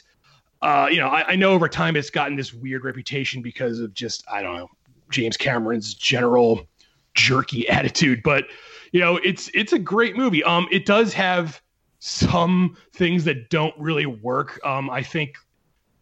uh 0.61 0.87
you 0.91 0.97
know 0.97 1.07
I, 1.07 1.29
I 1.29 1.35
know 1.35 1.51
over 1.51 1.67
time 1.67 1.95
it's 1.95 2.09
gotten 2.09 2.35
this 2.35 2.53
weird 2.53 2.83
reputation 2.83 3.41
because 3.41 3.79
of 3.79 3.93
just 3.93 4.23
i 4.31 4.41
don't 4.41 4.55
know 4.57 4.67
james 5.09 5.37
cameron's 5.37 5.93
general 5.93 6.67
jerky 7.13 7.67
attitude 7.77 8.21
but 8.23 8.45
you 8.91 8.99
know 8.99 9.17
it's 9.17 9.49
it's 9.53 9.73
a 9.73 9.79
great 9.79 10.15
movie. 10.17 10.43
Um 10.43 10.67
it 10.71 10.85
does 10.85 11.13
have 11.13 11.61
some 11.99 12.77
things 12.93 13.23
that 13.25 13.49
don't 13.49 13.73
really 13.77 14.05
work. 14.05 14.59
Um 14.65 14.89
i 14.89 15.01
think 15.01 15.35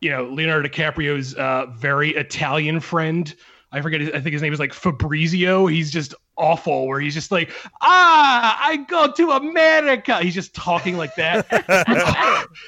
you 0.01 0.09
know 0.09 0.25
leonardo 0.25 0.67
dicaprio's 0.67 1.33
uh 1.35 1.67
very 1.77 2.15
italian 2.15 2.79
friend 2.79 3.35
I 3.71 3.81
forget. 3.81 4.01
I 4.15 4.21
think 4.21 4.33
his 4.33 4.41
name 4.41 4.53
is 4.53 4.59
like 4.59 4.73
Fabrizio. 4.73 5.67
He's 5.67 5.91
just 5.91 6.15
awful. 6.37 6.87
Where 6.87 6.99
he's 6.99 7.13
just 7.13 7.31
like, 7.31 7.51
ah, 7.81 8.57
I 8.61 8.77
go 8.77 9.11
to 9.11 9.31
America. 9.31 10.19
He's 10.19 10.35
just 10.35 10.55
talking 10.55 10.95
like 10.95 11.13
that. 11.15 11.45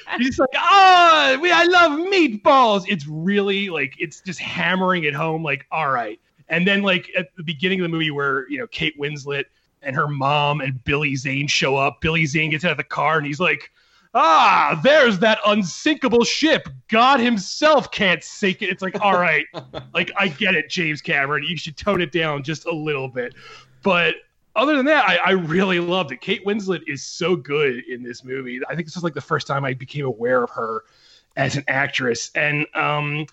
he's 0.18 0.38
like, 0.38 0.50
ah, 0.56 1.38
we, 1.40 1.50
I 1.50 1.64
love 1.64 1.92
meatballs. 1.92 2.84
It's 2.86 3.06
really 3.06 3.70
like 3.70 3.94
it's 3.98 4.20
just 4.20 4.40
hammering 4.40 5.04
it 5.04 5.14
home. 5.14 5.42
Like, 5.42 5.66
all 5.72 5.90
right. 5.90 6.20
And 6.48 6.66
then 6.66 6.82
like 6.82 7.10
at 7.16 7.34
the 7.36 7.42
beginning 7.42 7.80
of 7.80 7.84
the 7.84 7.88
movie, 7.88 8.10
where 8.10 8.48
you 8.50 8.58
know 8.58 8.66
Kate 8.66 8.98
Winslet 9.00 9.44
and 9.82 9.96
her 9.96 10.08
mom 10.08 10.60
and 10.60 10.82
Billy 10.84 11.16
Zane 11.16 11.46
show 11.46 11.76
up. 11.76 12.00
Billy 12.00 12.26
Zane 12.26 12.50
gets 12.50 12.64
out 12.64 12.72
of 12.72 12.76
the 12.76 12.84
car 12.84 13.16
and 13.16 13.26
he's 13.26 13.40
like 13.40 13.70
ah, 14.14 14.80
there's 14.82 15.18
that 15.20 15.38
unsinkable 15.46 16.24
ship. 16.24 16.68
God 16.88 17.20
himself 17.20 17.90
can't 17.90 18.22
sink 18.22 18.62
it. 18.62 18.70
It's 18.70 18.82
like, 18.82 19.00
all 19.00 19.18
right, 19.18 19.46
like 19.94 20.10
I 20.16 20.28
get 20.28 20.54
it, 20.54 20.68
James 20.68 21.00
Cameron. 21.00 21.44
You 21.44 21.56
should 21.56 21.76
tone 21.76 22.00
it 22.00 22.12
down 22.12 22.42
just 22.42 22.66
a 22.66 22.74
little 22.74 23.08
bit. 23.08 23.34
But 23.82 24.16
other 24.56 24.76
than 24.76 24.86
that, 24.86 25.08
I, 25.08 25.16
I 25.16 25.30
really 25.30 25.80
loved 25.80 26.12
it. 26.12 26.20
Kate 26.20 26.44
Winslet 26.44 26.82
is 26.86 27.02
so 27.02 27.36
good 27.36 27.84
in 27.88 28.02
this 28.02 28.24
movie. 28.24 28.60
I 28.68 28.74
think 28.74 28.86
this 28.86 28.96
is 28.96 29.04
like 29.04 29.14
the 29.14 29.20
first 29.20 29.46
time 29.46 29.64
I 29.64 29.74
became 29.74 30.04
aware 30.04 30.42
of 30.42 30.50
her 30.50 30.84
as 31.36 31.56
an 31.56 31.64
actress. 31.68 32.30
And 32.34 32.66
um, 32.74 33.26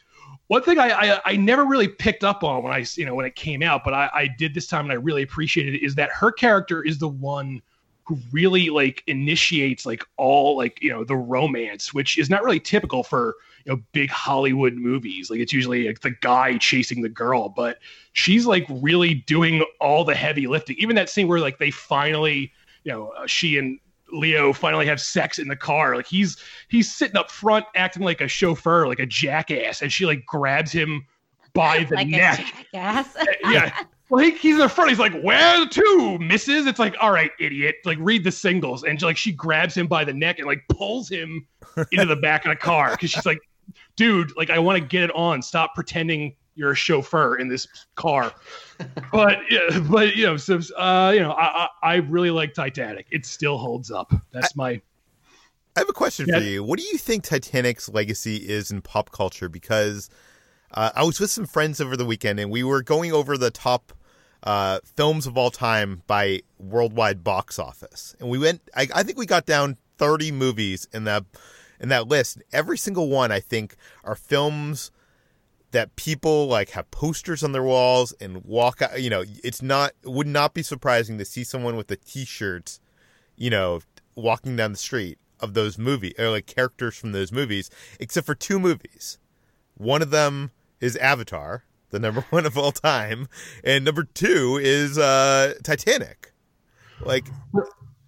one 0.48 0.62
thing 0.62 0.80
I, 0.80 1.16
I, 1.16 1.22
I 1.26 1.36
never 1.36 1.66
really 1.66 1.88
picked 1.88 2.24
up 2.24 2.44
on 2.44 2.64
when 2.64 2.72
I 2.72 2.86
you 2.96 3.06
know 3.06 3.16
when 3.16 3.26
it 3.26 3.36
came 3.36 3.64
out, 3.64 3.84
but 3.84 3.94
I, 3.94 4.10
I 4.14 4.28
did 4.28 4.54
this 4.54 4.68
time 4.68 4.86
and 4.86 4.92
I 4.92 4.96
really 4.96 5.24
appreciated 5.24 5.76
it 5.76 5.84
is 5.84 5.96
that 5.96 6.10
her 6.12 6.32
character 6.32 6.84
is 6.84 7.00
the 7.00 7.10
one 7.10 7.62
who 8.08 8.18
really 8.32 8.70
like 8.70 9.04
initiates 9.08 9.86
like 9.86 10.04
all 10.16 10.56
like 10.56 10.82
you 10.82 10.90
know 10.90 11.04
the 11.04 11.16
romance 11.16 11.94
which 11.94 12.18
is 12.18 12.30
not 12.30 12.42
really 12.42 12.60
typical 12.60 13.04
for 13.04 13.36
you 13.66 13.74
know 13.74 13.82
big 13.92 14.10
hollywood 14.10 14.74
movies. 14.76 15.30
Like 15.30 15.42
it's 15.42 15.52
usually 15.52 15.88
like 15.88 16.00
the 16.00 16.16
guy 16.22 16.58
chasing 16.58 17.02
the 17.02 17.10
girl 17.10 17.50
but 17.50 17.80
she's 18.14 18.46
like 18.46 18.66
really 18.70 19.14
doing 19.14 19.64
all 19.82 20.06
the 20.06 20.16
heavy 20.16 20.48
lifting. 20.48 20.78
Even 20.80 20.96
that 20.96 21.10
scene 21.10 21.28
where 21.28 21.40
like 21.40 21.58
they 21.58 21.70
finally 21.72 22.54
you 22.84 22.94
know 22.94 23.10
uh, 23.10 23.28
she 23.28 23.58
and 23.58 23.80
leo 24.14 24.54
finally 24.54 24.86
have 24.86 25.02
sex 25.02 25.38
in 25.38 25.50
the 25.50 25.56
car. 25.56 25.98
Like 25.98 26.08
he's 26.08 26.38
he's 26.70 26.94
sitting 26.94 27.18
up 27.18 27.30
front 27.30 27.66
acting 27.76 28.04
like 28.04 28.22
a 28.22 28.28
chauffeur 28.30 28.88
like 28.88 29.00
a 29.00 29.06
jackass 29.06 29.82
and 29.82 29.92
she 29.92 30.06
like 30.06 30.26
grabs 30.26 30.72
him 30.72 31.06
by 31.54 31.84
the 31.90 31.96
like 31.96 32.08
neck. 32.08 32.40
jackass. 32.74 33.18
yeah 33.52 33.84
well, 34.10 34.24
he's 34.24 34.54
in 34.54 34.60
the 34.60 34.70
front. 34.70 34.90
He's 34.90 35.00
like, 35.00 35.20
"Where 35.22 35.68
to, 35.68 36.18
misses?" 36.20 36.66
It's 36.66 36.80
like, 36.80 36.96
"All 37.02 37.12
right, 37.12 37.32
idiot! 37.40 37.76
Like, 37.84 37.98
read 38.00 38.24
the 38.24 38.32
singles." 38.32 38.84
And 38.84 39.02
like, 39.02 39.18
she 39.18 39.32
grabs 39.32 39.76
him 39.76 39.88
by 39.88 40.04
the 40.06 40.14
neck 40.14 40.40
and 40.40 40.48
like 40.48 40.64
pulls 40.70 41.10
him 41.10 41.46
into 41.92 42.06
the 42.06 42.16
back 42.16 42.46
of 42.46 42.50
the 42.50 42.56
car 42.56 42.92
because 42.92 43.10
she's 43.12 43.26
like, 43.26 43.40
"Dude, 43.96 44.32
like, 44.38 44.50
I 44.50 44.60
want 44.60 44.82
to 44.82 44.88
get 44.88 45.04
it 45.04 45.12
on. 45.16 45.42
Stop 45.42 45.76
pretending 45.76 46.36
you're 46.56 46.72
a 46.72 46.76
chauffeur 46.76 47.36
in 47.36 47.50
this 47.50 47.68
car." 47.96 48.34
but 49.12 49.40
yeah, 49.50 49.80
but 49.90 50.16
you 50.16 50.26
know, 50.26 50.38
so 50.38 50.60
uh, 50.78 51.12
you 51.14 51.20
know, 51.20 51.32
I, 51.32 51.66
I 51.66 51.70
I 51.84 51.96
really 51.96 52.32
like 52.32 52.54
Titanic. 52.54 53.08
It 53.12 53.26
still 53.26 53.58
holds 53.58 53.92
up. 53.92 54.14
That's 54.32 54.56
my. 54.56 54.82
I 55.76 55.82
have 55.82 55.90
a 55.90 55.94
question 55.94 56.28
Yeah. 56.28 56.40
for 56.40 56.44
you. 56.46 56.64
What 56.64 56.80
do 56.80 56.86
you 56.86 56.98
think 56.98 57.24
Titanic's 57.24 57.88
legacy 57.88 58.38
is 58.38 58.72
in 58.72 58.82
pop 58.82 59.12
culture? 59.12 59.48
Because 59.48 60.10
uh, 60.72 60.90
I 60.96 61.04
was 61.04 61.20
with 61.20 61.30
some 61.30 61.46
friends 61.46 61.80
over 61.80 61.96
the 61.96 62.06
weekend 62.06 62.40
and 62.40 62.50
we 62.50 62.64
were 62.64 62.82
going 62.82 63.12
over 63.12 63.38
the 63.38 63.52
top 63.52 63.94
uh, 64.44 64.80
films 64.84 65.28
of 65.28 65.38
all 65.38 65.52
time 65.52 66.04
by 66.08 66.42
worldwide 66.60 67.24
box 67.24 67.60
office, 67.60 68.16
and 68.20 68.30
we 68.30 68.38
went. 68.38 68.62
I, 68.76 68.88
I 68.94 69.04
think 69.04 69.18
we 69.18 69.26
got 69.26 69.46
down 69.46 69.78
thirty 69.98 70.32
movies 70.32 70.88
in 70.94 71.04
that 71.06 71.26
in 71.80 71.90
that 71.90 72.08
list. 72.08 72.42
Every 72.52 72.78
single 72.78 73.10
one, 73.10 73.32
I 73.32 73.40
think, 73.40 73.76
are 74.04 74.16
films 74.16 74.92
that 75.72 75.96
people 75.96 76.48
like 76.48 76.70
have 76.72 76.90
posters 76.92 77.44
on 77.44 77.52
their 77.52 77.64
walls 77.64 78.14
and 78.22 78.44
walk 78.46 78.82
out. 78.82 79.02
You 79.02 79.10
know, 79.10 79.24
it's 79.44 79.62
not 79.62 79.92
it 80.04 80.10
would 80.10 80.28
not 80.28 80.54
be 80.54 80.64
surprising 80.64 81.18
to 81.18 81.26
see 81.26 81.44
someone 81.44 81.76
with 81.76 81.92
a 81.92 81.98
T-shirt, 81.98 82.80
you 83.36 83.50
know, 83.50 83.82
walking 84.16 84.56
down 84.56 84.72
the 84.72 84.78
street 84.78 85.20
of 85.40 85.54
those 85.54 85.78
movies 85.78 86.14
or 86.18 86.30
like 86.30 86.46
characters 86.46 86.96
from 86.96 87.12
those 87.12 87.32
movies, 87.32 87.70
except 88.00 88.26
for 88.26 88.36
two 88.36 88.60
movies. 88.60 89.20
One 89.76 90.02
of 90.02 90.10
them 90.10 90.52
is 90.80 90.96
Avatar, 90.98 91.64
the 91.90 92.00
number 92.00 92.22
one 92.30 92.46
of 92.46 92.58
all 92.58 92.72
time, 92.72 93.28
and 93.64 93.84
number 93.86 94.04
two 94.04 94.60
is 94.62 94.98
uh, 94.98 95.54
Titanic. 95.64 96.34
Like, 97.02 97.26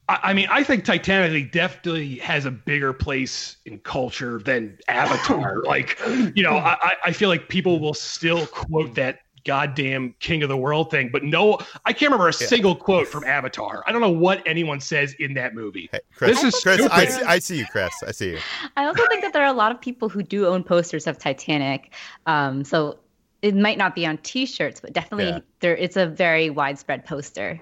I 0.07 0.19
I 0.23 0.33
mean, 0.33 0.47
I 0.49 0.63
think 0.63 0.83
Titanic 0.85 1.51
definitely 1.51 2.15
has 2.17 2.45
a 2.45 2.51
bigger 2.51 2.93
place 2.93 3.57
in 3.65 3.79
culture 3.79 4.39
than 4.39 4.77
Avatar. 4.87 5.61
like, 5.65 5.99
you 6.35 6.41
know, 6.43 6.57
I, 6.57 6.77
I- 6.81 6.95
I 7.05 7.11
feel 7.11 7.29
like 7.29 7.49
people 7.49 7.79
will 7.79 7.93
still 7.93 8.45
quote 8.47 8.95
that 8.95 9.19
goddamn 9.45 10.13
king 10.19 10.43
of 10.43 10.49
the 10.49 10.57
world 10.57 10.91
thing, 10.91 11.09
but 11.13 11.23
no, 11.23 11.57
I 11.85 11.93
can't 11.93 12.11
remember 12.11 12.27
a 12.27 12.33
Yeah. 12.39 12.47
single 12.47 12.75
quote 12.75 13.07
from 13.07 13.23
Avatar. 13.23 13.83
I 13.87 13.91
don't 13.93 14.01
know 14.01 14.11
what 14.11 14.43
anyone 14.45 14.79
says 14.81 15.13
in 15.17 15.33
that 15.35 15.55
movie. 15.55 15.87
hey, 15.91 16.01
Chris, 16.13 16.41
This 16.41 16.53
is 16.55 16.61
Chris, 16.61 16.81
I, 16.91 17.05
stupid. 17.05 17.27
I 17.27 17.39
see 17.39 17.57
you, 17.59 17.65
Chris. 17.71 17.93
I 18.05 18.11
see 18.11 18.31
you. 18.31 18.39
I 18.75 18.85
also 18.85 19.01
think 19.07 19.21
that 19.21 19.31
there 19.33 19.41
are 19.43 19.47
a 19.49 19.53
lot 19.53 19.71
of 19.71 19.79
people 19.79 20.09
who 20.09 20.23
do 20.23 20.45
own 20.45 20.63
posters 20.63 21.07
of 21.07 21.17
Titanic. 21.17 21.93
Um, 22.25 22.65
so 22.65 22.99
it 23.41 23.55
might 23.55 23.77
not 23.77 23.95
be 23.95 24.05
on 24.05 24.17
T-shirts, 24.19 24.79
but 24.79 24.93
definitely 24.93 25.25
Yeah. 25.29 25.39
there. 25.61 25.75
It's 25.77 25.95
a 25.97 26.05
very 26.07 26.49
widespread 26.49 27.05
poster. 27.05 27.59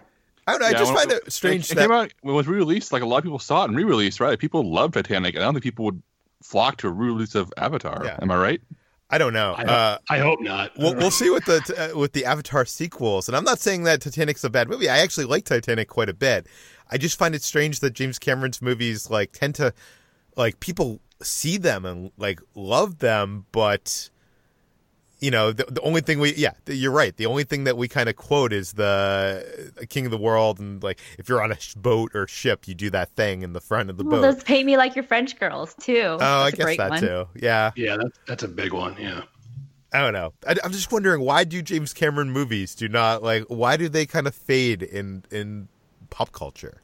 I, 0.47 0.51
don't 0.53 0.61
know, 0.61 0.67
I 0.67 0.71
just 0.73 0.93
when- 0.93 1.09
find 1.09 1.11
it 1.11 1.31
strange 1.31 1.65
It, 1.71 1.77
it 1.77 1.81
came 1.81 1.91
out 1.91 2.13
when 2.21 2.33
it 2.33 2.37
was 2.37 2.47
re-released. 2.47 2.91
Like 2.93 3.01
a 3.01 3.05
lot 3.05 3.17
of 3.17 3.23
people 3.23 3.39
saw 3.39 3.63
it 3.63 3.69
and 3.69 3.75
re-released, 3.77 4.19
right? 4.19 4.39
People 4.39 4.63
love 4.71 4.93
Titanic, 4.93 5.35
I 5.35 5.39
don't 5.39 5.53
think 5.53 5.63
people 5.63 5.85
would 5.85 6.01
flock 6.41 6.77
to 6.77 6.87
a 6.87 6.91
re-release 6.91 7.35
of 7.35 7.51
Avatar. 7.57 8.01
Yeah. 8.05 8.17
Am 8.21 8.31
I 8.31 8.37
right? 8.37 8.61
I 9.09 9.17
don't 9.17 9.33
know. 9.33 9.53
I, 9.57 9.63
uh, 9.63 9.97
I 10.09 10.17
hope 10.19 10.41
not. 10.41 10.71
we'll, 10.77 10.93
we'll 10.95 11.11
see 11.11 11.29
with 11.29 11.45
the 11.45 11.91
uh, 11.93 11.97
with 11.97 12.11
the 12.11 12.25
Avatar 12.25 12.65
sequels, 12.65 13.29
and 13.29 13.37
I'm 13.37 13.45
not 13.45 13.57
saying 13.59 13.83
that 13.83 14.01
Titanic's 14.01 14.43
a 14.43 14.49
bad 14.49 14.67
movie. 14.67 14.89
I 14.89 14.97
actually 14.97 15.25
like 15.25 15.45
Titanic 15.45 15.87
quite 15.87 16.09
a 16.09 16.13
bit. 16.13 16.45
I 16.91 16.97
just 16.97 17.17
find 17.17 17.33
it 17.33 17.41
strange 17.41 17.79
that 17.79 17.93
James 17.93 18.19
Cameron's 18.19 18.61
movies 18.61 19.09
like 19.09 19.31
tend 19.31 19.55
to 19.55 19.73
like 20.35 20.59
people 20.59 20.99
see 21.21 21.57
them 21.57 21.85
and 21.85 22.11
like 22.17 22.41
love 22.53 22.99
them, 22.99 23.45
but 23.53 24.09
you 25.19 25.31
know 25.31 25.51
the, 25.51 25.65
the 25.65 25.81
only 25.81 26.01
thing 26.01 26.19
we 26.19 26.33
yeah 26.35 26.51
you're 26.67 26.91
right 26.91 27.15
the 27.17 27.25
only 27.25 27.43
thing 27.43 27.63
that 27.63 27.75
we 27.77 27.87
kind 27.87 28.07
of 28.09 28.15
quote 28.15 28.53
is 28.53 28.73
the 28.73 29.71
uh, 29.81 29.83
king 29.89 30.05
of 30.05 30.11
the 30.11 30.17
world 30.17 30.59
and 30.59 30.83
like 30.83 30.99
if 31.17 31.27
you're 31.27 31.41
on 31.41 31.51
a 31.51 31.59
sh- 31.59 31.73
boat 31.75 32.11
or 32.13 32.27
ship 32.27 32.67
you 32.67 32.75
do 32.75 32.89
that 32.89 33.09
thing 33.15 33.41
in 33.41 33.53
the 33.53 33.61
front 33.61 33.89
of 33.89 33.97
the 33.97 34.03
Well, 34.03 34.21
boat 34.21 34.33
those 34.35 34.43
paint 34.43 34.65
me 34.65 34.77
like 34.77 34.95
your 34.95 35.03
French 35.03 35.39
girls 35.39 35.73
too. 35.79 36.01
oh 36.03 36.17
i 36.19 36.51
That's 36.51 36.53
a 36.53 36.57
guess 36.57 36.77
that 36.77 36.89
one. 36.91 36.99
too 37.01 37.25
yeah 37.35 37.71
yeah, 37.75 37.97
that, 37.97 38.11
that's 38.27 38.43
a 38.43 38.47
big 38.47 38.73
one. 38.73 38.95
Yeah. 38.99 39.23
i 39.93 40.01
don't 40.01 40.13
know 40.13 40.33
I, 40.47 40.55
i'm 40.63 40.71
just 40.71 40.91
wondering 40.91 41.21
why 41.21 41.43
do 41.43 41.61
james 41.61 41.93
cameron 41.93 42.29
movies 42.31 42.75
do 42.75 42.87
not 42.87 43.23
like 43.23 43.43
why 43.47 43.75
do 43.77 43.89
they 43.89 44.05
kind 44.05 44.27
of 44.27 44.35
fade 44.35 44.83
in 44.83 45.23
in 45.31 45.67
pop 46.09 46.31
culture 46.31 46.81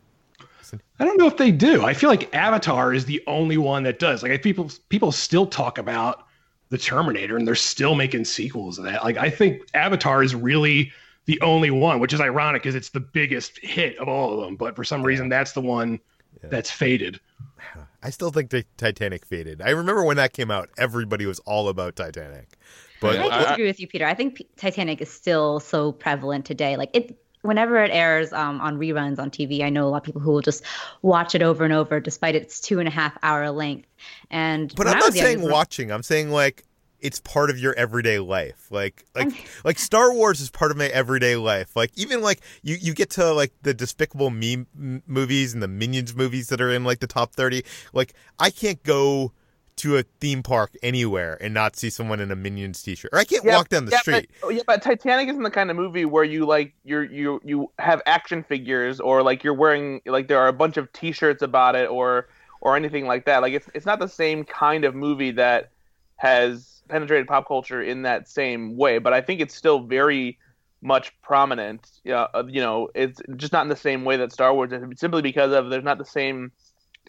I 0.99 1.05
don't 1.05 1.19
know 1.19 1.27
if 1.27 1.37
they 1.37 1.51
do. 1.51 1.85
I 1.85 1.93
feel 1.93 2.09
like 2.09 2.33
Avatar 2.33 2.95
is 2.95 3.05
the 3.05 3.21
only 3.27 3.57
one 3.57 3.83
that 3.83 3.99
does. 3.99 4.23
Like 4.23 4.31
I, 4.31 4.37
people 4.37 4.71
people 4.89 5.11
still 5.11 5.45
talk 5.45 5.77
about 5.77 6.25
the 6.73 6.77
Terminator 6.79 7.37
and 7.37 7.47
they're 7.47 7.53
still 7.53 7.93
making 7.93 8.25
sequels 8.25 8.79
of 8.79 8.85
that. 8.85 9.03
Like 9.03 9.15
I 9.17 9.29
think 9.29 9.61
Avatar 9.75 10.23
is 10.23 10.33
really 10.33 10.91
the 11.25 11.39
only 11.41 11.69
one, 11.69 11.99
which 11.99 12.13
is 12.13 12.19
ironic 12.19 12.63
because 12.63 12.73
it's 12.73 12.89
the 12.89 12.99
biggest 12.99 13.59
hit 13.59 13.95
of 13.99 14.07
all 14.07 14.33
of 14.33 14.43
them. 14.43 14.55
But 14.55 14.75
for 14.75 14.83
some 14.83 15.03
reason, 15.03 15.29
that's 15.29 15.51
the 15.51 15.61
one 15.61 15.99
Yeah. 16.43 16.49
that's 16.49 16.71
faded. 16.71 17.19
i 18.05 18.09
still 18.09 18.31
think 18.31 18.49
the 18.49 18.65
titanic 18.75 19.25
faded 19.25 19.61
i 19.61 19.69
remember 19.69 20.03
when 20.03 20.17
that 20.17 20.33
came 20.33 20.51
out 20.51 20.69
everybody 20.77 21.25
was 21.25 21.39
all 21.45 21.69
about 21.69 21.95
titanic 21.95 22.57
but 22.99 23.17
I 23.17 23.27
I- 23.27 23.43
disagree 23.43 23.65
with 23.67 23.79
you, 23.79 23.87
Peter. 23.87 24.05
I 24.05 24.13
think 24.13 24.35
P- 24.35 24.47
Titanic 24.57 25.01
is 25.01 25.11
still 25.11 25.59
so 25.59 25.91
prevalent 25.91 26.45
today. 26.45 26.77
Like 26.77 26.89
it, 26.93 27.17
whenever 27.43 27.83
it 27.83 27.91
airs 27.91 28.33
um, 28.33 28.59
on 28.59 28.79
reruns 28.79 29.19
on 29.19 29.29
TV, 29.29 29.61
I 29.61 29.69
know 29.69 29.85
a 29.85 29.89
lot 29.89 29.97
of 29.97 30.03
people 30.03 30.21
who 30.21 30.31
will 30.31 30.41
just 30.41 30.63
watch 31.01 31.35
it 31.35 31.43
over 31.43 31.63
and 31.63 31.73
over, 31.73 31.99
despite 31.99 32.35
its 32.35 32.59
two 32.59 32.79
and 32.79 32.87
a 32.87 32.91
half 32.91 33.15
hour 33.21 33.51
length. 33.51 33.87
And 34.31 34.73
But 34.75 34.87
I'm 34.87 34.97
not 34.97 35.13
young, 35.13 35.25
saying 35.25 35.41
watching. 35.41 35.91
I'm 35.91 36.03
saying 36.03 36.31
like 36.31 36.63
it's 36.99 37.19
part 37.19 37.49
of 37.49 37.59
your 37.59 37.73
everyday 37.75 38.17
life. 38.17 38.67
Like 38.71 39.05
like 39.15 39.47
like 39.63 39.77
Star 39.77 40.13
Wars 40.13 40.41
is 40.41 40.49
part 40.49 40.71
of 40.71 40.77
my 40.77 40.87
everyday 40.87 41.35
life. 41.35 41.75
Like 41.75 41.91
even 41.95 42.21
like 42.21 42.41
you 42.63 42.77
you 42.79 42.93
get 42.93 43.11
to 43.11 43.31
like 43.33 43.53
the 43.61 43.73
Despicable 43.73 44.29
Me 44.29 44.65
movies 44.73 45.53
and 45.53 45.61
the 45.61 45.67
Minions 45.67 46.15
movies 46.15 46.47
that 46.47 46.61
are 46.61 46.71
in 46.71 46.83
like 46.83 46.99
the 46.99 47.07
top 47.07 47.33
30. 47.33 47.63
Like 47.93 48.13
I 48.39 48.49
can't 48.49 48.81
go 48.83 49.33
to 49.77 49.97
a 49.97 50.03
theme 50.19 50.43
park 50.43 50.71
anywhere 50.83 51.37
and 51.41 51.53
not 51.53 51.75
see 51.75 51.89
someone 51.89 52.19
in 52.19 52.31
a 52.31 52.35
Minions 52.35 52.81
t-shirt. 52.81 53.11
Or 53.13 53.19
I 53.19 53.23
can't 53.23 53.43
Yeah, 53.43 53.57
walk 53.57 53.69
down 53.69 53.85
the 53.85 53.91
yeah, 53.91 53.99
street. 53.99 54.29
But, 54.41 54.55
yeah, 54.55 54.61
but 54.65 54.81
Titanic 54.81 55.29
isn't 55.29 55.43
the 55.43 55.51
kind 55.51 55.69
of 55.71 55.77
movie 55.77 56.05
where 56.05 56.23
you 56.23 56.45
like 56.45 56.73
you're 56.83 57.03
you 57.03 57.41
you 57.43 57.71
have 57.79 58.01
action 58.05 58.43
figures 58.43 58.99
or 58.99 59.23
like 59.23 59.43
you're 59.43 59.53
wearing 59.53 60.01
like 60.05 60.27
there 60.27 60.39
are 60.39 60.47
a 60.47 60.53
bunch 60.53 60.77
of 60.77 60.91
T-shirts 60.93 61.41
about 61.41 61.75
it 61.75 61.89
or 61.89 62.27
or 62.61 62.75
anything 62.75 63.07
like 63.07 63.25
that. 63.25 63.41
Like 63.41 63.53
it's 63.53 63.69
it's 63.73 63.85
not 63.85 63.99
the 63.99 64.07
same 64.07 64.43
kind 64.43 64.85
of 64.85 64.95
movie 64.95 65.31
that 65.31 65.71
has 66.17 66.81
penetrated 66.87 67.27
pop 67.27 67.47
culture 67.47 67.81
in 67.81 68.03
that 68.03 68.29
same 68.29 68.77
way. 68.77 68.99
But 68.99 69.13
I 69.13 69.21
think 69.21 69.41
it's 69.41 69.55
still 69.55 69.81
very 69.81 70.37
much 70.81 71.13
prominent. 71.21 71.89
Yeah, 72.03 72.27
uh, 72.33 72.43
you 72.47 72.61
know, 72.61 72.89
it's 72.93 73.21
just 73.35 73.53
not 73.53 73.63
in 73.63 73.69
the 73.69 73.75
same 73.75 74.05
way 74.05 74.17
that 74.17 74.31
Star 74.31 74.53
Wars 74.53 74.71
is, 74.71 74.83
simply 74.99 75.21
because 75.21 75.51
of 75.51 75.69
there's 75.69 75.83
not 75.83 75.97
the 75.97 76.05
same 76.05 76.51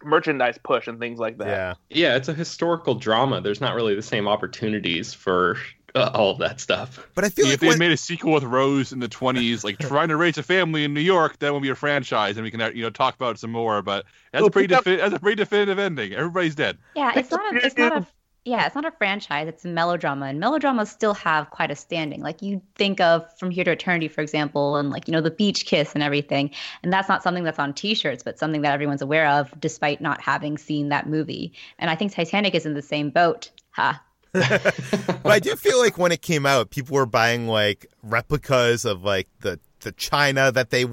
merchandise 0.02 0.58
push 0.62 0.86
and 0.88 0.98
things 0.98 1.18
like 1.18 1.38
that. 1.38 1.46
Yeah. 1.48 1.74
Yeah, 1.90 2.16
it's 2.16 2.28
a 2.28 2.34
historical 2.34 2.94
drama. 2.94 3.40
There's 3.40 3.60
not 3.60 3.74
really 3.74 3.94
the 3.94 4.02
same 4.02 4.26
opportunities 4.28 5.14
for 5.14 5.56
uh, 5.94 6.10
all 6.12 6.30
of 6.30 6.38
that 6.38 6.60
stuff. 6.60 7.06
But 7.14 7.24
I 7.24 7.28
feel 7.28 7.44
if 7.44 7.50
like 7.50 7.54
if 7.54 7.60
they 7.60 7.66
had 7.68 7.78
made 7.78 7.92
a 7.92 7.96
sequel 7.96 8.32
with 8.32 8.42
Rose 8.44 8.92
in 8.92 8.98
the 8.98 9.08
20s, 9.08 9.62
like 9.64 9.78
trying 9.80 10.08
to 10.08 10.16
raise 10.16 10.36
a 10.38 10.42
family 10.42 10.84
in 10.84 10.92
New 10.92 11.00
York, 11.00 11.38
that 11.38 11.52
would 11.52 11.62
be 11.62 11.68
a 11.70 11.74
franchise, 11.74 12.36
and 12.36 12.44
we 12.44 12.50
can 12.50 12.60
uh, 12.60 12.70
you 12.74 12.82
know 12.82 12.90
talk 12.90 13.14
about 13.14 13.36
it 13.36 13.38
some 13.38 13.52
more. 13.52 13.80
But 13.82 14.04
that's 14.32 14.40
Well, 14.42 14.48
a 14.48 14.50
pretty 14.50 14.68
pick 14.68 14.78
up- 14.78 14.84
that's 14.84 15.14
a 15.14 15.20
pretty 15.20 15.36
definitive 15.36 15.78
ending. 15.78 16.12
Everybody's 16.12 16.54
dead. 16.56 16.78
Yeah, 16.96 17.12
it's 17.16 17.28
Pick 17.28 17.38
not 17.38 17.54
a, 17.56 17.66
it's 17.66 17.76
not 17.78 17.96
a 17.98 18.06
yeah, 18.44 18.66
it's 18.66 18.74
not 18.74 18.84
a 18.84 18.90
franchise. 18.90 19.48
It's 19.48 19.64
a 19.64 19.68
melodrama, 19.68 20.26
and 20.26 20.38
melodramas 20.38 20.90
still 20.90 21.14
have 21.14 21.50
quite 21.50 21.70
a 21.70 21.76
standing. 21.76 22.20
Like 22.20 22.42
you 22.42 22.60
think 22.74 23.00
of 23.00 23.26
From 23.38 23.50
Here 23.50 23.64
to 23.64 23.70
Eternity, 23.70 24.08
for 24.08 24.20
example, 24.20 24.76
and 24.76 24.90
like 24.90 25.08
you 25.08 25.12
know 25.12 25.22
the 25.22 25.30
beach 25.30 25.64
kiss 25.64 25.94
and 25.94 26.02
everything, 26.02 26.50
and 26.82 26.92
that's 26.92 27.08
not 27.08 27.22
something 27.22 27.44
that's 27.44 27.58
on 27.58 27.72
T-shirts, 27.72 28.22
but 28.22 28.38
something 28.38 28.60
that 28.62 28.72
everyone's 28.72 29.00
aware 29.00 29.26
of, 29.28 29.52
despite 29.60 30.00
not 30.02 30.20
having 30.20 30.58
seen 30.58 30.90
that 30.90 31.08
movie. 31.08 31.52
And 31.78 31.88
I 31.88 31.96
think 31.96 32.12
Titanic 32.12 32.54
is 32.54 32.66
in 32.66 32.74
the 32.74 32.82
same 32.82 33.08
boat. 33.10 33.50
Ha. 33.70 34.02
but 34.32 35.26
I 35.26 35.38
do 35.38 35.54
feel 35.56 35.78
like 35.78 35.96
when 35.96 36.12
it 36.12 36.20
came 36.20 36.44
out, 36.44 36.70
people 36.70 36.96
were 36.96 37.06
buying 37.06 37.48
like 37.48 37.86
replicas 38.02 38.84
of 38.84 39.04
like 39.04 39.28
the 39.40 39.58
the 39.84 39.92
china 39.92 40.50
that 40.50 40.70
they 40.70 40.86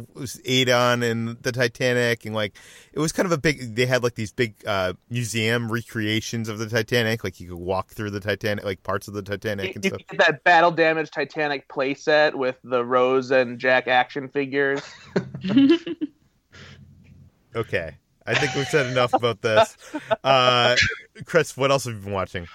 ate 0.45 0.69
on 0.69 1.01
in 1.01 1.37
the 1.41 1.51
Titanic, 1.51 2.25
and 2.25 2.35
like 2.35 2.55
it 2.93 2.99
was 2.99 3.11
kind 3.11 3.25
of 3.25 3.31
a 3.31 3.37
big. 3.39 3.75
They 3.75 3.87
had 3.87 4.03
like 4.03 4.15
these 4.15 4.31
big 4.31 4.53
uh, 4.67 4.93
museum 5.09 5.71
recreations 5.71 6.47
of 6.47 6.59
the 6.59 6.69
Titanic, 6.69 7.23
like 7.23 7.39
you 7.39 7.49
could 7.49 7.57
walk 7.57 7.89
through 7.89 8.11
the 8.11 8.19
Titanic, 8.19 8.63
like 8.63 8.83
parts 8.83 9.07
of 9.07 9.15
the 9.15 9.23
Titanic 9.23 9.65
You, 9.67 9.71
and 9.75 9.85
you 9.85 9.89
stuff. 9.89 10.01
get 10.07 10.19
that 10.19 10.43
battle 10.43 10.71
damaged 10.71 11.13
Titanic 11.13 11.67
playset 11.67 12.35
with 12.35 12.57
the 12.63 12.85
Rose 12.85 13.31
and 13.31 13.57
Jack 13.57 13.87
action 13.87 14.27
figures. 14.29 14.81
Okay, 17.53 17.97
I 18.25 18.33
think 18.35 18.55
we've 18.55 18.67
said 18.67 18.85
enough 18.85 19.13
about 19.13 19.41
this. 19.41 19.75
Uh, 20.23 20.77
Chris, 21.25 21.57
what 21.57 21.69
else 21.69 21.83
have 21.83 21.95
you 21.95 21.99
been 21.99 22.13
watching? 22.13 22.47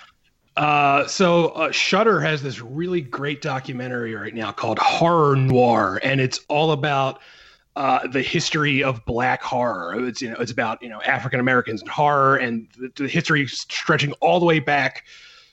Uh, 0.57 1.07
so 1.07 1.49
uh, 1.49 1.71
Shudder 1.71 2.21
has 2.21 2.43
this 2.43 2.61
really 2.61 3.03
great 3.03 3.43
documentary 3.43 4.15
right 4.15 4.35
now 4.35 4.53
called 4.53 4.79
Horror 4.79 5.37
Noir, 5.37 6.01
and 6.03 6.21
it's 6.21 6.41
all 6.49 6.73
about 6.73 7.21
uh, 7.77 8.07
the 8.07 8.23
history 8.23 8.83
of 8.83 9.05
black 9.05 9.43
horror. 9.43 10.07
It's 10.09 10.23
you 10.23 10.31
know 10.31 10.37
it's 10.39 10.53
about 10.53 10.83
you 10.83 10.89
know 10.89 11.03
African 11.03 11.41
Americans 11.41 11.83
and 11.83 11.91
horror, 11.91 12.37
and 12.37 12.69
the, 12.79 12.91
the 13.03 13.09
history 13.09 13.47
stretching 13.47 14.13
all 14.15 14.41
the 14.41 14.47
way 14.47 14.61
back 14.61 15.05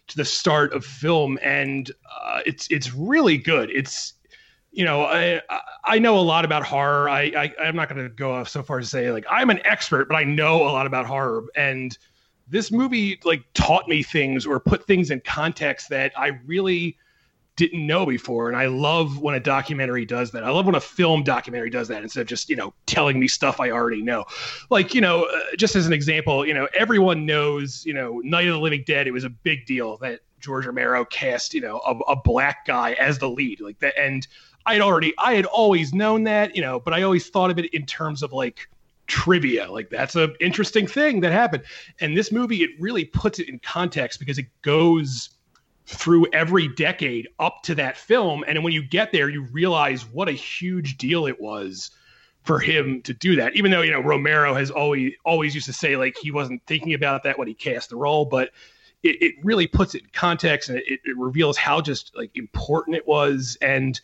to 0.07 0.15
the 0.15 0.23
start 0.25 0.73
of 0.73 0.85
film, 0.85 1.37
and 1.41 1.91
uh, 2.23 2.39
it's 2.45 2.67
it's 2.71 2.93
really 2.93 3.37
good. 3.37 3.69
It's 3.71 4.13
you 4.71 4.85
know 4.85 5.03
I 5.03 5.41
I- 5.83 5.99
know 5.99 6.17
a 6.17 6.21
lot 6.21 6.45
about 6.45 6.63
horror. 6.63 7.09
I, 7.09 7.23
I 7.23 7.53
I'm 7.61 7.75
not 7.75 7.89
going 7.89 8.01
to 8.01 8.09
go 8.09 8.31
off 8.31 8.47
so 8.47 8.63
far 8.63 8.79
as 8.79 8.85
to 8.85 8.89
say 8.89 9.11
like 9.11 9.25
I'm 9.29 9.49
an 9.49 9.59
expert, 9.65 10.07
but 10.07 10.15
I 10.15 10.23
know 10.23 10.63
a 10.63 10.71
lot 10.71 10.85
about 10.85 11.05
horror 11.05 11.43
and 11.57 11.97
this 12.47 12.71
movie 12.71 13.19
like 13.23 13.43
taught 13.53 13.87
me 13.87 14.03
things 14.03 14.45
or 14.45 14.59
put 14.59 14.85
things 14.85 15.11
in 15.11 15.21
context 15.21 15.89
that 15.89 16.11
I 16.17 16.39
really 16.45 16.97
didn't 17.55 17.85
know 17.85 18.05
before 18.05 18.47
and 18.47 18.57
I 18.57 18.65
love 18.65 19.19
when 19.19 19.35
a 19.35 19.39
documentary 19.39 20.05
does 20.05 20.31
that. 20.31 20.43
I 20.43 20.49
love 20.49 20.65
when 20.65 20.75
a 20.75 20.81
film 20.81 21.23
documentary 21.23 21.69
does 21.69 21.87
that 21.89 22.01
instead 22.01 22.21
of 22.21 22.27
just, 22.27 22.49
you 22.49 22.55
know, 22.55 22.73
telling 22.87 23.19
me 23.19 23.27
stuff 23.27 23.59
I 23.59 23.69
already 23.69 24.01
know. 24.01 24.25
Like, 24.71 24.95
you 24.95 25.01
know, 25.01 25.25
uh, 25.25 25.55
just 25.55 25.75
as 25.75 25.85
an 25.85 25.93
example, 25.93 26.45
you 26.45 26.53
know, 26.53 26.67
everyone 26.73 27.25
knows, 27.25 27.85
you 27.85 27.93
know, 27.93 28.19
Night 28.23 28.47
of 28.47 28.53
the 28.53 28.59
Living 28.59 28.83
Dead, 28.87 29.05
it 29.07 29.11
was 29.11 29.23
a 29.23 29.29
big 29.29 29.65
deal 29.67 29.97
that 29.97 30.21
George 30.39 30.65
Romero 30.65 31.05
cast, 31.05 31.53
you 31.53 31.61
know, 31.61 31.79
a, 31.85 32.11
a 32.11 32.15
black 32.15 32.65
guy 32.65 32.93
as 32.93 33.19
the 33.19 33.29
lead. 33.29 33.61
Like 33.61 33.77
that 33.79 33.97
and 33.99 34.27
I 34.65 34.73
had 34.73 34.81
already 34.81 35.13
I 35.17 35.33
had 35.33 35.45
always 35.45 35.93
known 35.93 36.23
that, 36.23 36.55
you 36.55 36.61
know, 36.61 36.79
but 36.79 36.93
I 36.93 37.03
always 37.03 37.29
thought 37.29 37.51
of 37.51 37.59
it 37.59 37.73
in 37.73 37.85
terms 37.85 38.23
of 38.23 38.33
like 38.33 38.67
trivia. 39.07 39.71
Like 39.71 39.89
that's 39.89 40.15
a 40.15 40.33
interesting 40.39 40.87
thing 40.87 41.21
that 41.21 41.31
happened. 41.31 41.63
And 41.99 42.17
this 42.17 42.31
movie, 42.31 42.63
it 42.63 42.71
really 42.79 43.05
puts 43.05 43.39
it 43.39 43.49
in 43.49 43.59
context 43.59 44.19
because 44.19 44.37
it 44.37 44.47
goes 44.61 45.29
through 45.85 46.27
every 46.31 46.67
decade 46.69 47.27
up 47.39 47.61
to 47.63 47.75
that 47.75 47.97
film. 47.97 48.43
And 48.47 48.63
when 48.63 48.73
you 48.73 48.83
get 48.83 49.11
there, 49.11 49.29
you 49.29 49.43
realize 49.51 50.05
what 50.05 50.29
a 50.29 50.33
huge 50.33 50.97
deal 50.97 51.25
it 51.25 51.41
was 51.41 51.91
for 52.43 52.59
him 52.59 53.01
to 53.03 53.13
do 53.13 53.35
that. 53.37 53.55
Even 53.55 53.71
though, 53.71 53.81
you 53.81 53.91
know, 53.91 54.01
Romero 54.01 54.53
has 54.53 54.71
always 54.71 55.13
always 55.25 55.53
used 55.55 55.67
to 55.67 55.73
say 55.73 55.97
like 55.97 56.17
he 56.21 56.31
wasn't 56.31 56.61
thinking 56.65 56.93
about 56.93 57.23
that 57.23 57.37
when 57.37 57.47
he 57.47 57.53
cast 57.53 57.89
the 57.89 57.95
role, 57.95 58.25
but 58.25 58.51
it, 59.01 59.21
it 59.21 59.35
really 59.43 59.67
puts 59.67 59.95
it 59.95 60.03
in 60.03 60.09
context 60.13 60.69
and 60.69 60.79
it, 60.79 60.99
it 61.03 61.17
reveals 61.17 61.57
how 61.57 61.81
just 61.81 62.15
like 62.15 62.31
important 62.35 62.95
it 62.95 63.07
was. 63.07 63.57
And 63.61 63.99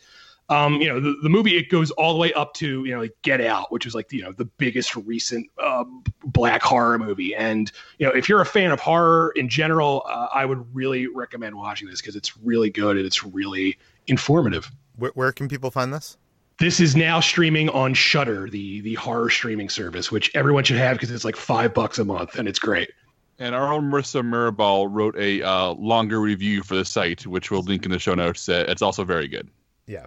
um, 0.50 0.80
you 0.80 0.88
know, 0.88 0.98
the, 0.98 1.14
the 1.22 1.28
movie 1.28 1.56
it 1.56 1.70
goes 1.70 1.92
all 1.92 2.12
the 2.12 2.18
way 2.18 2.32
up 2.32 2.54
to 2.54 2.84
you 2.84 2.92
know 2.92 3.00
like 3.00 3.14
Get 3.22 3.40
Out, 3.40 3.70
which 3.70 3.86
is 3.86 3.94
like 3.94 4.12
you 4.12 4.22
know 4.22 4.32
the 4.32 4.44
biggest 4.44 4.94
recent 4.96 5.48
uh, 5.62 5.84
black 6.24 6.60
horror 6.60 6.98
movie. 6.98 7.34
And 7.34 7.70
you 7.98 8.06
know, 8.06 8.12
if 8.12 8.28
you're 8.28 8.40
a 8.40 8.46
fan 8.46 8.72
of 8.72 8.80
horror 8.80 9.32
in 9.36 9.48
general, 9.48 10.04
uh, 10.08 10.26
I 10.34 10.44
would 10.44 10.74
really 10.74 11.06
recommend 11.06 11.54
watching 11.54 11.88
this 11.88 12.00
because 12.00 12.16
it's 12.16 12.36
really 12.36 12.68
good 12.68 12.96
and 12.96 13.06
it's 13.06 13.22
really 13.24 13.78
informative. 14.08 14.70
Where, 14.96 15.12
where 15.14 15.32
can 15.32 15.48
people 15.48 15.70
find 15.70 15.94
this? 15.94 16.18
This 16.58 16.80
is 16.80 16.94
now 16.94 17.20
streaming 17.20 17.70
on 17.70 17.94
Shudder, 17.94 18.50
the 18.50 18.80
the 18.80 18.94
horror 18.94 19.30
streaming 19.30 19.68
service, 19.68 20.10
which 20.10 20.32
everyone 20.34 20.64
should 20.64 20.78
have 20.78 20.96
because 20.96 21.12
it's 21.12 21.24
like 21.24 21.36
five 21.36 21.72
bucks 21.72 22.00
a 22.00 22.04
month 22.04 22.34
and 22.34 22.48
it's 22.48 22.58
great. 22.58 22.90
And 23.38 23.54
our 23.54 23.72
own 23.72 23.84
Marisa 23.90 24.20
Mirabal 24.22 24.88
wrote 24.90 25.16
a 25.16 25.42
uh, 25.42 25.70
longer 25.74 26.20
review 26.20 26.62
for 26.62 26.74
the 26.74 26.84
site, 26.84 27.24
which 27.24 27.50
we'll 27.50 27.62
link 27.62 27.86
in 27.86 27.90
the 27.90 27.98
show 27.98 28.14
notes. 28.14 28.48
Uh, 28.48 28.66
it's 28.68 28.82
also 28.82 29.04
very 29.04 29.28
good. 29.28 29.48
Yeah. 29.86 30.04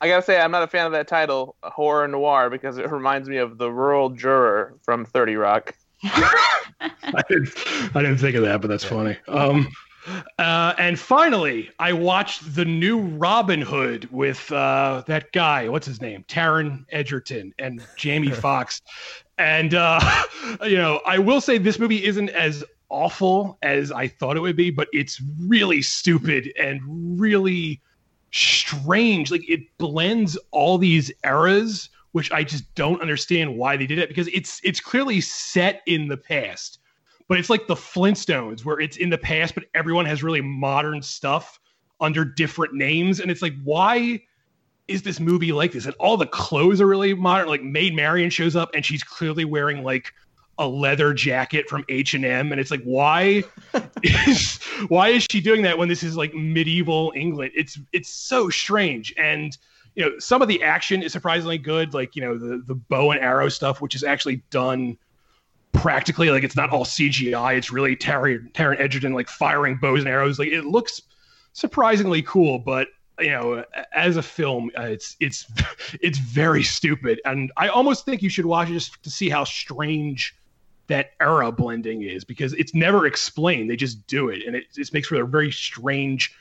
I 0.00 0.08
gotta 0.08 0.22
say, 0.22 0.38
I'm 0.40 0.50
not 0.50 0.62
a 0.62 0.66
fan 0.66 0.86
of 0.86 0.92
that 0.92 1.08
title, 1.08 1.56
horror 1.62 2.06
noir, 2.06 2.50
because 2.50 2.78
it 2.78 2.90
reminds 2.90 3.28
me 3.28 3.38
of 3.38 3.58
the 3.58 3.70
rural 3.70 4.10
juror 4.10 4.74
from 4.82 5.04
Thirty 5.06 5.36
Rock. 5.36 5.74
I 6.04 7.22
didn't, 7.28 7.48
I 7.94 8.02
didn't 8.02 8.18
think 8.18 8.36
of 8.36 8.42
that, 8.42 8.60
but 8.60 8.68
that's 8.68 8.84
funny. 8.84 9.16
Um, 9.28 9.68
Uh, 10.38 10.72
and 10.78 10.98
finally, 11.00 11.68
I 11.80 11.92
watched 11.92 12.54
the 12.54 12.64
new 12.64 13.00
Robin 13.00 13.60
Hood 13.60 14.08
with 14.12 14.52
uh, 14.52 15.02
that 15.08 15.32
guy. 15.32 15.68
What's 15.68 15.86
his 15.86 16.00
name? 16.00 16.24
Taron 16.28 16.84
Egerton 16.90 17.52
and 17.58 17.84
Jamie 17.96 18.30
Fox. 18.44 18.82
And 19.38 19.74
uh, 19.74 19.98
you 20.62 20.76
know, 20.76 21.00
I 21.06 21.18
will 21.18 21.40
say 21.40 21.58
this 21.58 21.78
movie 21.80 22.04
isn't 22.04 22.30
as 22.30 22.62
awful 22.88 23.58
as 23.62 23.90
I 23.90 24.06
thought 24.06 24.36
it 24.36 24.40
would 24.40 24.56
be, 24.56 24.70
but 24.70 24.86
it's 24.92 25.20
really 25.40 25.82
stupid 25.82 26.52
and 26.56 26.80
really 27.20 27.80
strange. 28.32 29.30
Like 29.30 29.48
it 29.48 29.60
blends 29.78 30.36
all 30.50 30.78
these 30.78 31.12
eras, 31.24 31.88
which 32.12 32.30
I 32.32 32.44
just 32.44 32.74
don't 32.74 33.00
understand 33.00 33.56
why 33.56 33.76
they 33.76 33.86
did 33.86 33.98
it 33.98 34.08
because 34.08 34.28
it's 34.28 34.60
it's 34.64 34.80
clearly 34.80 35.20
set 35.20 35.82
in 35.86 36.08
the 36.08 36.16
past 36.16 36.78
but 37.28 37.38
it's 37.38 37.50
like 37.50 37.66
the 37.66 37.74
Flintstones 37.74 38.64
where 38.64 38.80
it's 38.80 38.96
in 38.96 39.10
the 39.10 39.18
past, 39.18 39.54
but 39.54 39.64
everyone 39.74 40.06
has 40.06 40.22
really 40.22 40.40
modern 40.40 41.02
stuff 41.02 41.58
under 42.00 42.24
different 42.24 42.74
names. 42.74 43.20
And 43.20 43.30
it's 43.30 43.42
like, 43.42 43.54
why 43.64 44.22
is 44.86 45.02
this 45.02 45.18
movie 45.18 45.52
like 45.52 45.72
this? 45.72 45.86
And 45.86 45.94
all 45.98 46.16
the 46.16 46.26
clothes 46.26 46.80
are 46.80 46.86
really 46.86 47.14
modern. 47.14 47.48
Like 47.48 47.62
Maid 47.62 47.94
Marian 47.94 48.30
shows 48.30 48.54
up 48.54 48.70
and 48.74 48.84
she's 48.84 49.02
clearly 49.02 49.44
wearing 49.44 49.82
like 49.82 50.12
a 50.58 50.66
leather 50.66 51.12
jacket 51.12 51.68
from 51.68 51.84
H&M 51.88 52.52
and 52.52 52.60
it's 52.60 52.70
like 52.70 52.82
why 52.82 53.44
is 54.02 54.58
why 54.88 55.08
is 55.08 55.26
she 55.30 55.40
doing 55.40 55.62
that 55.62 55.76
when 55.76 55.88
this 55.88 56.02
is 56.02 56.16
like 56.16 56.32
medieval 56.34 57.12
England 57.14 57.52
it's 57.54 57.78
it's 57.92 58.08
so 58.08 58.48
strange 58.48 59.14
and 59.18 59.58
you 59.94 60.04
know 60.04 60.18
some 60.18 60.40
of 60.40 60.48
the 60.48 60.62
action 60.62 61.02
is 61.02 61.12
surprisingly 61.12 61.58
good 61.58 61.92
like 61.92 62.16
you 62.16 62.22
know 62.22 62.38
the 62.38 62.62
the 62.66 62.74
bow 62.74 63.10
and 63.10 63.20
arrow 63.20 63.48
stuff 63.48 63.80
which 63.80 63.94
is 63.94 64.02
actually 64.02 64.42
done 64.50 64.96
practically 65.76 66.30
like 66.30 66.42
it's 66.42 66.56
not 66.56 66.70
all 66.70 66.84
CGI. 66.84 67.56
It's 67.56 67.70
really 67.70 67.96
Taron 67.96 68.50
Taron 68.52 68.80
Egerton 68.80 69.12
like 69.12 69.28
firing 69.28 69.76
bows 69.76 70.00
and 70.00 70.08
arrows. 70.08 70.38
Like 70.38 70.48
it 70.48 70.64
looks 70.64 71.02
surprisingly 71.52 72.22
cool, 72.22 72.58
but 72.58 72.88
you 73.18 73.30
know, 73.30 73.64
as 73.94 74.16
a 74.16 74.22
film, 74.22 74.70
uh, 74.78 74.82
it's 74.82 75.16
it's 75.20 75.46
it's 76.00 76.18
very 76.18 76.62
stupid, 76.62 77.20
and 77.24 77.52
I 77.56 77.68
almost 77.68 78.04
think 78.04 78.22
you 78.22 78.28
should 78.28 78.46
watch 78.46 78.68
it 78.68 78.74
just 78.74 79.02
to 79.02 79.10
see 79.10 79.28
how 79.28 79.44
strange 79.44 80.34
that 80.88 81.10
era 81.20 81.52
blending 81.52 82.02
is 82.02 82.24
because 82.24 82.52
it's 82.54 82.74
never 82.74 83.06
explained. 83.06 83.70
They 83.70 83.76
just 83.76 84.06
do 84.06 84.28
it, 84.28 84.46
and 84.46 84.56
it 84.56 84.64
just 84.74 84.92
makes 84.92 85.08
for 85.08 85.20
a 85.20 85.26
very 85.26 85.50
strange 85.50 86.34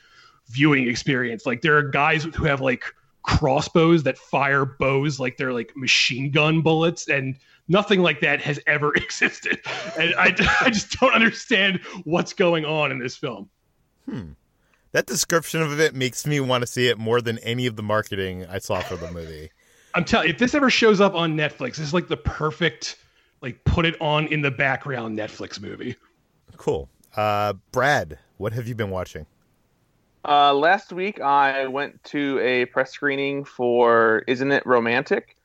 viewing 0.48 0.88
experience. 0.88 1.46
Like 1.46 1.62
there 1.62 1.78
are 1.78 1.84
guys 1.84 2.24
who 2.24 2.46
have 2.46 2.62
like 2.62 2.84
crossbows 3.24 4.04
that 4.04 4.18
fire 4.18 4.66
bows 4.66 5.20
like 5.20 5.38
they're 5.38 5.54
like 5.54 5.76
machine 5.76 6.32
gun 6.32 6.62
bullets, 6.62 7.08
and 7.08 7.36
nothing 7.68 8.02
like 8.02 8.22
that 8.22 8.42
has 8.42 8.60
ever 8.68 8.94
existed. 8.96 9.60
And 9.98 10.14
I, 10.16 10.36
I 10.62 10.70
just 10.70 11.00
don't 11.00 11.14
understand 11.14 11.80
what's 12.04 12.34
going 12.34 12.66
on 12.66 12.92
in 12.92 13.00
this 13.00 13.16
film. 13.16 13.50
Hmm. 14.10 14.32
That 14.92 15.08
description 15.08 15.62
of 15.62 15.78
it 15.78 15.94
makes 15.94 16.26
me 16.26 16.40
want 16.40 16.62
to 16.62 16.68
see 16.68 16.88
it 16.88 16.98
more 16.98 17.20
than 17.20 17.38
any 17.40 17.66
of 17.66 17.76
the 17.76 17.84
marketing 17.84 18.46
I 18.46 18.60
saw 18.60 18.80
for 18.80 18.96
the 18.96 19.12
movie. 19.12 19.52
I'm 19.94 20.06
telling 20.06 20.28
you, 20.28 20.34
if 20.34 20.40
this 20.40 20.54
ever 20.54 20.70
shows 20.70 21.02
up 21.02 21.16
on 21.16 21.36
Netflix, 21.36 21.80
it's 21.80 21.94
like 21.94 22.08
the 22.08 22.16
perfect, 22.16 22.98
like, 23.42 23.64
put 23.64 23.86
it 23.86 23.96
on 24.02 24.28
in 24.28 24.42
the 24.42 24.52
background 24.52 25.18
Netflix 25.18 25.62
movie. 25.62 25.96
Cool. 26.58 26.90
Uh, 27.16 27.54
Brad, 27.72 28.18
what 28.38 28.54
have 28.54 28.68
you 28.68 28.76
been 28.76 28.90
watching? 28.90 29.26
Uh, 30.28 30.54
last 30.54 30.92
week, 30.92 31.22
I 31.22 31.68
went 31.68 32.04
to 32.06 32.40
a 32.40 32.66
press 32.66 32.92
screening 32.92 33.46
for 33.46 34.24
Isn't 34.28 34.52
It 34.52 34.66
Romantic? 34.66 35.38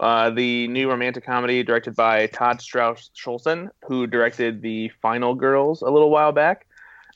Uh, 0.00 0.30
the 0.30 0.66
new 0.68 0.90
romantic 0.90 1.24
comedy 1.24 1.62
directed 1.62 1.94
by 1.94 2.26
Todd 2.26 2.60
Strauss 2.60 3.10
Schulson, 3.14 3.70
who 3.86 4.08
directed 4.08 4.60
The 4.60 4.90
Final 5.00 5.36
Girls 5.36 5.82
a 5.82 5.90
little 5.90 6.10
while 6.10 6.32
back. 6.32 6.66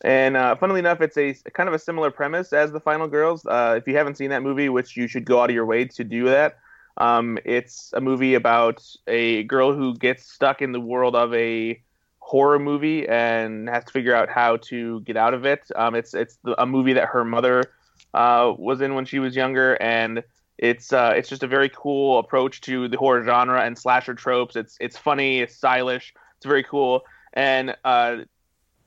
And 0.05 0.37
uh, 0.37 0.55
funnily 0.55 0.79
enough, 0.79 1.01
it's 1.01 1.17
a 1.17 1.35
kind 1.51 1.69
of 1.69 1.75
a 1.75 1.79
similar 1.79 2.13
premise 2.13 2.53
as 2.53 2.71
The 2.71 2.79
Final 2.79 3.09
Girls. 3.09 3.45
Uh, 3.45 3.75
if 3.77 3.89
you 3.89 3.97
haven't 3.97 4.17
seen 4.17 4.31
that 4.31 4.45
movie, 4.45 4.69
which 4.69 4.97
you 4.97 5.09
should 5.09 5.25
go 5.25 5.41
out 5.43 5.51
of 5.51 5.55
your 5.55 5.67
way 5.67 5.87
to 5.87 6.05
do 6.05 6.27
that, 6.27 6.59
um, 6.99 7.39
it's 7.45 7.93
a 7.95 8.01
movie 8.01 8.35
about 8.35 8.85
a 9.07 9.45
girl 9.45 9.73
who 9.73 9.95
gets 9.97 10.31
stuck 10.31 10.61
in 10.61 10.73
the 10.73 10.81
world 10.81 11.15
of 11.15 11.33
a 11.33 11.81
horror 12.19 12.59
movie 12.59 13.09
and 13.09 13.69
has 13.69 13.85
to 13.85 13.93
figure 13.93 14.15
out 14.15 14.29
how 14.29 14.59
to 14.59 15.01
get 15.01 15.17
out 15.17 15.33
of 15.33 15.47
it. 15.47 15.63
Um, 15.77 15.95
it's 15.95 16.13
it's 16.13 16.39
a 16.59 16.67
movie 16.67 16.93
that 16.93 17.09
her 17.09 17.25
mother 17.25 17.65
uh, 18.15 18.53
was 18.59 18.81
in 18.81 18.95
when 18.95 19.05
she 19.05 19.19
was 19.19 19.35
younger, 19.37 19.81
and 19.81 20.23
it's 20.59 20.93
uh, 20.93 21.15
it's 21.17 21.29
just 21.29 21.43
a 21.43 21.47
very 21.47 21.71
cool 21.71 22.19
approach 22.19 22.61
to 22.63 22.89
the 22.89 22.99
horror 22.99 23.25
genre 23.25 23.63
and 23.63 23.79
slasher 23.79 24.15
tropes. 24.15 24.57
It's 24.57 24.77
it's 24.81 24.99
funny, 24.99 25.41
it's 25.41 25.55
stylish, 25.55 26.13
it's 26.37 26.47
very 26.47 26.65
cool. 26.65 27.05
And 27.33 27.77
uh, 27.85 28.19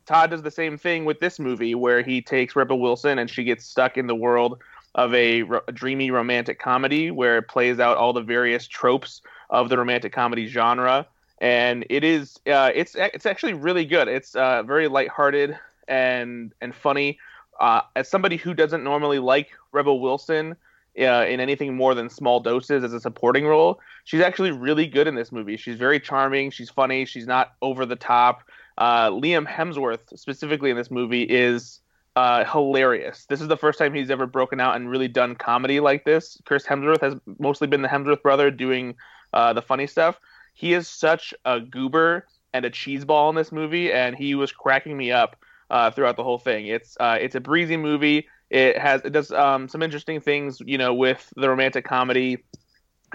Todd 0.06 0.32
does 0.32 0.42
the 0.42 0.52
same 0.52 0.78
thing 0.78 1.06
with 1.06 1.20
this 1.20 1.40
movie, 1.40 1.76
where 1.76 2.04
he 2.04 2.22
takes 2.22 2.56
Rebel 2.56 2.80
Wilson 2.80 3.18
and 3.20 3.30
she 3.30 3.44
gets 3.46 3.66
stuck 3.66 3.98
in 3.98 4.08
the 4.08 4.16
world 4.16 4.62
of 4.96 5.14
a, 5.14 5.42
a 5.68 5.72
dreamy 5.72 6.12
romantic 6.12 6.60
comedy, 6.60 7.12
where 7.12 7.38
it 7.38 7.48
plays 7.48 7.80
out 7.80 7.98
all 7.98 8.14
the 8.14 8.22
various 8.22 8.68
tropes 8.68 9.22
of 9.50 9.70
the 9.70 9.78
romantic 9.78 10.14
comedy 10.14 10.48
genre. 10.48 11.08
And 11.40 11.86
it 11.90 12.04
is 12.04 12.40
uh, 12.48 12.72
it's 12.74 12.96
it's 12.96 13.26
actually 13.26 13.54
really 13.54 13.86
good. 13.86 14.08
It's 14.08 14.36
uh, 14.36 14.64
very 14.64 14.88
lighthearted 14.88 15.58
and 15.88 16.54
and 16.62 16.76
funny. 16.76 17.20
Uh, 17.60 17.82
as 17.96 18.08
somebody 18.08 18.38
who 18.38 18.54
doesn't 18.54 18.84
normally 18.84 19.20
like 19.20 19.50
Rebel 19.72 20.00
Wilson, 20.00 20.56
uh, 21.00 21.26
in 21.28 21.40
anything 21.40 21.76
more 21.76 21.96
than 21.96 22.10
small 22.10 22.40
doses 22.40 22.84
as 22.84 22.94
a 22.94 23.00
supporting 23.00 23.46
role. 23.46 23.80
She's 24.04 24.22
actually 24.22 24.52
really 24.52 24.88
good 24.88 25.08
in 25.08 25.16
this 25.16 25.32
movie. 25.32 25.58
She's 25.58 25.78
very 25.78 26.00
charming. 26.00 26.52
She's 26.52 26.70
funny. 26.70 27.06
She's 27.06 27.28
not 27.28 27.54
over 27.62 27.86
the 27.86 27.96
top. 27.96 28.44
Uh, 28.78 29.10
Liam 29.10 29.48
Hemsworth, 29.48 30.18
specifically 30.18 30.70
in 30.70 30.78
this 30.78 30.92
movie, 30.92 31.24
is 31.24 31.80
uh, 32.16 32.44
hilarious. 32.46 33.26
This 33.28 33.42
is 33.42 33.48
the 33.48 33.58
first 33.58 33.80
time 33.80 33.94
he's 33.94 34.12
ever 34.12 34.26
broken 34.26 34.60
out 34.60 34.76
and 34.76 34.90
really 34.90 35.08
done 35.08 35.36
comedy 35.36 35.80
like 35.80 36.04
this. 36.04 36.38
Chris 36.46 36.66
Hemsworth 36.66 37.02
has 37.02 37.16
mostly 37.40 37.68
been 37.68 37.82
the 37.82 37.88
Hemsworth 37.88 38.22
brother 38.22 38.52
doing 38.52 38.96
uh, 39.34 39.54
the 39.54 39.62
funny 39.62 39.88
stuff. 39.88 40.20
He 40.54 40.74
is 40.74 40.88
such 40.88 41.34
a 41.46 41.60
goober 41.60 42.28
and 42.54 42.66
a 42.66 42.70
cheeseball 42.70 43.30
in 43.30 43.36
this 43.36 43.52
movie, 43.52 43.92
and 43.92 44.16
he 44.16 44.36
was 44.36 44.52
cracking 44.52 44.98
me 44.98 45.12
up 45.12 45.38
uh, 45.70 45.90
throughout 45.92 46.18
the 46.18 46.24
whole 46.24 46.38
thing. 46.38 46.68
It's 46.68 46.98
uh, 47.00 47.18
it's 47.20 47.36
a 47.36 47.40
breezy 47.40 47.78
movie. 47.78 48.28
It 48.50 48.78
has 48.78 49.02
it 49.06 49.12
does 49.12 49.32
um, 49.32 49.70
some 49.70 49.82
interesting 49.82 50.20
things, 50.20 50.62
you 50.66 50.78
know, 50.78 50.94
with 50.94 51.32
the 51.38 51.50
romantic 51.50 51.86
comedy 51.86 52.44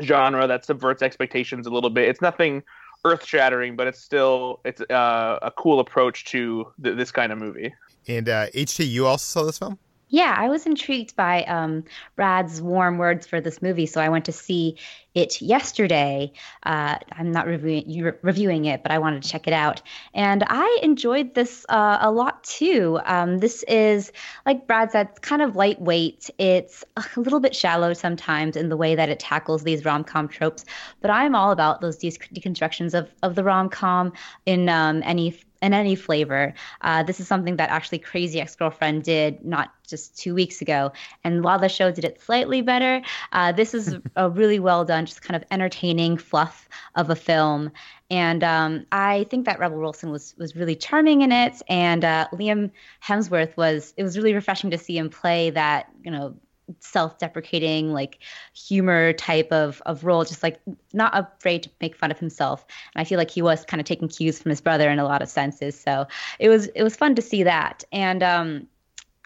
genre 0.02 0.46
that 0.46 0.64
subverts 0.64 1.02
expectations 1.02 1.66
a 1.66 1.70
little 1.70 1.90
bit. 1.90 2.08
It's 2.08 2.22
nothing 2.22 2.62
earth 3.04 3.24
shattering, 3.24 3.76
but 3.76 3.86
it's 3.86 4.00
still 4.00 4.60
it's 4.64 4.80
uh, 4.80 5.38
a 5.42 5.50
cool 5.50 5.80
approach 5.80 6.24
to 6.26 6.72
th- 6.82 6.96
this 6.96 7.12
kind 7.12 7.30
of 7.30 7.38
movie. 7.38 7.74
And 8.08 8.28
uh, 8.28 8.46
HT, 8.48 8.88
you 8.88 9.06
also 9.06 9.24
saw 9.24 9.46
this 9.46 9.58
film? 9.58 9.78
Yeah, 10.08 10.34
I 10.38 10.48
was 10.48 10.66
intrigued 10.66 11.16
by 11.16 11.42
um, 11.44 11.84
Brad's 12.14 12.62
warm 12.62 12.98
words 12.98 13.26
for 13.26 13.40
this 13.40 13.60
movie, 13.60 13.86
so 13.86 14.00
I 14.00 14.08
went 14.08 14.24
to 14.26 14.32
see 14.32 14.76
it 15.16 15.40
yesterday. 15.40 16.30
Uh, 16.62 16.96
I'm 17.12 17.32
not 17.32 17.46
reviewing 17.46 18.12
reviewing 18.22 18.66
it, 18.66 18.82
but 18.82 18.92
I 18.92 18.98
wanted 18.98 19.22
to 19.22 19.28
check 19.28 19.48
it 19.48 19.52
out, 19.52 19.82
and 20.14 20.44
I 20.46 20.78
enjoyed 20.82 21.34
this 21.34 21.64
uh, 21.68 21.98
a 22.00 22.10
lot 22.12 22.44
too. 22.44 23.00
Um, 23.06 23.38
this 23.38 23.64
is, 23.64 24.12
like 24.44 24.66
Brad 24.66 24.92
said, 24.92 25.08
it's 25.10 25.18
kind 25.18 25.42
of 25.42 25.56
lightweight. 25.56 26.30
It's 26.38 26.84
a 26.96 27.04
little 27.16 27.40
bit 27.40 27.56
shallow 27.56 27.94
sometimes 27.94 28.56
in 28.56 28.68
the 28.68 28.76
way 28.76 28.94
that 28.94 29.08
it 29.08 29.18
tackles 29.18 29.64
these 29.64 29.84
rom 29.84 30.04
com 30.04 30.28
tropes, 30.28 30.64
but 31.00 31.10
I'm 31.10 31.34
all 31.34 31.50
about 31.50 31.80
those 31.80 31.98
deconstructions 31.98 32.92
of 32.94 33.10
of 33.22 33.34
the 33.34 33.42
rom 33.42 33.70
com 33.70 34.12
in 34.44 34.68
um, 34.68 35.02
any 35.04 35.34
in 35.62 35.72
any 35.72 35.94
flavor. 35.94 36.54
Uh, 36.82 37.02
this 37.02 37.20
is 37.20 37.26
something 37.26 37.56
that 37.56 37.70
actually 37.70 37.98
Crazy 37.98 38.40
Ex 38.40 38.54
Girlfriend 38.54 39.02
did 39.02 39.44
not 39.44 39.72
just 39.86 40.16
two 40.16 40.34
weeks 40.34 40.60
ago. 40.60 40.92
And 41.24 41.44
while 41.44 41.58
the 41.58 41.68
show 41.68 41.90
did 41.90 42.04
it 42.04 42.20
slightly 42.20 42.60
better, 42.60 43.02
uh, 43.32 43.52
this 43.52 43.74
is 43.74 43.96
a 44.16 44.28
really 44.28 44.58
well 44.58 44.84
done, 44.84 45.05
just 45.06 45.22
kind 45.22 45.36
of 45.36 45.44
entertaining 45.50 46.16
fluff 46.16 46.68
of 46.94 47.10
a 47.10 47.16
film. 47.16 47.72
And 48.10 48.44
um, 48.44 48.86
I 48.92 49.26
think 49.30 49.46
that 49.46 49.58
Rebel 49.58 49.78
Wilson 49.78 50.10
was 50.10 50.34
was 50.38 50.54
really 50.54 50.76
charming 50.76 51.22
in 51.22 51.32
it, 51.32 51.60
and 51.68 52.04
uh, 52.04 52.28
Liam 52.32 52.70
Hemsworth 53.02 53.56
was. 53.56 53.94
It 53.96 54.02
was 54.02 54.16
really 54.16 54.34
refreshing 54.34 54.70
to 54.70 54.78
see 54.78 54.98
him 54.98 55.10
play 55.10 55.50
that 55.50 55.90
you 56.04 56.10
know 56.10 56.36
self-deprecating 56.80 57.92
like 57.92 58.18
humor 58.54 59.12
type 59.12 59.50
of 59.52 59.80
of 59.86 60.04
role 60.04 60.24
just 60.24 60.42
like 60.42 60.60
not 60.92 61.16
afraid 61.16 61.62
to 61.62 61.70
make 61.80 61.94
fun 61.94 62.10
of 62.10 62.18
himself 62.18 62.64
and 62.94 63.00
i 63.00 63.04
feel 63.04 63.18
like 63.18 63.30
he 63.30 63.40
was 63.40 63.64
kind 63.64 63.80
of 63.80 63.86
taking 63.86 64.08
cues 64.08 64.40
from 64.40 64.50
his 64.50 64.60
brother 64.60 64.90
in 64.90 64.98
a 64.98 65.04
lot 65.04 65.22
of 65.22 65.28
senses 65.28 65.78
so 65.78 66.06
it 66.40 66.48
was 66.48 66.66
it 66.68 66.82
was 66.82 66.96
fun 66.96 67.14
to 67.14 67.22
see 67.22 67.44
that 67.44 67.84
and 67.92 68.22
um 68.22 68.66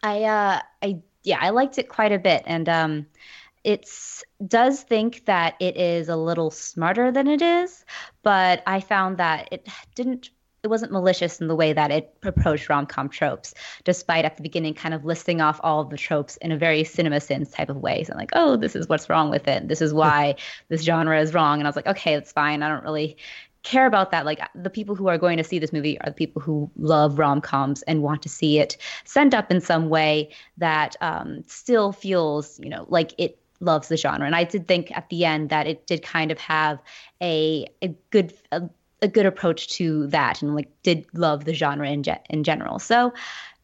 i 0.02 0.22
uh 0.24 0.60
i 0.82 0.98
yeah 1.22 1.38
i 1.40 1.48
liked 1.48 1.78
it 1.78 1.88
quite 1.88 2.12
a 2.12 2.18
bit 2.18 2.42
and 2.46 2.68
um 2.68 3.06
it's 3.64 4.24
does 4.46 4.82
think 4.82 5.24
that 5.26 5.54
it 5.60 5.76
is 5.76 6.08
a 6.08 6.16
little 6.16 6.50
smarter 6.50 7.12
than 7.12 7.26
it 7.26 7.42
is 7.42 7.84
but 8.22 8.62
i 8.66 8.80
found 8.80 9.18
that 9.18 9.48
it 9.52 9.66
didn't 9.94 10.30
it 10.62 10.68
wasn't 10.68 10.92
malicious 10.92 11.40
in 11.40 11.48
the 11.48 11.56
way 11.56 11.72
that 11.72 11.90
it 11.90 12.14
approached 12.22 12.68
rom-com 12.68 13.08
tropes, 13.08 13.54
despite 13.84 14.24
at 14.24 14.36
the 14.36 14.42
beginning 14.42 14.74
kind 14.74 14.94
of 14.94 15.04
listing 15.04 15.40
off 15.40 15.58
all 15.62 15.80
of 15.80 15.90
the 15.90 15.96
tropes 15.96 16.36
in 16.38 16.52
a 16.52 16.58
very 16.58 16.84
cinema 16.84 17.20
sins 17.20 17.50
type 17.50 17.70
of 17.70 17.78
way. 17.78 18.04
So 18.04 18.12
I'm 18.12 18.18
like, 18.18 18.32
oh, 18.34 18.56
this 18.56 18.76
is 18.76 18.88
what's 18.88 19.08
wrong 19.08 19.30
with 19.30 19.48
it. 19.48 19.68
This 19.68 19.80
is 19.80 19.94
why 19.94 20.36
this 20.68 20.82
genre 20.82 21.18
is 21.18 21.32
wrong. 21.32 21.58
And 21.58 21.66
I 21.66 21.70
was 21.70 21.76
like, 21.76 21.86
okay, 21.86 22.14
that's 22.14 22.32
fine. 22.32 22.62
I 22.62 22.68
don't 22.68 22.84
really 22.84 23.16
care 23.62 23.86
about 23.86 24.10
that. 24.10 24.24
Like 24.24 24.40
the 24.54 24.70
people 24.70 24.94
who 24.94 25.08
are 25.08 25.18
going 25.18 25.36
to 25.38 25.44
see 25.44 25.58
this 25.58 25.72
movie 25.72 25.98
are 26.00 26.10
the 26.10 26.14
people 26.14 26.42
who 26.42 26.70
love 26.76 27.18
rom 27.18 27.40
coms 27.40 27.82
and 27.82 28.02
want 28.02 28.22
to 28.22 28.28
see 28.28 28.58
it 28.58 28.76
sent 29.04 29.34
up 29.34 29.50
in 29.50 29.60
some 29.60 29.88
way 29.88 30.30
that 30.58 30.96
um, 31.00 31.42
still 31.46 31.92
feels, 31.92 32.58
you 32.60 32.68
know, 32.68 32.86
like 32.88 33.14
it 33.18 33.38
loves 33.60 33.88
the 33.88 33.96
genre. 33.96 34.26
And 34.26 34.34
I 34.34 34.44
did 34.44 34.66
think 34.66 34.90
at 34.96 35.08
the 35.08 35.24
end 35.24 35.50
that 35.50 35.66
it 35.66 35.86
did 35.86 36.02
kind 36.02 36.30
of 36.30 36.38
have 36.38 36.80
a 37.22 37.66
a 37.82 37.88
good 38.10 38.32
a, 38.52 38.62
a 39.02 39.08
good 39.08 39.26
approach 39.26 39.68
to 39.76 40.06
that, 40.08 40.42
and 40.42 40.54
like 40.54 40.68
did 40.82 41.06
love 41.14 41.44
the 41.44 41.54
genre 41.54 41.88
in 41.88 42.02
ge- 42.02 42.20
in 42.28 42.44
general. 42.44 42.78
So. 42.78 43.12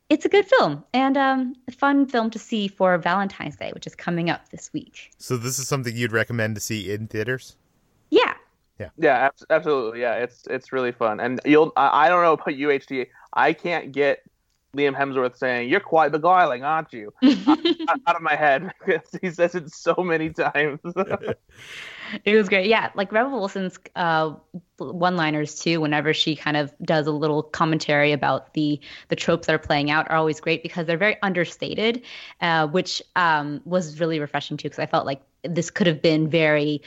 It's 0.09 0.25
a 0.25 0.29
good 0.29 0.47
film 0.47 0.85
and 0.95 1.17
um, 1.17 1.57
a 1.67 1.73
fun 1.73 2.07
film 2.07 2.31
to 2.31 2.39
see 2.39 2.69
for 2.69 2.97
Valentine's 2.97 3.57
Day, 3.57 3.73
which 3.75 3.89
is 3.89 3.97
coming 3.97 4.31
up 4.31 4.51
this 4.51 4.73
week. 4.73 5.11
So 5.19 5.37
this 5.37 5.59
is 5.59 5.67
something 5.67 5.97
you'd 5.97 6.13
recommend 6.13 6.55
to 6.55 6.61
see 6.61 6.93
in 6.93 7.09
theaters? 7.09 7.57
Yeah, 8.11 8.35
Yeah, 8.79 8.91
Yeah, 8.99 9.31
absolutely. 9.51 10.03
Yeah, 10.03 10.15
it's 10.15 10.47
it's 10.49 10.73
really 10.73 10.93
fun, 10.93 11.19
and 11.19 11.41
you'll. 11.45 11.73
I, 11.77 12.07
I 12.07 12.09
don't 12.09 12.23
know 12.23 12.35
about 12.35 12.55
you 12.55 12.69
HT. 12.69 13.09
I 13.33 13.53
can't 13.53 13.91
get 13.91 14.23
Liam 14.77 14.97
Hemsworth 14.97 15.37
saying 15.37 15.69
"You're 15.69 15.81
quite 15.81 16.13
beguiling, 16.13 16.65
aren't 16.65 16.93
you?" 16.93 17.13
out, 17.25 18.17
of 18.17 18.23
my 18.23 18.35
head 18.35 18.73
because 18.87 19.09
he 19.21 19.31
says 19.31 19.55
it 19.55 19.73
so 19.73 19.95
many 19.99 20.31
times. 20.31 20.81
It 22.25 22.37
was 22.37 22.49
great. 22.49 22.69
Yeah, 22.69 22.91
like 22.95 23.11
Rebel 23.11 23.33
Wilson's 23.33 23.81
uh, 23.97 24.35
one-liners 24.79 25.59
too. 25.59 25.81
Whenever 25.81 26.15
she 26.15 26.37
kind 26.37 26.57
of 26.57 26.73
does 26.81 27.09
a 27.09 27.11
little 27.11 27.43
commentary 27.43 28.13
about 28.13 28.55
the 28.55 28.81
the 29.09 29.17
tropes 29.17 29.49
that 29.49 29.55
are 29.55 29.59
playing 29.59 29.91
out, 29.91 30.09
are 30.09 30.17
always 30.17 30.41
great 30.41 30.63
because 30.63 30.87
they're 30.87 30.99
very 30.99 31.17
understated, 31.23 32.03
uh, 32.41 32.69
which 32.69 33.03
um, 33.17 33.61
was 33.65 33.99
really 33.99 34.21
refreshing 34.21 34.57
too. 34.57 34.69
Because 34.69 34.79
I 34.79 34.87
felt 34.87 35.05
like 35.05 35.21
this 35.43 35.69
could 35.69 35.89
have 35.89 36.01
been 36.01 36.31
very 36.31 36.81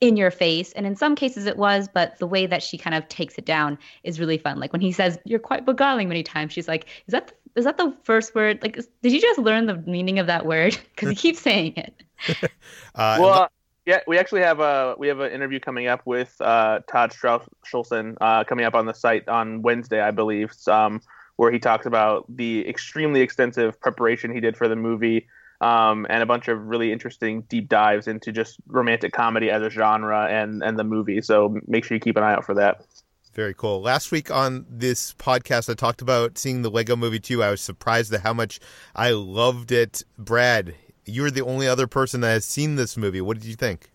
in 0.00 0.16
your 0.16 0.30
face, 0.30 0.72
and 0.72 0.86
in 0.86 0.96
some 0.96 1.14
cases 1.14 1.46
it 1.46 1.56
was, 1.56 1.88
but 1.92 2.18
the 2.18 2.26
way 2.26 2.46
that 2.46 2.62
she 2.62 2.78
kind 2.78 2.96
of 2.96 3.06
takes 3.08 3.36
it 3.36 3.44
down 3.44 3.78
is 4.02 4.18
really 4.18 4.38
fun. 4.38 4.58
Like 4.58 4.72
when 4.72 4.80
he 4.80 4.92
says 4.92 5.18
"You're 5.24 5.38
quite 5.38 5.66
beguiling" 5.66 6.08
many 6.08 6.22
times, 6.22 6.52
she's 6.52 6.68
like, 6.68 6.86
"Is 7.06 7.12
that 7.12 7.28
the, 7.28 7.34
is 7.60 7.64
that 7.64 7.76
the 7.76 7.94
first 8.04 8.34
word? 8.34 8.60
Like, 8.62 8.78
is, 8.78 8.88
did 9.02 9.12
you 9.12 9.20
just 9.20 9.38
learn 9.38 9.66
the 9.66 9.76
meaning 9.76 10.18
of 10.18 10.26
that 10.26 10.46
word? 10.46 10.78
Because 10.94 11.10
he 11.10 11.14
keeps 11.14 11.40
saying 11.40 11.74
it." 11.76 11.94
Uh, 12.96 13.16
well, 13.20 13.48
yeah, 13.86 14.00
we 14.06 14.18
actually 14.18 14.40
have 14.40 14.60
a 14.60 14.94
we 14.98 15.08
have 15.08 15.20
an 15.20 15.32
interview 15.32 15.58
coming 15.60 15.86
up 15.86 16.02
with 16.04 16.34
uh, 16.40 16.80
Todd 16.90 17.12
Strauss 17.12 17.44
Schulson 17.66 18.16
uh, 18.20 18.44
coming 18.44 18.64
up 18.64 18.74
on 18.74 18.86
the 18.86 18.92
site 18.92 19.28
on 19.28 19.62
Wednesday, 19.62 20.00
I 20.00 20.10
believe, 20.10 20.52
um, 20.66 21.00
where 21.36 21.50
he 21.50 21.58
talks 21.58 21.86
about 21.86 22.24
the 22.28 22.68
extremely 22.68 23.20
extensive 23.20 23.80
preparation 23.80 24.32
he 24.32 24.40
did 24.40 24.56
for 24.56 24.68
the 24.68 24.76
movie. 24.76 25.28
Um, 25.60 26.06
and 26.08 26.22
a 26.22 26.26
bunch 26.26 26.48
of 26.48 26.66
really 26.66 26.90
interesting 26.90 27.42
deep 27.42 27.68
dives 27.68 28.08
into 28.08 28.32
just 28.32 28.56
romantic 28.66 29.12
comedy 29.12 29.50
as 29.50 29.62
a 29.62 29.68
genre 29.68 30.26
and, 30.26 30.62
and 30.62 30.78
the 30.78 30.84
movie. 30.84 31.20
So 31.20 31.60
make 31.66 31.84
sure 31.84 31.96
you 31.96 32.00
keep 32.00 32.16
an 32.16 32.22
eye 32.22 32.32
out 32.32 32.46
for 32.46 32.54
that. 32.54 32.86
Very 33.34 33.54
cool. 33.54 33.80
Last 33.80 34.10
week 34.10 34.30
on 34.30 34.66
this 34.68 35.14
podcast, 35.14 35.70
I 35.70 35.74
talked 35.74 36.02
about 36.02 36.38
seeing 36.38 36.62
the 36.62 36.70
Lego 36.70 36.96
Movie 36.96 37.20
2. 37.20 37.42
I 37.42 37.50
was 37.50 37.60
surprised 37.60 38.12
at 38.12 38.22
how 38.22 38.32
much 38.32 38.58
I 38.96 39.10
loved 39.10 39.70
it. 39.70 40.02
Brad, 40.18 40.74
you're 41.04 41.30
the 41.30 41.44
only 41.44 41.68
other 41.68 41.86
person 41.86 42.22
that 42.22 42.30
has 42.30 42.44
seen 42.44 42.76
this 42.76 42.96
movie. 42.96 43.20
What 43.20 43.38
did 43.38 43.46
you 43.46 43.54
think? 43.54 43.90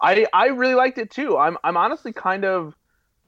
I 0.00 0.26
I 0.32 0.46
really 0.48 0.74
liked 0.74 0.98
it 0.98 1.10
too. 1.10 1.36
I'm 1.36 1.56
I'm 1.64 1.76
honestly 1.76 2.12
kind 2.12 2.44
of 2.44 2.74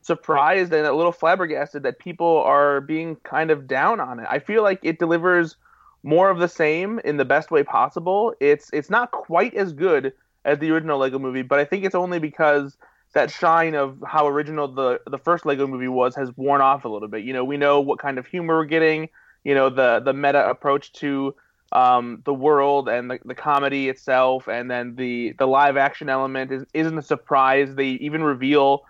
surprised 0.03 0.73
and 0.73 0.87
a 0.87 0.95
little 0.95 1.13
flabbergasted 1.13 1.83
that 1.83 1.99
people 1.99 2.43
are 2.45 2.81
being 2.81 3.17
kind 3.17 3.51
of 3.51 3.67
down 3.67 4.01
on 4.01 4.21
it. 4.21 4.27
I 4.29 4.39
feel 4.39 4.63
like 4.63 4.81
it 4.83 4.99
delivers 4.99 5.57
more 6.07 6.31
of 6.31 6.39
the 6.39 6.49
same 6.49 7.01
in 7.01 7.17
the 7.17 7.25
best 7.25 7.51
way 7.51 7.65
possible. 7.65 8.33
It's 8.39 8.71
it's 8.73 8.89
not 8.89 9.11
quite 9.11 9.55
as 9.55 9.73
good 9.73 10.13
as 10.45 10.59
the 10.61 10.71
original 10.71 10.99
Lego 10.99 11.19
movie, 11.19 11.43
but 11.43 11.59
I 11.59 11.65
think 11.65 11.85
it's 11.85 11.97
only 11.97 12.21
because 12.21 12.77
that 13.13 13.31
shine 13.31 13.75
of 13.75 14.03
how 14.07 14.29
original 14.29 14.69
the 14.69 15.01
the 15.09 15.19
first 15.19 15.45
Lego 15.45 15.67
movie 15.67 15.89
was 15.89 16.15
has 16.15 16.35
worn 16.37 16.61
off 16.61 16.85
a 16.85 16.89
little 16.89 17.09
bit. 17.09 17.25
You 17.25 17.33
know, 17.33 17.45
we 17.45 17.57
know 17.57 17.81
what 17.81 17.99
kind 17.99 18.19
of 18.19 18.27
humor 18.27 18.57
we're 18.57 18.67
getting. 18.67 19.09
You 19.43 19.55
know, 19.57 19.69
the 19.69 20.01
the 20.01 20.13
meta 20.13 20.49
approach 20.49 20.93
to 20.95 21.35
um, 21.73 22.23
the 22.25 22.35
world 22.35 22.89
and 22.89 23.11
the, 23.11 23.19
the 23.25 23.35
comedy 23.35 23.89
itself, 23.89 24.47
and 24.47 24.71
then 24.71 24.95
the 24.95 25.35
the 25.39 25.47
live 25.47 25.77
action 25.77 26.09
element 26.09 26.53
is 26.53 26.65
isn't 26.73 26.97
a 26.97 27.03
surprise. 27.03 27.75
They 27.75 27.89
even 27.89 28.23
reveal 28.23 28.85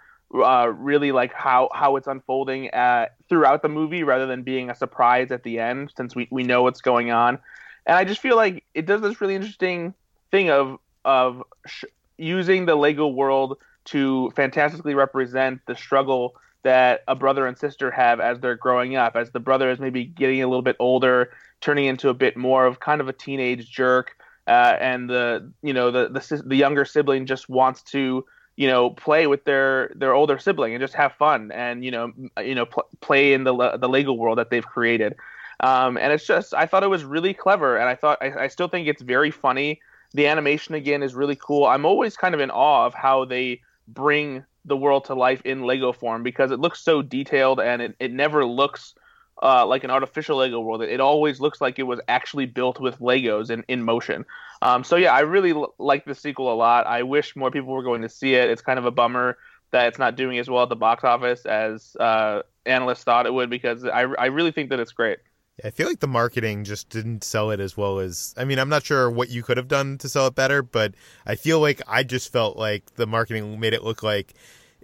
uh, 0.44 0.66
really 0.66 1.12
like 1.12 1.32
how 1.32 1.68
how 1.72 1.96
it's 1.96 2.06
unfolding 2.06 2.68
at, 2.68 3.14
throughout 3.28 3.62
the 3.62 3.68
movie 3.68 4.02
rather 4.02 4.26
than 4.26 4.42
being 4.42 4.70
a 4.70 4.74
surprise 4.74 5.30
at 5.30 5.42
the 5.42 5.58
end, 5.58 5.92
since 5.96 6.14
we 6.14 6.28
we 6.30 6.42
know 6.42 6.62
what's 6.62 6.80
going 6.80 7.10
on. 7.10 7.38
And 7.86 7.96
I 7.96 8.04
just 8.04 8.20
feel 8.20 8.36
like 8.36 8.64
it 8.74 8.86
does 8.86 9.00
this 9.00 9.20
really 9.20 9.34
interesting 9.34 9.94
thing 10.30 10.50
of 10.50 10.78
of 11.04 11.42
sh- 11.66 11.84
using 12.18 12.66
the 12.66 12.74
Lego 12.74 13.06
world 13.06 13.58
to 13.86 14.30
fantastically 14.34 14.94
represent 14.94 15.60
the 15.66 15.76
struggle 15.76 16.34
that 16.64 17.04
a 17.06 17.14
brother 17.14 17.46
and 17.46 17.56
sister 17.56 17.92
have 17.92 18.18
as 18.18 18.40
they're 18.40 18.56
growing 18.56 18.96
up, 18.96 19.14
as 19.14 19.30
the 19.30 19.38
brother 19.38 19.70
is 19.70 19.78
maybe 19.78 20.04
getting 20.04 20.42
a 20.42 20.48
little 20.48 20.62
bit 20.62 20.74
older, 20.80 21.30
turning 21.60 21.84
into 21.84 22.08
a 22.08 22.14
bit 22.14 22.36
more 22.36 22.66
of 22.66 22.80
kind 22.80 23.00
of 23.00 23.08
a 23.08 23.12
teenage 23.12 23.70
jerk, 23.70 24.16
uh, 24.48 24.76
and 24.80 25.08
the 25.08 25.52
you 25.62 25.72
know 25.72 25.90
the, 25.90 26.08
the 26.08 26.42
the 26.44 26.56
younger 26.56 26.84
sibling 26.84 27.26
just 27.26 27.48
wants 27.48 27.82
to 27.82 28.24
you 28.56 28.66
know 28.66 28.90
play 28.90 29.26
with 29.26 29.44
their 29.44 29.92
their 29.94 30.14
older 30.14 30.38
sibling 30.38 30.74
and 30.74 30.80
just 30.80 30.94
have 30.94 31.12
fun 31.12 31.52
and 31.52 31.84
you 31.84 31.90
know 31.90 32.12
you 32.42 32.54
know 32.54 32.66
pl- 32.66 32.88
play 33.00 33.32
in 33.32 33.44
the 33.44 33.76
the 33.78 33.88
Lego 33.88 34.12
world 34.12 34.38
that 34.38 34.50
they've 34.50 34.66
created. 34.66 35.14
Um, 35.60 35.96
and 35.96 36.12
it's 36.12 36.26
just 36.26 36.52
I 36.52 36.66
thought 36.66 36.82
it 36.82 36.90
was 36.90 37.04
really 37.04 37.32
clever, 37.32 37.76
and 37.78 37.88
I 37.88 37.94
thought 37.94 38.18
I, 38.20 38.44
I 38.44 38.48
still 38.48 38.68
think 38.68 38.88
it's 38.88 39.02
very 39.02 39.30
funny. 39.30 39.80
The 40.12 40.26
animation 40.26 40.74
again 40.74 41.02
is 41.02 41.14
really 41.14 41.36
cool. 41.36 41.64
I'm 41.66 41.86
always 41.86 42.16
kind 42.16 42.34
of 42.34 42.40
in 42.40 42.50
awe 42.50 42.86
of 42.86 42.94
how 42.94 43.24
they 43.24 43.62
bring 43.88 44.44
the 44.64 44.76
world 44.76 45.04
to 45.06 45.14
life 45.14 45.40
in 45.44 45.62
Lego 45.62 45.92
form 45.92 46.22
because 46.22 46.50
it 46.50 46.58
looks 46.58 46.80
so 46.80 47.00
detailed 47.00 47.60
and 47.60 47.80
it, 47.80 47.96
it 48.00 48.12
never 48.12 48.44
looks 48.44 48.94
uh, 49.42 49.66
like 49.66 49.84
an 49.84 49.90
artificial 49.90 50.38
Lego 50.38 50.60
world. 50.60 50.82
It, 50.82 51.00
always 51.00 51.40
looks 51.40 51.60
like 51.60 51.78
it 51.78 51.84
was 51.84 52.00
actually 52.08 52.46
built 52.46 52.80
with 52.80 52.98
Legos 53.00 53.50
in, 53.50 53.64
in 53.68 53.82
motion. 53.82 54.24
Um, 54.62 54.84
so 54.84 54.96
yeah, 54.96 55.12
I 55.12 55.20
really 55.20 55.52
l- 55.52 55.74
like 55.78 56.04
the 56.04 56.14
sequel 56.14 56.52
a 56.52 56.56
lot. 56.56 56.86
I 56.86 57.02
wish 57.02 57.36
more 57.36 57.50
people 57.50 57.72
were 57.72 57.82
going 57.82 58.02
to 58.02 58.08
see 58.08 58.34
it. 58.34 58.50
It's 58.50 58.62
kind 58.62 58.78
of 58.78 58.86
a 58.86 58.90
bummer 58.90 59.36
that 59.72 59.88
it's 59.88 59.98
not 59.98 60.16
doing 60.16 60.38
as 60.38 60.48
well 60.48 60.62
at 60.62 60.68
the 60.68 60.76
box 60.76 61.04
office 61.04 61.44
as 61.44 61.96
uh, 61.96 62.42
analysts 62.64 63.04
thought 63.04 63.26
it 63.26 63.34
would 63.34 63.50
because 63.50 63.84
I, 63.84 64.02
I 64.02 64.26
really 64.26 64.52
think 64.52 64.70
that 64.70 64.80
it's 64.80 64.92
great. 64.92 65.18
I 65.64 65.70
feel 65.70 65.88
like 65.88 66.00
the 66.00 66.06
marketing 66.06 66.64
just 66.64 66.90
didn't 66.90 67.24
sell 67.24 67.50
it 67.50 67.60
as 67.60 67.76
well 67.76 67.98
as. 67.98 68.34
I 68.36 68.44
mean, 68.44 68.58
I'm 68.58 68.68
not 68.68 68.84
sure 68.84 69.10
what 69.10 69.30
you 69.30 69.42
could 69.42 69.56
have 69.56 69.68
done 69.68 69.96
to 69.98 70.08
sell 70.08 70.26
it 70.26 70.34
better, 70.34 70.62
but 70.62 70.94
I 71.24 71.34
feel 71.34 71.60
like 71.60 71.80
I 71.86 72.02
just 72.02 72.30
felt 72.30 72.58
like 72.58 72.94
the 72.96 73.06
marketing 73.06 73.58
made 73.58 73.72
it 73.72 73.82
look 73.82 74.02
like 74.02 74.34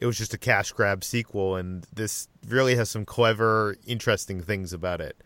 it 0.02 0.06
was 0.06 0.18
just 0.18 0.34
a 0.34 0.38
cash 0.38 0.72
grab 0.72 1.04
sequel, 1.04 1.54
and 1.54 1.86
this 1.94 2.26
really 2.48 2.74
has 2.74 2.90
some 2.90 3.04
clever, 3.04 3.76
interesting 3.86 4.42
things 4.42 4.72
about 4.72 5.00
it. 5.00 5.16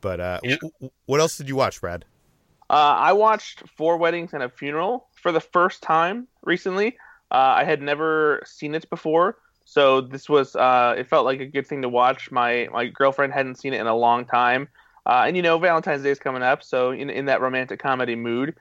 But 0.00 0.18
uh, 0.18 0.40
Yeah. 0.42 0.56
w- 0.56 0.90
what 1.04 1.20
else 1.20 1.36
did 1.36 1.46
you 1.48 1.56
watch, 1.56 1.78
Brad? 1.80 2.06
Uh, 2.70 2.96
I 2.98 3.12
watched 3.12 3.68
Four 3.76 3.98
Weddings 3.98 4.32
and 4.32 4.42
a 4.42 4.48
Funeral 4.48 5.08
for 5.20 5.30
the 5.30 5.40
first 5.40 5.82
time 5.82 6.26
recently. 6.42 6.96
Uh, 7.30 7.54
I 7.60 7.64
had 7.64 7.82
never 7.82 8.42
seen 8.46 8.74
it 8.74 8.88
before, 8.88 9.36
so 9.66 10.00
this 10.00 10.26
was 10.28 10.56
uh, 10.56 10.94
it 10.96 11.06
felt 11.06 11.26
like 11.26 11.40
a 11.40 11.46
good 11.46 11.66
thing 11.66 11.82
to 11.82 11.88
watch. 11.90 12.30
My 12.30 12.68
my 12.72 12.86
girlfriend 12.86 13.34
hadn't 13.34 13.56
seen 13.56 13.74
it 13.74 13.80
in 13.80 13.86
a 13.86 13.94
long 13.96 14.24
time, 14.24 14.68
uh, 15.04 15.24
and 15.26 15.36
you 15.36 15.42
know 15.42 15.58
Valentine's 15.58 16.02
Day 16.02 16.10
is 16.10 16.18
coming 16.18 16.42
up, 16.42 16.62
so 16.62 16.92
in 16.92 17.10
in 17.10 17.26
that 17.26 17.42
romantic 17.42 17.78
comedy 17.78 18.16
mood. 18.16 18.54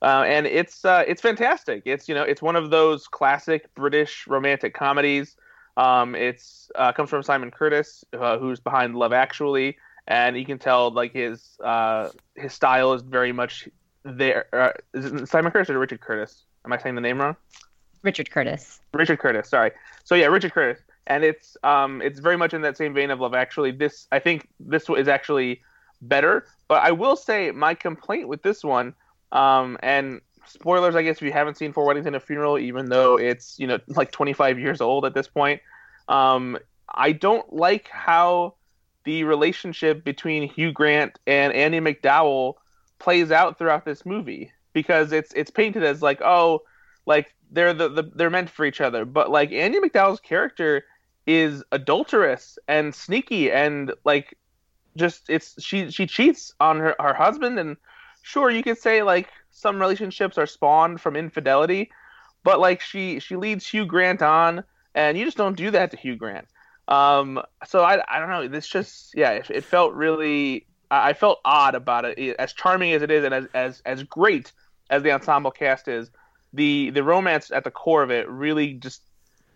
Uh, 0.00 0.24
and 0.26 0.46
it's 0.46 0.84
uh, 0.84 1.04
it's 1.06 1.20
fantastic. 1.20 1.82
It's 1.84 2.08
you 2.08 2.14
know 2.14 2.22
it's 2.22 2.40
one 2.40 2.56
of 2.56 2.70
those 2.70 3.08
classic 3.08 3.72
British 3.74 4.26
romantic 4.26 4.74
comedies. 4.74 5.36
Um, 5.76 6.14
it's 6.14 6.70
uh, 6.74 6.92
comes 6.92 7.10
from 7.10 7.22
Simon 7.22 7.50
Curtis, 7.50 8.04
uh, 8.12 8.38
who's 8.38 8.60
behind 8.60 8.94
Love 8.94 9.12
Actually, 9.12 9.76
and 10.06 10.38
you 10.38 10.44
can 10.44 10.58
tell 10.58 10.90
like 10.90 11.12
his 11.12 11.58
uh, 11.64 12.10
his 12.36 12.52
style 12.52 12.92
is 12.92 13.02
very 13.02 13.32
much 13.32 13.68
there. 14.04 14.46
Uh, 14.52 14.72
is 14.94 15.06
it 15.06 15.28
Simon 15.28 15.50
Curtis 15.50 15.70
or 15.70 15.78
Richard 15.78 16.00
Curtis? 16.00 16.44
Am 16.64 16.72
I 16.72 16.78
saying 16.78 16.94
the 16.94 17.00
name 17.00 17.20
wrong? 17.20 17.36
Richard 18.02 18.30
Curtis. 18.30 18.80
Richard 18.94 19.18
Curtis. 19.18 19.48
Sorry. 19.48 19.72
So 20.04 20.14
yeah, 20.14 20.26
Richard 20.26 20.52
Curtis, 20.52 20.82
and 21.08 21.24
it's 21.24 21.56
um 21.64 22.00
it's 22.02 22.20
very 22.20 22.36
much 22.36 22.54
in 22.54 22.62
that 22.62 22.76
same 22.76 22.94
vein 22.94 23.10
of 23.10 23.20
Love 23.20 23.34
Actually. 23.34 23.72
This 23.72 24.06
I 24.12 24.20
think 24.20 24.48
this 24.60 24.88
is 24.88 25.08
actually 25.08 25.60
better, 26.02 26.46
but 26.68 26.82
I 26.84 26.92
will 26.92 27.16
say 27.16 27.50
my 27.50 27.74
complaint 27.74 28.28
with 28.28 28.42
this 28.42 28.62
one, 28.62 28.94
um 29.32 29.78
and 29.82 30.20
spoilers 30.46 30.94
I 30.96 31.02
guess 31.02 31.16
if 31.16 31.22
you 31.22 31.32
haven't 31.32 31.56
seen 31.56 31.72
Four 31.72 31.86
Weddings 31.86 32.06
and 32.06 32.16
a 32.16 32.20
Funeral, 32.20 32.58
even 32.58 32.88
though 32.88 33.18
it's 33.18 33.58
you 33.58 33.66
know 33.66 33.78
like 33.88 34.10
25 34.12 34.58
years 34.58 34.80
old 34.80 35.04
at 35.04 35.14
this 35.14 35.28
point, 35.28 35.60
um 36.08 36.58
I 36.94 37.12
don't 37.12 37.52
like 37.52 37.88
how 37.88 38.54
the 39.04 39.24
relationship 39.24 40.04
between 40.04 40.48
Hugh 40.48 40.72
Grant 40.72 41.18
and 41.26 41.52
Andie 41.52 41.80
MacDowell 41.80 42.54
plays 42.98 43.30
out 43.30 43.58
throughout 43.58 43.84
this 43.84 44.04
movie 44.04 44.52
because 44.72 45.12
it's 45.12 45.32
it's 45.34 45.50
painted 45.50 45.84
as 45.84 46.02
like 46.02 46.20
oh 46.22 46.62
like 47.06 47.34
they're 47.50 47.74
the, 47.74 47.88
the 47.88 48.02
they're 48.14 48.30
meant 48.30 48.50
for 48.50 48.64
each 48.64 48.80
other. 48.80 49.04
But 49.04 49.30
like 49.30 49.50
Andie 49.52 49.80
MacDowell's 49.80 50.20
character 50.20 50.84
is 51.26 51.62
adulterous 51.72 52.58
and 52.68 52.94
sneaky 52.94 53.50
and 53.50 53.92
like 54.04 54.36
just 54.96 55.28
it's 55.28 55.62
she 55.62 55.90
she 55.90 56.06
cheats 56.06 56.52
on 56.60 56.78
her 56.78 56.94
her 56.98 57.14
husband 57.14 57.58
and 57.58 57.76
sure 58.22 58.50
you 58.50 58.62
could 58.62 58.78
say 58.78 59.02
like 59.02 59.28
some 59.50 59.80
relationships 59.80 60.38
are 60.38 60.46
spawned 60.46 61.00
from 61.00 61.16
infidelity 61.16 61.90
but 62.44 62.60
like 62.60 62.80
she 62.80 63.18
she 63.20 63.36
leads 63.36 63.66
Hugh 63.66 63.86
Grant 63.86 64.22
on 64.22 64.64
and 64.94 65.16
you 65.16 65.24
just 65.24 65.36
don't 65.36 65.56
do 65.56 65.70
that 65.70 65.90
to 65.92 65.96
Hugh 65.96 66.16
Grant. 66.16 66.48
Um, 66.88 67.40
so 67.66 67.82
I, 67.82 68.02
I 68.08 68.18
don't 68.18 68.30
know. 68.30 68.48
This 68.48 68.66
just 68.66 69.14
yeah, 69.14 69.32
it, 69.32 69.50
it 69.50 69.64
felt 69.64 69.94
really. 69.94 70.66
I 70.90 71.12
felt 71.12 71.40
odd 71.44 71.74
about 71.74 72.06
it. 72.06 72.36
As 72.38 72.52
charming 72.54 72.92
as 72.92 73.02
it 73.02 73.10
is, 73.10 73.24
and 73.24 73.34
as 73.34 73.46
as 73.54 73.82
as 73.84 74.02
great 74.02 74.52
as 74.90 75.02
the 75.02 75.12
ensemble 75.12 75.50
cast 75.50 75.86
is, 75.86 76.10
the 76.52 76.90
the 76.90 77.02
romance 77.02 77.50
at 77.50 77.64
the 77.64 77.70
core 77.70 78.02
of 78.02 78.10
it 78.10 78.28
really 78.28 78.74
just 78.74 79.02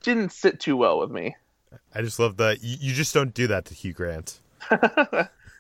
didn't 0.03 0.33
sit 0.33 0.61
too 0.61 0.77
well 0.77 0.99
with 0.99 1.11
me. 1.11 1.35
I 1.95 2.03
just 2.03 2.19
love 2.19 2.37
that 2.37 2.63
you, 2.63 2.77
you 2.81 2.93
just 2.93 3.15
don't 3.15 3.33
do 3.33 3.47
that 3.47 3.65
to 3.67 3.75
Hugh 3.75 3.95
Grant. 3.95 4.39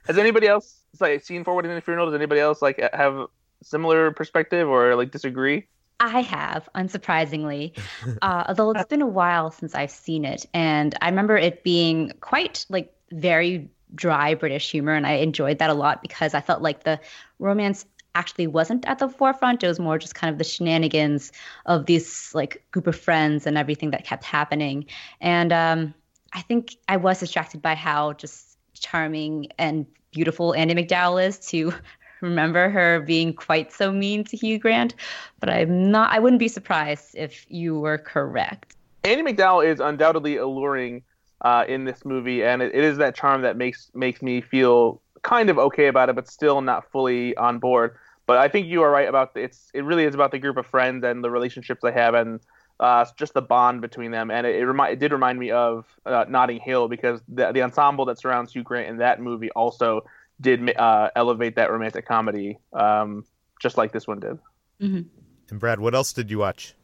Has 0.07 0.18
anybody 0.18 0.46
else 0.46 0.80
like 1.00 1.24
seen 1.24 1.44
Weddings 1.44 1.70
and 1.70 1.78
a 1.78 1.80
Funeral? 1.80 2.07
Does 2.07 2.14
anybody 2.14 2.40
else 2.40 2.61
like 2.62 2.80
have 2.92 3.26
similar 3.62 4.11
perspective 4.11 4.68
or 4.68 4.96
like 4.96 5.11
disagree? 5.11 5.66
I 6.00 6.20
have, 6.22 6.68
unsurprisingly, 6.74 7.78
uh, 8.22 8.44
although 8.48 8.72
it's 8.72 8.86
been 8.86 9.03
a 9.03 9.07
while 9.07 9.53
since 9.53 9.72
I've 9.74 9.90
seen 9.90 10.24
it, 10.24 10.46
and 10.53 10.96
I 11.00 11.09
remember 11.09 11.36
it 11.36 11.62
being 11.62 12.12
quite 12.20 12.66
like 12.68 12.92
very 13.12 13.70
dry 13.94 14.34
British 14.34 14.68
humor, 14.68 14.94
and 14.94 15.07
I 15.07 15.12
enjoyed 15.12 15.59
that 15.59 15.70
a 15.70 15.74
lot 15.74 16.03
because 16.03 16.34
I 16.34 16.40
felt 16.40 16.61
like 16.61 16.82
the 16.82 16.98
romance 17.38 17.86
actually 18.16 18.48
wasn't 18.48 18.84
at 18.86 18.98
the 18.98 19.09
forefront. 19.09 19.62
It 19.62 19.68
was 19.68 19.78
more 19.78 19.96
just 19.96 20.16
kind 20.16 20.32
of 20.32 20.38
the 20.38 20.44
shenanigans 20.44 21.30
of 21.66 21.86
these 21.86 22.34
like 22.34 22.64
group 22.72 22.88
of 22.88 22.98
friends 22.98 23.46
and 23.46 23.57
everything 23.57 23.92
that 23.92 24.05
kept 24.05 24.24
happening. 24.24 24.86
And 25.20 25.53
um, 25.53 25.94
I 26.32 26.42
think 26.42 26.76
I 26.88 26.96
was 26.96 27.20
distracted 27.20 27.62
by 27.62 27.74
how 27.74 28.12
just 28.14 28.51
charming 28.83 29.49
and 29.59 29.87
beautiful 30.11 30.55
Andie 30.55 30.74
MacDowell 30.74 31.24
is 31.26 31.39
to 31.49 31.72
remember 32.20 32.68
her 32.68 33.01
being 33.01 33.33
quite 33.33 33.72
so 33.72 33.91
mean 33.93 34.24
to 34.24 34.37
Hugh 34.37 34.59
Grant. 34.59 34.95
But 35.41 35.49
I'm 35.49 35.91
not. 35.91 36.12
I 36.12 36.18
wouldn't 36.18 36.41
be 36.41 36.49
surprised 36.49 37.14
if 37.14 37.47
you 37.49 37.78
were 37.78 37.99
correct. 37.99 38.76
Andie 39.05 39.22
MacDowell 39.22 39.66
is 39.66 39.80
undoubtedly 39.80 40.37
alluring 40.37 41.03
uh, 41.41 41.64
in 41.66 41.85
this 41.85 42.05
movie, 42.05 42.45
and 42.45 42.62
it, 42.62 42.74
it 42.74 42.85
is 42.85 42.99
that 42.99 43.14
charm 43.14 43.43
that 43.43 43.57
makes 43.57 43.91
makes 43.95 44.22
me 44.22 44.41
feel 44.41 45.01
kind 45.22 45.51
of 45.51 45.59
okay 45.59 45.87
about 45.87 46.09
it, 46.09 46.14
but 46.14 46.28
still 46.28 46.61
not 46.61 46.91
fully 46.91 47.37
on 47.37 47.59
board. 47.59 47.97
But 48.26 48.39
I 48.39 48.49
think 48.49 48.68
you 48.68 48.83
are 48.83 48.91
right 48.91 49.09
about 49.09 49.35
the, 49.35 49.43
it's. 49.43 49.70
It 49.74 49.85
really 49.85 50.05
is 50.05 50.14
about 50.14 50.30
the 50.30 50.39
group 50.39 50.57
of 50.57 50.66
friends 50.66 51.05
and 51.05 51.24
the 51.24 51.30
relationships 51.30 51.80
they 51.83 51.93
have, 51.93 52.14
and 52.14 52.41
uh, 52.83 53.07
just 53.16 53.33
the 53.33 53.41
bond 53.41 53.80
between 53.80 54.11
them. 54.11 54.30
And 54.30 54.47
it, 54.47 54.57
it, 54.57 54.66
remi- 54.66 54.93
it 54.93 54.99
did 54.99 55.12
remind 55.12 55.39
me 55.39 55.53
of 55.53 55.87
uh, 56.05 56.24
Notting 56.28 56.61
Hill 56.61 56.89
because 56.89 57.20
the 57.28 57.53
the 57.53 57.62
ensemble 57.62 58.05
that 58.07 58.18
surrounds 58.18 58.53
Hugh 58.53 58.64
Grant 58.64 58.89
in 58.89 58.97
that 58.99 59.20
movie 59.20 59.51
also 59.53 60.05
did 60.41 60.76
uh, 60.76 61.11
elevate 61.14 61.55
that 61.57 61.70
romantic 61.70 62.07
comedy, 62.07 62.59
um, 62.72 63.24
just 63.61 63.78
like 63.78 63.93
this 63.93 64.07
one 64.09 64.18
did. 64.18 64.39
Mm-hmm. 64.80 65.03
And 65.51 65.61
Brad, 65.61 65.78
what 65.78 65.95
else 65.95 66.12
did 66.12 66.30
you 66.30 66.39
watch? 66.39 66.74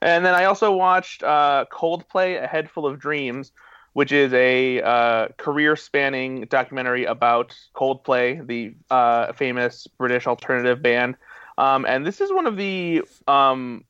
And 0.00 0.24
then 0.24 0.34
I 0.34 0.46
also 0.46 0.72
watched 0.72 1.22
uh, 1.22 1.66
Coldplay: 1.70 2.42
A 2.42 2.46
Head 2.46 2.70
Full 2.70 2.86
of 2.86 2.98
Dreams, 2.98 3.52
which 3.92 4.12
is 4.12 4.32
a 4.32 4.80
uh, 4.80 5.28
career-spanning 5.36 6.46
documentary 6.46 7.04
about 7.04 7.54
Coldplay, 7.74 8.46
the 8.46 8.74
uh, 8.90 9.34
famous 9.34 9.86
British 9.98 10.26
alternative 10.26 10.80
band. 10.80 11.16
Um, 11.58 11.84
and 11.84 12.06
this 12.06 12.22
is 12.22 12.32
one 12.32 12.46
of 12.46 12.56
the 12.56 13.02
um, 13.28 13.84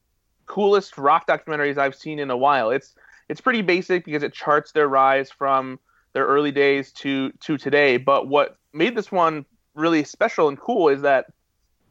coolest 0.50 0.98
rock 0.98 1.28
documentaries 1.28 1.78
I've 1.78 1.94
seen 1.94 2.18
in 2.18 2.28
a 2.28 2.36
while. 2.36 2.70
It's 2.70 2.96
it's 3.28 3.40
pretty 3.40 3.62
basic 3.62 4.04
because 4.04 4.24
it 4.24 4.32
charts 4.32 4.72
their 4.72 4.88
rise 4.88 5.30
from 5.30 5.78
their 6.12 6.26
early 6.26 6.50
days 6.50 6.90
to 7.02 7.30
to 7.44 7.56
today. 7.56 7.96
But 7.98 8.26
what 8.26 8.56
made 8.72 8.96
this 8.96 9.12
one 9.12 9.46
really 9.74 10.02
special 10.02 10.48
and 10.48 10.58
cool 10.58 10.88
is 10.88 11.02
that 11.02 11.26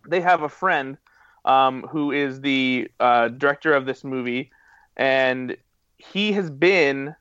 they 0.09 0.19
have 0.19 0.41
a 0.43 0.49
friend 0.49 0.97
um, 1.45 1.83
who 1.83 2.11
is 2.11 2.41
the 2.41 2.91
uh, 2.99 3.29
director 3.29 3.73
of 3.73 3.85
this 3.85 4.03
movie, 4.03 4.51
and 4.97 5.55
he 5.97 6.33
has 6.33 6.49
been 6.49 7.15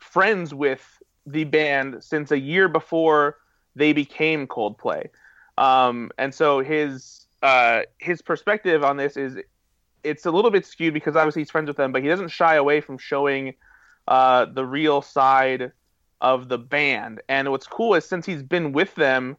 friends 0.00 0.52
with 0.52 0.82
the 1.26 1.44
band 1.44 2.02
since 2.02 2.32
a 2.32 2.38
year 2.40 2.68
before 2.68 3.36
they 3.76 3.92
became 3.92 4.48
Coldplay. 4.48 5.10
Um, 5.58 6.10
and 6.18 6.34
so 6.34 6.58
his 6.58 7.26
uh, 7.42 7.82
his 7.98 8.20
perspective 8.20 8.82
on 8.82 8.96
this 8.96 9.16
is 9.16 9.38
it's 10.04 10.26
a 10.26 10.30
little 10.30 10.50
bit 10.50 10.66
skewed 10.66 10.94
because 10.94 11.16
obviously 11.16 11.42
he's 11.42 11.50
friends 11.50 11.68
with 11.68 11.76
them, 11.76 11.92
but 11.92 12.02
he 12.02 12.08
doesn't 12.08 12.28
shy 12.28 12.54
away 12.54 12.80
from 12.80 12.98
showing 12.98 13.54
uh, 14.08 14.46
the 14.46 14.64
real 14.64 15.02
side 15.02 15.72
of 16.20 16.48
the 16.48 16.58
band. 16.58 17.20
And 17.28 17.50
what's 17.50 17.66
cool 17.66 17.94
is 17.94 18.04
since 18.04 18.24
he's 18.24 18.42
been 18.42 18.72
with 18.72 18.94
them 18.94 19.36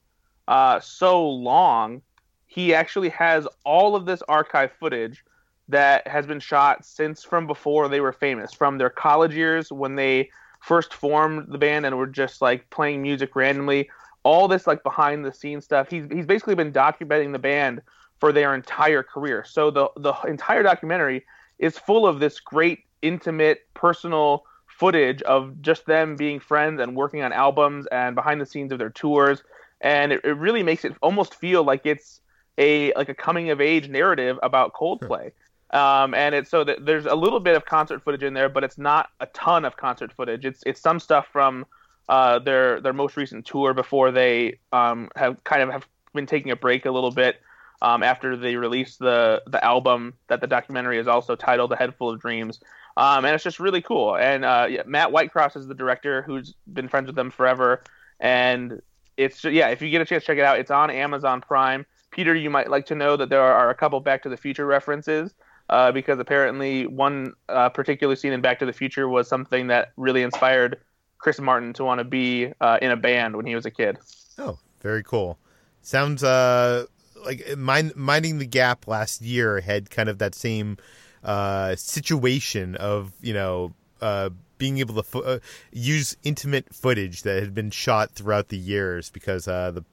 uh, 0.47 0.79
so 0.79 1.27
long, 1.27 2.01
he 2.45 2.73
actually 2.73 3.09
has 3.09 3.47
all 3.65 3.95
of 3.95 4.05
this 4.05 4.21
archive 4.27 4.71
footage 4.79 5.23
that 5.69 6.07
has 6.07 6.25
been 6.25 6.39
shot 6.39 6.85
since 6.85 7.23
from 7.23 7.45
before 7.45 7.87
they 7.89 7.99
were 7.99 8.13
famous, 8.13 8.53
from 8.53 8.77
their 8.77 8.89
college 8.89 9.33
years 9.33 9.71
when 9.71 9.95
they 9.95 10.29
first 10.61 10.93
formed 10.93 11.51
the 11.51 11.57
band 11.57 11.85
and 11.85 11.97
were 11.97 12.07
just 12.07 12.41
like 12.41 12.69
playing 12.69 13.01
music 13.01 13.35
randomly. 13.35 13.89
All 14.23 14.47
this 14.47 14.67
like 14.67 14.83
behind 14.83 15.25
the 15.25 15.33
scenes 15.33 15.65
stuff. 15.65 15.89
He's 15.89 16.05
he's 16.11 16.25
basically 16.25 16.55
been 16.55 16.71
documenting 16.71 17.31
the 17.31 17.39
band 17.39 17.81
for 18.19 18.31
their 18.31 18.55
entire 18.55 19.03
career. 19.03 19.45
So 19.47 19.71
the 19.71 19.89
the 19.97 20.13
entire 20.27 20.63
documentary 20.63 21.25
is 21.59 21.77
full 21.77 22.07
of 22.07 22.19
this 22.19 22.39
great 22.39 22.83
intimate 23.01 23.67
personal 23.73 24.45
footage 24.67 25.21
of 25.23 25.61
just 25.61 25.85
them 25.85 26.15
being 26.15 26.39
friends 26.39 26.79
and 26.79 26.95
working 26.95 27.23
on 27.23 27.33
albums 27.33 27.87
and 27.87 28.15
behind 28.15 28.39
the 28.39 28.45
scenes 28.45 28.71
of 28.71 28.77
their 28.77 28.89
tours 28.91 29.41
and 29.81 30.11
it, 30.11 30.21
it 30.23 30.33
really 30.33 30.63
makes 30.63 30.85
it 30.85 30.93
almost 31.01 31.35
feel 31.35 31.63
like 31.63 31.85
it's 31.85 32.21
a 32.57 32.93
like 32.93 33.09
a 33.09 33.13
coming 33.13 33.49
of 33.49 33.61
age 33.61 33.87
narrative 33.89 34.39
about 34.41 34.73
Coldplay. 34.73 35.31
Um, 35.71 36.13
and 36.13 36.33
it's 36.33 36.49
so 36.49 36.63
that 36.63 36.85
there's 36.85 37.05
a 37.05 37.15
little 37.15 37.39
bit 37.39 37.55
of 37.55 37.65
concert 37.65 38.01
footage 38.01 38.23
in 38.23 38.33
there, 38.33 38.49
but 38.49 38.63
it's 38.63 38.77
not 38.77 39.09
a 39.19 39.25
ton 39.27 39.65
of 39.65 39.77
concert 39.77 40.13
footage. 40.13 40.45
It's 40.45 40.63
it's 40.65 40.81
some 40.81 40.99
stuff 40.99 41.27
from 41.31 41.65
uh, 42.09 42.39
their 42.39 42.81
their 42.81 42.93
most 42.93 43.17
recent 43.17 43.45
tour 43.45 43.73
before 43.73 44.11
they 44.11 44.59
um, 44.71 45.09
have 45.15 45.43
kind 45.43 45.61
of 45.61 45.69
have 45.69 45.87
been 46.13 46.25
taking 46.25 46.51
a 46.51 46.55
break 46.55 46.85
a 46.85 46.91
little 46.91 47.11
bit 47.11 47.41
um, 47.81 48.03
after 48.03 48.35
they 48.35 48.55
released 48.55 48.99
the 48.99 49.43
the 49.47 49.63
album 49.63 50.13
that 50.27 50.41
the 50.41 50.47
documentary 50.47 50.99
is 50.99 51.07
also 51.07 51.35
titled 51.35 51.71
"A 51.71 51.75
Head 51.75 51.95
Full 51.95 52.09
of 52.09 52.19
Dreams." 52.19 52.59
Um, 52.97 53.25
and 53.25 53.35
it's 53.35 53.43
just 53.43 53.59
really 53.59 53.81
cool. 53.81 54.15
And 54.15 54.43
uh, 54.43 54.65
yeah, 54.69 54.81
Matt 54.87 55.09
Whitecross 55.09 55.55
is 55.55 55.67
the 55.67 55.75
director, 55.75 56.23
who's 56.23 56.55
been 56.73 56.87
friends 56.87 57.05
with 57.05 57.15
them 57.15 57.29
forever. 57.29 57.83
And 58.19 58.81
it's 59.17 59.39
just, 59.39 59.53
yeah, 59.53 59.69
if 59.69 59.83
you 59.83 59.91
get 59.91 60.01
a 60.01 60.05
chance, 60.05 60.23
check 60.23 60.39
it 60.39 60.43
out. 60.43 60.57
It's 60.57 60.71
on 60.71 60.89
Amazon 60.89 61.39
Prime. 61.39 61.85
Peter, 62.09 62.33
you 62.33 62.49
might 62.49 62.71
like 62.71 62.87
to 62.87 62.95
know 62.95 63.15
that 63.15 63.29
there 63.29 63.41
are 63.41 63.69
a 63.69 63.75
couple 63.75 63.99
Back 63.99 64.23
to 64.23 64.29
the 64.29 64.37
Future 64.37 64.65
references. 64.65 65.35
Uh, 65.69 65.91
because 65.91 66.17
apparently 66.17 66.87
one 66.87 67.33
uh, 67.49 67.67
particular 67.67 68.15
scene 68.15 68.31
in 68.31 68.39
Back 68.39 68.57
to 68.59 68.65
the 68.65 68.71
Future 68.71 69.09
was 69.09 69.27
something 69.27 69.67
that 69.67 69.91
really 69.97 70.23
inspired 70.23 70.79
Chris 71.17 71.39
Martin 71.39 71.73
to 71.73 71.83
want 71.83 71.99
to 71.99 72.05
be 72.05 72.53
uh, 72.61 72.79
in 72.81 72.89
a 72.89 72.95
band 72.95 73.35
when 73.35 73.45
he 73.45 73.53
was 73.53 73.65
a 73.65 73.71
kid. 73.71 73.97
Oh, 74.37 74.57
very 74.81 75.03
cool. 75.03 75.37
Sounds 75.81 76.23
uh, 76.23 76.85
like 77.25 77.57
mind, 77.57 77.95
minding 77.95 78.39
the 78.39 78.45
gap 78.45 78.87
last 78.87 79.21
year 79.21 79.61
had 79.61 79.89
kind 79.89 80.09
of 80.09 80.19
that 80.19 80.35
same 80.35 80.77
uh, 81.23 81.75
situation 81.75 82.75
of 82.75 83.13
you 83.21 83.33
know 83.33 83.73
uh, 84.01 84.29
being 84.57 84.79
able 84.79 84.95
to 84.95 85.03
fo- 85.03 85.21
uh, 85.21 85.39
use 85.71 86.15
intimate 86.23 86.73
footage 86.73 87.23
that 87.23 87.41
had 87.41 87.53
been 87.53 87.71
shot 87.71 88.11
throughout 88.11 88.49
the 88.49 88.57
years 88.57 89.09
because 89.09 89.47
uh, 89.47 89.71
the 89.71 89.83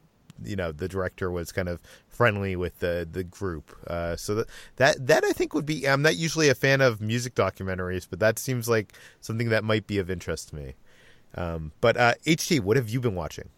you 0.43 0.57
know 0.57 0.73
the 0.73 0.89
director 0.89 1.31
was 1.31 1.53
kind 1.53 1.69
of 1.69 1.81
friendly 2.09 2.57
with 2.57 2.79
the 2.81 3.07
the 3.11 3.25
group. 3.25 3.77
Uh, 3.87 4.17
so 4.17 4.37
that, 4.37 4.47
that 4.77 5.07
that 5.07 5.25
I 5.25 5.33
think 5.33 5.55
would 5.55 5.67
be. 5.67 5.89
I'm 5.89 6.03
not 6.03 6.17
usually 6.17 6.49
a 6.49 6.55
fan 6.55 6.81
of 6.81 7.01
music 7.01 7.35
documentaries, 7.35 8.07
but 8.09 8.21
that 8.21 8.39
seems 8.39 8.69
like 8.69 8.93
something 9.21 9.51
that 9.51 9.65
might 9.65 9.87
be 9.87 9.99
of 9.99 10.11
interest 10.11 10.51
to 10.51 10.57
me. 10.57 10.75
Um, 11.37 11.73
but 11.81 11.97
uh, 11.97 12.15
HT, 12.27 12.61
what 12.61 12.77
have 12.77 12.89
you 12.89 13.01
been 13.01 13.15
watching? 13.15 13.49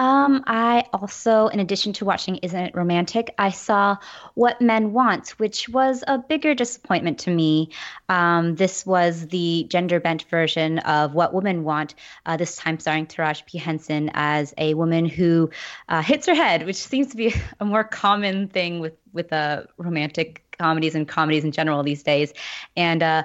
Um, 0.00 0.42
I 0.46 0.86
also, 0.94 1.48
in 1.48 1.60
addition 1.60 1.92
to 1.92 2.06
watching 2.06 2.36
Isn't 2.36 2.58
It 2.58 2.74
Romantic, 2.74 3.34
I 3.36 3.50
saw 3.50 3.98
What 4.32 4.58
Men 4.62 4.94
Want, 4.94 5.38
which 5.38 5.68
was 5.68 6.02
a 6.06 6.16
bigger 6.16 6.54
disappointment 6.54 7.18
to 7.18 7.30
me. 7.30 7.68
Um, 8.08 8.54
this 8.54 8.86
was 8.86 9.26
the 9.26 9.66
gender 9.68 10.00
bent 10.00 10.22
version 10.30 10.78
of 10.80 11.12
What 11.12 11.34
Women 11.34 11.64
Want, 11.64 11.94
uh, 12.24 12.38
this 12.38 12.56
time 12.56 12.80
starring 12.80 13.08
Taraji 13.08 13.44
P. 13.44 13.58
Henson 13.58 14.10
as 14.14 14.54
a 14.56 14.72
woman 14.72 15.04
who 15.04 15.50
uh, 15.90 16.00
hits 16.00 16.26
her 16.26 16.34
head, 16.34 16.64
which 16.64 16.76
seems 16.76 17.08
to 17.08 17.16
be 17.18 17.34
a 17.60 17.66
more 17.66 17.84
common 17.84 18.48
thing 18.48 18.80
with, 18.80 18.94
with 19.12 19.30
uh, 19.34 19.64
romantic 19.76 20.56
comedies 20.58 20.94
and 20.94 21.08
comedies 21.08 21.44
in 21.44 21.52
general 21.52 21.82
these 21.82 22.02
days. 22.02 22.32
And 22.74 23.02
uh, 23.02 23.24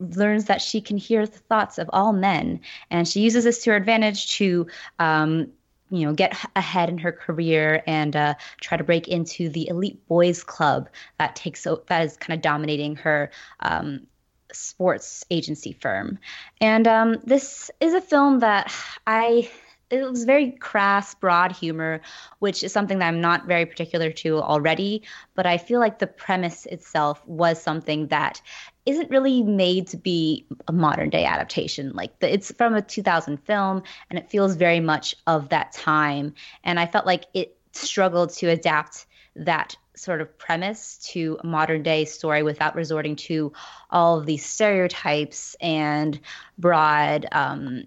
learns 0.00 0.46
that 0.46 0.60
she 0.60 0.82
can 0.82 0.98
hear 0.98 1.24
the 1.24 1.38
thoughts 1.38 1.78
of 1.78 1.88
all 1.92 2.12
men 2.12 2.60
and 2.90 3.06
she 3.06 3.20
uses 3.20 3.44
this 3.44 3.62
to 3.62 3.70
her 3.70 3.76
advantage 3.76 4.34
to 4.34 4.66
um, 4.98 5.52
you 5.90 6.06
know 6.06 6.12
get 6.14 6.36
ahead 6.56 6.88
in 6.88 6.98
her 6.98 7.12
career 7.12 7.82
and 7.86 8.16
uh, 8.16 8.34
try 8.60 8.76
to 8.76 8.84
break 8.84 9.08
into 9.08 9.48
the 9.48 9.68
elite 9.68 10.06
boys 10.06 10.42
club 10.42 10.88
that 11.18 11.36
takes 11.36 11.66
that 11.88 12.04
is 12.04 12.16
kind 12.16 12.36
of 12.36 12.42
dominating 12.42 12.96
her 12.96 13.30
um, 13.60 14.06
sports 14.52 15.24
agency 15.30 15.72
firm. 15.72 16.18
And 16.60 16.88
um, 16.88 17.16
this 17.24 17.70
is 17.80 17.94
a 17.94 18.00
film 18.00 18.40
that 18.40 18.72
i 19.06 19.48
it 19.90 20.08
was 20.08 20.24
very 20.24 20.52
crass, 20.52 21.14
broad 21.14 21.52
humor, 21.52 22.00
which 22.38 22.62
is 22.62 22.72
something 22.72 23.00
that 23.00 23.08
I'm 23.08 23.20
not 23.20 23.46
very 23.46 23.66
particular 23.66 24.10
to 24.12 24.40
already. 24.40 25.02
But 25.34 25.46
I 25.46 25.58
feel 25.58 25.80
like 25.80 25.98
the 25.98 26.06
premise 26.06 26.66
itself 26.66 27.26
was 27.26 27.60
something 27.60 28.06
that 28.08 28.40
isn't 28.86 29.10
really 29.10 29.42
made 29.42 29.88
to 29.88 29.96
be 29.96 30.46
a 30.68 30.72
modern 30.72 31.10
day 31.10 31.24
adaptation. 31.24 31.92
Like 31.92 32.18
the, 32.20 32.32
it's 32.32 32.52
from 32.52 32.74
a 32.74 32.82
2000 32.82 33.38
film, 33.38 33.82
and 34.08 34.18
it 34.18 34.30
feels 34.30 34.54
very 34.54 34.80
much 34.80 35.16
of 35.26 35.48
that 35.48 35.72
time. 35.72 36.34
And 36.62 36.78
I 36.78 36.86
felt 36.86 37.06
like 37.06 37.24
it 37.34 37.56
struggled 37.72 38.30
to 38.30 38.46
adapt 38.48 39.06
that 39.36 39.76
sort 39.96 40.20
of 40.20 40.38
premise 40.38 40.98
to 41.12 41.38
a 41.42 41.46
modern 41.46 41.82
day 41.82 42.04
story 42.04 42.42
without 42.42 42.74
resorting 42.74 43.16
to 43.16 43.52
all 43.90 44.18
of 44.18 44.26
these 44.26 44.44
stereotypes 44.46 45.56
and 45.60 46.18
broad 46.58 47.26
um, 47.32 47.84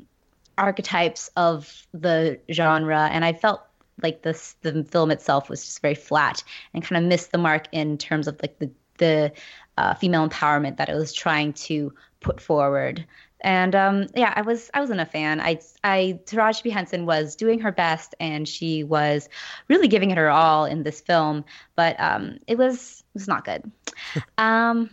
archetypes 0.58 1.30
of 1.36 1.88
the 1.94 2.40
genre. 2.52 3.10
And 3.12 3.26
I 3.26 3.34
felt 3.34 3.62
like 4.02 4.22
this 4.22 4.56
the 4.62 4.84
film 4.84 5.12
itself 5.12 5.50
was 5.50 5.64
just 5.64 5.82
very 5.82 5.96
flat 5.96 6.44
and 6.74 6.84
kind 6.84 7.04
of 7.04 7.08
missed 7.08 7.32
the 7.32 7.38
mark 7.38 7.68
in 7.72 7.98
terms 7.98 8.28
of 8.28 8.40
like 8.42 8.60
the 8.60 8.72
the 8.98 9.32
uh, 9.78 9.94
female 9.96 10.28
empowerment 10.28 10.78
that 10.78 10.90
it 10.90 10.96
was 10.96 11.14
trying 11.14 11.54
to 11.54 11.94
put 12.20 12.40
forward. 12.40 13.06
And 13.42 13.76
um, 13.76 14.08
yeah, 14.16 14.34
I 14.36 14.42
was 14.42 14.72
I 14.74 14.80
wasn't 14.80 15.02
a 15.02 15.06
fan. 15.06 15.42
I 15.42 15.60
I 15.84 16.20
Taraji 16.26 16.64
P 16.64 16.70
Henson 16.70 17.06
was 17.06 17.36
doing 17.36 17.60
her 17.60 17.72
best, 17.74 18.16
and 18.20 18.48
she 18.48 18.84
was 18.84 19.28
really 19.68 19.90
giving 19.90 20.12
it 20.12 20.18
her 20.18 20.30
all 20.30 20.64
in 20.66 20.84
this 20.84 21.02
film, 21.02 21.44
but 21.76 22.00
um, 22.00 22.40
it 22.48 22.58
was 22.58 23.04
it 23.14 23.20
was 23.20 23.28
not 23.28 23.44
good. 23.44 23.70
um, 24.38 24.90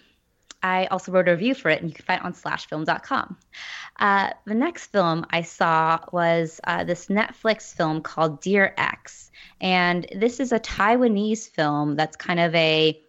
I 0.63 0.87
also 0.87 1.13
wrote 1.13 1.29
a 1.29 1.33
review 1.33 1.55
for 1.55 1.71
it, 1.71 1.81
and 1.81 1.91
you 1.91 1.95
can 1.95 2.05
find 2.05 2.21
it 2.21 2.25
on 2.25 2.35
slashfilm.com. 2.35 3.37
Uh, 3.99 4.31
the 4.47 4.55
next 4.55 4.87
film 4.87 5.27
I 5.31 5.43
saw 5.43 6.01
was 6.13 6.61
uh, 6.65 6.85
this 6.85 7.07
Netflix 7.07 7.75
film 7.75 8.03
called 8.03 8.41
Dear 8.41 8.75
Ex. 8.77 9.31
and 9.61 10.07
this 10.15 10.41
is 10.41 10.53
a 10.53 10.61
Taiwanese 10.61 11.49
film 11.51 11.97
that's 11.97 12.17
kind 12.17 12.41
of 12.41 12.55
a 12.55 13.01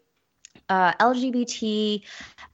uh, 0.72 0.94
LGBT 0.94 2.02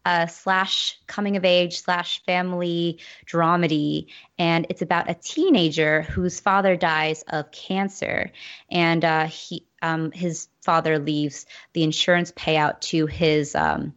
uh, 0.06 0.26
slash 0.26 0.98
coming 1.06 1.38
of 1.38 1.46
age 1.46 1.82
slash 1.82 2.24
family 2.26 3.00
dramedy, 3.28 4.08
and 4.40 4.66
it's 4.70 4.82
about 4.82 5.10
a 5.10 5.14
teenager 5.14 6.02
whose 6.02 6.40
father 6.40 6.76
dies 6.76 7.24
of 7.28 7.52
cancer, 7.52 8.32
and 8.72 9.06
uh, 9.06 9.28
he 9.28 9.68
um, 9.84 10.12
his 10.12 10.48
father 10.64 10.98
leaves 10.98 11.46
the 11.74 11.84
insurance 11.84 12.32
payout 12.32 12.82
to 12.82 13.06
his 13.06 13.54
um, 13.54 13.94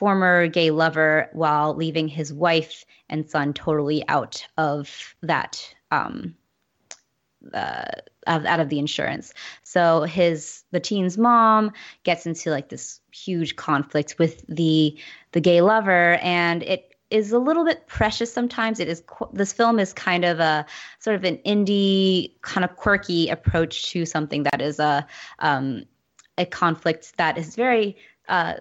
former 0.00 0.46
gay 0.48 0.70
lover 0.70 1.28
while 1.34 1.74
leaving 1.74 2.08
his 2.08 2.32
wife 2.32 2.86
and 3.10 3.28
son 3.28 3.52
totally 3.52 4.02
out 4.08 4.46
of 4.56 5.14
that 5.20 5.62
um, 5.90 6.34
uh, 7.52 7.84
out 8.26 8.60
of 8.60 8.70
the 8.70 8.78
insurance. 8.78 9.34
So 9.62 10.04
his 10.04 10.64
the 10.70 10.80
teen's 10.80 11.18
mom 11.18 11.72
gets 12.02 12.24
into 12.24 12.50
like 12.50 12.70
this 12.70 12.98
huge 13.12 13.56
conflict 13.56 14.16
with 14.18 14.42
the 14.48 14.98
the 15.32 15.40
gay 15.42 15.60
lover, 15.60 16.14
and 16.22 16.62
it 16.62 16.94
is 17.10 17.32
a 17.32 17.38
little 17.38 17.66
bit 17.66 17.86
precious 17.86 18.32
sometimes. 18.32 18.80
It 18.80 18.88
is 18.88 19.02
this 19.34 19.52
film 19.52 19.78
is 19.78 19.92
kind 19.92 20.24
of 20.24 20.40
a 20.40 20.64
sort 20.98 21.16
of 21.16 21.24
an 21.24 21.36
indie 21.44 22.40
kind 22.40 22.64
of 22.64 22.74
quirky 22.76 23.28
approach 23.28 23.90
to 23.90 24.06
something 24.06 24.44
that 24.44 24.62
is 24.62 24.78
a 24.78 25.06
um, 25.40 25.84
a 26.38 26.46
conflict 26.46 27.18
that 27.18 27.36
is 27.36 27.54
very 27.54 27.98
uh, 28.30 28.54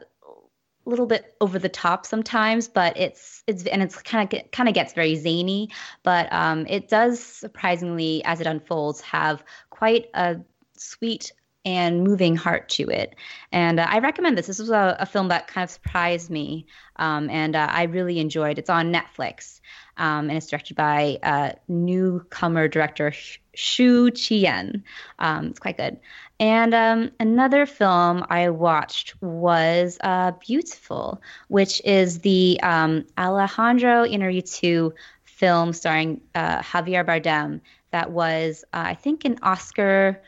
little 0.90 1.06
bit 1.06 1.36
over 1.40 1.60
the 1.60 1.70
top 1.70 2.06
sometimes, 2.06 2.68
but 2.68 2.98
it's 2.98 3.44
it's 3.48 3.66
and 3.66 3.82
it's 3.82 4.02
kind 4.02 4.34
of 4.34 4.52
kind 4.52 4.68
of 4.68 4.76
gets 4.76 4.94
very 4.94 5.16
zany, 5.16 5.70
but 6.04 6.32
um, 6.34 6.66
it 6.68 6.90
does 6.90 7.20
surprisingly 7.20 8.24
as 8.26 8.42
it 8.42 8.48
unfolds 8.48 9.02
have 9.02 9.44
quite 9.70 10.08
a 10.14 10.38
sweet 10.78 11.32
and 11.66 12.04
moving 12.04 12.36
heart 12.36 12.70
to 12.70 12.90
it. 12.90 13.16
And 13.52 13.80
uh, 13.80 13.86
I 13.88 14.00
recommend 14.00 14.38
this. 14.38 14.48
This 14.48 14.60
was 14.60 14.70
a, 14.70 14.96
a, 15.00 15.06
film 15.06 15.28
that 15.28 15.48
kind 15.48 15.64
of 15.64 15.70
surprised 15.70 16.30
me, 16.30 16.68
um, 16.96 17.30
and 17.30 17.56
uh, 17.56 17.68
I 17.70 17.84
really 17.84 18.20
enjoyed. 18.20 18.58
It's 18.58 18.70
on 18.70 18.94
Netflix, 18.94 19.60
um, 19.98 20.30
and 20.30 20.38
it's 20.38 20.48
directed 20.48 20.76
by 20.76 21.20
uh, 21.22 21.52
newcomer 21.68 22.68
director 22.68 23.12
Xu 23.56 24.10
Qian. 24.12 24.84
Um, 25.20 25.48
it's 25.48 25.60
quite 25.60 25.78
good. 25.78 26.00
And 26.40 26.74
um, 26.74 27.12
another 27.20 27.66
film 27.66 28.26
I 28.30 28.50
watched 28.50 29.22
was 29.22 29.98
uh, 30.02 30.32
Biutiful, 30.32 31.20
which 31.50 31.82
is 31.84 32.20
the 32.20 32.60
um, 32.64 33.06
Alejandro 33.18 34.06
Inarritu 34.06 34.94
film 35.26 35.74
starring 35.74 36.22
uh, 36.36 36.60
Javier 36.62 37.06
Bardem 37.06 37.60
that 37.92 38.12
was, 38.12 38.64
uh, 38.74 38.84
I 38.88 38.96
think, 38.96 39.26
an 39.26 39.38
Oscar 39.42 40.22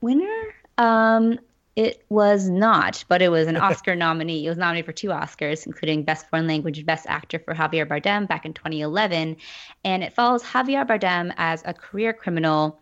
winner. 0.00 0.54
Um, 0.76 1.38
it 1.76 2.04
was 2.08 2.48
not, 2.48 3.04
but 3.06 3.22
it 3.22 3.28
was 3.28 3.46
an 3.46 3.56
Oscar 3.68 3.94
nominee. 3.94 4.44
It 4.44 4.48
was 4.48 4.58
nominated 4.58 4.86
for 4.86 4.92
two 4.92 5.08
Oscars, 5.08 5.66
including 5.66 6.02
Best 6.02 6.28
Foreign 6.28 6.48
Language 6.48 6.78
and 6.78 6.86
Best 6.86 7.06
Actor 7.08 7.38
for 7.40 7.54
Javier 7.54 7.86
Bardem 7.86 8.26
back 8.26 8.44
in 8.44 8.54
2011. 8.54 9.36
And 9.84 10.02
it 10.02 10.12
follows 10.12 10.42
Javier 10.42 10.84
Bardem 10.84 11.32
as 11.36 11.62
a 11.64 11.72
career 11.72 12.12
criminal 12.12 12.80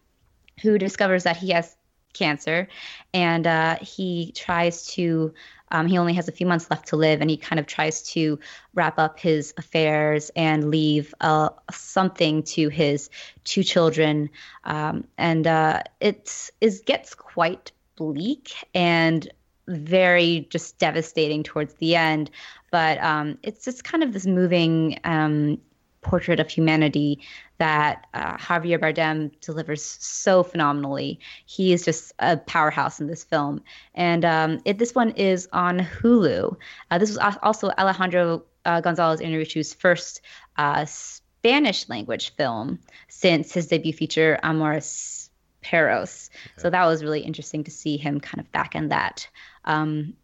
who 0.62 0.78
discovers 0.78 1.24
that 1.24 1.36
he 1.36 1.50
has 1.50 1.76
cancer, 2.16 2.68
and 3.12 3.46
uh, 3.46 3.76
he 3.80 4.32
tries 4.32 4.86
to. 4.94 5.32
Um, 5.72 5.88
he 5.88 5.98
only 5.98 6.14
has 6.14 6.28
a 6.28 6.32
few 6.32 6.46
months 6.46 6.70
left 6.70 6.86
to 6.88 6.96
live, 6.96 7.20
and 7.20 7.28
he 7.28 7.36
kind 7.36 7.58
of 7.58 7.66
tries 7.66 8.02
to 8.10 8.38
wrap 8.74 9.00
up 9.00 9.18
his 9.18 9.52
affairs 9.56 10.30
and 10.36 10.70
leave 10.70 11.12
uh, 11.20 11.48
something 11.72 12.44
to 12.44 12.68
his 12.68 13.10
two 13.42 13.64
children. 13.64 14.30
Um, 14.62 15.04
and 15.18 15.44
uh, 15.44 15.82
it 16.00 16.50
is 16.60 16.82
gets 16.86 17.16
quite 17.16 17.72
bleak 17.96 18.52
and 18.74 19.28
very 19.66 20.46
just 20.50 20.78
devastating 20.78 21.42
towards 21.42 21.74
the 21.74 21.96
end. 21.96 22.30
But 22.70 23.02
um, 23.02 23.38
it's 23.42 23.64
just 23.64 23.84
kind 23.84 24.04
of 24.04 24.12
this 24.12 24.26
moving 24.26 25.00
um, 25.04 25.58
portrait 26.06 26.38
of 26.38 26.48
humanity 26.48 27.20
that 27.58 28.06
uh, 28.14 28.36
Javier 28.36 28.78
Bardem 28.78 29.30
delivers 29.40 29.82
so 29.82 30.42
phenomenally. 30.42 31.18
He 31.46 31.72
is 31.72 31.84
just 31.84 32.12
a 32.20 32.36
powerhouse 32.36 33.00
in 33.00 33.08
this 33.08 33.24
film. 33.24 33.62
And 33.94 34.24
um, 34.24 34.60
it, 34.64 34.78
this 34.78 34.94
one 34.94 35.10
is 35.10 35.48
on 35.52 35.80
Hulu. 35.80 36.56
Uh, 36.90 36.98
this 36.98 37.10
was 37.10 37.18
also 37.42 37.70
Alejandro 37.70 38.44
uh, 38.64 38.80
Gonzalez 38.80 39.20
Inarritu's 39.20 39.74
first 39.74 40.20
uh, 40.56 40.84
Spanish 40.84 41.88
language 41.88 42.34
film 42.36 42.78
since 43.08 43.52
his 43.52 43.66
debut 43.66 43.92
feature, 43.92 44.38
Amores 44.42 45.30
Perros. 45.62 46.30
Okay. 46.32 46.52
So 46.56 46.70
that 46.70 46.86
was 46.86 47.02
really 47.02 47.20
interesting 47.20 47.64
to 47.64 47.70
see 47.70 47.96
him 47.96 48.20
kind 48.20 48.40
of 48.40 48.50
back 48.52 48.74
in 48.74 48.88
that. 48.88 49.28
Um, 49.64 50.14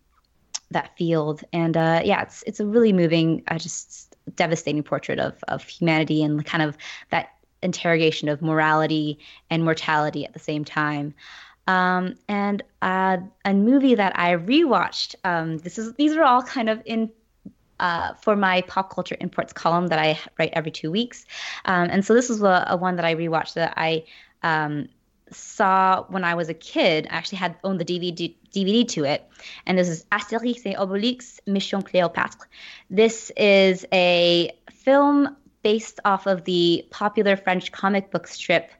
that 0.70 0.96
field 0.96 1.44
and 1.52 1.76
uh, 1.76 2.00
yeah 2.02 2.22
it's 2.22 2.42
it's 2.46 2.58
a 2.58 2.64
really 2.64 2.94
moving 2.94 3.42
uh, 3.48 3.58
just 3.58 4.11
devastating 4.34 4.82
portrait 4.82 5.18
of 5.18 5.42
of 5.48 5.62
humanity 5.64 6.22
and 6.22 6.44
kind 6.44 6.62
of 6.62 6.76
that 7.10 7.30
interrogation 7.62 8.28
of 8.28 8.42
morality 8.42 9.18
and 9.50 9.64
mortality 9.64 10.24
at 10.24 10.32
the 10.32 10.38
same 10.38 10.64
time. 10.64 11.14
Um, 11.68 12.16
and 12.28 12.62
uh, 12.82 13.18
a 13.44 13.54
movie 13.54 13.94
that 13.94 14.18
I 14.18 14.32
rewatched. 14.32 15.14
Um, 15.24 15.58
this 15.58 15.78
is 15.78 15.94
these 15.94 16.16
are 16.16 16.24
all 16.24 16.42
kind 16.42 16.68
of 16.68 16.82
in 16.84 17.10
uh, 17.78 18.14
for 18.14 18.36
my 18.36 18.62
pop 18.62 18.94
culture 18.94 19.16
imports 19.20 19.52
column 19.52 19.88
that 19.88 19.98
I 19.98 20.18
write 20.38 20.52
every 20.54 20.70
two 20.70 20.90
weeks. 20.90 21.24
Um, 21.64 21.88
and 21.90 22.04
so 22.04 22.14
this 22.14 22.30
is 22.30 22.42
a, 22.42 22.64
a, 22.68 22.76
one 22.76 22.94
that 22.96 23.04
I 23.04 23.14
rewatched 23.14 23.54
that 23.54 23.74
I 23.76 24.04
um, 24.44 24.88
saw 25.32 26.04
when 26.08 26.24
I 26.24 26.34
was 26.34 26.48
a 26.48 26.54
kid. 26.54 27.06
I 27.10 27.16
actually 27.16 27.38
had 27.38 27.56
owned 27.64 27.80
the 27.80 27.84
DVD 27.84 28.34
DVD 28.54 28.86
to 28.88 29.04
it, 29.04 29.28
and 29.66 29.78
this 29.78 29.88
is 29.88 30.04
Astérix 30.12 30.62
et 30.66 30.76
Obélix 30.76 31.40
Mission 31.46 31.82
Cléopâtre. 31.82 32.46
This 32.90 33.32
is 33.36 33.86
a 33.92 34.52
film 34.70 35.36
based 35.62 36.00
off 36.04 36.26
of 36.26 36.44
the 36.44 36.84
popular 36.90 37.36
French 37.36 37.72
comic 37.72 38.10
book 38.10 38.26
strip 38.26 38.70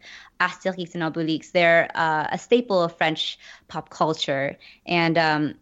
Astérix 0.41 0.95
and 0.95 1.03
Obélix. 1.03 1.53
They're 1.53 1.91
uh, 1.95 2.27
a 2.31 2.39
staple 2.39 2.83
of 2.83 2.97
French 2.97 3.39
pop 3.69 3.91
culture, 3.91 4.57
and 4.87 5.17
um, 5.17 5.55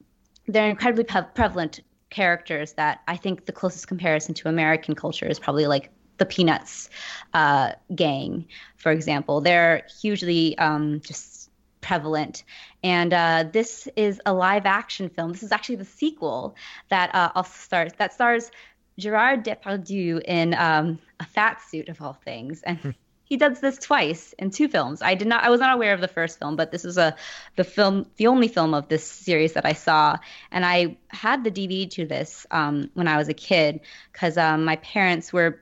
they're 0.47 0.69
incredibly 0.69 1.05
pre- 1.05 1.23
prevalent 1.35 1.81
characters 2.11 2.73
that 2.73 3.01
I 3.07 3.17
think 3.17 3.47
the 3.47 3.53
closest 3.53 3.87
comparison 3.87 4.35
to 4.35 4.49
American 4.49 4.95
culture 4.95 5.27
is 5.27 5.39
probably 5.39 5.67
like 5.67 5.91
the 6.20 6.26
Peanuts 6.26 6.88
uh, 7.34 7.72
gang, 7.92 8.47
for 8.76 8.92
example. 8.92 9.40
They're 9.40 9.82
hugely 10.01 10.56
um, 10.59 11.01
just 11.01 11.51
prevalent. 11.80 12.44
And 12.84 13.12
uh, 13.12 13.44
this 13.52 13.88
is 13.97 14.20
a 14.24 14.32
live 14.32 14.66
action 14.66 15.09
film. 15.09 15.32
This 15.32 15.42
is 15.42 15.51
actually 15.51 15.76
the 15.76 15.84
sequel 15.84 16.55
that 16.90 17.12
uh, 17.14 17.32
also 17.34 17.52
stars 17.52 17.92
that 17.98 18.12
stars 18.12 18.51
Gerard 18.98 19.44
Depardieu 19.44 20.20
in 20.24 20.55
um, 20.55 20.98
a 21.18 21.24
fat 21.24 21.60
suit 21.62 21.88
of 21.88 22.01
all 22.02 22.12
things, 22.12 22.62
and 22.62 22.78
hmm. 22.78 22.90
he 23.24 23.36
does 23.36 23.60
this 23.60 23.78
twice 23.78 24.34
in 24.38 24.51
two 24.51 24.68
films. 24.68 25.01
I 25.01 25.14
did 25.14 25.26
not, 25.26 25.42
I 25.42 25.48
was 25.48 25.60
not 25.60 25.74
aware 25.74 25.94
of 25.94 26.01
the 26.01 26.09
first 26.09 26.38
film, 26.38 26.56
but 26.56 26.70
this 26.70 26.84
is 26.84 26.98
a 26.98 27.16
the 27.56 27.64
film, 27.64 28.06
the 28.16 28.26
only 28.26 28.48
film 28.48 28.74
of 28.74 28.88
this 28.88 29.05
series 29.05 29.55
that 29.55 29.64
I 29.64 29.72
saw, 29.72 30.16
and 30.51 30.66
I 30.66 30.98
had 31.09 31.44
the 31.44 31.51
DVD 31.51 31.90
to 31.92 32.05
this 32.05 32.47
um, 32.51 32.90
when 32.94 33.09
I 33.09 33.16
was 33.16 33.28
a 33.28 33.34
kid 33.34 33.80
because 34.12 34.36
um, 34.36 34.64
my 34.64 34.76
parents 34.76 35.32
were 35.32 35.60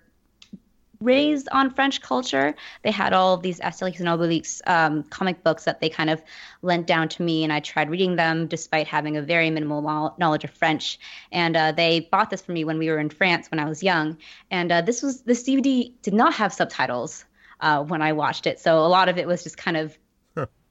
raised 1.00 1.48
on 1.52 1.70
French 1.70 2.02
culture. 2.02 2.54
They 2.82 2.90
had 2.90 3.12
all 3.12 3.34
of 3.34 3.42
these 3.42 3.60
Asterix 3.60 4.00
and 4.00 4.08
Obelix 4.08 4.60
um, 4.66 5.02
comic 5.04 5.42
books 5.44 5.64
that 5.64 5.80
they 5.80 5.88
kind 5.88 6.10
of 6.10 6.22
lent 6.62 6.86
down 6.86 7.08
to 7.10 7.22
me, 7.22 7.44
and 7.44 7.52
I 7.52 7.60
tried 7.60 7.90
reading 7.90 8.16
them 8.16 8.46
despite 8.46 8.86
having 8.86 9.16
a 9.16 9.22
very 9.22 9.50
minimal 9.50 9.82
knowledge 10.18 10.44
of 10.44 10.50
French. 10.50 10.98
And 11.32 11.56
uh, 11.56 11.72
they 11.72 12.00
bought 12.00 12.30
this 12.30 12.42
for 12.42 12.52
me 12.52 12.64
when 12.64 12.78
we 12.78 12.88
were 12.90 12.98
in 12.98 13.10
France 13.10 13.50
when 13.50 13.60
I 13.60 13.68
was 13.68 13.82
young. 13.82 14.18
And 14.50 14.72
uh, 14.72 14.80
this 14.82 15.02
was 15.02 15.22
this 15.22 15.42
DVD 15.42 15.92
did 16.02 16.14
not 16.14 16.34
have 16.34 16.52
subtitles 16.52 17.24
uh, 17.60 17.82
when 17.84 18.02
I 18.02 18.12
watched 18.12 18.46
it, 18.46 18.60
so 18.60 18.78
a 18.78 18.88
lot 18.88 19.08
of 19.08 19.18
it 19.18 19.26
was 19.26 19.42
just 19.42 19.56
kind 19.56 19.76
of. 19.76 19.98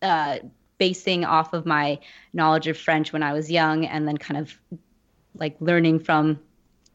Uh, 0.02 0.38
basing 0.78 1.26
off 1.26 1.54
of 1.54 1.66
my 1.66 1.98
knowledge 2.34 2.68
of 2.68 2.78
French 2.78 3.12
when 3.12 3.24
I 3.24 3.34
was 3.34 3.50
young, 3.50 3.88
and 3.88 4.08
then 4.08 4.16
kind 4.16 4.40
of 4.40 4.54
like 5.34 5.56
learning 5.60 6.00
from 6.00 6.40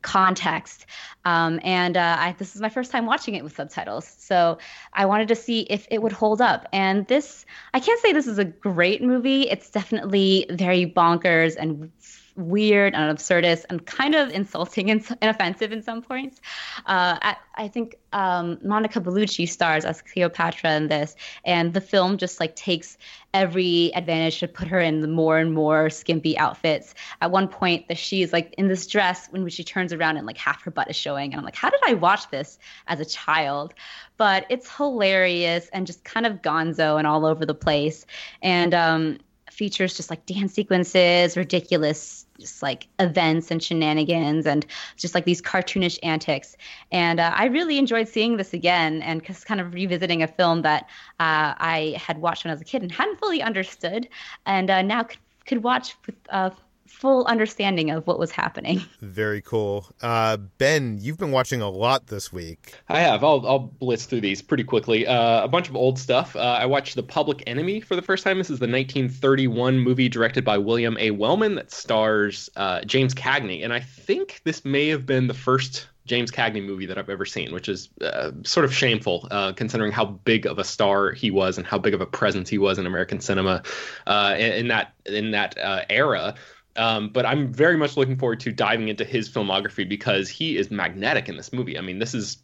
context. 0.02 0.86
Um, 1.24 1.60
and 1.62 1.96
uh, 1.96 2.16
I, 2.18 2.34
this 2.38 2.54
is 2.54 2.60
my 2.60 2.68
first 2.68 2.90
time 2.90 3.06
watching 3.06 3.34
it 3.34 3.44
with 3.44 3.54
subtitles. 3.54 4.14
So 4.18 4.58
I 4.92 5.06
wanted 5.06 5.28
to 5.28 5.36
see 5.36 5.60
if 5.70 5.86
it 5.90 6.02
would 6.02 6.12
hold 6.12 6.40
up. 6.40 6.68
And 6.72 7.06
this, 7.06 7.46
I 7.72 7.80
can't 7.80 8.00
say 8.00 8.12
this 8.12 8.26
is 8.26 8.38
a 8.38 8.44
great 8.44 9.02
movie. 9.02 9.42
It's 9.42 9.70
definitely 9.70 10.46
very 10.50 10.86
bonkers 10.86 11.56
and 11.56 11.90
weird 12.36 12.94
and 12.94 13.16
absurdist 13.16 13.64
and 13.68 13.84
kind 13.84 14.14
of 14.14 14.30
insulting 14.30 14.90
and, 14.90 15.04
and 15.20 15.30
offensive 15.30 15.72
in 15.72 15.82
some 15.82 16.02
points. 16.02 16.40
Uh, 16.86 17.18
I, 17.20 17.36
I, 17.54 17.68
think 17.68 17.96
um, 18.12 18.58
Monica 18.62 19.00
Bellucci 19.00 19.48
stars 19.48 19.84
as 19.84 20.02
Cleopatra 20.02 20.72
in 20.76 20.88
this, 20.88 21.14
and 21.44 21.74
the 21.74 21.80
film 21.80 22.18
just 22.18 22.40
like 22.40 22.56
takes 22.56 22.96
every 23.34 23.92
advantage 23.94 24.40
to 24.40 24.48
put 24.48 24.68
her 24.68 24.80
in 24.80 25.00
the 25.00 25.08
more 25.08 25.38
and 25.38 25.52
more 25.54 25.90
skimpy 25.90 26.36
outfits. 26.38 26.94
At 27.20 27.30
one 27.30 27.48
point, 27.48 27.88
that 27.88 27.98
she's 27.98 28.32
like 28.32 28.54
in 28.58 28.68
this 28.68 28.86
dress 28.86 29.28
when 29.30 29.48
she 29.48 29.64
turns 29.64 29.92
around 29.92 30.16
and 30.16 30.26
like 30.26 30.38
half 30.38 30.62
her 30.62 30.70
butt 30.70 30.90
is 30.90 30.96
showing, 30.96 31.32
and 31.32 31.38
I'm 31.38 31.44
like, 31.44 31.56
how 31.56 31.70
did 31.70 31.80
I 31.86 31.94
watch 31.94 32.30
this 32.30 32.58
as 32.86 33.00
a 33.00 33.04
child? 33.04 33.74
But 34.16 34.46
it's 34.48 34.74
hilarious 34.74 35.68
and 35.72 35.86
just 35.86 36.04
kind 36.04 36.26
of 36.26 36.42
gonzo 36.42 36.98
and 36.98 37.06
all 37.06 37.26
over 37.26 37.44
the 37.44 37.54
place, 37.54 38.06
and 38.42 38.74
um, 38.74 39.18
features 39.62 39.96
just 39.96 40.10
like 40.10 40.26
dance 40.26 40.52
sequences, 40.54 41.36
ridiculous 41.36 42.26
just 42.40 42.62
like 42.62 42.88
events 42.98 43.52
and 43.52 43.62
shenanigans 43.62 44.44
and 44.44 44.66
just 44.96 45.14
like 45.14 45.24
these 45.24 45.40
cartoonish 45.40 46.00
antics. 46.02 46.56
And 46.90 47.20
uh, 47.20 47.32
I 47.32 47.44
really 47.44 47.78
enjoyed 47.78 48.08
seeing 48.08 48.38
this 48.38 48.52
again 48.52 49.02
and 49.02 49.24
just 49.24 49.46
kind 49.46 49.60
of 49.60 49.72
revisiting 49.72 50.20
a 50.20 50.26
film 50.26 50.62
that 50.62 50.82
uh, 51.20 51.54
I 51.74 51.94
had 51.96 52.18
watched 52.18 52.42
when 52.44 52.50
I 52.50 52.54
was 52.54 52.60
a 52.60 52.64
kid 52.64 52.82
and 52.82 52.90
hadn't 52.90 53.20
fully 53.20 53.40
understood, 53.40 54.08
and 54.46 54.68
uh, 54.68 54.82
now 54.82 55.04
could, 55.04 55.18
could 55.46 55.62
watch 55.62 55.94
with 56.06 56.16
uh, 56.30 56.50
full 56.92 57.24
understanding 57.24 57.90
of 57.90 58.06
what 58.06 58.18
was 58.18 58.30
happening. 58.30 58.80
Very 59.00 59.40
cool. 59.40 59.86
Uh, 60.02 60.36
ben, 60.36 60.98
you've 61.00 61.18
been 61.18 61.32
watching 61.32 61.60
a 61.60 61.68
lot 61.68 62.06
this 62.06 62.32
week. 62.32 62.74
I 62.88 63.00
have. 63.00 63.24
I'll, 63.24 63.44
I'll 63.46 63.58
blitz 63.58 64.04
through 64.04 64.20
these 64.20 64.42
pretty 64.42 64.64
quickly. 64.64 65.06
Uh, 65.06 65.42
a 65.42 65.48
bunch 65.48 65.68
of 65.68 65.74
old 65.74 65.98
stuff. 65.98 66.36
Uh, 66.36 66.40
I 66.60 66.66
watched 66.66 66.94
The 66.94 67.02
Public 67.02 67.42
Enemy 67.46 67.80
for 67.80 67.96
the 67.96 68.02
first 68.02 68.22
time. 68.22 68.38
This 68.38 68.50
is 68.50 68.58
the 68.58 68.68
1931 68.68 69.78
movie 69.78 70.08
directed 70.08 70.44
by 70.44 70.58
William 70.58 70.96
A. 71.00 71.10
Wellman 71.10 71.54
that 71.56 71.72
stars 71.72 72.50
uh, 72.56 72.82
James 72.82 73.14
Cagney. 73.14 73.64
And 73.64 73.72
I 73.72 73.80
think 73.80 74.42
this 74.44 74.64
may 74.64 74.88
have 74.88 75.06
been 75.06 75.26
the 75.26 75.34
first 75.34 75.88
James 76.04 76.30
Cagney 76.30 76.64
movie 76.64 76.86
that 76.86 76.98
I've 76.98 77.10
ever 77.10 77.24
seen, 77.24 77.52
which 77.52 77.68
is 77.68 77.88
uh, 78.00 78.32
sort 78.42 78.64
of 78.64 78.74
shameful 78.74 79.28
uh, 79.30 79.52
considering 79.52 79.92
how 79.92 80.04
big 80.04 80.46
of 80.46 80.58
a 80.58 80.64
star 80.64 81.12
he 81.12 81.30
was 81.30 81.58
and 81.58 81.66
how 81.66 81.78
big 81.78 81.94
of 81.94 82.00
a 82.00 82.06
presence 82.06 82.48
he 82.48 82.58
was 82.58 82.78
in 82.78 82.86
American 82.86 83.20
cinema 83.20 83.62
uh, 84.06 84.34
in, 84.36 84.52
in, 84.52 84.68
that 84.68 84.94
in 85.06 85.30
that 85.30 85.56
uh, 85.58 85.84
era. 85.88 86.34
Um, 86.76 87.10
but 87.10 87.26
I'm 87.26 87.52
very 87.52 87.76
much 87.76 87.96
looking 87.96 88.16
forward 88.16 88.40
to 88.40 88.52
diving 88.52 88.88
into 88.88 89.04
his 89.04 89.28
filmography 89.28 89.88
because 89.88 90.28
he 90.28 90.56
is 90.56 90.70
magnetic 90.70 91.28
in 91.28 91.36
this 91.36 91.52
movie. 91.52 91.76
I 91.76 91.82
mean, 91.82 91.98
this 91.98 92.14
is 92.14 92.38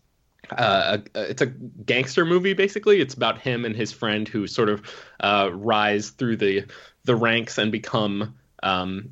uh, 0.50 0.98
it's 1.14 1.42
a 1.42 1.46
gangster 1.46 2.24
movie 2.24 2.54
basically. 2.54 3.00
It's 3.00 3.14
about 3.14 3.38
him 3.38 3.64
and 3.64 3.74
his 3.74 3.92
friend 3.92 4.26
who 4.28 4.46
sort 4.46 4.68
of 4.68 4.82
uh, 5.20 5.50
rise 5.52 6.10
through 6.10 6.36
the 6.36 6.64
the 7.04 7.16
ranks 7.16 7.58
and 7.58 7.72
become 7.72 8.34
um, 8.62 9.10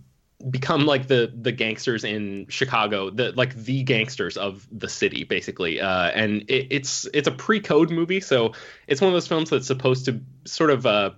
become 0.50 0.86
like 0.86 1.08
the 1.08 1.32
the 1.34 1.52
gangsters 1.52 2.04
in 2.04 2.46
Chicago, 2.48 3.10
the 3.10 3.32
like 3.32 3.54
the 3.54 3.82
gangsters 3.82 4.36
of 4.36 4.66
the 4.70 4.88
city, 4.88 5.24
basically. 5.24 5.80
Uh, 5.80 6.08
and 6.08 6.42
it, 6.48 6.68
it's 6.70 7.06
it's 7.12 7.28
a 7.28 7.32
pre-code 7.32 7.90
movie, 7.90 8.20
so 8.20 8.52
it's 8.86 9.00
one 9.00 9.08
of 9.08 9.14
those 9.14 9.28
films 9.28 9.50
that's 9.50 9.66
supposed 9.66 10.06
to 10.06 10.20
sort 10.44 10.70
of 10.70 10.86
uh, 10.86 11.10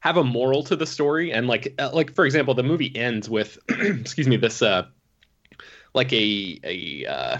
have 0.00 0.16
a 0.16 0.24
moral 0.24 0.62
to 0.64 0.76
the 0.76 0.86
story. 0.86 1.32
And 1.32 1.46
like 1.46 1.74
uh, 1.78 1.90
like 1.92 2.14
for 2.14 2.24
example 2.24 2.54
the 2.54 2.62
movie 2.62 2.94
ends 2.94 3.28
with 3.28 3.58
excuse 3.68 4.28
me 4.28 4.36
this 4.36 4.62
uh 4.62 4.86
like 5.94 6.12
a 6.12 6.60
a 6.62 7.06
uh 7.06 7.38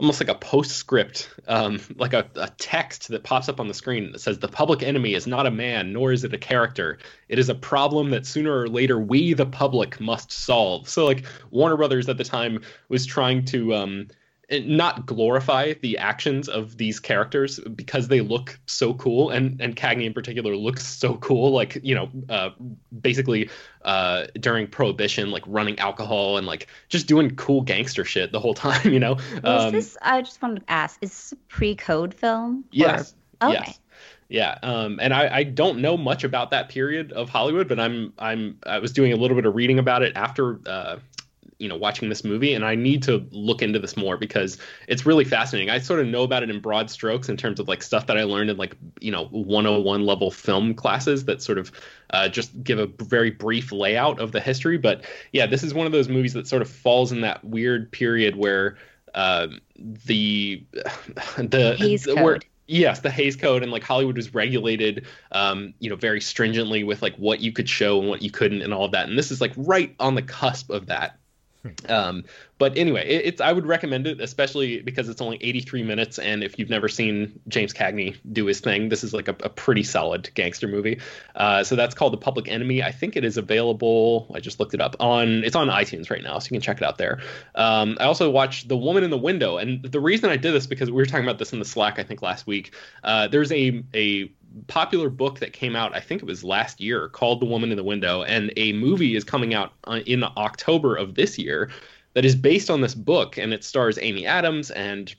almost 0.00 0.20
like 0.20 0.28
a 0.28 0.34
postscript 0.34 1.30
um 1.46 1.78
like 1.96 2.12
a, 2.12 2.28
a 2.34 2.50
text 2.58 3.08
that 3.08 3.22
pops 3.22 3.48
up 3.48 3.60
on 3.60 3.68
the 3.68 3.74
screen 3.74 4.10
that 4.10 4.18
says 4.18 4.40
the 4.40 4.48
public 4.48 4.82
enemy 4.82 5.14
is 5.14 5.26
not 5.26 5.46
a 5.46 5.50
man 5.50 5.92
nor 5.92 6.12
is 6.12 6.24
it 6.24 6.34
a 6.34 6.38
character. 6.38 6.98
It 7.28 7.38
is 7.38 7.48
a 7.48 7.54
problem 7.54 8.10
that 8.10 8.26
sooner 8.26 8.60
or 8.60 8.68
later 8.68 8.98
we 8.98 9.34
the 9.34 9.46
public 9.46 10.00
must 10.00 10.32
solve. 10.32 10.88
So 10.88 11.06
like 11.06 11.24
warner 11.50 11.76
brothers 11.76 12.08
at 12.08 12.18
the 12.18 12.24
time 12.24 12.62
was 12.88 13.06
trying 13.06 13.44
to 13.46 13.74
um 13.74 14.08
not 14.50 15.06
glorify 15.06 15.72
the 15.80 15.98
actions 15.98 16.48
of 16.48 16.76
these 16.76 17.00
characters 17.00 17.58
because 17.60 18.08
they 18.08 18.20
look 18.20 18.58
so 18.66 18.94
cool 18.94 19.30
and 19.30 19.60
and 19.60 19.76
Cagney 19.76 20.04
in 20.04 20.12
particular 20.12 20.54
looks 20.54 20.86
so 20.86 21.16
cool 21.16 21.50
like 21.50 21.78
you 21.82 21.94
know 21.94 22.10
uh, 22.28 22.50
basically 23.00 23.50
uh, 23.82 24.26
during 24.38 24.66
prohibition 24.66 25.30
like 25.30 25.42
running 25.46 25.78
alcohol 25.78 26.36
and 26.36 26.46
like 26.46 26.68
just 26.88 27.06
doing 27.06 27.34
cool 27.36 27.62
gangster 27.62 28.04
shit 28.04 28.32
the 28.32 28.40
whole 28.40 28.54
time 28.64 28.92
you 28.92 29.00
know? 29.00 29.16
Um, 29.42 29.72
this 29.72 29.96
I 30.02 30.22
just 30.22 30.40
wanted 30.42 30.60
to 30.60 30.70
ask 30.70 30.98
is 31.02 31.10
this 31.10 31.32
a 31.32 31.36
pre-code 31.48 32.14
film? 32.14 32.64
Yes. 32.70 33.14
Or... 33.40 33.48
okay. 33.48 33.62
Yes. 33.66 33.80
Yeah, 34.28 34.58
um, 34.62 34.98
and 35.02 35.12
I, 35.12 35.36
I 35.36 35.42
don't 35.44 35.80
know 35.80 35.98
much 35.98 36.24
about 36.24 36.50
that 36.50 36.70
period 36.70 37.12
of 37.12 37.28
Hollywood, 37.28 37.68
but 37.68 37.78
I'm 37.78 38.14
I'm 38.18 38.58
I 38.64 38.78
was 38.78 38.90
doing 38.90 39.12
a 39.12 39.16
little 39.16 39.36
bit 39.36 39.44
of 39.44 39.54
reading 39.54 39.78
about 39.78 40.02
it 40.02 40.16
after 40.16 40.58
uh, 40.66 40.96
you 41.58 41.68
know 41.68 41.76
watching 41.76 42.08
this 42.08 42.24
movie 42.24 42.54
and 42.54 42.64
i 42.64 42.74
need 42.74 43.02
to 43.02 43.26
look 43.30 43.62
into 43.62 43.78
this 43.78 43.96
more 43.96 44.16
because 44.16 44.58
it's 44.88 45.06
really 45.06 45.24
fascinating 45.24 45.70
i 45.70 45.78
sort 45.78 46.00
of 46.00 46.06
know 46.06 46.22
about 46.22 46.42
it 46.42 46.50
in 46.50 46.60
broad 46.60 46.90
strokes 46.90 47.28
in 47.28 47.36
terms 47.36 47.60
of 47.60 47.68
like 47.68 47.82
stuff 47.82 48.06
that 48.06 48.18
i 48.18 48.22
learned 48.24 48.50
in 48.50 48.56
like 48.56 48.76
you 49.00 49.10
know 49.10 49.26
101 49.26 50.04
level 50.04 50.30
film 50.30 50.74
classes 50.74 51.24
that 51.24 51.42
sort 51.42 51.58
of 51.58 51.72
uh, 52.10 52.28
just 52.28 52.62
give 52.62 52.78
a 52.78 52.86
very 53.04 53.30
brief 53.30 53.72
layout 53.72 54.20
of 54.20 54.32
the 54.32 54.40
history 54.40 54.78
but 54.78 55.04
yeah 55.32 55.46
this 55.46 55.62
is 55.62 55.74
one 55.74 55.86
of 55.86 55.92
those 55.92 56.08
movies 56.08 56.32
that 56.32 56.46
sort 56.46 56.62
of 56.62 56.70
falls 56.70 57.10
in 57.12 57.20
that 57.20 57.42
weird 57.44 57.90
period 57.90 58.36
where 58.36 58.76
uh, 59.14 59.48
the 60.06 60.64
the, 61.38 61.76
Hays 61.78 62.04
the 62.04 62.14
Code. 62.14 62.44
Yes, 62.66 63.00
the 63.00 63.10
Hays 63.10 63.36
Code 63.36 63.62
and 63.62 63.70
like 63.70 63.82
Hollywood 63.82 64.16
was 64.16 64.32
regulated, 64.32 65.06
um, 65.32 65.74
you 65.80 65.90
know, 65.90 65.96
very 65.96 66.20
stringently 66.20 66.82
with 66.82 67.02
like 67.02 67.14
what 67.16 67.40
you 67.40 67.52
could 67.52 67.68
show 67.68 68.00
and 68.00 68.08
what 68.08 68.22
you 68.22 68.30
couldn't 68.30 68.62
and 68.62 68.72
all 68.72 68.86
of 68.86 68.92
that. 68.92 69.06
And 69.06 69.18
this 69.18 69.30
is 69.30 69.40
like 69.40 69.52
right 69.56 69.94
on 70.00 70.14
the 70.14 70.22
cusp 70.22 70.70
of 70.70 70.86
that. 70.86 71.18
Um, 71.88 72.24
but 72.58 72.76
anyway, 72.76 73.06
it, 73.08 73.26
it's 73.26 73.40
I 73.40 73.52
would 73.52 73.66
recommend 73.66 74.06
it, 74.06 74.20
especially 74.20 74.80
because 74.80 75.08
it's 75.08 75.20
only 75.20 75.38
83 75.40 75.82
minutes, 75.82 76.18
and 76.18 76.44
if 76.44 76.58
you've 76.58 76.70
never 76.70 76.88
seen 76.88 77.40
James 77.48 77.72
Cagney 77.72 78.16
do 78.32 78.46
his 78.46 78.60
thing, 78.60 78.88
this 78.88 79.02
is 79.02 79.12
like 79.12 79.28
a, 79.28 79.36
a 79.42 79.48
pretty 79.48 79.82
solid 79.82 80.30
gangster 80.34 80.68
movie. 80.68 81.00
Uh, 81.34 81.64
so 81.64 81.76
that's 81.76 81.94
called 81.94 82.12
The 82.12 82.18
Public 82.18 82.48
Enemy. 82.48 82.82
I 82.82 82.92
think 82.92 83.16
it 83.16 83.24
is 83.24 83.36
available. 83.36 84.30
I 84.34 84.40
just 84.40 84.60
looked 84.60 84.74
it 84.74 84.80
up 84.80 84.96
on. 85.00 85.44
It's 85.44 85.56
on 85.56 85.68
iTunes 85.68 86.10
right 86.10 86.22
now, 86.22 86.38
so 86.38 86.46
you 86.46 86.50
can 86.50 86.60
check 86.60 86.78
it 86.78 86.84
out 86.84 86.98
there. 86.98 87.20
Um, 87.54 87.96
I 88.00 88.04
also 88.04 88.30
watched 88.30 88.68
The 88.68 88.76
Woman 88.76 89.04
in 89.04 89.10
the 89.10 89.18
Window, 89.18 89.56
and 89.56 89.82
the 89.82 90.00
reason 90.00 90.30
I 90.30 90.36
did 90.36 90.52
this 90.52 90.66
because 90.66 90.90
we 90.90 90.96
were 90.96 91.06
talking 91.06 91.24
about 91.24 91.38
this 91.38 91.52
in 91.52 91.58
the 91.58 91.64
Slack, 91.64 91.98
I 91.98 92.02
think 92.02 92.22
last 92.22 92.46
week. 92.46 92.74
Uh, 93.02 93.28
there's 93.28 93.52
a 93.52 93.82
a 93.94 94.30
popular 94.66 95.08
book 95.10 95.38
that 95.40 95.52
came 95.52 95.76
out, 95.76 95.94
I 95.94 96.00
think 96.00 96.22
it 96.22 96.26
was 96.26 96.44
last 96.44 96.80
year, 96.80 97.08
called 97.08 97.40
The 97.40 97.46
Woman 97.46 97.70
in 97.70 97.76
the 97.76 97.84
Window, 97.84 98.22
and 98.22 98.52
a 98.56 98.72
movie 98.72 99.16
is 99.16 99.24
coming 99.24 99.54
out 99.54 99.72
uh, 99.84 100.00
in 100.06 100.24
October 100.36 100.96
of 100.96 101.14
this 101.14 101.38
year 101.38 101.70
that 102.14 102.24
is 102.24 102.34
based 102.34 102.70
on 102.70 102.80
this 102.80 102.94
book, 102.94 103.36
and 103.36 103.52
it 103.52 103.64
stars 103.64 103.98
Amy 104.00 104.26
Adams 104.26 104.70
and 104.70 105.14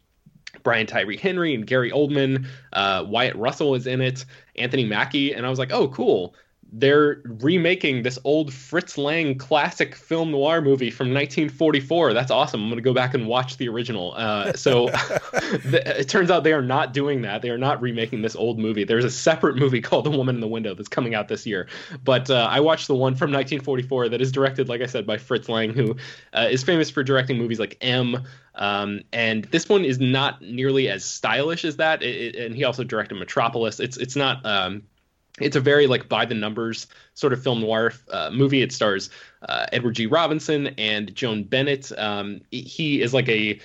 Brian 0.63 0.87
Tyree 0.87 1.17
Henry 1.17 1.53
and 1.53 1.67
Gary 1.67 1.91
Oldman. 1.91 2.45
Uh, 2.73 3.03
Wyatt 3.07 3.35
Russell 3.35 3.75
is 3.75 3.87
in 3.87 4.01
it, 4.01 4.25
Anthony 4.55 4.85
Mackie, 4.85 5.33
and 5.33 5.45
I 5.45 5.49
was 5.49 5.59
like, 5.59 5.71
oh, 5.71 5.87
cool 5.89 6.35
they're 6.71 7.21
remaking 7.23 8.03
this 8.03 8.19
old 8.23 8.51
Fritz 8.51 8.97
Lang 8.97 9.37
classic 9.37 9.95
film 9.95 10.31
noir 10.31 10.61
movie 10.61 10.91
from 10.91 11.07
1944. 11.07 12.13
That's 12.13 12.31
awesome. 12.31 12.61
I'm 12.61 12.69
going 12.69 12.77
to 12.77 12.81
go 12.81 12.93
back 12.93 13.13
and 13.13 13.27
watch 13.27 13.57
the 13.57 13.69
original. 13.69 14.13
Uh, 14.15 14.53
so 14.53 14.89
it 15.41 16.09
turns 16.09 16.31
out 16.31 16.43
they 16.43 16.53
are 16.53 16.61
not 16.61 16.91
doing 16.91 17.21
that. 17.21 17.41
They 17.41 17.49
are 17.49 17.57
not 17.57 17.81
remaking 17.81 18.21
this 18.23 18.35
old 18.35 18.59
movie. 18.59 18.83
There's 18.83 19.05
a 19.05 19.11
separate 19.11 19.55
movie 19.55 19.79
called 19.81 20.05
The 20.05 20.11
Woman 20.11 20.35
in 20.35 20.41
the 20.41 20.47
Window 20.47 20.73
that's 20.73 20.89
coming 20.89 21.15
out 21.15 21.27
this 21.27 21.45
year. 21.45 21.67
But 22.03 22.29
uh, 22.29 22.47
I 22.49 22.59
watched 22.59 22.87
the 22.87 22.95
one 22.95 23.13
from 23.13 23.31
1944 23.31 24.09
that 24.09 24.21
is 24.21 24.31
directed, 24.31 24.67
like 24.67 24.81
I 24.81 24.87
said, 24.87 25.05
by 25.05 25.17
Fritz 25.17 25.47
Lang, 25.47 25.73
who 25.73 25.95
uh, 26.33 26.47
is 26.49 26.63
famous 26.63 26.89
for 26.89 27.03
directing 27.03 27.37
movies 27.37 27.59
like 27.59 27.77
M. 27.79 28.23
Um, 28.55 29.01
and 29.13 29.45
this 29.45 29.69
one 29.69 29.85
is 29.85 29.99
not 29.99 30.41
nearly 30.41 30.89
as 30.89 31.05
stylish 31.05 31.63
as 31.63 31.77
that. 31.77 32.01
It, 32.01 32.35
it, 32.35 32.45
and 32.45 32.55
he 32.55 32.63
also 32.63 32.83
directed 32.83 33.15
Metropolis. 33.15 33.79
It's 33.79 33.97
it's 33.97 34.15
not 34.15 34.45
um, 34.45 34.83
it's 35.39 35.55
a 35.55 35.59
very 35.59 35.87
like 35.87 36.07
by 36.07 36.25
the 36.25 36.35
numbers 36.35 36.87
sort 37.13 37.33
of 37.33 37.43
film 37.43 37.61
noir 37.61 37.93
uh, 38.11 38.29
movie. 38.31 38.61
It 38.61 38.71
stars 38.71 39.09
uh, 39.47 39.65
Edward 39.71 39.95
G. 39.95 40.05
Robinson 40.05 40.67
and 40.77 41.13
Joan 41.13 41.43
Bennett. 41.43 41.91
Um, 41.97 42.41
he 42.51 43.01
is 43.01 43.13
like 43.13 43.27
a 43.27 43.59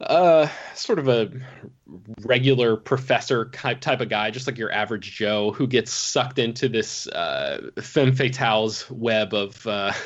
uh, 0.00 0.48
sort 0.74 0.98
of 0.98 1.08
a 1.08 1.30
regular 2.22 2.76
professor 2.76 3.46
type 3.46 3.80
type 3.80 4.00
of 4.00 4.08
guy, 4.08 4.30
just 4.30 4.46
like 4.46 4.56
your 4.56 4.72
average 4.72 5.16
Joe, 5.16 5.52
who 5.52 5.66
gets 5.66 5.92
sucked 5.92 6.38
into 6.38 6.68
this 6.68 7.06
uh, 7.08 7.70
femme 7.80 8.14
fatale's 8.14 8.88
web 8.90 9.34
of. 9.34 9.66
Uh, 9.66 9.92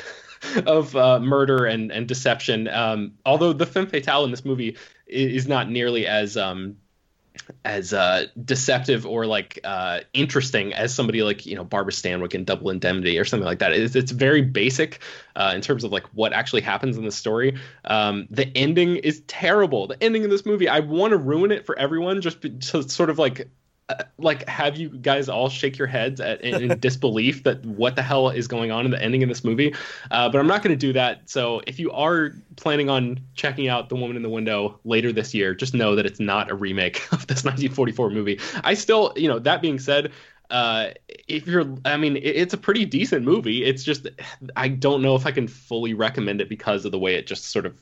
of 0.67 0.95
uh, 0.95 1.19
murder 1.19 1.65
and, 1.65 1.91
and 1.91 2.07
deception. 2.07 2.67
Um, 2.67 3.13
although 3.25 3.53
the 3.53 3.65
femme 3.65 3.87
fatale 3.87 4.25
in 4.25 4.31
this 4.31 4.45
movie 4.45 4.77
is, 5.07 5.47
not 5.47 5.69
nearly 5.69 6.05
as 6.05 6.37
um, 6.37 6.77
as 7.63 7.93
uh, 7.93 8.25
deceptive 8.43 9.05
or 9.05 9.25
like 9.25 9.59
uh, 9.63 9.99
interesting 10.13 10.73
as 10.73 10.93
somebody 10.93 11.23
like 11.23 11.45
you 11.45 11.55
know 11.55 11.63
Barbara 11.63 11.91
Stanwyck 11.91 12.33
in 12.33 12.43
Double 12.43 12.69
Indemnity 12.69 13.17
or 13.17 13.25
something 13.25 13.45
like 13.45 13.59
that. 13.59 13.73
It's, 13.73 13.95
it's 13.95 14.11
very 14.11 14.41
basic 14.41 15.01
uh, 15.35 15.51
in 15.55 15.61
terms 15.61 15.83
of 15.83 15.91
like 15.91 16.05
what 16.13 16.33
actually 16.33 16.61
happens 16.61 16.97
in 16.97 17.05
the 17.05 17.11
story. 17.11 17.57
Um, 17.85 18.27
the 18.29 18.55
ending 18.55 18.97
is 18.97 19.21
terrible. 19.27 19.87
The 19.87 20.01
ending 20.01 20.23
of 20.23 20.31
this 20.31 20.45
movie, 20.45 20.67
I 20.69 20.79
want 20.79 21.11
to 21.11 21.17
ruin 21.17 21.51
it 21.51 21.65
for 21.65 21.77
everyone 21.77 22.21
just 22.21 22.41
to 22.41 22.83
sort 22.89 23.09
of 23.09 23.19
like 23.19 23.49
like 24.17 24.47
have 24.49 24.77
you 24.77 24.89
guys 24.89 25.29
all 25.29 25.49
shake 25.49 25.77
your 25.77 25.87
heads 25.87 26.19
at, 26.19 26.41
in, 26.41 26.71
in 26.71 26.79
disbelief 26.79 27.43
that 27.43 27.63
what 27.65 27.95
the 27.95 28.01
hell 28.01 28.29
is 28.29 28.47
going 28.47 28.71
on 28.71 28.85
in 28.85 28.91
the 28.91 29.01
ending 29.01 29.21
of 29.21 29.29
this 29.29 29.43
movie? 29.43 29.75
Uh, 30.09 30.27
but 30.29 30.39
i'm 30.39 30.47
not 30.47 30.63
going 30.63 30.73
to 30.73 30.87
do 30.87 30.93
that. 30.93 31.29
So 31.29 31.61
if 31.67 31.79
you 31.79 31.91
are 31.91 32.31
planning 32.55 32.89
on 32.89 33.19
checking 33.35 33.67
out 33.67 33.89
the 33.89 33.95
woman 33.95 34.15
in 34.17 34.23
the 34.23 34.29
window 34.29 34.79
later 34.85 35.11
this 35.11 35.33
year 35.33 35.53
just 35.53 35.73
know 35.73 35.95
that 35.95 36.05
it's 36.05 36.19
not 36.19 36.49
a 36.49 36.55
remake 36.55 36.97
of 37.11 37.27
this 37.27 37.43
1944 37.43 38.09
movie. 38.09 38.39
I 38.63 38.73
still 38.73 39.13
you 39.15 39.27
know 39.27 39.39
that 39.39 39.61
being 39.61 39.79
said 39.79 40.11
uh, 40.51 40.89
if 41.27 41.47
you're 41.47 41.65
i 41.85 41.97
mean 41.97 42.17
it's 42.21 42.53
a 42.53 42.57
pretty 42.57 42.85
decent 42.85 43.23
movie. 43.23 43.63
It's 43.63 43.83
just 43.83 44.07
i 44.55 44.67
don't 44.67 45.01
know 45.01 45.15
if 45.15 45.25
i 45.25 45.31
can 45.31 45.47
fully 45.47 45.93
recommend 45.93 46.41
it 46.41 46.49
because 46.49 46.85
of 46.85 46.91
the 46.91 46.99
way 46.99 47.15
it 47.15 47.27
just 47.27 47.45
sort 47.45 47.65
of 47.65 47.77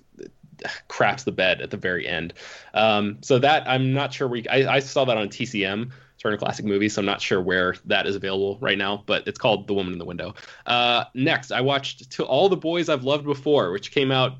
craps 0.88 1.24
the 1.24 1.32
bed 1.32 1.62
at 1.62 1.72
the 1.72 1.78
very 1.78 2.08
end. 2.08 2.34
Um, 2.74 3.18
so 3.22 3.40
that 3.40 3.68
I'm 3.68 3.94
not 3.94 4.14
sure 4.14 4.28
we. 4.28 4.48
I, 4.48 4.76
I, 4.76 4.80
saw 4.80 5.06
that 5.06 5.18
on 5.18 5.30
TCM 5.30 5.92
Turner 6.18 6.38
Classic 6.38 6.66
Movies, 6.66 6.94
so 6.94 7.02
I'm 7.02 7.06
not 7.06 7.22
sure 7.22 7.42
where 7.42 7.76
that 7.86 8.08
is 8.08 8.16
available 8.16 8.58
right 8.62 8.78
now. 8.78 9.04
But 9.06 9.28
it's 9.28 9.40
called 9.40 9.68
The 9.68 9.74
Woman 9.74 9.94
in 9.94 10.00
the 10.00 10.06
Window. 10.06 10.36
Uh, 10.66 11.06
next, 11.14 11.52
I 11.52 11.62
watched 11.62 12.12
To 12.12 12.26
All 12.26 12.50
the 12.50 12.58
Boys 12.58 12.90
I've 12.90 13.04
Loved 13.04 13.26
Before, 13.26 13.72
which 13.72 13.92
came 13.92 14.12
out 14.12 14.34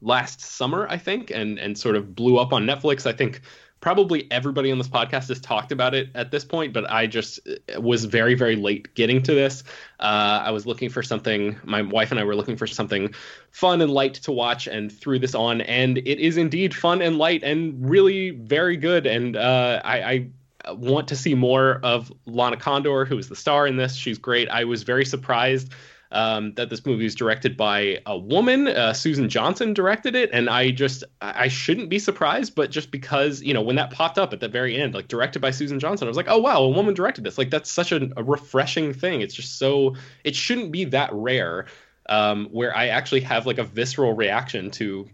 last 0.00 0.40
summer, 0.40 0.86
I 0.88 0.98
think, 0.98 1.30
and 1.30 1.58
and 1.58 1.76
sort 1.76 1.96
of 1.96 2.14
blew 2.14 2.38
up 2.38 2.52
on 2.52 2.64
Netflix. 2.64 3.06
I 3.06 3.12
think 3.12 3.40
probably 3.86 4.26
everybody 4.32 4.72
on 4.72 4.78
this 4.78 4.88
podcast 4.88 5.28
has 5.28 5.38
talked 5.38 5.70
about 5.70 5.94
it 5.94 6.08
at 6.16 6.32
this 6.32 6.44
point, 6.44 6.72
but 6.72 6.90
I 6.90 7.06
just 7.06 7.38
uh, 7.46 7.80
was 7.80 8.04
very, 8.04 8.34
very 8.34 8.56
late 8.56 8.92
getting 8.96 9.22
to 9.22 9.32
this. 9.32 9.62
Uh, 10.00 10.42
I 10.42 10.50
was 10.50 10.66
looking 10.66 10.88
for 10.90 11.04
something, 11.04 11.56
my 11.62 11.82
wife 11.82 12.10
and 12.10 12.18
I 12.18 12.24
were 12.24 12.34
looking 12.34 12.56
for 12.56 12.66
something 12.66 13.14
fun 13.52 13.80
and 13.80 13.92
light 13.92 14.14
to 14.14 14.32
watch 14.32 14.66
and 14.66 14.90
threw 14.90 15.20
this 15.20 15.36
on, 15.36 15.60
and 15.60 15.98
it 15.98 16.18
is 16.18 16.36
indeed 16.36 16.74
fun 16.74 17.00
and 17.00 17.16
light 17.16 17.44
and 17.44 17.88
really 17.88 18.30
very 18.30 18.76
good. 18.76 19.06
And 19.06 19.36
uh, 19.36 19.80
I, 19.84 20.30
I 20.66 20.72
want 20.72 21.06
to 21.06 21.14
see 21.14 21.36
more 21.36 21.78
of 21.84 22.12
Lana 22.26 22.56
Condor, 22.56 23.04
who 23.04 23.16
is 23.18 23.28
the 23.28 23.36
star 23.36 23.68
in 23.68 23.76
this. 23.76 23.94
She's 23.94 24.18
great. 24.18 24.48
I 24.48 24.64
was 24.64 24.82
very 24.82 25.04
surprised 25.04 25.72
um, 26.12 26.54
that 26.54 26.70
this 26.70 26.84
movie 26.84 27.06
is 27.06 27.14
directed 27.14 27.56
by 27.56 27.98
a 28.06 28.16
woman. 28.16 28.68
Uh, 28.68 28.92
Susan 28.92 29.28
Johnson 29.28 29.74
directed 29.74 30.14
it, 30.14 30.30
and 30.32 30.48
I 30.48 30.70
just 30.70 31.04
I 31.20 31.48
shouldn't 31.48 31.88
be 31.88 31.98
surprised, 31.98 32.54
but 32.54 32.70
just 32.70 32.90
because 32.90 33.42
you 33.42 33.54
know 33.54 33.62
when 33.62 33.76
that 33.76 33.90
popped 33.90 34.18
up 34.18 34.32
at 34.32 34.40
the 34.40 34.48
very 34.48 34.76
end, 34.80 34.94
like 34.94 35.08
directed 35.08 35.40
by 35.40 35.50
Susan 35.50 35.80
Johnson, 35.80 36.06
I 36.06 36.10
was 36.10 36.16
like, 36.16 36.28
oh 36.28 36.38
wow, 36.38 36.62
a 36.62 36.68
woman 36.68 36.94
directed 36.94 37.24
this. 37.24 37.38
Like 37.38 37.50
that's 37.50 37.70
such 37.70 37.92
a, 37.92 38.08
a 38.16 38.22
refreshing 38.22 38.92
thing. 38.92 39.20
It's 39.20 39.34
just 39.34 39.58
so 39.58 39.96
it 40.24 40.36
shouldn't 40.36 40.72
be 40.72 40.84
that 40.86 41.10
rare. 41.12 41.66
Um, 42.08 42.46
where 42.52 42.76
I 42.76 42.86
actually 42.86 43.22
have 43.22 43.46
like 43.46 43.58
a 43.58 43.64
visceral 43.64 44.12
reaction 44.12 44.70
to 44.72 45.10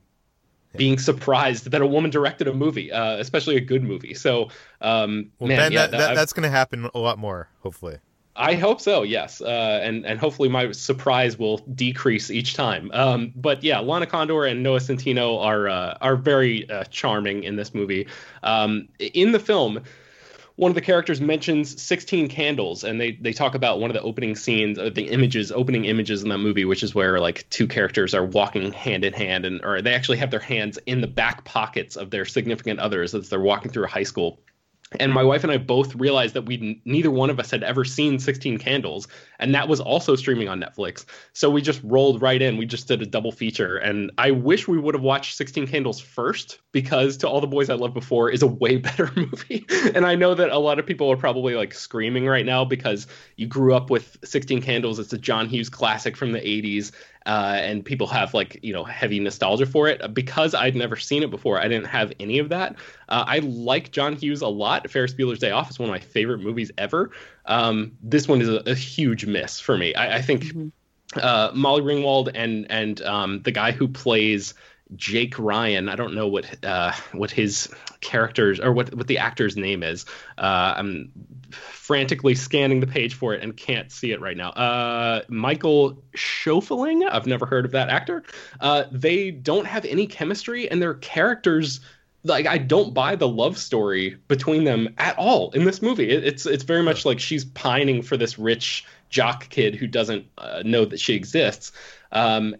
being 0.77 0.99
surprised 0.99 1.71
that 1.71 1.81
a 1.81 1.87
woman 1.87 2.11
directed 2.11 2.49
a 2.49 2.53
movie, 2.55 2.93
uh, 2.93 3.17
especially 3.17 3.57
a 3.57 3.61
good 3.61 3.83
movie. 3.83 4.15
So, 4.15 4.49
um, 4.81 5.31
well, 5.39 5.49
man, 5.49 5.59
Ben, 5.59 5.73
yeah, 5.73 5.87
that, 5.87 5.99
that, 5.99 6.15
that's 6.15 6.33
going 6.33 6.45
to 6.45 6.51
happen 6.51 6.89
a 6.95 6.99
lot 6.99 7.19
more, 7.19 7.49
hopefully. 7.61 7.99
I 8.35 8.55
hope 8.55 8.81
so. 8.81 9.03
Yes, 9.03 9.43
uh, 9.43 9.81
and 9.83 10.07
and 10.07 10.19
hopefully 10.19 10.49
my 10.49 10.73
surprise 10.73 11.39
will 11.39 11.59
decrease 11.59 12.31
each 12.31 12.55
time. 12.55 12.91
Um, 12.95 13.33
but 13.37 13.63
yeah, 13.63 13.81
Lana 13.81 14.07
Condor 14.07 14.47
and 14.47 14.63
Noah 14.63 14.79
Centineo 14.79 15.39
are 15.43 15.69
uh, 15.69 15.99
are 16.01 16.17
very 16.17 16.69
uh, 16.71 16.85
charming 16.85 17.45
in 17.45 17.57
this 17.57 17.75
movie. 17.75 18.07
Um, 18.43 18.89
in 18.99 19.33
the 19.33 19.39
film, 19.39 19.83
one 20.57 20.71
of 20.71 20.75
the 20.75 20.81
characters 20.81 21.21
mentions 21.21 21.83
16 21.83 22.29
candles, 22.29 22.85
and 22.85 22.99
they 22.99 23.13
they 23.13 23.35
talk 23.35 23.55
about 23.55 23.81
one 23.81 23.91
of 23.91 23.95
the 23.95 24.03
opening 24.03 24.35
scenes, 24.35 24.79
uh, 24.79 24.89
the 24.89 25.11
images, 25.11 25.53
opening 25.53 25.85
images 25.85 26.23
in 26.23 26.31
that 26.31 26.39
movie, 26.39 26.65
which 26.65 26.83
is 26.83 26.95
where 26.95 27.21
like 27.21 27.47
two 27.51 27.67
characters 27.67 28.15
are 28.15 28.25
walking 28.25 28.73
hand 28.73 29.05
in 29.05 29.13
hand, 29.13 29.45
and 29.45 29.63
or 29.63 29.83
they 29.83 29.93
actually 29.93 30.19
have 30.19 30.31
their 30.31 30.41
hands 30.41 30.79
in 30.87 31.03
the 31.03 31.07
back 31.07 31.45
pockets 31.45 31.97
of 31.97 32.11
their 32.11 32.25
significant 32.25 32.81
others 32.81 33.15
as 33.15 33.29
they're 33.29 33.41
walking 33.41 33.71
through 33.71 33.85
a 33.85 33.89
high 33.89 34.03
school 34.05 34.39
and 35.01 35.13
my 35.13 35.23
wife 35.23 35.43
and 35.43 35.53
I 35.53 35.59
both 35.59 35.95
realized 35.95 36.35
that 36.35 36.47
we 36.47 36.81
neither 36.85 37.11
one 37.11 37.31
of 37.31 37.39
us 37.39 37.51
had 37.51 37.63
ever 37.63 37.85
seen 37.85 38.19
16 38.19 38.59
Candles, 38.59 39.09
and 39.39 39.55
that 39.55 39.69
was 39.69 39.81
also 39.81 40.17
streaming 40.17 40.49
on 40.49 40.61
Netflix. 40.61 41.05
So 41.33 41.51
we 41.51 41.63
just 41.63 41.81
rolled 41.85 42.23
right 42.23 42.41
in. 42.41 42.57
We 42.57 42.67
just 42.67 42.89
did 42.89 43.03
a 43.03 43.07
double 43.07 43.33
feature, 43.33 43.77
and 43.77 44.11
I 44.19 44.31
wish 44.31 44.69
we 44.69 44.79
would 44.79 44.95
have 44.95 45.03
watched 45.03 45.37
16 45.37 45.67
Candles 45.67 46.01
first 46.01 46.59
because 46.73 47.17
To 47.19 47.29
All 47.29 47.41
the 47.41 47.47
Boys 47.47 47.71
I 47.71 47.75
Loved 47.75 47.95
Before 47.95 48.31
is 48.31 48.43
a 48.43 48.47
way 48.47 48.77
better 48.83 49.11
movie. 49.17 49.67
and 49.95 50.07
I 50.07 50.15
know 50.15 50.35
that 50.35 50.51
a 50.51 50.59
lot 50.59 50.79
of 50.79 50.87
people 50.87 51.11
are 51.11 51.17
probably 51.17 51.55
like 51.55 51.75
screaming 51.75 52.27
right 52.27 52.47
now 52.47 52.65
because 52.65 53.07
you 53.37 53.47
grew 53.47 53.75
up 53.75 53.91
with 53.91 54.17
16 54.25 54.63
Candles. 54.63 54.99
It's 54.99 55.13
a 55.13 55.19
John 55.19 55.49
Hughes 55.49 55.69
classic 55.69 56.17
from 56.17 56.33
the 56.33 56.41
80s, 56.41 56.93
uh, 57.27 57.57
and 57.61 57.85
people 57.85 58.07
have 58.07 58.35
like 58.35 58.59
you 58.63 58.73
know 58.73 58.85
heavy 58.85 59.21
nostalgia 59.21 59.67
for 59.67 59.89
it. 59.89 60.15
Because 60.15 60.55
I'd 60.55 60.77
never 60.77 60.97
seen 60.97 61.23
it 61.23 61.31
before, 61.31 61.59
I 61.59 61.69
didn't 61.69 61.87
have 61.87 62.13
any 62.21 62.39
of 62.39 62.51
that. 62.51 62.77
Uh, 63.09 63.25
I 63.27 63.39
like 63.39 63.93
John 63.93 64.17
Hughes 64.17 64.43
a 64.43 64.49
lot. 64.49 64.91
Ferris 64.91 65.15
Bueller's 65.15 65.39
Day 65.39 65.51
Off 65.51 65.71
is 65.71 65.79
one 65.79 65.89
of 65.89 65.93
my 65.93 66.01
favorite 66.01 66.41
movies 66.41 66.71
ever. 66.79 67.11
Um, 67.47 67.93
this 68.03 68.29
one 68.29 68.41
is 68.41 68.49
a, 68.49 68.63
a, 68.67 68.75
huge 68.75 69.27
miss 69.27 69.59
for 69.59 69.77
me. 69.77 69.95
I, 69.95 70.19
I 70.19 70.23
think 70.23 70.45
mm-hmm. 70.45 70.69
uh, 71.21 71.51
Molly 71.55 71.83
Ringwald 71.83 72.31
and 72.35 72.71
and 72.71 73.01
um, 73.03 73.43
the 73.43 73.53
guy 73.53 73.73
who 73.73 73.89
plays 73.89 74.55
Jake 74.97 75.39
Ryan. 75.39 75.89
I 75.89 75.97
don't 75.97 76.15
know 76.15 76.29
what 76.29 76.65
uh, 76.65 76.93
what 77.13 77.31
his 77.31 77.69
characters 78.01 78.61
or 78.61 78.73
what 78.73 78.95
what 78.95 79.07
the 79.07 79.19
actor's 79.19 79.57
name 79.57 79.83
is. 79.83 80.05
Uh, 80.37 80.75
I'm 80.77 81.13
frantically 81.93 82.35
scanning 82.35 82.81
the 82.81 82.87
page 82.87 83.13
for 83.13 83.35
it 83.35 83.43
and 83.43 83.55
can't 83.55 83.93
see 83.93 84.13
it 84.13 84.21
right 84.23 84.39
now. 84.39 84.49
Uh, 84.49 85.21
Michael 85.29 86.03
Schoeffling. 86.17 87.07
I've 87.07 87.27
never 87.27 87.45
heard 87.45 87.67
of 87.67 87.73
that 87.73 87.91
actor. 87.91 88.23
Uh, 88.63 88.85
they 88.91 89.31
don't 89.31 89.67
have 89.67 89.85
any 89.85 90.07
chemistry, 90.07 90.71
and 90.71 90.81
their 90.81 90.95
characters. 90.95 91.81
Like 92.25 92.47
I 92.47 92.57
don't 92.57 92.95
buy 92.95 93.15
the 93.17 93.29
love 93.29 93.59
story 93.59 94.17
between 94.27 94.65
them 94.65 94.95
at 94.97 95.19
all 95.19 95.51
in 95.51 95.65
this 95.65 95.83
movie. 95.83 96.09
It, 96.09 96.25
it's 96.25 96.47
it's 96.47 96.65
very 96.65 96.83
much 96.83 97.05
like 97.05 97.21
she's 97.21 97.45
pining 97.45 98.01
for 98.01 98.17
this 98.17 98.39
rich 98.39 98.87
jock 99.11 99.51
kid 99.51 99.75
who 99.75 99.87
doesn't 99.87 100.25
uh, 100.39 100.63
know 100.65 100.87
that 100.87 100.99
she 100.99 101.13
exists. 101.13 101.73
Um, 102.11 102.57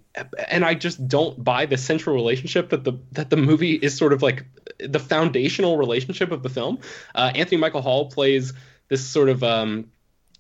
and 0.47 0.63
I 0.63 0.75
just 0.75 1.09
don't 1.09 1.43
buy 1.43 1.65
the 1.65 1.79
central 1.79 2.15
relationship 2.15 2.69
that 2.69 2.85
the 2.85 2.99
that 3.13 3.31
the 3.31 3.39
movie 3.39 3.77
is 3.77 3.97
sort 3.97 4.13
of 4.13 4.21
like 4.21 4.45
the 4.79 5.01
foundational 5.01 5.79
relationship 5.79 6.33
of 6.33 6.43
the 6.43 6.51
film. 6.51 6.81
Uh, 7.15 7.33
Anthony 7.35 7.57
Michael 7.57 7.81
Hall 7.81 8.11
plays 8.11 8.53
this 8.93 9.03
sort 9.03 9.31
of 9.31 9.43
um, 9.43 9.91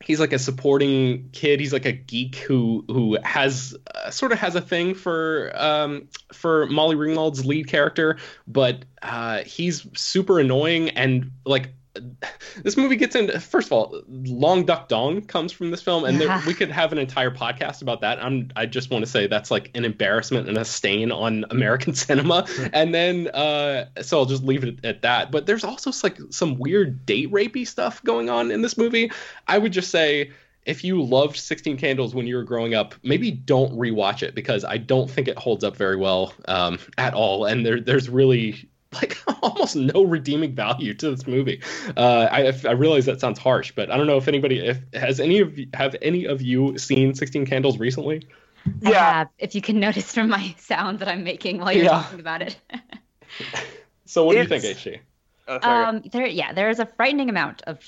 he's 0.03 0.21
like 0.21 0.35
a 0.35 0.39
supporting 0.39 1.31
kid. 1.33 1.59
He's 1.59 1.73
like 1.73 1.87
a 1.87 1.93
geek 1.93 2.37
who 2.37 2.85
who 2.87 3.17
has 3.25 3.75
uh, 3.95 4.11
sort 4.11 4.31
of 4.31 4.39
has 4.41 4.55
a 4.55 4.61
thing 4.61 4.95
for 4.95 5.53
um, 5.55 6.09
for 6.35 6.67
Molly 6.67 6.95
Ringwald's 6.95 7.47
lead 7.47 7.67
character, 7.67 8.19
but 8.47 8.85
uh, 9.01 9.39
he's 9.45 9.87
super 9.95 10.39
annoying 10.39 10.91
and 10.91 11.31
like 11.47 11.73
this 12.63 12.77
movie 12.77 12.97
gets 12.97 13.15
into 13.15 13.39
first 13.41 13.69
of 13.69 13.73
all 13.73 14.03
long 14.09 14.65
duck 14.65 14.89
dong 14.89 15.23
comes 15.23 15.53
from 15.53 15.71
this 15.71 15.83
film 15.83 16.05
and 16.05 16.19
yeah. 16.19 16.39
there, 16.39 16.47
we 16.47 16.55
could 16.55 16.71
have 16.71 16.93
an 16.93 16.99
entire 16.99 17.31
podcast 17.31 17.83
about 17.83 18.01
that 18.01 18.23
i'm 18.23 18.51
i 18.57 18.67
just 18.67 18.91
want 18.91 19.05
to 19.05 19.11
say 19.11 19.27
that's 19.27 19.51
like 19.51 19.71
an 19.75 19.85
embarrassment 19.85 20.49
and 20.49 20.57
a 20.57 20.65
stain 20.65 21.13
on 21.13 21.45
american 21.51 21.95
cinema 21.95 22.47
and 22.73 22.95
then 22.95 23.29
uh 23.29 23.87
so 24.01 24.19
i'll 24.19 24.27
just 24.27 24.45
leave 24.45 24.65
it 24.65 24.85
at 24.85 25.03
that 25.03 25.31
but 25.31 25.47
there's 25.47 25.65
also 25.65 25.91
like 26.03 26.19
some 26.31 26.59
weird 26.59 27.05
date 27.07 27.31
rapey 27.31 27.67
stuff 27.67 28.03
going 28.05 28.31
on 28.31 28.51
in 28.51 28.63
this 28.63 28.77
movie 28.77 29.11
i 29.47 29.59
would 29.59 29.73
just 29.73 29.91
say 29.91 30.31
if 30.65 30.85
you 30.85 31.03
loved 31.03 31.37
16 31.37 31.77
Candles 31.77 32.15
when 32.15 32.27
you 32.27 32.37
were 32.37 32.45
growing 32.45 32.75
up, 32.75 32.95
maybe 33.03 33.33
don't 33.33 33.77
rewatch 33.77 34.23
it 34.23 34.35
because 34.35 34.65
I 34.65 34.77
don't 34.77 35.11
think 35.11 35.27
it 35.27 35.37
holds 35.37 35.65
up 35.65 35.77
very 35.77 35.97
well 35.97 36.33
um, 36.47 36.79
at 36.99 37.15
all. 37.15 37.47
And 37.47 37.67
there, 37.67 37.81
there's 37.81 38.09
really 38.09 38.69
like 38.95 39.19
almost 39.43 39.77
no 39.77 40.03
redeeming 40.03 40.55
value 40.55 40.95
to 40.95 41.11
this 41.11 41.27
movie. 41.27 41.63
Uh, 41.97 42.29
I 42.31 42.53
I 42.67 42.73
realize 42.73 43.07
that 43.07 43.21
sounds 43.21 43.39
harsh, 43.39 43.73
but 43.75 43.91
I 43.91 43.97
don't 43.97 44.07
know 44.07 44.19
if 44.19 44.29
anybody 44.29 44.59
if 44.59 44.81
has 44.93 45.21
any 45.21 45.41
of 45.41 45.59
you, 45.59 45.69
have 45.75 45.97
any 46.03 46.27
of 46.27 46.43
you 46.43 46.77
seen 46.79 47.15
Sixteen 47.15 47.47
Candles 47.47 47.79
recently? 47.79 48.29
I 48.67 48.91
yeah. 48.91 49.13
have. 49.13 49.29
If 49.39 49.55
you 49.55 49.63
can 49.63 49.81
notice 49.81 50.13
from 50.13 50.29
my 50.29 50.55
sound 50.59 50.99
that 50.99 51.09
I'm 51.09 51.25
making 51.25 51.59
while 51.59 51.73
you're 51.73 51.85
yeah. 51.85 51.91
talking 52.03 52.21
about 52.21 52.43
it. 52.43 52.57
so 54.05 54.25
what 54.25 54.37
it's, 54.37 54.49
do 54.49 54.55
you 54.55 54.61
think, 54.61 54.79
HT? 54.79 55.01
Oh, 55.49 55.59
um, 55.69 56.03
there, 56.13 56.27
yeah, 56.27 56.53
there 56.53 56.71
is 56.71 56.79
a 56.79 56.87
frightening 56.87 57.29
amount 57.29 57.63
of 57.63 57.81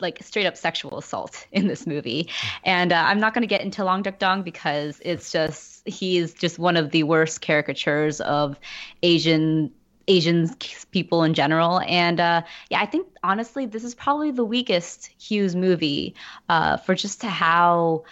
like 0.00 0.22
straight 0.22 0.46
up 0.46 0.56
sexual 0.56 0.98
assault 0.98 1.46
in 1.52 1.66
this 1.66 1.86
movie, 1.86 2.28
and 2.64 2.92
uh, 2.92 3.04
I'm 3.06 3.20
not 3.20 3.34
going 3.34 3.42
to 3.42 3.48
get 3.48 3.62
into 3.62 3.84
Long 3.84 4.02
Duck 4.02 4.18
Dong 4.18 4.42
because 4.42 5.00
it's 5.04 5.32
just 5.32 5.88
he's 5.88 6.34
just 6.34 6.58
one 6.58 6.76
of 6.76 6.90
the 6.90 7.04
worst 7.04 7.40
caricatures 7.40 8.20
of 8.20 8.58
Asian 9.02 9.72
Asian 10.08 10.48
people 10.90 11.22
in 11.22 11.34
general. 11.34 11.80
And 11.80 12.18
uh, 12.18 12.42
yeah, 12.70 12.80
I 12.80 12.86
think 12.86 13.06
honestly, 13.22 13.66
this 13.66 13.84
is 13.84 13.94
probably 13.94 14.30
the 14.30 14.44
weakest 14.44 15.10
Hughes 15.18 15.54
movie 15.54 16.14
uh, 16.48 16.78
for 16.78 16.94
just 16.94 17.20
to 17.20 17.28
how 17.28 18.04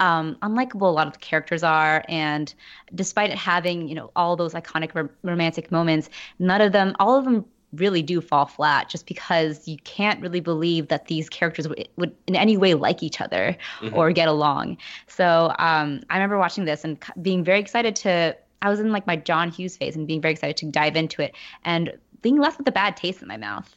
um, 0.00 0.36
unlikable 0.42 0.82
a 0.82 0.86
lot 0.86 1.06
of 1.06 1.12
the 1.12 1.18
characters 1.20 1.62
are. 1.62 2.04
And 2.08 2.52
despite 2.94 3.30
it 3.30 3.38
having, 3.38 3.88
you 3.88 3.94
know, 3.94 4.10
all 4.16 4.36
those 4.36 4.52
iconic 4.54 4.90
r- 4.94 5.10
romantic 5.22 5.70
moments, 5.70 6.10
none 6.38 6.60
of 6.60 6.72
them, 6.72 6.94
all 6.98 7.16
of 7.16 7.24
them 7.24 7.44
really 7.72 8.02
do 8.02 8.20
fall 8.20 8.46
flat 8.46 8.88
just 8.88 9.06
because 9.06 9.66
you 9.66 9.76
can't 9.78 10.20
really 10.20 10.40
believe 10.40 10.88
that 10.88 11.06
these 11.06 11.28
characters 11.28 11.66
w- 11.66 11.84
would 11.96 12.14
in 12.26 12.36
any 12.36 12.56
way 12.56 12.74
like 12.74 13.02
each 13.02 13.20
other 13.20 13.56
mm-hmm. 13.80 13.94
or 13.94 14.12
get 14.12 14.28
along. 14.28 14.76
So 15.06 15.52
um, 15.58 16.02
I 16.10 16.14
remember 16.14 16.38
watching 16.38 16.64
this 16.64 16.84
and 16.84 16.98
being 17.20 17.42
very 17.44 17.60
excited 17.60 17.96
to, 17.96 18.36
I 18.62 18.70
was 18.70 18.80
in 18.80 18.92
like 18.92 19.06
my 19.06 19.16
John 19.16 19.50
Hughes 19.50 19.76
phase 19.76 19.96
and 19.96 20.06
being 20.06 20.20
very 20.20 20.32
excited 20.32 20.56
to 20.58 20.66
dive 20.66 20.96
into 20.96 21.22
it 21.22 21.34
and 21.64 21.92
being 22.22 22.38
left 22.38 22.58
with 22.58 22.68
a 22.68 22.72
bad 22.72 22.96
taste 22.96 23.22
in 23.22 23.28
my 23.28 23.36
mouth. 23.36 23.74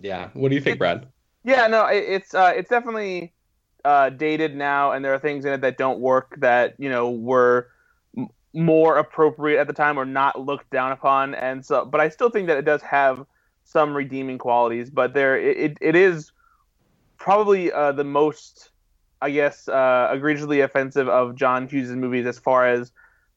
Yeah. 0.00 0.30
What 0.32 0.48
do 0.48 0.54
you 0.54 0.60
think, 0.60 0.78
Brad? 0.78 1.06
Yeah, 1.44 1.66
no, 1.66 1.86
it, 1.86 2.04
it's 2.06 2.34
uh, 2.34 2.52
it's 2.54 2.70
definitely 2.70 3.32
uh, 3.84 4.10
dated 4.10 4.56
now, 4.56 4.92
and 4.92 5.04
there 5.04 5.12
are 5.12 5.18
things 5.18 5.44
in 5.44 5.52
it 5.52 5.60
that 5.62 5.76
don't 5.76 6.00
work 6.00 6.36
that 6.38 6.74
you 6.78 6.88
know 6.88 7.10
were 7.10 7.68
m- 8.16 8.28
more 8.52 8.96
appropriate 8.96 9.60
at 9.60 9.66
the 9.66 9.72
time 9.72 9.98
or 9.98 10.04
not 10.04 10.40
looked 10.40 10.70
down 10.70 10.92
upon. 10.92 11.34
And 11.34 11.64
so, 11.64 11.84
but 11.84 12.00
I 12.00 12.08
still 12.08 12.30
think 12.30 12.46
that 12.46 12.56
it 12.56 12.64
does 12.64 12.82
have 12.82 13.26
some 13.64 13.94
redeeming 13.94 14.38
qualities. 14.38 14.90
But 14.90 15.14
there, 15.14 15.36
it, 15.36 15.78
it 15.80 15.96
is 15.96 16.32
probably 17.16 17.72
uh, 17.72 17.92
the 17.92 18.04
most, 18.04 18.70
I 19.20 19.30
guess, 19.30 19.68
uh, 19.68 20.10
egregiously 20.12 20.60
offensive 20.60 21.08
of 21.08 21.34
John 21.34 21.68
Hughes' 21.68 21.90
movies 21.90 22.26
as 22.26 22.38
far 22.38 22.68
as 22.68 22.92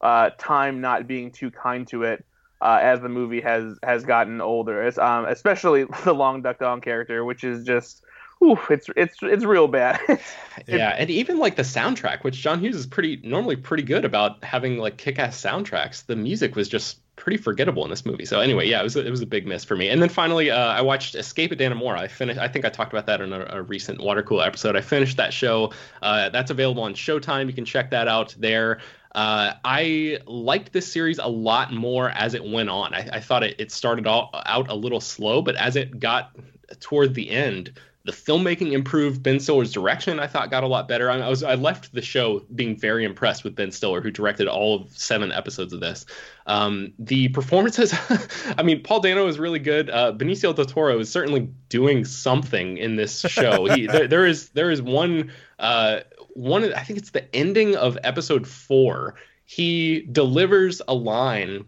uh, 0.06 0.30
time 0.38 0.82
not 0.82 1.08
being 1.08 1.32
too 1.32 1.50
kind 1.50 1.88
to 1.88 2.04
it. 2.04 2.24
Uh, 2.62 2.80
as 2.82 3.02
the 3.02 3.10
movie 3.10 3.42
has 3.42 3.78
has 3.84 4.06
gotten 4.06 4.40
older, 4.40 4.84
it's, 4.84 4.98
um, 4.98 5.26
especially 5.26 5.86
the 6.04 6.14
Long 6.14 6.42
Duck 6.42 6.60
Dong 6.60 6.80
character, 6.80 7.26
which 7.26 7.44
is 7.44 7.66
just 7.66 8.04
oof, 8.44 8.70
it's 8.70 8.90
it's 8.96 9.18
it's 9.22 9.44
real 9.44 9.68
bad. 9.68 10.00
yeah, 10.68 10.96
and 10.98 11.10
even 11.10 11.38
like 11.38 11.56
the 11.56 11.64
soundtrack, 11.64 12.24
which 12.24 12.36
John 12.36 12.60
Hughes 12.60 12.76
is 12.76 12.86
pretty 12.86 13.20
normally 13.24 13.56
pretty 13.56 13.84
good 13.84 14.06
about 14.06 14.44
having 14.44 14.78
like 14.78 14.98
kick-ass 14.98 15.42
soundtracks. 15.42 16.06
The 16.06 16.16
music 16.16 16.56
was 16.56 16.70
just 16.70 17.00
pretty 17.16 17.38
forgettable 17.38 17.84
in 17.84 17.90
this 17.90 18.06
movie. 18.06 18.26
So 18.26 18.40
anyway, 18.42 18.68
yeah, 18.68 18.80
it 18.80 18.84
was 18.84 18.96
a, 18.96 19.06
it 19.06 19.10
was 19.10 19.22
a 19.22 19.26
big 19.26 19.48
miss 19.48 19.64
for 19.64 19.76
me. 19.76 19.90
And 19.90 20.02
then 20.02 20.10
finally, 20.10 20.52
uh, 20.52 20.58
I 20.58 20.82
watched 20.82 21.16
Escape 21.16 21.52
at 21.52 21.58
Dannemora. 21.58 21.98
I 21.98 22.08
finished. 22.08 22.40
I 22.40 22.48
think 22.48 22.66
I 22.66 22.70
talked 22.70 22.94
about 22.94 23.06
that 23.08 23.22
in 23.22 23.34
a, 23.34 23.46
a 23.50 23.62
recent 23.64 24.02
Water 24.02 24.22
Cooler 24.22 24.46
episode. 24.46 24.76
I 24.76 24.82
finished 24.82 25.18
that 25.18 25.34
show. 25.34 25.72
Uh, 26.02 26.30
that's 26.30 26.52
available 26.52 26.84
on 26.84 26.94
Showtime. 26.94 27.48
You 27.48 27.54
can 27.54 27.66
check 27.66 27.90
that 27.92 28.08
out 28.08 28.36
there. 28.38 28.80
Uh, 29.16 29.54
I 29.64 30.20
liked 30.28 30.74
this 30.74 30.92
series 30.92 31.20
a 31.20 31.28
lot 31.28 31.74
more 31.74 32.10
as 32.10 32.34
it 32.34 32.44
went 32.44 32.70
on. 32.70 32.94
I, 32.94 33.10
I 33.14 33.20
thought 33.22 33.44
it, 33.44 33.56
it 33.58 33.72
started 33.72 34.06
all, 34.06 34.30
out 34.46 34.70
a 34.70 34.76
little 34.76 35.00
slow, 35.00 35.42
but 35.42 35.56
as 35.56 35.78
it 35.78 36.02
got 36.02 36.36
toward 36.82 37.16
the 37.16 37.30
end, 37.30 37.72
the 38.06 38.12
filmmaking 38.12 38.74
improved. 38.74 39.24
Ben 39.24 39.40
Stiller's 39.40 39.72
direction, 39.72 40.20
I 40.20 40.28
thought, 40.28 40.52
got 40.52 40.64
a 40.64 40.68
lot 40.68 40.88
better. 40.88 41.10
I, 41.10 41.18
I, 41.20 41.30
was 41.30 41.44
I 41.44 41.56
left 41.56 41.94
the 41.94 42.02
show 42.02 42.42
being 42.54 42.78
very 42.78 43.04
impressed 43.06 43.46
with 43.46 43.56
Ben 43.56 43.72
Stiller, 43.72 44.00
who 44.00 44.12
directed 44.12 44.48
all 44.48 44.76
of 44.76 44.98
seven 44.98 45.32
episodes 45.32 45.74
of 45.74 45.80
this. 45.80 46.06
Um, 46.46 46.94
the 47.00 47.30
performances, 47.30 47.96
I 48.58 48.64
mean, 48.64 48.84
Paul 48.84 49.00
Dano 49.00 49.28
is 49.28 49.40
really 49.40 49.60
good. 49.60 49.90
Uh, 49.90 50.12
Benicio 50.12 50.54
del 50.54 50.66
Toro 50.66 51.00
is 51.00 51.10
certainly 51.10 51.50
doing 51.70 52.06
something 52.06 52.78
in 52.78 52.96
this 52.96 53.22
show. 53.22 53.66
He, 53.74 53.88
there, 53.88 54.08
there 54.08 54.26
is 54.26 54.50
there 54.50 54.70
is 54.70 54.82
one 54.82 55.32
uh, 55.58 56.02
one. 56.36 56.74
I 56.74 56.84
think 56.84 57.00
it's 57.00 57.12
the 57.12 57.36
ending 57.36 57.76
of 57.76 57.98
episode 58.04 58.48
four. 58.48 59.16
He 59.46 60.02
delivers 60.12 60.82
a 60.88 60.94
line 60.94 61.66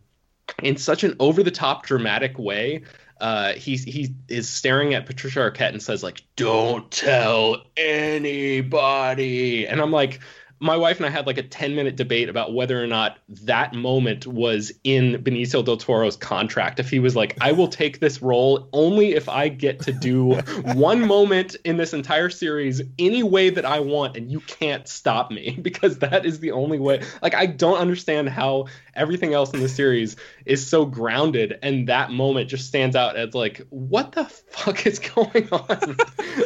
in 0.63 0.77
such 0.77 1.03
an 1.03 1.15
over 1.19 1.43
the 1.43 1.51
top 1.51 1.85
dramatic 1.85 2.39
way 2.39 2.83
uh, 3.19 3.53
he 3.53 3.77
he 3.77 4.15
is 4.27 4.47
staring 4.47 4.93
at 4.93 5.05
Patricia 5.05 5.39
Arquette 5.39 5.69
and 5.71 5.81
says 5.81 6.03
like, 6.03 6.21
"Don't 6.35 6.89
tell 6.91 7.63
anybody," 7.75 9.67
and 9.67 9.81
I'm 9.81 9.91
like, 9.91 10.19
my 10.59 10.75
wife 10.75 10.97
and 10.97 11.05
I 11.05 11.09
had 11.09 11.27
like 11.27 11.37
a 11.37 11.43
10 11.43 11.75
minute 11.75 11.95
debate 11.95 12.29
about 12.29 12.53
whether 12.53 12.81
or 12.81 12.87
not 12.87 13.19
that 13.43 13.73
moment 13.73 14.25
was 14.25 14.71
in 14.83 15.23
Benicio 15.23 15.63
del 15.63 15.77
Toro's 15.77 16.15
contract. 16.15 16.79
If 16.79 16.89
he 16.89 16.99
was 16.99 17.15
like, 17.15 17.37
I 17.41 17.51
will 17.51 17.67
take 17.67 17.99
this 17.99 18.21
role 18.21 18.67
only 18.73 19.13
if 19.13 19.29
I 19.29 19.49
get 19.49 19.81
to 19.81 19.91
do 19.91 20.35
one 20.73 21.05
moment 21.05 21.55
in 21.63 21.77
this 21.77 21.93
entire 21.93 22.29
series 22.29 22.81
any 22.97 23.23
way 23.23 23.49
that 23.51 23.65
I 23.65 23.81
want, 23.81 24.17
and 24.17 24.31
you 24.31 24.39
can't 24.39 24.87
stop 24.87 25.31
me 25.31 25.51
because 25.61 25.99
that 25.99 26.25
is 26.25 26.39
the 26.39 26.51
only 26.51 26.79
way. 26.79 27.03
Like, 27.21 27.35
I 27.35 27.45
don't 27.45 27.77
understand 27.77 28.29
how 28.29 28.65
everything 28.95 29.33
else 29.33 29.53
in 29.53 29.59
the 29.59 29.69
series 29.69 30.15
is 30.45 30.65
so 30.65 30.85
grounded, 30.85 31.59
and 31.61 31.87
that 31.89 32.11
moment 32.11 32.49
just 32.49 32.67
stands 32.67 32.95
out 32.95 33.15
as 33.15 33.35
like, 33.35 33.61
what 33.69 34.13
the 34.13 34.25
fuck 34.25 34.85
is 34.87 34.99
going 34.99 35.49
on? 35.51 35.97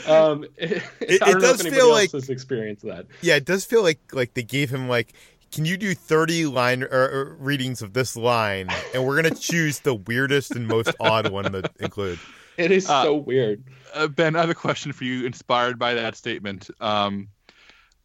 um, 0.07 0.45
it, 0.57 0.83
it, 0.99 1.19
does 1.19 1.61
feel 1.61 1.89
like 1.89 2.11
has 2.11 2.29
experienced 2.29 2.83
that. 2.83 3.05
Yeah, 3.21 3.35
it 3.35 3.45
does 3.45 3.63
feel 3.63 3.83
like 3.83 4.00
like 4.11 4.33
they 4.33 4.43
gave 4.43 4.69
him 4.69 4.87
like 4.87 5.13
can 5.51 5.65
you 5.65 5.77
do 5.77 5.93
30 5.93 6.45
line 6.45 6.83
or, 6.83 6.89
or 6.89 7.37
readings 7.39 7.81
of 7.81 7.93
this 7.93 8.15
line? 8.15 8.69
And 8.93 9.05
we're 9.05 9.21
going 9.21 9.33
to 9.35 9.39
choose 9.39 9.79
the 9.79 9.95
weirdest 9.95 10.55
and 10.55 10.67
most 10.67 10.93
odd 10.99 11.29
one 11.29 11.51
to 11.51 11.69
include. 11.79 12.19
It 12.57 12.71
is 12.71 12.89
uh, 12.89 13.03
so 13.03 13.15
weird. 13.15 13.63
uh, 13.93 14.07
ben 14.07 14.35
i 14.35 14.41
have 14.41 14.49
a 14.49 14.55
question 14.55 14.93
for 14.93 15.03
you 15.03 15.25
inspired 15.25 15.79
by 15.79 15.93
that 15.95 16.15
statement. 16.15 16.69
Um, 16.79 17.29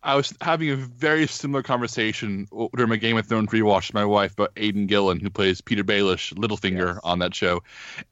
i 0.03 0.15
was 0.15 0.33
having 0.41 0.71
a 0.71 0.77
very 0.77 1.27
similar 1.27 1.63
conversation 1.63 2.47
during 2.75 2.89
my 2.89 2.97
game 2.97 3.17
of 3.17 3.27
thrones 3.27 3.51
rewatch 3.51 3.89
with 3.89 3.95
my 3.95 4.05
wife 4.05 4.33
about 4.33 4.53
aidan 4.57 4.87
gillen 4.87 5.21
who 5.21 5.31
plays 5.31 5.61
petyr 5.61 5.83
baelish 5.83 6.33
littlefinger 6.35 6.95
yes. 6.95 7.01
on 7.05 7.19
that 7.19 7.35
show. 7.35 7.63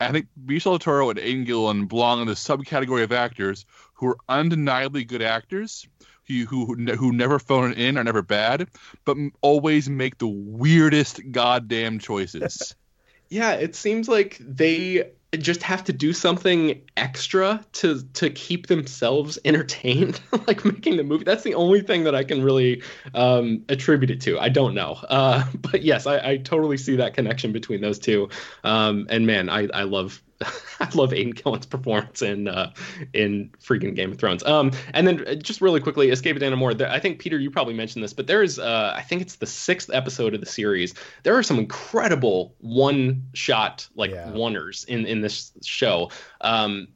And 0.00 0.10
i 0.10 0.12
think 0.12 0.26
benicio 0.44 0.64
del 0.64 0.78
toro 0.78 1.10
and 1.10 1.18
aidan 1.18 1.44
gillen 1.44 1.86
belong 1.86 2.20
in 2.20 2.26
the 2.26 2.34
subcategory 2.34 3.04
of 3.04 3.12
actors 3.12 3.64
who 3.94 4.08
are 4.08 4.16
undeniably 4.28 5.04
good 5.04 5.22
actors 5.22 5.86
who 6.26 6.44
who 6.46 6.74
who 6.74 7.12
never 7.12 7.38
phone 7.38 7.72
it 7.72 7.78
in 7.78 7.98
are 7.98 8.04
never 8.04 8.22
bad, 8.22 8.68
but 9.04 9.16
always 9.40 9.88
make 9.88 10.18
the 10.18 10.28
weirdest 10.28 11.20
goddamn 11.30 11.98
choices. 11.98 12.74
yeah, 13.28 13.52
it 13.52 13.74
seems 13.74 14.08
like 14.08 14.38
they 14.40 15.10
just 15.36 15.62
have 15.62 15.82
to 15.84 15.92
do 15.92 16.12
something 16.12 16.80
extra 16.96 17.64
to 17.72 18.02
to 18.14 18.30
keep 18.30 18.68
themselves 18.68 19.38
entertained 19.44 20.20
like 20.46 20.64
making 20.64 20.96
the 20.96 21.04
movie. 21.04 21.24
That's 21.24 21.42
the 21.42 21.54
only 21.54 21.80
thing 21.80 22.04
that 22.04 22.14
i 22.14 22.24
can 22.24 22.42
really 22.42 22.82
um, 23.14 23.64
attribute 23.68 24.10
it 24.10 24.20
to. 24.22 24.38
I 24.38 24.48
don't 24.48 24.74
know. 24.74 24.92
Uh, 25.08 25.44
but 25.54 25.82
yes 25.82 26.06
I, 26.06 26.18
I, 26.18 26.36
totally 26.38 26.76
see 26.76 26.96
that 26.96 27.14
connection 27.14 27.52
between 27.52 27.80
those 27.80 27.98
two. 27.98 28.28
Um, 28.62 29.06
and 29.10 29.26
man 29.26 29.48
i, 29.48 29.68
I 29.74 29.82
love 29.82 30.22
I 30.80 30.88
love 30.94 31.12
Aidan 31.12 31.32
Gillen's 31.32 31.66
performance 31.66 32.22
in 32.22 32.48
uh, 32.48 32.72
in 33.12 33.50
freaking 33.62 33.94
Game 33.94 34.12
of 34.12 34.18
Thrones. 34.18 34.42
Um, 34.44 34.72
and 34.92 35.06
then 35.06 35.26
uh, 35.26 35.34
just 35.34 35.60
really 35.60 35.80
quickly, 35.80 36.10
Escape 36.10 36.36
at 36.36 36.42
Dannemora. 36.42 36.80
I 36.88 36.98
think 37.00 37.18
Peter, 37.18 37.38
you 37.38 37.50
probably 37.50 37.74
mentioned 37.74 38.02
this, 38.02 38.12
but 38.12 38.26
there 38.26 38.42
is, 38.42 38.58
uh, 38.58 38.92
I 38.96 39.02
think 39.02 39.22
it's 39.22 39.36
the 39.36 39.46
sixth 39.46 39.90
episode 39.92 40.34
of 40.34 40.40
the 40.40 40.46
series. 40.46 40.94
There 41.22 41.36
are 41.36 41.42
some 41.42 41.58
incredible 41.58 42.54
one-shot 42.58 43.88
like 43.94 44.10
yeah. 44.10 44.30
oneers 44.30 44.84
in 44.86 45.06
in 45.06 45.20
this 45.20 45.52
show. 45.62 46.10
Um, 46.40 46.88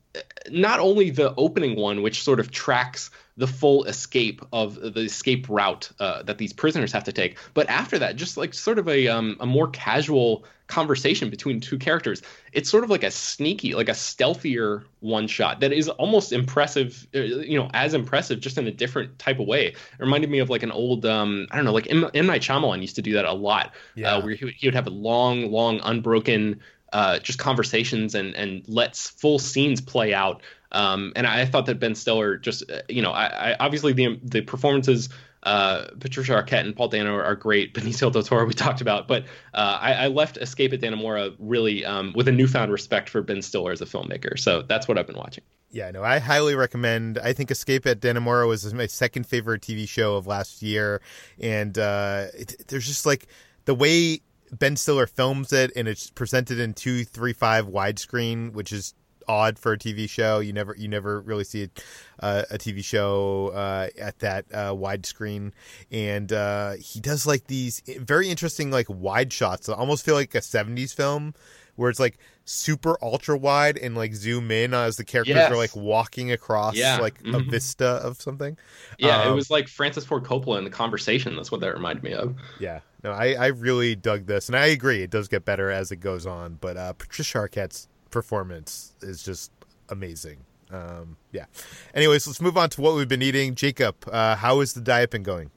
not 0.51 0.81
only 0.81 1.11
the 1.11 1.35
opening 1.37 1.77
one, 1.77 2.03
which 2.03 2.23
sort 2.23 2.41
of 2.41 2.51
tracks 2.51 3.11
the 3.39 3.47
full 3.47 3.85
escape 3.85 4.45
of 4.53 4.75
the 4.75 5.01
escape 5.01 5.49
route 5.49 5.91
uh, 6.01 6.23
that 6.25 6.39
these 6.39 6.53
prisoners 6.53 6.93
have 6.93 7.05
to 7.05 7.13
take. 7.13 7.39
But 7.55 7.71
after 7.71 7.99
that, 8.01 8.17
just 8.17 8.37
like 8.37 8.53
sort 8.53 8.79
of 8.79 8.89
a 8.89 9.09
um, 9.09 9.37
a 9.41 9.47
more 9.47 9.69
casual 9.69 10.45
conversation 10.67 11.31
between 11.31 11.61
two 11.61 11.79
characters. 11.79 12.21
It's 12.53 12.69
sort 12.69 12.85
of 12.85 12.91
like 12.91 13.03
a 13.03 13.11
sneaky, 13.11 13.75
like 13.75 13.89
a 13.89 13.95
stealthier 13.95 14.85
one 15.01 15.27
shot 15.27 15.61
that 15.61 15.73
is 15.73 15.89
almost 15.89 16.31
impressive, 16.31 17.07
uh, 17.15 17.21
you 17.21 17.59
know, 17.59 17.71
as 17.73 17.95
impressive, 17.95 18.41
just 18.41 18.59
in 18.59 18.67
a 18.67 18.71
different 18.71 19.19
type 19.19 19.41
of 19.41 19.47
way. 19.47 19.69
It 19.69 19.77
reminded 19.99 20.29
me 20.29 20.41
of 20.41 20.51
like 20.51 20.63
an 20.63 20.71
old, 20.71 21.07
um, 21.07 21.47
I 21.51 21.57
don't 21.57 21.65
know, 21.65 21.73
like 21.73 21.91
M. 21.91 22.11
M. 22.13 22.27
Night 22.27 22.43
Shyamalan 22.43 22.83
used 22.83 22.97
to 22.97 23.03
do 23.03 23.15
that 23.15 23.25
a 23.25 23.33
lot, 23.33 23.69
uh, 23.69 23.71
yeah. 23.95 24.15
uh, 24.15 24.23
where 24.23 24.35
he 24.35 24.45
would, 24.45 24.55
he 24.55 24.67
would 24.67 24.75
have 24.75 24.87
a 24.87 24.91
long, 24.91 25.51
long, 25.51 25.81
unbroken, 25.83 26.61
uh, 26.93 27.19
just 27.19 27.39
conversations 27.39 28.15
and 28.15 28.35
and 28.35 28.67
lets 28.69 29.11
full 29.11 29.39
scenes 29.39 29.81
play 29.81 30.15
out. 30.15 30.43
Um, 30.73 31.13
and 31.17 31.27
I, 31.27 31.47
thought 31.47 31.67
that 31.67 31.81
Ben 31.81 31.95
Stiller 31.95 32.37
just, 32.37 32.71
uh, 32.71 32.83
you 32.89 33.01
know, 33.01 33.11
I, 33.11 33.53
I 33.53 33.57
obviously 33.59 33.93
the 33.95 34.21
the 34.23 34.43
performances 34.43 35.09
uh, 35.45 35.87
Patricia 36.01 36.33
Arquette 36.33 36.61
and 36.61 36.75
Paul 36.75 36.89
Dano 36.89 37.15
are 37.15 37.37
great. 37.37 37.73
Benicio 37.75 38.13
del 38.13 38.23
Toro 38.23 38.45
we 38.45 38.55
talked 38.55 38.81
about, 38.81 39.07
but 39.07 39.25
uh, 39.55 39.79
I, 39.81 39.93
I, 39.95 40.07
left 40.09 40.37
Escape 40.37 40.73
at 40.73 40.81
Dannemora 40.81 41.35
really 41.39 41.85
um, 41.85 42.13
with 42.17 42.29
a 42.29 42.33
newfound 42.33 42.73
respect 42.73 43.09
for 43.09 43.23
Ben 43.23 43.41
Stiller 43.41 43.73
as 43.73 43.81
a 43.81 43.87
filmmaker. 43.87 44.39
So 44.39 44.63
that's 44.63 44.89
what 44.89 44.99
I've 44.99 45.07
been 45.07 45.17
watching. 45.17 45.45
Yeah, 45.71 45.91
no, 45.91 46.03
I 46.03 46.19
highly 46.19 46.55
recommend. 46.55 47.19
I 47.19 47.33
think 47.35 47.51
Escape 47.51 47.87
at 47.87 48.01
Dannemora 48.01 48.49
was 48.49 48.73
my 48.73 48.87
second 48.87 49.27
favorite 49.27 49.63
TV 49.63 49.89
show 49.89 50.17
of 50.17 50.27
last 50.27 50.63
year, 50.63 51.01
and 51.39 51.79
uh, 51.79 52.27
it, 52.35 52.65
there's 52.69 52.87
just 52.87 53.07
like 53.07 53.27
the 53.67 53.75
way 53.75 54.21
Ben 54.51 54.77
Stiller 54.77 55.07
films 55.07 55.53
it, 55.53 55.71
and 55.77 55.87
it's 55.87 56.11
presented 56.11 56.59
in 56.59 56.73
two 56.73 57.05
three 57.05 57.35
five 57.35 57.67
widescreen, 57.67 58.53
which 58.53 58.73
is 58.73 58.95
odd 59.29 59.59
for 59.59 59.73
a 59.73 59.79
TV 59.79 60.09
show. 60.09 60.39
You 60.41 60.53
never 60.53 60.75
you 60.77 60.89
never 60.89 61.21
really 61.21 61.45
see 61.45 61.65
a, 61.65 62.25
uh, 62.25 62.43
a 62.51 62.59
TV 62.59 62.83
show 62.83 63.49
uh, 63.55 63.89
at 64.01 64.19
that 64.21 64.47
uh, 64.53 64.73
widescreen, 64.75 65.53
and 65.91 66.33
uh, 66.33 66.73
he 66.81 67.01
does 67.01 67.27
like 67.27 67.47
these 67.47 67.83
very 67.99 68.29
interesting 68.29 68.71
like 68.71 68.87
wide 68.89 69.33
shots. 69.33 69.67
that 69.67 69.77
almost 69.77 70.05
feel 70.05 70.15
like 70.15 70.35
a 70.35 70.41
'70s 70.41 70.95
film 70.95 71.35
where 71.77 71.91
it's 71.91 72.01
like 72.01 72.19
super 72.45 72.97
ultra 73.01 73.37
wide 73.39 73.79
and 73.79 73.95
like 73.95 74.13
zoom 74.13 74.51
in 74.51 74.75
as 74.75 74.97
the 74.97 75.05
characters 75.05 75.37
Yes. 75.37 75.53
are 75.53 75.57
like 75.57 75.77
walking 75.77 76.33
across 76.33 76.75
Yeah. 76.75 76.99
like 76.99 77.21
a 77.21 77.25
Mhm. 77.25 77.49
vista 77.51 77.87
of 77.87 78.21
something. 78.21 78.57
Yeah, 78.99 79.23
it 79.23 79.29
Um, 79.29 79.37
was 79.37 79.49
like 79.49 79.69
Francis 79.69 80.05
Ford 80.05 80.25
Coppola 80.25 80.59
in 80.59 80.65
the 80.65 80.71
conversation. 80.71 81.37
That's 81.37 81.53
what 81.53 81.61
that 81.61 81.73
reminded 81.73 82.03
me 82.03 82.15
of. 82.15 82.35
Yeah, 82.59 82.81
no, 83.05 83.13
I, 83.13 83.35
I 83.35 83.47
really 83.49 83.95
dug 83.95 84.27
this, 84.27 84.49
and 84.49 84.57
I 84.57 84.67
agree 84.67 85.03
it 85.05 85.11
does 85.11 85.29
get 85.29 85.45
better 85.45 85.71
as 85.71 85.93
it 85.93 85.97
goes 85.99 86.27
on. 86.27 86.55
But 86.61 86.77
uh, 86.77 86.95
Patricia 86.95 87.39
Arquette's 87.39 87.87
performance 88.11 88.95
is 89.03 89.23
just 89.23 89.51
amazing. 89.89 90.39
Um, 90.71 91.17
yeah. 91.33 91.47
Anyways, 91.95 92.27
let's 92.27 92.41
move 92.41 92.57
on 92.57 92.71
to 92.71 92.81
what 92.81 92.95
we've 92.95 93.09
been 93.09 93.23
eating. 93.23 93.55
Jacob, 93.55 93.97
uh, 94.11 94.37
how 94.37 94.61
has 94.61 94.75
the 94.75 94.81
diet 94.81 95.11
been 95.11 95.23
going? 95.23 95.51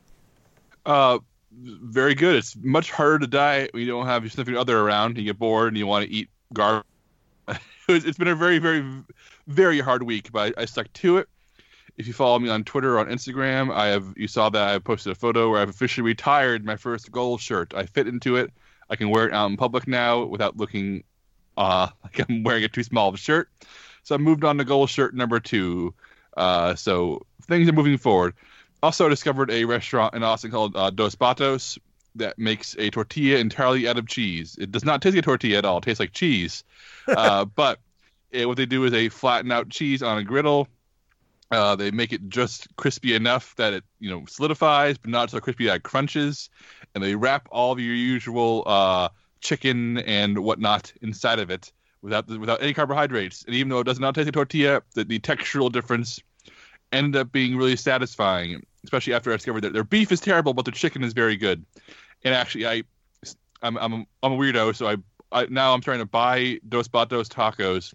Uh, 0.85 1.19
very 1.53 2.15
good. 2.15 2.35
It's 2.35 2.55
much 2.55 2.91
harder 2.91 3.19
to 3.19 3.27
diet 3.27 3.73
when 3.73 3.81
you 3.81 3.87
don't 3.87 4.05
have 4.05 4.23
your 4.23 4.29
significant 4.29 4.57
other 4.57 4.79
around. 4.79 5.17
You 5.17 5.25
get 5.25 5.39
bored 5.39 5.69
and 5.69 5.77
you 5.77 5.85
want 5.85 6.05
to 6.05 6.11
eat 6.11 6.29
garbage. 6.53 6.85
it's 7.47 8.05
it's 8.05 8.17
been 8.17 8.29
a 8.29 8.35
very, 8.35 8.59
very, 8.59 8.85
very 9.47 9.79
hard 9.79 10.03
week, 10.03 10.31
but 10.31 10.53
I, 10.57 10.61
I 10.61 10.65
stuck 10.65 10.91
to 10.93 11.17
it. 11.17 11.27
If 11.97 12.07
you 12.07 12.13
follow 12.13 12.39
me 12.39 12.49
on 12.49 12.63
Twitter 12.63 12.95
or 12.95 12.99
on 12.99 13.07
Instagram, 13.07 13.73
I 13.73 13.87
have 13.87 14.13
you 14.15 14.27
saw 14.27 14.49
that 14.49 14.69
I 14.69 14.79
posted 14.79 15.11
a 15.11 15.15
photo 15.15 15.49
where 15.49 15.61
I've 15.61 15.69
officially 15.69 16.05
retired 16.05 16.63
my 16.63 16.77
first 16.77 17.11
gold 17.11 17.41
shirt. 17.41 17.73
I 17.75 17.85
fit 17.85 18.07
into 18.07 18.37
it. 18.37 18.51
I 18.89 18.95
can 18.95 19.09
wear 19.09 19.27
it 19.27 19.33
out 19.33 19.49
in 19.49 19.57
public 19.57 19.87
now 19.87 20.23
without 20.23 20.57
looking 20.57 21.03
uh, 21.61 21.87
like 22.03 22.29
I'm 22.29 22.43
wearing 22.43 22.63
a 22.63 22.67
too 22.67 22.83
small 22.83 23.09
of 23.09 23.15
a 23.15 23.17
shirt. 23.17 23.49
So 24.03 24.15
I 24.15 24.17
moved 24.17 24.43
on 24.43 24.57
to 24.57 24.65
goal 24.65 24.87
shirt 24.87 25.13
number 25.13 25.39
two. 25.39 25.93
Uh, 26.35 26.75
so 26.75 27.25
things 27.43 27.69
are 27.69 27.73
moving 27.73 27.97
forward. 27.97 28.33
Also 28.81 29.07
discovered 29.09 29.51
a 29.51 29.65
restaurant 29.65 30.15
in 30.15 30.23
Austin 30.23 30.49
called 30.49 30.75
uh, 30.75 30.89
Dos 30.89 31.13
Patos 31.13 31.77
that 32.15 32.37
makes 32.39 32.75
a 32.77 32.89
tortilla 32.89 33.37
entirely 33.37 33.87
out 33.87 33.97
of 33.97 34.07
cheese. 34.07 34.57
It 34.59 34.71
does 34.71 34.83
not 34.83 35.01
taste 35.01 35.15
like 35.15 35.23
a 35.23 35.25
tortilla 35.25 35.59
at 35.59 35.65
all. 35.65 35.77
It 35.77 35.83
tastes 35.83 35.99
like 35.99 36.13
cheese. 36.13 36.63
Uh, 37.07 37.45
but 37.45 37.79
it, 38.29 38.47
what 38.47 38.55
they 38.55 38.67
do 38.67 38.85
is 38.85 38.91
they 38.91 39.09
flatten 39.09 39.51
out 39.51 39.69
cheese 39.69 40.03
on 40.03 40.19
a 40.19 40.23
griddle. 40.23 40.67
Uh, 41.49 41.75
they 41.75 41.89
make 41.89 42.13
it 42.13 42.29
just 42.29 42.73
crispy 42.77 43.15
enough 43.15 43.55
that 43.55 43.73
it 43.73 43.83
you 43.99 44.09
know 44.09 44.23
solidifies, 44.27 44.99
but 44.99 45.09
not 45.09 45.29
so 45.29 45.39
crispy 45.39 45.65
that 45.65 45.77
it 45.77 45.83
crunches. 45.83 46.49
And 46.93 47.03
they 47.03 47.15
wrap 47.15 47.49
all 47.51 47.71
of 47.71 47.79
your 47.79 47.95
usual 47.95 48.63
uh, 48.67 49.09
chicken 49.41 49.97
and 49.99 50.39
whatnot 50.39 50.93
inside 51.01 51.39
of 51.39 51.49
it 51.49 51.71
without 52.01 52.27
without 52.27 52.61
any 52.61 52.73
carbohydrates. 52.73 53.43
And 53.45 53.55
even 53.55 53.69
though 53.69 53.79
it 53.79 53.85
does 53.85 53.99
not 53.99 54.15
taste 54.15 54.25
like 54.25 54.33
tortilla, 54.33 54.81
the, 54.93 55.03
the 55.03 55.19
textural 55.19 55.71
difference 55.71 56.21
ended 56.91 57.19
up 57.19 57.31
being 57.31 57.57
really 57.57 57.75
satisfying, 57.75 58.65
especially 58.83 59.13
after 59.13 59.31
I 59.31 59.35
discovered 59.35 59.61
that 59.61 59.73
their 59.73 59.83
beef 59.83 60.11
is 60.11 60.19
terrible, 60.19 60.53
but 60.53 60.65
their 60.65 60.73
chicken 60.73 61.03
is 61.03 61.13
very 61.13 61.37
good. 61.37 61.65
And 62.23 62.33
actually, 62.33 62.67
I, 62.67 62.83
I'm 63.61 63.77
I'm 63.77 63.93
a, 63.93 64.05
I'm 64.23 64.33
a 64.33 64.37
weirdo, 64.37 64.75
so 64.75 64.87
I, 64.87 64.97
I 65.31 65.47
now 65.49 65.73
I'm 65.73 65.81
trying 65.81 65.99
to 65.99 66.05
buy 66.05 66.59
Dos 66.67 66.87
Patos 66.87 67.29
tacos 67.29 67.93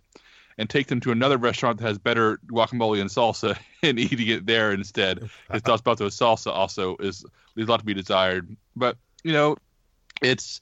and 0.58 0.70
take 0.70 0.86
them 0.86 1.00
to 1.00 1.12
another 1.12 1.36
restaurant 1.36 1.78
that 1.78 1.86
has 1.86 1.98
better 1.98 2.38
guacamole 2.46 3.00
and 3.00 3.10
salsa 3.10 3.58
and 3.82 3.98
eating 3.98 4.28
it 4.28 4.46
there 4.46 4.72
instead. 4.72 5.28
Because 5.46 5.62
Dos 5.64 5.80
Patos 5.82 6.16
salsa 6.16 6.50
also 6.50 6.96
is 6.96 7.24
leaves 7.54 7.68
a 7.68 7.70
lot 7.70 7.80
to 7.80 7.86
be 7.86 7.94
desired. 7.94 8.56
But 8.74 8.96
you 9.22 9.32
know, 9.32 9.56
it's 10.22 10.60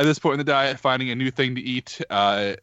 at 0.00 0.06
this 0.06 0.18
point 0.18 0.34
in 0.34 0.38
the 0.38 0.50
diet, 0.50 0.80
finding 0.80 1.10
a 1.10 1.14
new 1.14 1.30
thing 1.30 1.54
to 1.54 1.60
eat 1.60 2.00
uh, 2.08 2.54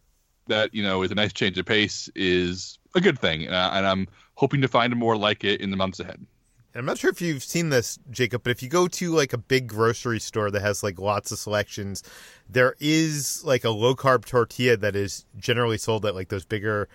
that 0.48 0.74
you 0.74 0.82
know 0.82 1.04
is 1.04 1.12
a 1.12 1.16
nice 1.16 1.32
change 1.32 1.58
of 1.60 1.68
pace 1.68 2.10
is 2.16 2.80
a 2.96 3.00
good 3.00 3.20
thing, 3.20 3.46
and, 3.46 3.56
I, 3.56 3.78
and 3.78 3.86
I'm 3.86 4.08
hoping 4.34 4.60
to 4.62 4.68
find 4.68 4.96
more 4.96 5.16
like 5.16 5.44
it 5.44 5.62
in 5.62 5.70
the 5.70 5.78
months 5.78 6.00
ahead. 6.00 6.16
And 6.16 6.80
I'm 6.82 6.86
not 6.86 6.98
sure 6.98 7.12
if 7.12 7.22
you've 7.22 7.44
seen 7.44 7.70
this, 7.70 8.00
Jacob, 8.10 8.42
but 8.44 8.50
if 8.50 8.64
you 8.64 8.70
go 8.70 8.88
to 8.88 9.12
like 9.12 9.34
a 9.34 9.38
big 9.38 9.68
grocery 9.68 10.20
store 10.20 10.50
that 10.50 10.62
has 10.62 10.82
like 10.82 11.00
lots 11.00 11.32
of 11.32 11.38
selections, 11.38 12.02
there 12.50 12.76
is 12.80 13.44
like 13.44 13.64
a 13.64 13.70
low 13.70 13.96
carb 13.96 14.26
tortilla 14.26 14.76
that 14.78 14.96
is 14.96 15.26
generally 15.38 15.78
sold 15.78 16.08
at 16.08 16.16
like 16.16 16.30
those 16.30 16.46
bigger 16.46 16.90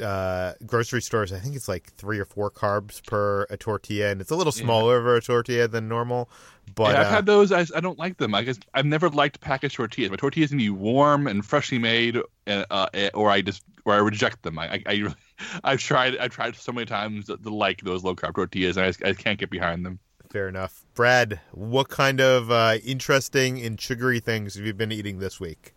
uh, 0.00 0.52
grocery 0.66 1.02
stores. 1.02 1.32
I 1.32 1.38
think 1.38 1.56
it's 1.56 1.68
like 1.68 1.92
three 1.94 2.18
or 2.18 2.24
four 2.24 2.50
carbs 2.50 3.04
per 3.06 3.46
a 3.50 3.56
tortilla, 3.56 4.10
and 4.10 4.20
it's 4.20 4.30
a 4.30 4.36
little 4.36 4.52
Yeah. 4.56 4.62
smaller 4.64 4.98
of 4.98 5.06
a 5.06 5.20
tortilla 5.20 5.68
than 5.68 5.88
normal. 5.88 6.28
But 6.74 6.94
yeah, 6.94 7.00
I've 7.00 7.06
uh, 7.06 7.10
had 7.10 7.26
those. 7.26 7.52
I, 7.52 7.60
I 7.76 7.80
don't 7.80 7.98
like 7.98 8.16
them. 8.18 8.34
I 8.34 8.42
guess 8.42 8.58
I've 8.74 8.86
never 8.86 9.08
liked 9.08 9.40
packaged 9.40 9.76
tortillas. 9.76 10.10
My 10.10 10.16
tortillas 10.16 10.52
need 10.52 10.66
to 10.66 10.72
be 10.74 10.78
warm 10.78 11.26
and 11.26 11.44
freshly 11.44 11.78
made, 11.78 12.16
uh, 12.46 12.64
uh, 12.70 12.88
or 13.14 13.30
I 13.30 13.40
just 13.40 13.62
or 13.84 13.94
I 13.94 13.98
reject 13.98 14.42
them. 14.42 14.58
I, 14.58 14.72
I, 14.74 14.82
I 14.86 14.92
really, 14.94 15.14
I've 15.64 15.78
tried 15.80 16.16
I've 16.18 16.32
tried 16.32 16.56
so 16.56 16.72
many 16.72 16.86
times 16.86 17.26
to, 17.26 17.36
to 17.36 17.50
like 17.54 17.82
those 17.82 18.02
low 18.02 18.16
carb 18.16 18.34
tortillas, 18.34 18.76
and 18.76 18.86
I, 19.04 19.08
I 19.08 19.12
can't 19.14 19.38
get 19.38 19.48
behind 19.50 19.86
them. 19.86 20.00
fair 20.30 20.48
enough. 20.48 20.84
Brad, 20.94 21.40
what 21.52 21.88
kind 21.88 22.20
of 22.20 22.50
uh, 22.50 22.78
interesting 22.84 23.60
and 23.62 23.80
sugary 23.80 24.18
things 24.20 24.56
have 24.56 24.66
you 24.66 24.74
been 24.74 24.90
eating 24.92 25.20
this 25.20 25.38
week? 25.38 25.72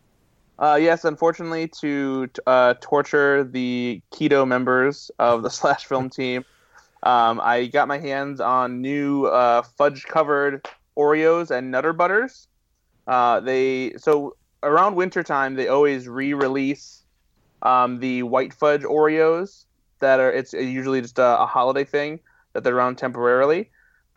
Uh, 0.59 0.75
yes, 0.79 1.05
unfortunately, 1.05 1.69
to 1.69 2.29
uh, 2.45 2.73
torture 2.81 3.45
the 3.45 4.01
keto 4.11 4.45
members 4.45 5.09
of 5.17 5.41
the 5.41 5.49
slash 5.49 5.85
film 5.85 6.09
team, 6.09 6.43
um, 7.03 7.39
I 7.41 7.67
got 7.67 7.87
my 7.87 7.97
hands 7.97 8.41
on 8.41 8.81
new 8.81 9.25
uh, 9.25 9.61
fudge 9.61 10.03
covered 10.03 10.67
Oreos 10.97 11.49
and 11.49 11.71
Nutter 11.71 11.93
Butters. 11.93 12.47
Uh, 13.07 13.39
they 13.39 13.93
so 13.97 14.35
around 14.61 14.95
wintertime 14.95 15.55
they 15.55 15.69
always 15.69 16.07
re-release 16.07 17.03
um, 17.61 17.99
the 17.99 18.23
white 18.23 18.53
fudge 18.53 18.81
Oreos 18.81 19.65
that 19.99 20.19
are 20.19 20.31
it's 20.31 20.51
usually 20.51 21.01
just 21.01 21.17
a, 21.17 21.41
a 21.41 21.45
holiday 21.45 21.85
thing 21.85 22.19
that 22.51 22.65
they're 22.65 22.75
around 22.75 22.97
temporarily. 22.97 23.69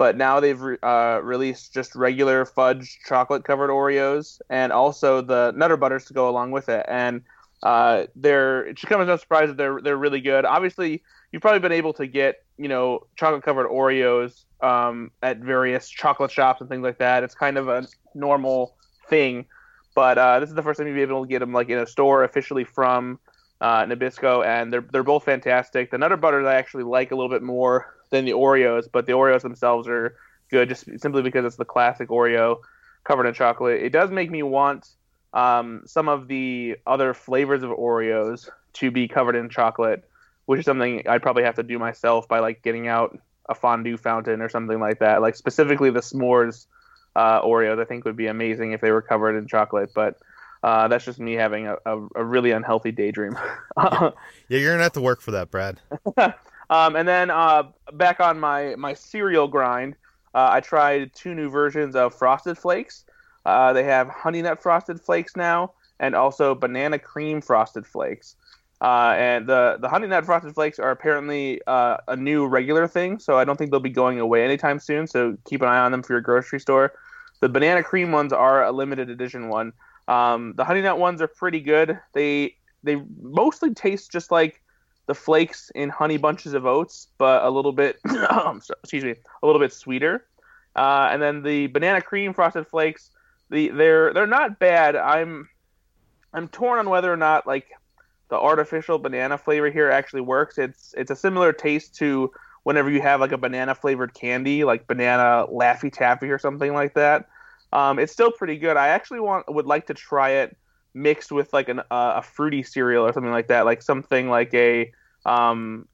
But 0.02 0.16
now 0.16 0.40
they've 0.40 0.60
re- 0.60 0.78
uh, 0.82 1.20
released 1.22 1.72
just 1.72 1.94
regular 1.94 2.44
fudge 2.44 2.98
chocolate 3.06 3.44
covered 3.44 3.70
Oreos 3.70 4.40
and 4.50 4.72
also 4.72 5.20
the 5.20 5.52
Nutter 5.54 5.76
Butters 5.76 6.06
to 6.06 6.12
go 6.12 6.28
along 6.28 6.50
with 6.50 6.68
it. 6.68 6.84
And 6.88 7.22
uh, 7.62 8.06
they're 8.16 8.66
it 8.66 8.80
should 8.80 8.88
come 8.88 9.00
as 9.00 9.06
no 9.06 9.16
surprise 9.16 9.46
that 9.46 9.56
they're 9.56 9.80
they're 9.80 9.96
really 9.96 10.20
good. 10.20 10.44
Obviously, 10.44 11.04
you've 11.30 11.40
probably 11.40 11.60
been 11.60 11.70
able 11.70 11.92
to 11.92 12.08
get 12.08 12.42
you 12.58 12.66
know 12.66 13.06
chocolate 13.14 13.44
covered 13.44 13.68
Oreos 13.68 14.42
um, 14.60 15.12
at 15.22 15.38
various 15.38 15.88
chocolate 15.88 16.32
shops 16.32 16.60
and 16.60 16.68
things 16.68 16.82
like 16.82 16.98
that. 16.98 17.22
It's 17.22 17.36
kind 17.36 17.56
of 17.56 17.68
a 17.68 17.86
normal 18.12 18.74
thing, 19.08 19.46
but 19.94 20.18
uh, 20.18 20.40
this 20.40 20.48
is 20.48 20.56
the 20.56 20.62
first 20.62 20.78
time 20.78 20.88
you've 20.88 20.96
been 20.96 21.10
able 21.10 21.22
to 21.22 21.30
get 21.30 21.38
them 21.38 21.52
like 21.52 21.68
in 21.68 21.78
a 21.78 21.86
store 21.86 22.24
officially 22.24 22.64
from 22.64 23.20
uh, 23.60 23.84
Nabisco, 23.84 24.44
and 24.44 24.72
they're 24.72 24.84
they're 24.90 25.04
both 25.04 25.22
fantastic. 25.22 25.92
The 25.92 25.98
Nutter 25.98 26.16
Butters 26.16 26.44
I 26.44 26.56
actually 26.56 26.82
like 26.82 27.12
a 27.12 27.14
little 27.14 27.30
bit 27.30 27.44
more 27.44 28.01
than 28.12 28.26
the 28.26 28.32
Oreos, 28.32 28.86
but 28.92 29.06
the 29.06 29.12
Oreos 29.12 29.40
themselves 29.40 29.88
are 29.88 30.14
good 30.50 30.68
just 30.68 30.84
simply 31.00 31.22
because 31.22 31.44
it's 31.44 31.56
the 31.56 31.64
classic 31.64 32.10
Oreo 32.10 32.58
covered 33.02 33.26
in 33.26 33.34
chocolate. 33.34 33.82
It 33.82 33.90
does 33.90 34.10
make 34.10 34.30
me 34.30 34.44
want 34.44 34.86
um, 35.32 35.82
some 35.86 36.08
of 36.08 36.28
the 36.28 36.76
other 36.86 37.14
flavors 37.14 37.64
of 37.64 37.70
Oreos 37.70 38.48
to 38.74 38.90
be 38.90 39.08
covered 39.08 39.34
in 39.34 39.48
chocolate, 39.48 40.04
which 40.44 40.60
is 40.60 40.66
something 40.66 41.02
I'd 41.08 41.22
probably 41.22 41.42
have 41.42 41.56
to 41.56 41.62
do 41.62 41.78
myself 41.78 42.28
by 42.28 42.38
like 42.38 42.62
getting 42.62 42.86
out 42.86 43.18
a 43.48 43.54
fondue 43.54 43.96
fountain 43.96 44.40
or 44.42 44.48
something 44.48 44.78
like 44.78 45.00
that. 45.00 45.22
Like 45.22 45.34
specifically 45.34 45.90
the 45.90 46.00
s'mores 46.00 46.66
uh, 47.16 47.40
Oreos, 47.42 47.80
I 47.80 47.86
think 47.86 48.04
would 48.04 48.16
be 48.16 48.26
amazing 48.26 48.72
if 48.72 48.82
they 48.82 48.92
were 48.92 49.02
covered 49.02 49.36
in 49.36 49.48
chocolate, 49.48 49.90
but. 49.94 50.18
Uh, 50.64 50.86
that's 50.86 51.04
just 51.04 51.18
me 51.18 51.32
having 51.32 51.66
a, 51.66 51.74
a, 51.84 52.06
a 52.14 52.24
really 52.24 52.52
unhealthy 52.52 52.92
daydream. 52.92 53.36
Yeah, 53.76 54.12
you're 54.48 54.70
gonna 54.70 54.84
have 54.84 54.92
to 54.92 55.00
work 55.00 55.20
for 55.20 55.32
that, 55.32 55.50
Brad. 55.50 55.80
Um, 56.72 56.96
and 56.96 57.06
then 57.06 57.30
uh, 57.30 57.64
back 57.92 58.18
on 58.18 58.40
my 58.40 58.74
my 58.76 58.94
cereal 58.94 59.46
grind, 59.46 59.94
uh, 60.34 60.48
I 60.52 60.60
tried 60.60 61.14
two 61.14 61.34
new 61.34 61.50
versions 61.50 61.94
of 61.94 62.14
Frosted 62.14 62.56
Flakes. 62.56 63.04
Uh, 63.44 63.74
they 63.74 63.82
have 63.84 64.08
Honey 64.08 64.40
Nut 64.40 64.62
Frosted 64.62 64.98
Flakes 64.98 65.36
now, 65.36 65.72
and 66.00 66.14
also 66.14 66.54
Banana 66.54 66.98
Cream 66.98 67.42
Frosted 67.42 67.86
Flakes. 67.86 68.36
Uh, 68.80 69.14
and 69.18 69.46
the 69.46 69.76
the 69.82 69.88
Honey 69.90 70.06
Nut 70.06 70.24
Frosted 70.24 70.54
Flakes 70.54 70.78
are 70.78 70.90
apparently 70.90 71.60
uh, 71.66 71.98
a 72.08 72.16
new 72.16 72.46
regular 72.46 72.88
thing, 72.88 73.18
so 73.18 73.36
I 73.36 73.44
don't 73.44 73.58
think 73.58 73.70
they'll 73.70 73.78
be 73.78 73.90
going 73.90 74.18
away 74.18 74.42
anytime 74.42 74.78
soon. 74.78 75.06
So 75.06 75.36
keep 75.44 75.60
an 75.60 75.68
eye 75.68 75.80
on 75.80 75.92
them 75.92 76.02
for 76.02 76.14
your 76.14 76.22
grocery 76.22 76.58
store. 76.58 76.94
The 77.40 77.50
Banana 77.50 77.82
Cream 77.82 78.12
ones 78.12 78.32
are 78.32 78.64
a 78.64 78.72
limited 78.72 79.10
edition 79.10 79.50
one. 79.50 79.74
Um, 80.08 80.54
the 80.56 80.64
Honey 80.64 80.80
Nut 80.80 80.98
ones 80.98 81.20
are 81.20 81.28
pretty 81.28 81.60
good. 81.60 82.00
They 82.14 82.56
they 82.82 83.02
mostly 83.20 83.74
taste 83.74 84.10
just 84.10 84.30
like 84.30 84.61
the 85.12 85.20
flakes 85.20 85.70
in 85.74 85.90
honey 85.90 86.16
bunches 86.16 86.54
of 86.54 86.64
oats, 86.64 87.08
but 87.18 87.44
a 87.44 87.50
little 87.50 87.72
bit, 87.72 88.00
excuse 88.82 89.04
me, 89.04 89.14
a 89.42 89.46
little 89.46 89.60
bit 89.60 89.70
sweeter. 89.70 90.24
Uh, 90.74 91.10
and 91.12 91.20
then 91.20 91.42
the 91.42 91.66
banana 91.66 92.00
cream 92.00 92.32
frosted 92.32 92.66
flakes, 92.66 93.10
the 93.50 93.68
they're 93.68 94.14
they're 94.14 94.26
not 94.26 94.58
bad. 94.58 94.96
I'm 94.96 95.50
I'm 96.32 96.48
torn 96.48 96.78
on 96.78 96.88
whether 96.88 97.12
or 97.12 97.18
not 97.18 97.46
like 97.46 97.66
the 98.30 98.40
artificial 98.40 98.98
banana 98.98 99.36
flavor 99.36 99.70
here 99.70 99.90
actually 99.90 100.22
works. 100.22 100.56
It's 100.56 100.94
it's 100.96 101.10
a 101.10 101.16
similar 101.16 101.52
taste 101.52 101.94
to 101.96 102.32
whenever 102.62 102.90
you 102.90 103.02
have 103.02 103.20
like 103.20 103.32
a 103.32 103.38
banana 103.38 103.74
flavored 103.74 104.14
candy, 104.14 104.64
like 104.64 104.86
banana 104.86 105.46
Laffy 105.52 105.92
Taffy 105.92 106.30
or 106.30 106.38
something 106.38 106.72
like 106.72 106.94
that. 106.94 107.28
Um, 107.70 107.98
it's 107.98 108.14
still 108.14 108.32
pretty 108.32 108.56
good. 108.56 108.78
I 108.78 108.88
actually 108.88 109.20
want 109.20 109.52
would 109.52 109.66
like 109.66 109.88
to 109.88 109.94
try 109.94 110.30
it 110.30 110.56
mixed 110.94 111.32
with 111.32 111.52
like 111.52 111.68
an, 111.68 111.80
uh, 111.80 112.14
a 112.16 112.22
fruity 112.22 112.62
cereal 112.62 113.04
or 113.04 113.12
something 113.12 113.32
like 113.32 113.48
that, 113.48 113.66
like 113.66 113.82
something 113.82 114.30
like 114.30 114.52
a 114.54 114.90
um, 115.26 115.86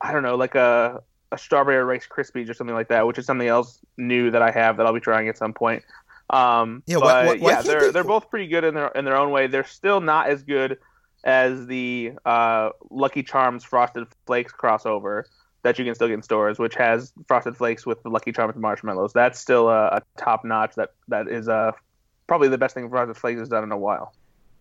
I 0.00 0.12
don't 0.12 0.22
know, 0.22 0.36
like 0.36 0.54
a 0.54 1.02
a 1.32 1.38
strawberry 1.38 1.82
rice 1.82 2.06
krispies 2.06 2.48
or 2.48 2.54
something 2.54 2.76
like 2.76 2.88
that, 2.88 3.06
which 3.06 3.18
is 3.18 3.26
something 3.26 3.48
else 3.48 3.80
new 3.96 4.30
that 4.30 4.42
I 4.42 4.50
have 4.52 4.76
that 4.76 4.86
I'll 4.86 4.92
be 4.92 5.00
trying 5.00 5.28
at 5.28 5.36
some 5.36 5.52
point. 5.52 5.82
Um, 6.30 6.82
Yeah, 6.86 6.98
but 7.00 7.40
yeah, 7.40 7.62
they're 7.66 7.80
they- 7.80 7.90
they're 7.90 8.04
both 8.04 8.30
pretty 8.30 8.46
good 8.46 8.64
in 8.64 8.74
their 8.74 8.88
in 8.88 9.04
their 9.04 9.16
own 9.16 9.30
way. 9.30 9.46
They're 9.46 9.64
still 9.64 10.00
not 10.00 10.28
as 10.28 10.42
good 10.42 10.78
as 11.24 11.66
the 11.66 12.12
uh, 12.24 12.70
Lucky 12.90 13.22
Charms 13.22 13.64
Frosted 13.64 14.06
Flakes 14.26 14.52
crossover 14.52 15.24
that 15.62 15.78
you 15.78 15.84
can 15.86 15.94
still 15.94 16.08
get 16.08 16.14
in 16.14 16.22
stores, 16.22 16.58
which 16.58 16.74
has 16.74 17.12
Frosted 17.26 17.56
Flakes 17.56 17.86
with 17.86 18.02
the 18.02 18.10
Lucky 18.10 18.30
Charms 18.32 18.56
marshmallows. 18.56 19.12
That's 19.14 19.40
still 19.40 19.68
a, 19.70 19.86
a 19.86 20.02
top 20.18 20.44
notch. 20.44 20.74
That 20.76 20.90
that 21.08 21.26
is 21.28 21.48
uh, 21.48 21.72
probably 22.26 22.48
the 22.48 22.58
best 22.58 22.74
thing 22.74 22.88
Frosted 22.90 23.16
Flakes 23.16 23.40
has 23.40 23.48
done 23.48 23.64
in 23.64 23.72
a 23.72 23.78
while. 23.78 24.14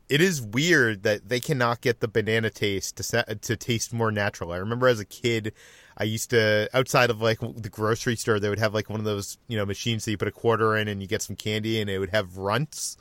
It 0.10 0.22
is 0.22 0.42
weird 0.42 1.04
that 1.04 1.30
they 1.30 1.40
cannot 1.40 1.82
get 1.82 2.00
the 2.00 2.08
banana 2.08 2.50
taste 2.50 2.98
to 2.98 3.36
to 3.42 3.56
taste 3.56 3.94
more 3.94 4.12
natural. 4.12 4.52
I 4.52 4.58
remember 4.58 4.88
as 4.88 5.00
a 5.00 5.06
kid, 5.06 5.54
I 5.98 6.04
used 6.04 6.30
to 6.32 6.70
outside 6.74 7.10
of 7.10 7.22
like 7.22 7.40
the 7.40 7.70
grocery 7.70 8.16
store, 8.16 8.40
they 8.40 8.50
would 8.50 8.60
have 8.60 8.74
like 8.74 8.90
one 8.90 9.00
of 9.00 9.06
those 9.06 9.38
you 9.48 9.58
know 9.58 9.66
machines 9.66 10.06
that 10.06 10.12
you 10.12 10.18
put 10.18 10.28
a 10.28 10.32
quarter 10.32 10.76
in 10.76 10.88
and 10.88 11.02
you 11.02 11.08
get 11.08 11.22
some 11.22 11.36
candy, 11.36 11.80
and 11.80 11.90
it 11.90 12.00
would 12.00 12.12
have 12.12 12.38
runts. 12.38 12.98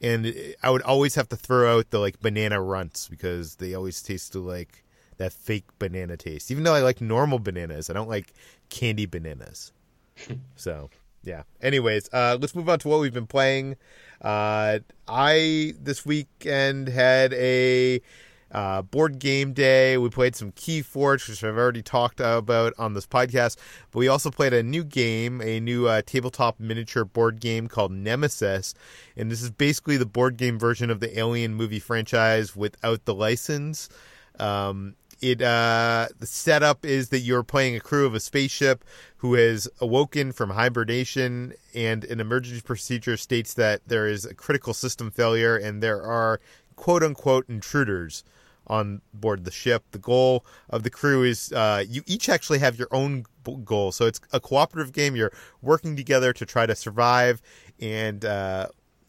And 0.00 0.34
I 0.62 0.70
would 0.70 0.82
always 0.82 1.14
have 1.14 1.28
to 1.30 1.36
throw 1.36 1.78
out 1.78 1.90
the 1.90 1.98
like 1.98 2.20
banana 2.20 2.60
runts 2.60 3.08
because 3.08 3.56
they 3.56 3.74
always 3.74 4.02
tasted 4.02 4.38
like 4.38 4.84
that 5.16 5.32
fake 5.32 5.66
banana 5.78 6.16
taste. 6.16 6.50
Even 6.50 6.64
though 6.64 6.74
I 6.74 6.80
like 6.80 7.00
normal 7.00 7.38
bananas, 7.38 7.90
I 7.90 7.92
don't 7.92 8.08
like 8.08 8.32
candy 8.68 9.06
bananas. 9.06 9.72
so 10.56 10.90
yeah. 11.24 11.42
Anyways, 11.60 12.08
uh, 12.12 12.38
let's 12.40 12.54
move 12.54 12.68
on 12.68 12.78
to 12.80 12.88
what 12.88 13.00
we've 13.00 13.12
been 13.12 13.26
playing. 13.26 13.76
Uh, 14.20 14.78
I 15.08 15.74
this 15.80 16.06
weekend 16.06 16.88
had 16.88 17.32
a 17.34 18.00
uh, 18.52 18.82
board 18.82 19.18
game 19.18 19.52
day. 19.52 19.98
We 19.98 20.08
played 20.08 20.36
some 20.36 20.52
Keyforge, 20.52 21.28
which 21.28 21.42
I've 21.42 21.56
already 21.56 21.82
talked 21.82 22.20
about 22.20 22.72
on 22.78 22.94
this 22.94 23.06
podcast. 23.06 23.56
But 23.90 23.98
we 23.98 24.08
also 24.08 24.30
played 24.30 24.52
a 24.52 24.62
new 24.62 24.84
game, 24.84 25.42
a 25.42 25.60
new 25.60 25.88
uh, 25.88 26.02
tabletop 26.06 26.60
miniature 26.60 27.04
board 27.04 27.40
game 27.40 27.66
called 27.66 27.90
Nemesis, 27.90 28.74
and 29.16 29.30
this 29.30 29.42
is 29.42 29.50
basically 29.50 29.96
the 29.96 30.06
board 30.06 30.36
game 30.36 30.58
version 30.58 30.90
of 30.90 31.00
the 31.00 31.18
Alien 31.18 31.54
movie 31.54 31.80
franchise 31.80 32.54
without 32.54 33.04
the 33.04 33.14
license. 33.14 33.88
Um, 34.38 34.96
it 35.20 35.42
uh, 35.42 36.08
the 36.18 36.26
setup 36.26 36.84
is 36.84 37.08
that 37.10 37.20
you're 37.20 37.42
playing 37.42 37.76
a 37.76 37.80
crew 37.80 38.06
of 38.06 38.14
a 38.14 38.20
spaceship 38.20 38.84
who 39.18 39.34
has 39.34 39.68
awoken 39.80 40.32
from 40.32 40.50
hibernation, 40.50 41.54
and 41.74 42.04
an 42.04 42.20
emergency 42.20 42.60
procedure 42.60 43.16
states 43.16 43.54
that 43.54 43.80
there 43.86 44.06
is 44.06 44.24
a 44.24 44.34
critical 44.34 44.74
system 44.74 45.10
failure 45.10 45.56
and 45.56 45.82
there 45.82 46.02
are 46.02 46.40
quote 46.76 47.02
unquote 47.02 47.48
intruders 47.48 48.24
on 48.66 49.02
board 49.12 49.44
the 49.44 49.50
ship. 49.50 49.84
The 49.92 49.98
goal 49.98 50.44
of 50.70 50.82
the 50.82 50.90
crew 50.90 51.22
is 51.22 51.52
uh, 51.52 51.84
you 51.88 52.02
each 52.06 52.28
actually 52.28 52.58
have 52.60 52.78
your 52.78 52.88
own 52.90 53.24
goal, 53.64 53.92
so 53.92 54.06
it's 54.06 54.20
a 54.32 54.40
cooperative 54.40 54.92
game. 54.92 55.16
You're 55.16 55.32
working 55.62 55.96
together 55.96 56.32
to 56.32 56.46
try 56.46 56.66
to 56.66 56.74
survive 56.74 57.40
and. 57.80 58.24
Uh, 58.24 58.68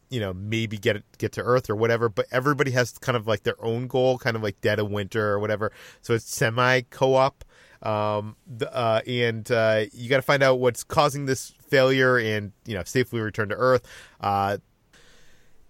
you 0.09 0.19
know, 0.19 0.33
maybe 0.33 0.77
get 0.77 1.03
get 1.17 1.31
to 1.33 1.41
Earth 1.41 1.69
or 1.69 1.75
whatever, 1.75 2.09
but 2.09 2.25
everybody 2.31 2.71
has 2.71 2.97
kind 2.97 3.15
of 3.15 3.27
like 3.27 3.43
their 3.43 3.63
own 3.63 3.87
goal, 3.87 4.17
kind 4.17 4.35
of 4.35 4.43
like 4.43 4.61
Dead 4.61 4.79
of 4.79 4.89
Winter 4.89 5.31
or 5.31 5.39
whatever. 5.39 5.71
So 6.01 6.13
it's 6.13 6.29
semi 6.33 6.81
co-op, 6.81 7.43
um, 7.81 8.35
the, 8.47 8.73
uh, 8.73 9.01
and 9.07 9.49
uh, 9.51 9.85
you 9.93 10.09
got 10.09 10.17
to 10.17 10.23
find 10.23 10.43
out 10.43 10.59
what's 10.59 10.83
causing 10.83 11.25
this 11.25 11.53
failure 11.69 12.17
and 12.17 12.51
you 12.65 12.75
know 12.75 12.83
safely 12.83 13.21
return 13.21 13.49
to 13.49 13.55
Earth. 13.55 13.87
Uh, 14.19 14.57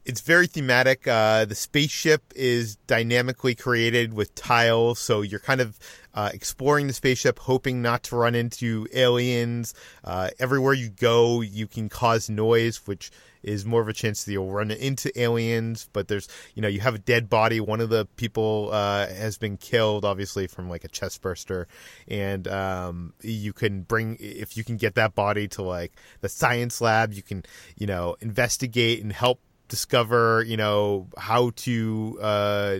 it's 0.05 0.21
very 0.21 0.45
thematic. 0.45 1.07
Uh, 1.07 1.45
the 1.45 1.55
spaceship 1.55 2.21
is 2.35 2.75
dynamically 2.87 3.55
created 3.55 4.13
with 4.13 4.35
tiles, 4.35 4.99
so 4.99 5.21
you're 5.21 5.39
kind 5.39 5.61
of 5.61 5.79
uh, 6.13 6.29
exploring 6.31 6.85
the 6.87 6.93
spaceship, 6.93 7.39
hoping 7.39 7.81
not 7.81 8.03
to 8.03 8.15
run 8.15 8.35
into 8.35 8.87
aliens. 8.93 9.73
Uh, 10.03 10.29
everywhere 10.39 10.73
you 10.73 10.89
go, 10.89 11.41
you 11.41 11.65
can 11.67 11.89
cause 11.89 12.29
noise, 12.29 12.77
which 12.85 13.09
is 13.45 13.65
more 13.65 13.81
of 13.81 13.87
a 13.87 13.93
chance 13.93 14.23
that 14.23 14.31
you'll 14.31 14.51
run 14.51 14.71
into 14.71 15.17
aliens. 15.19 15.87
But 15.93 16.07
there's, 16.07 16.27
you 16.55 16.61
know, 16.61 16.67
you 16.67 16.81
have 16.81 16.95
a 16.95 16.99
dead 16.99 17.29
body. 17.29 17.59
One 17.59 17.79
of 17.79 17.89
the 17.89 18.05
people 18.17 18.69
uh, 18.73 19.07
has 19.07 19.37
been 19.37 19.57
killed, 19.57 20.03
obviously 20.03 20.47
from 20.47 20.69
like 20.69 20.83
a 20.83 20.89
chest 20.89 21.21
burster, 21.21 21.67
and 22.07 22.47
um, 22.47 23.13
you 23.21 23.53
can 23.53 23.81
bring 23.81 24.17
if 24.19 24.57
you 24.57 24.63
can 24.63 24.77
get 24.77 24.95
that 24.95 25.15
body 25.15 25.47
to 25.49 25.61
like 25.61 25.93
the 26.21 26.29
science 26.29 26.81
lab, 26.81 27.13
you 27.13 27.23
can, 27.23 27.43
you 27.77 27.87
know, 27.87 28.17
investigate 28.21 29.01
and 29.01 29.13
help 29.13 29.39
discover, 29.67 30.43
you 30.43 30.57
know, 30.57 31.07
how 31.17 31.51
to 31.55 32.17
uh, 32.21 32.79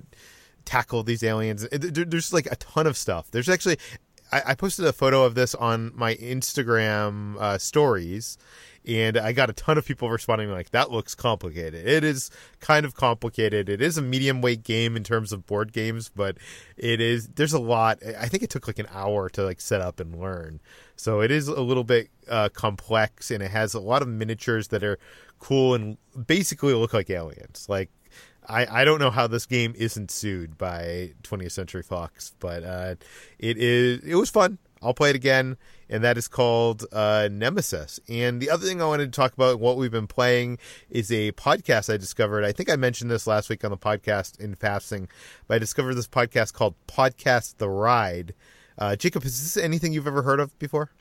tackle 0.66 1.04
these 1.04 1.24
aliens. 1.24 1.68
There's 1.72 2.34
like 2.34 2.48
a 2.52 2.56
ton 2.56 2.88
of 2.88 2.98
stuff. 2.98 3.32
There's 3.32 3.50
actually, 3.50 3.78
I, 4.32 4.56
posted 4.56 4.86
a 4.86 4.94
photo 4.94 5.24
of 5.24 5.36
this 5.36 5.56
on 5.56 5.92
my 5.96 6.16
Instagram 6.16 7.38
uh, 7.40 7.58
stories, 7.58 8.38
and 8.88 9.18
I 9.18 9.32
got 9.32 9.49
a 9.49 9.53
ton 9.53 9.78
of 9.78 9.86
people 9.86 10.10
responding 10.10 10.49
like, 10.52 10.72
"That 10.72 10.91
looks 10.91 11.16
complicated." 11.16 11.88
It 11.88 12.03
is 12.03 12.30
kind 12.60 12.86
of 12.86 12.95
complicated. 12.95 13.70
It 13.70 13.82
is 13.82 13.98
a 13.98 14.02
medium 14.02 14.41
weight 14.41 14.64
game 14.64 14.95
in 14.95 15.03
terms 15.03 15.32
of 15.32 15.45
board 15.45 15.74
games, 15.74 16.10
but 16.14 16.38
it 16.78 17.02
is. 17.02 17.28
There's 17.30 17.53
a 17.53 17.60
lot. 17.60 17.99
I 18.20 18.28
think 18.28 18.44
it 18.44 18.49
took 18.49 18.68
like 18.68 18.80
an 18.80 18.88
hour 18.91 19.30
to 19.30 19.44
like 19.44 19.62
set 19.62 19.82
up 19.82 19.99
and 19.99 20.20
learn. 20.20 20.62
So 20.95 21.22
it 21.22 21.32
is 21.32 21.48
a 21.48 21.62
little 21.62 21.84
bit 21.84 22.10
uh, 22.30 22.49
complex, 22.49 23.32
and 23.32 23.41
it 23.44 23.52
has 23.52 23.74
a 23.74 23.80
lot 23.80 24.02
of 24.02 24.07
miniatures 24.07 24.70
that 24.70 24.84
are 24.84 24.99
cool 25.40 25.74
and 25.76 25.98
basically 26.28 26.74
look 26.74 26.94
like 26.94 27.10
aliens. 27.10 27.68
Like 27.70 27.90
I, 28.48 28.82
I 28.82 28.86
don't 28.86 28.99
know 28.99 29.12
how 29.12 29.28
this 29.28 29.45
game 29.45 29.74
isn't 29.78 30.12
sued 30.12 30.57
by 30.57 31.14
20th 31.24 31.52
Century 31.52 31.84
Fox, 31.84 32.34
but 32.40 32.64
uh, 32.64 32.95
it 33.40 33.57
is 33.57 34.03
it 34.03 34.16
was 34.16 34.30
fun. 34.30 34.57
I'll 34.81 34.93
play 34.93 35.10
it 35.10 35.15
again, 35.15 35.57
and 35.89 36.03
that 36.03 36.18
is 36.18 36.27
called 36.27 36.85
uh, 36.91 37.30
Nemesis. 37.31 37.99
And 38.07 38.41
the 38.41 38.49
other 38.49 38.65
thing 38.65 38.81
I 38.81 38.85
wanted 38.85 39.11
to 39.11 39.15
talk 39.15 39.34
about, 39.34 39.60
what 39.60 39.77
we've 39.77 39.91
been 39.91 40.07
playing, 40.07 40.57
is 40.89 41.11
a 41.11 41.31
podcast 41.34 41.91
I 41.91 41.97
discovered. 41.97 42.43
I 42.43 42.52
think 42.52 42.69
I 42.69 42.76
mentioned 42.76 43.10
this 43.10 43.27
last 43.27 43.49
week 43.49 43.64
on 43.64 43.72
the 43.72 43.77
podcast 43.77 44.39
in 44.39 44.56
passing, 44.56 45.07
but 45.47 45.56
I 45.56 45.60
discovered 45.60 45.95
this 45.95 46.07
podcast 46.07 46.53
called 46.53 46.76
Podcast 46.88 47.57
the 47.57 47.69
Ride. 47.69 48.34
Uh, 48.77 48.95
Jacob, 48.95 49.23
is 49.23 49.41
this 49.41 49.64
anything 49.64 49.93
you've 49.93 50.07
ever 50.07 50.22
heard 50.22 50.39
of 50.39 50.57
before? 50.60 50.91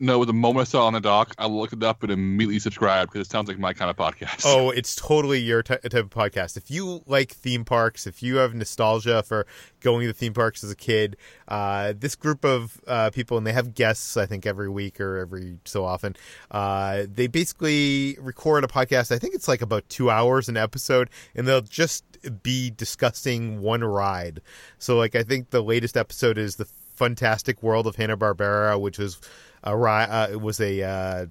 No, 0.00 0.24
the 0.24 0.32
moment 0.32 0.62
I 0.62 0.70
saw 0.70 0.84
it 0.84 0.86
on 0.88 0.92
the 0.94 1.00
doc, 1.00 1.34
I 1.38 1.46
looked 1.46 1.74
it 1.74 1.82
up 1.82 2.02
and 2.02 2.10
immediately 2.10 2.58
subscribed 2.58 3.12
because 3.12 3.28
it 3.28 3.30
sounds 3.30 3.46
like 3.46 3.58
my 3.58 3.72
kind 3.72 3.88
of 3.88 3.96
podcast. 3.96 4.42
Oh, 4.44 4.70
it's 4.76 4.96
totally 4.96 5.38
your 5.38 5.62
ty- 5.62 5.76
type 5.76 5.94
of 5.94 6.10
podcast. 6.10 6.56
If 6.56 6.70
you 6.70 7.02
like 7.06 7.30
theme 7.30 7.64
parks, 7.64 8.06
if 8.06 8.22
you 8.22 8.36
have 8.36 8.52
nostalgia 8.52 9.22
for 9.22 9.46
going 9.80 10.06
to 10.08 10.12
theme 10.12 10.32
parks 10.32 10.64
as 10.64 10.72
a 10.72 10.76
kid, 10.76 11.16
uh, 11.46 11.92
this 11.96 12.16
group 12.16 12.44
of 12.44 12.80
uh, 12.88 13.10
people, 13.10 13.38
and 13.38 13.46
they 13.46 13.52
have 13.52 13.74
guests, 13.74 14.16
I 14.16 14.26
think, 14.26 14.44
every 14.44 14.68
week 14.68 15.00
or 15.00 15.18
every 15.18 15.58
so 15.64 15.84
often, 15.84 16.16
uh, 16.50 17.04
they 17.08 17.28
basically 17.28 18.16
record 18.20 18.64
a 18.64 18.68
podcast. 18.68 19.12
I 19.12 19.18
think 19.18 19.34
it's 19.34 19.46
like 19.46 19.62
about 19.62 19.88
two 19.88 20.10
hours 20.10 20.48
an 20.48 20.56
episode, 20.56 21.10
and 21.34 21.46
they'll 21.46 21.60
just 21.60 22.04
be 22.42 22.70
discussing 22.70 23.60
one 23.60 23.84
ride. 23.84 24.40
So, 24.78 24.96
like, 24.96 25.14
I 25.14 25.22
think 25.22 25.50
the 25.50 25.62
latest 25.62 25.96
episode 25.96 26.38
is 26.38 26.56
the 26.56 26.66
Fantastic 27.02 27.62
World 27.64 27.88
of 27.88 27.96
Hanna 27.96 28.16
Barbera, 28.16 28.80
which 28.80 28.96
was 28.96 29.18
a 29.64 29.72
uh, 29.72 30.38
was 30.38 30.60
a 30.60 30.82
uh, 30.82 31.26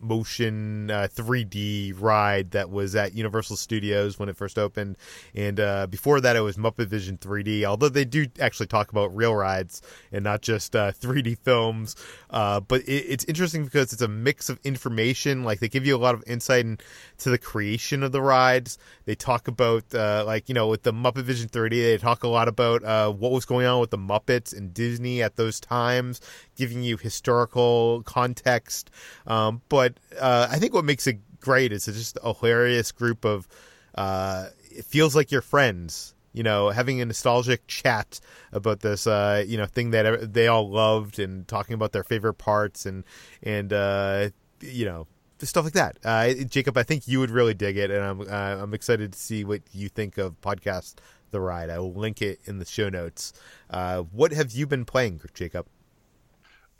motion 0.00 0.90
uh, 0.90 1.08
3D 1.10 1.94
ride 1.98 2.52
that 2.52 2.70
was 2.70 2.94
at 2.96 3.14
Universal 3.14 3.56
Studios 3.56 4.18
when 4.18 4.28
it 4.28 4.36
first 4.36 4.58
opened, 4.58 4.96
and 5.34 5.58
uh, 5.60 5.86
before 5.86 6.20
that 6.20 6.36
it 6.36 6.40
was 6.40 6.56
Muppet 6.56 6.86
Vision 6.86 7.18
3D. 7.18 7.64
Although 7.64 7.88
they 7.88 8.04
do 8.04 8.26
actually 8.40 8.66
talk 8.66 8.90
about 8.90 9.14
real 9.14 9.34
rides 9.34 9.82
and 10.12 10.24
not 10.24 10.42
just 10.42 10.74
uh, 10.76 10.92
3D 10.92 11.38
films, 11.38 11.96
uh, 12.30 12.60
but 12.60 12.82
it, 12.82 13.04
it's 13.08 13.24
interesting 13.24 13.64
because 13.64 13.92
it's 13.92 14.02
a 14.02 14.08
mix 14.08 14.48
of 14.48 14.58
information. 14.64 15.44
Like 15.44 15.60
they 15.60 15.68
give 15.68 15.86
you 15.86 15.96
a 15.96 15.98
lot 15.98 16.14
of 16.14 16.24
insight 16.26 16.64
into 16.64 17.30
the 17.30 17.38
creation 17.38 18.02
of 18.02 18.12
the 18.12 18.22
rides. 18.22 18.78
They 19.04 19.14
talk 19.14 19.48
about 19.48 19.94
uh, 19.94 20.24
like 20.26 20.48
you 20.48 20.54
know 20.54 20.68
with 20.68 20.82
the 20.82 20.92
Muppet 20.92 21.24
Vision 21.24 21.48
3D, 21.48 21.70
they 21.70 21.98
talk 21.98 22.24
a 22.24 22.28
lot 22.28 22.48
about 22.48 22.84
uh, 22.84 23.10
what 23.10 23.32
was 23.32 23.44
going 23.44 23.66
on 23.66 23.80
with 23.80 23.90
the 23.90 23.98
Muppets 23.98 24.56
and 24.56 24.72
Disney 24.74 25.22
at 25.22 25.36
those 25.36 25.60
times, 25.60 26.20
giving 26.56 26.82
you 26.82 26.96
historical 26.96 28.02
context. 28.04 28.90
Um, 29.26 29.62
but 29.68 29.87
uh, 30.18 30.48
I 30.50 30.58
think 30.58 30.74
what 30.74 30.84
makes 30.84 31.06
it 31.06 31.18
great 31.40 31.72
is 31.72 31.88
it's 31.88 31.98
just 31.98 32.18
a 32.22 32.34
hilarious 32.34 32.92
group 32.92 33.24
of. 33.24 33.48
Uh, 33.94 34.48
it 34.70 34.84
feels 34.84 35.16
like 35.16 35.32
your 35.32 35.40
friends, 35.40 36.14
you 36.32 36.42
know, 36.42 36.68
having 36.68 37.00
a 37.00 37.04
nostalgic 37.04 37.66
chat 37.66 38.20
about 38.52 38.80
this, 38.80 39.06
uh, 39.08 39.44
you 39.46 39.56
know, 39.56 39.66
thing 39.66 39.90
that 39.90 40.32
they 40.32 40.46
all 40.46 40.70
loved 40.70 41.18
and 41.18 41.48
talking 41.48 41.74
about 41.74 41.92
their 41.92 42.04
favorite 42.04 42.34
parts 42.34 42.86
and 42.86 43.04
and 43.42 43.72
uh, 43.72 44.28
you 44.60 44.84
know 44.84 45.06
stuff 45.40 45.64
like 45.64 45.74
that. 45.74 45.98
Uh, 46.04 46.32
Jacob, 46.44 46.76
I 46.76 46.82
think 46.82 47.08
you 47.08 47.20
would 47.20 47.30
really 47.30 47.54
dig 47.54 47.76
it, 47.76 47.90
and 47.90 48.04
I'm 48.04 48.20
uh, 48.20 48.62
I'm 48.62 48.74
excited 48.74 49.12
to 49.12 49.18
see 49.18 49.44
what 49.44 49.62
you 49.72 49.88
think 49.88 50.18
of 50.18 50.40
podcast 50.40 50.96
The 51.30 51.40
Ride. 51.40 51.70
I 51.70 51.78
will 51.78 51.94
link 51.94 52.22
it 52.22 52.40
in 52.44 52.58
the 52.58 52.64
show 52.64 52.88
notes. 52.88 53.32
Uh, 53.70 54.02
what 54.02 54.32
have 54.32 54.52
you 54.52 54.66
been 54.66 54.84
playing, 54.84 55.20
Jacob? 55.34 55.66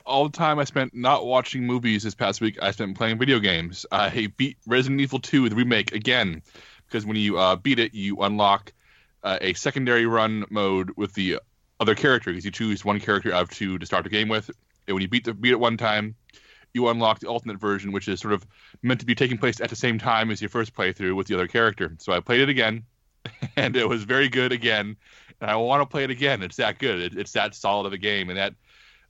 All 0.09 0.27
the 0.27 0.37
time 0.37 0.59
I 0.59 0.63
spent 0.63 0.93
not 0.93 1.25
watching 1.25 1.65
movies 1.65 2.03
this 2.03 2.15
past 2.15 2.41
week, 2.41 2.57
I 2.61 2.71
spent 2.71 2.97
playing 2.97 3.19
video 3.19 3.39
games. 3.39 3.85
I 3.91 4.27
beat 4.35 4.57
Resident 4.65 4.99
Evil 4.99 5.19
2, 5.19 5.49
the 5.49 5.55
remake, 5.55 5.93
again, 5.93 6.41
because 6.87 7.05
when 7.05 7.15
you 7.15 7.37
uh, 7.37 7.55
beat 7.55 7.79
it, 7.79 7.93
you 7.93 8.17
unlock 8.17 8.73
uh, 9.23 9.37
a 9.39 9.53
secondary 9.53 10.07
run 10.07 10.45
mode 10.49 10.91
with 10.97 11.13
the 11.13 11.39
other 11.79 11.95
character, 11.95 12.31
because 12.31 12.43
you 12.43 12.51
choose 12.51 12.83
one 12.83 12.99
character 12.99 13.31
out 13.31 13.43
of 13.43 13.49
two 13.51 13.77
to 13.77 13.85
start 13.85 14.03
the 14.03 14.09
game 14.09 14.27
with. 14.27 14.49
And 14.87 14.95
when 14.95 15.01
you 15.01 15.07
beat 15.07 15.25
the 15.25 15.33
beat 15.33 15.51
it 15.51 15.59
one 15.59 15.77
time, 15.77 16.15
you 16.73 16.89
unlock 16.89 17.19
the 17.19 17.27
alternate 17.27 17.59
version, 17.59 17.91
which 17.91 18.07
is 18.07 18.19
sort 18.19 18.33
of 18.33 18.45
meant 18.81 18.99
to 19.01 19.05
be 19.05 19.15
taking 19.15 19.37
place 19.37 19.61
at 19.61 19.69
the 19.69 19.75
same 19.75 19.99
time 19.99 20.31
as 20.31 20.41
your 20.41 20.49
first 20.49 20.73
playthrough 20.73 21.15
with 21.15 21.27
the 21.27 21.35
other 21.35 21.47
character. 21.47 21.95
So 21.99 22.11
I 22.11 22.19
played 22.19 22.41
it 22.41 22.49
again, 22.49 22.83
and 23.55 23.75
it 23.75 23.87
was 23.87 24.03
very 24.03 24.27
good 24.27 24.51
again. 24.51 24.97
And 25.39 25.51
I 25.51 25.55
want 25.55 25.81
to 25.81 25.85
play 25.85 26.03
it 26.03 26.09
again. 26.09 26.41
It's 26.41 26.57
that 26.57 26.79
good. 26.79 26.99
It, 26.99 27.17
it's 27.17 27.33
that 27.33 27.53
solid 27.53 27.85
of 27.85 27.93
a 27.93 27.97
game, 27.97 28.29
and 28.29 28.37
that 28.37 28.55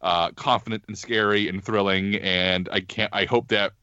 uh, 0.01 0.31
confident 0.31 0.83
and 0.87 0.97
scary 0.97 1.47
and 1.47 1.63
thrilling. 1.63 2.15
And 2.15 2.69
I 2.71 2.81
can't. 2.81 3.13
I 3.13 3.25
hope 3.25 3.49
that 3.49 3.73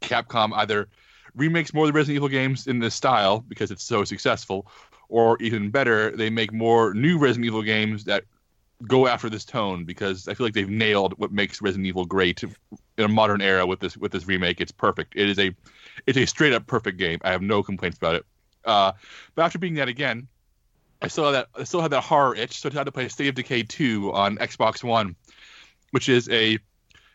Capcom 0.00 0.52
either 0.54 0.88
remakes 1.34 1.74
more 1.74 1.84
of 1.84 1.92
the 1.92 1.96
Resident 1.96 2.16
Evil 2.16 2.28
games 2.28 2.66
in 2.66 2.78
this 2.78 2.94
style 2.94 3.44
because 3.46 3.70
it's 3.70 3.84
so 3.84 4.04
successful, 4.04 4.66
or 5.08 5.36
even 5.40 5.70
better, 5.70 6.16
they 6.16 6.30
make 6.30 6.52
more 6.52 6.94
new 6.94 7.18
Resident 7.18 7.46
Evil 7.46 7.62
games 7.62 8.04
that 8.04 8.24
go 8.86 9.06
after 9.06 9.30
this 9.30 9.44
tone 9.44 9.84
because 9.84 10.28
I 10.28 10.34
feel 10.34 10.46
like 10.46 10.54
they've 10.54 10.68
nailed 10.68 11.14
what 11.18 11.32
makes 11.32 11.62
Resident 11.62 11.86
Evil 11.86 12.04
great 12.04 12.42
in 12.42 13.04
a 13.04 13.08
modern 13.08 13.40
era 13.40 13.66
with 13.66 13.80
this 13.80 13.96
with 13.96 14.12
this 14.12 14.26
remake. 14.26 14.60
It's 14.60 14.72
perfect. 14.72 15.14
It 15.16 15.28
is 15.28 15.38
a 15.38 15.54
it's 16.06 16.18
a 16.18 16.26
straight 16.26 16.52
up 16.52 16.66
perfect 16.66 16.98
game. 16.98 17.18
I 17.22 17.30
have 17.30 17.42
no 17.42 17.62
complaints 17.62 17.98
about 17.98 18.16
it. 18.16 18.26
Uh, 18.64 18.92
but 19.34 19.42
after 19.44 19.58
being 19.58 19.74
that 19.74 19.88
again, 19.88 20.26
I 21.00 21.08
still 21.08 21.24
have 21.24 21.32
that 21.32 21.48
I 21.58 21.64
still 21.64 21.80
have 21.80 21.90
that 21.90 22.02
horror 22.02 22.34
itch, 22.34 22.60
so 22.60 22.68
I 22.70 22.74
had 22.74 22.84
to 22.84 22.92
play 22.92 23.08
State 23.08 23.28
of 23.28 23.34
Decay 23.34 23.64
2 23.64 24.12
on 24.12 24.36
Xbox 24.38 24.82
One, 24.82 25.16
which 25.90 26.08
is 26.08 26.28
a 26.30 26.58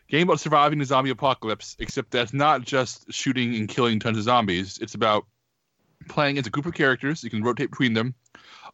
game 0.08 0.28
about 0.28 0.40
surviving 0.40 0.78
the 0.78 0.84
zombie 0.84 1.10
apocalypse, 1.10 1.76
except 1.78 2.10
that's 2.10 2.32
not 2.32 2.62
just 2.62 3.10
shooting 3.12 3.54
and 3.56 3.68
killing 3.68 3.98
tons 3.98 4.18
of 4.18 4.24
zombies. 4.24 4.78
It's 4.78 4.94
about 4.94 5.24
playing 6.08 6.38
as 6.38 6.46
a 6.46 6.50
group 6.50 6.66
of 6.66 6.74
characters. 6.74 7.24
You 7.24 7.30
can 7.30 7.42
rotate 7.42 7.70
between 7.70 7.94
them, 7.94 8.14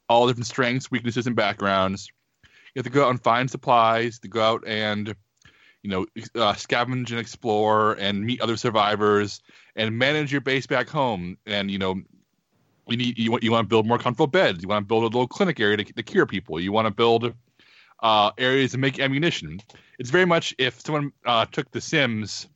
all 0.09 0.27
different 0.27 0.47
strengths, 0.47 0.91
weaknesses, 0.91 1.27
and 1.27 1.37
backgrounds. 1.37 2.11
You 2.43 2.81
have 2.81 2.85
to 2.85 2.91
go 2.91 3.05
out 3.05 3.11
and 3.11 3.23
find 3.23 3.51
supplies, 3.51 4.19
to 4.20 4.29
go 4.29 4.43
out 4.43 4.65
and 4.66 5.15
you 5.83 5.91
know 5.91 6.03
uh, 6.35 6.55
scavenge 6.55 7.11
and 7.11 7.20
explore 7.20 7.93
and 7.95 8.25
meet 8.25 8.41
other 8.41 8.57
survivors 8.57 9.41
and 9.77 9.97
manage 9.97 10.33
your 10.33 10.41
base 10.41 10.66
back 10.66 10.89
home. 10.89 11.39
And 11.47 11.70
you 11.70 11.79
know 11.79 12.03
you 12.89 12.97
need 12.97 13.19
you 13.19 13.31
want 13.31 13.43
you 13.43 13.53
want 13.53 13.65
to 13.65 13.69
build 13.69 13.87
more 13.87 13.99
comfortable 13.99 14.27
beds. 14.27 14.62
You 14.62 14.69
want 14.69 14.85
to 14.85 14.87
build 14.87 15.05
a 15.05 15.07
little 15.07 15.29
clinic 15.29 15.61
area 15.61 15.77
to, 15.79 15.85
to 15.85 16.03
cure 16.03 16.27
people. 16.27 16.59
You 16.59 16.73
want 16.73 16.87
to 16.87 16.95
build 16.95 17.33
uh, 18.01 18.31
areas 18.39 18.73
to 18.73 18.79
make 18.79 18.99
ammunition. 18.99 19.61
It's 19.99 20.11
very 20.11 20.27
much 20.27 20.55
if 20.59 20.81
someone 20.81 21.12
uh, 21.25 21.47
took 21.47 21.70
The 21.70 21.81
Sims 21.81 22.49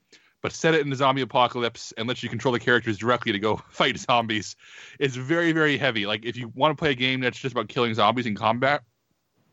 but 0.43 0.52
set 0.52 0.74
it 0.74 0.81
in 0.81 0.90
the 0.90 0.97
zombie 0.97 1.23
apocalypse 1.23 1.93
and 1.97 2.09
let 2.09 2.23
you 2.23 2.28
control 2.28 2.52
the 2.52 2.60
characters 2.60 2.98
directly 2.98 3.32
to 3.32 3.39
go 3.39 3.56
fight 3.70 3.97
zombies. 3.97 4.56
It's 4.98 5.14
very, 5.16 5.52
very 5.52 5.78
heavy. 5.78 6.05
Like 6.05 6.24
if 6.24 6.36
you 6.36 6.48
want 6.55 6.77
to 6.77 6.81
play 6.81 6.90
a 6.90 6.94
game 6.94 7.20
that's 7.20 7.39
just 7.39 7.52
about 7.52 7.69
killing 7.69 7.94
zombies 7.94 8.27
in 8.27 8.35
combat, 8.35 8.82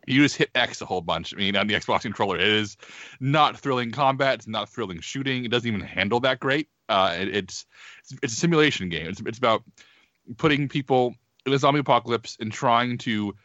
you 0.07 0.23
just 0.23 0.35
hit 0.35 0.49
X 0.55 0.81
a 0.81 0.85
whole 0.85 1.01
bunch. 1.01 1.33
I 1.33 1.37
mean, 1.37 1.55
on 1.55 1.67
the 1.67 1.75
Xbox 1.75 2.01
controller, 2.01 2.37
it 2.37 2.47
is 2.47 2.77
not 3.19 3.59
thrilling 3.59 3.91
combat. 3.91 4.35
It's 4.35 4.47
not 4.47 4.67
thrilling 4.67 5.01
shooting. 5.01 5.45
It 5.45 5.51
doesn't 5.51 5.67
even 5.67 5.81
handle 5.81 6.19
that 6.21 6.39
great. 6.39 6.67
Uh, 6.87 7.15
it, 7.19 7.35
it's 7.35 7.65
it's 8.23 8.33
a 8.33 8.35
simulation 8.35 8.89
game. 8.89 9.07
It's 9.07 9.21
it's 9.23 9.37
about 9.37 9.63
putting 10.37 10.67
people 10.67 11.13
in 11.45 11.53
a 11.53 11.59
zombie 11.59 11.81
apocalypse 11.81 12.37
and 12.39 12.51
trying 12.51 12.97
to 12.99 13.35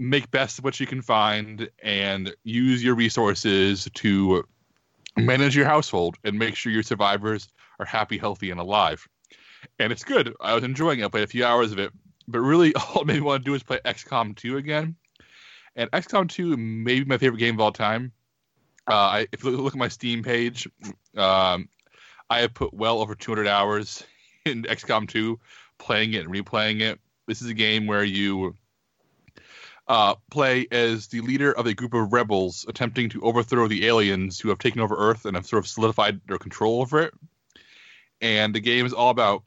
make 0.00 0.30
best 0.30 0.58
of 0.58 0.64
what 0.64 0.80
you 0.80 0.86
can 0.86 1.02
find 1.02 1.68
and 1.82 2.34
use 2.42 2.82
your 2.82 2.94
resources 2.94 3.86
to 3.92 4.42
manage 5.16 5.54
your 5.54 5.66
household 5.66 6.16
and 6.24 6.38
make 6.38 6.56
sure 6.56 6.72
your 6.72 6.82
survivors 6.82 7.48
are 7.78 7.84
happy, 7.84 8.16
healthy, 8.16 8.50
and 8.50 8.58
alive. 8.58 9.06
And 9.78 9.92
it's 9.92 10.02
good. 10.02 10.34
I 10.40 10.54
was 10.54 10.64
enjoying 10.64 11.00
it. 11.00 11.04
I 11.04 11.08
played 11.08 11.24
a 11.24 11.26
few 11.26 11.44
hours 11.44 11.70
of 11.70 11.78
it, 11.78 11.92
but 12.26 12.40
really 12.40 12.74
all 12.94 13.02
it 13.02 13.06
made 13.06 13.16
me 13.16 13.20
want 13.20 13.44
to 13.44 13.50
do 13.50 13.54
is 13.54 13.62
play 13.62 13.78
XCOM 13.84 14.34
2 14.34 14.56
again. 14.56 14.96
And 15.76 15.90
XCOM 15.90 16.30
2 16.30 16.56
may 16.56 17.00
be 17.00 17.04
my 17.04 17.18
favorite 17.18 17.38
game 17.38 17.56
of 17.56 17.60
all 17.60 17.72
time. 17.72 18.12
Uh, 18.90 18.94
I, 18.94 19.26
if 19.32 19.44
you 19.44 19.50
look 19.50 19.74
at 19.74 19.78
my 19.78 19.88
Steam 19.88 20.22
page, 20.22 20.66
um, 21.14 21.68
I 22.30 22.40
have 22.40 22.54
put 22.54 22.72
well 22.72 23.00
over 23.00 23.14
200 23.14 23.46
hours 23.46 24.02
in 24.46 24.62
XCOM 24.62 25.06
2, 25.06 25.38
playing 25.76 26.14
it 26.14 26.24
and 26.24 26.34
replaying 26.34 26.80
it. 26.80 26.98
This 27.26 27.42
is 27.42 27.48
a 27.48 27.54
game 27.54 27.86
where 27.86 28.02
you 28.02 28.56
uh, 29.90 30.14
play 30.30 30.68
as 30.70 31.08
the 31.08 31.20
leader 31.20 31.50
of 31.50 31.66
a 31.66 31.74
group 31.74 31.94
of 31.94 32.12
rebels 32.12 32.64
attempting 32.68 33.08
to 33.08 33.20
overthrow 33.22 33.66
the 33.66 33.88
aliens 33.88 34.38
who 34.38 34.48
have 34.48 34.58
taken 34.60 34.80
over 34.80 34.94
Earth 34.94 35.24
and 35.24 35.34
have 35.34 35.44
sort 35.44 35.64
of 35.64 35.68
solidified 35.68 36.20
their 36.28 36.38
control 36.38 36.80
over 36.80 37.00
it. 37.00 37.12
And 38.20 38.54
the 38.54 38.60
game 38.60 38.86
is 38.86 38.92
all 38.92 39.10
about 39.10 39.42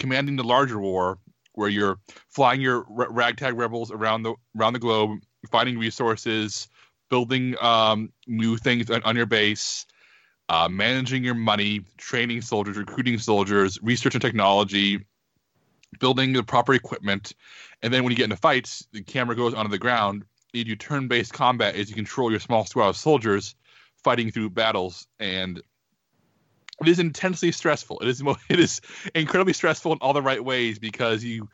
commanding 0.00 0.34
the 0.34 0.42
larger 0.42 0.80
war, 0.80 1.20
where 1.52 1.68
you're 1.68 2.00
flying 2.28 2.60
your 2.60 2.84
r- 2.98 3.12
ragtag 3.12 3.56
rebels 3.56 3.92
around 3.92 4.24
the 4.24 4.34
around 4.58 4.72
the 4.72 4.80
globe, 4.80 5.20
finding 5.52 5.78
resources, 5.78 6.66
building 7.08 7.54
um, 7.60 8.12
new 8.26 8.56
things 8.56 8.90
on, 8.90 9.04
on 9.04 9.14
your 9.14 9.26
base, 9.26 9.86
uh, 10.48 10.68
managing 10.68 11.22
your 11.22 11.36
money, 11.36 11.82
training 11.96 12.40
soldiers, 12.40 12.76
recruiting 12.76 13.20
soldiers, 13.20 13.78
research 13.82 14.16
and 14.16 14.22
technology, 14.22 15.06
building 16.00 16.32
the 16.32 16.42
proper 16.42 16.74
equipment, 16.74 17.34
and 17.82 17.92
then 17.92 18.04
when 18.04 18.10
you 18.10 18.16
get 18.16 18.24
into 18.24 18.36
fights, 18.36 18.86
the 18.92 19.02
camera 19.02 19.36
goes 19.36 19.54
onto 19.54 19.70
the 19.70 19.78
ground. 19.78 20.24
You 20.52 20.64
do 20.64 20.76
turn-based 20.76 21.32
combat 21.32 21.76
as 21.76 21.88
you 21.88 21.94
control 21.94 22.30
your 22.30 22.40
small 22.40 22.64
squad 22.64 22.88
of 22.88 22.96
soldiers 22.96 23.54
fighting 24.02 24.30
through 24.30 24.50
battles, 24.50 25.06
and 25.18 25.58
it 26.80 26.88
is 26.88 26.98
intensely 26.98 27.52
stressful. 27.52 28.00
It 28.00 28.08
is 28.08 28.22
it 28.48 28.60
is 28.60 28.80
incredibly 29.14 29.52
stressful 29.52 29.92
in 29.92 29.98
all 30.00 30.12
the 30.12 30.22
right 30.22 30.42
ways 30.42 30.78
because 30.78 31.24
you 31.24 31.48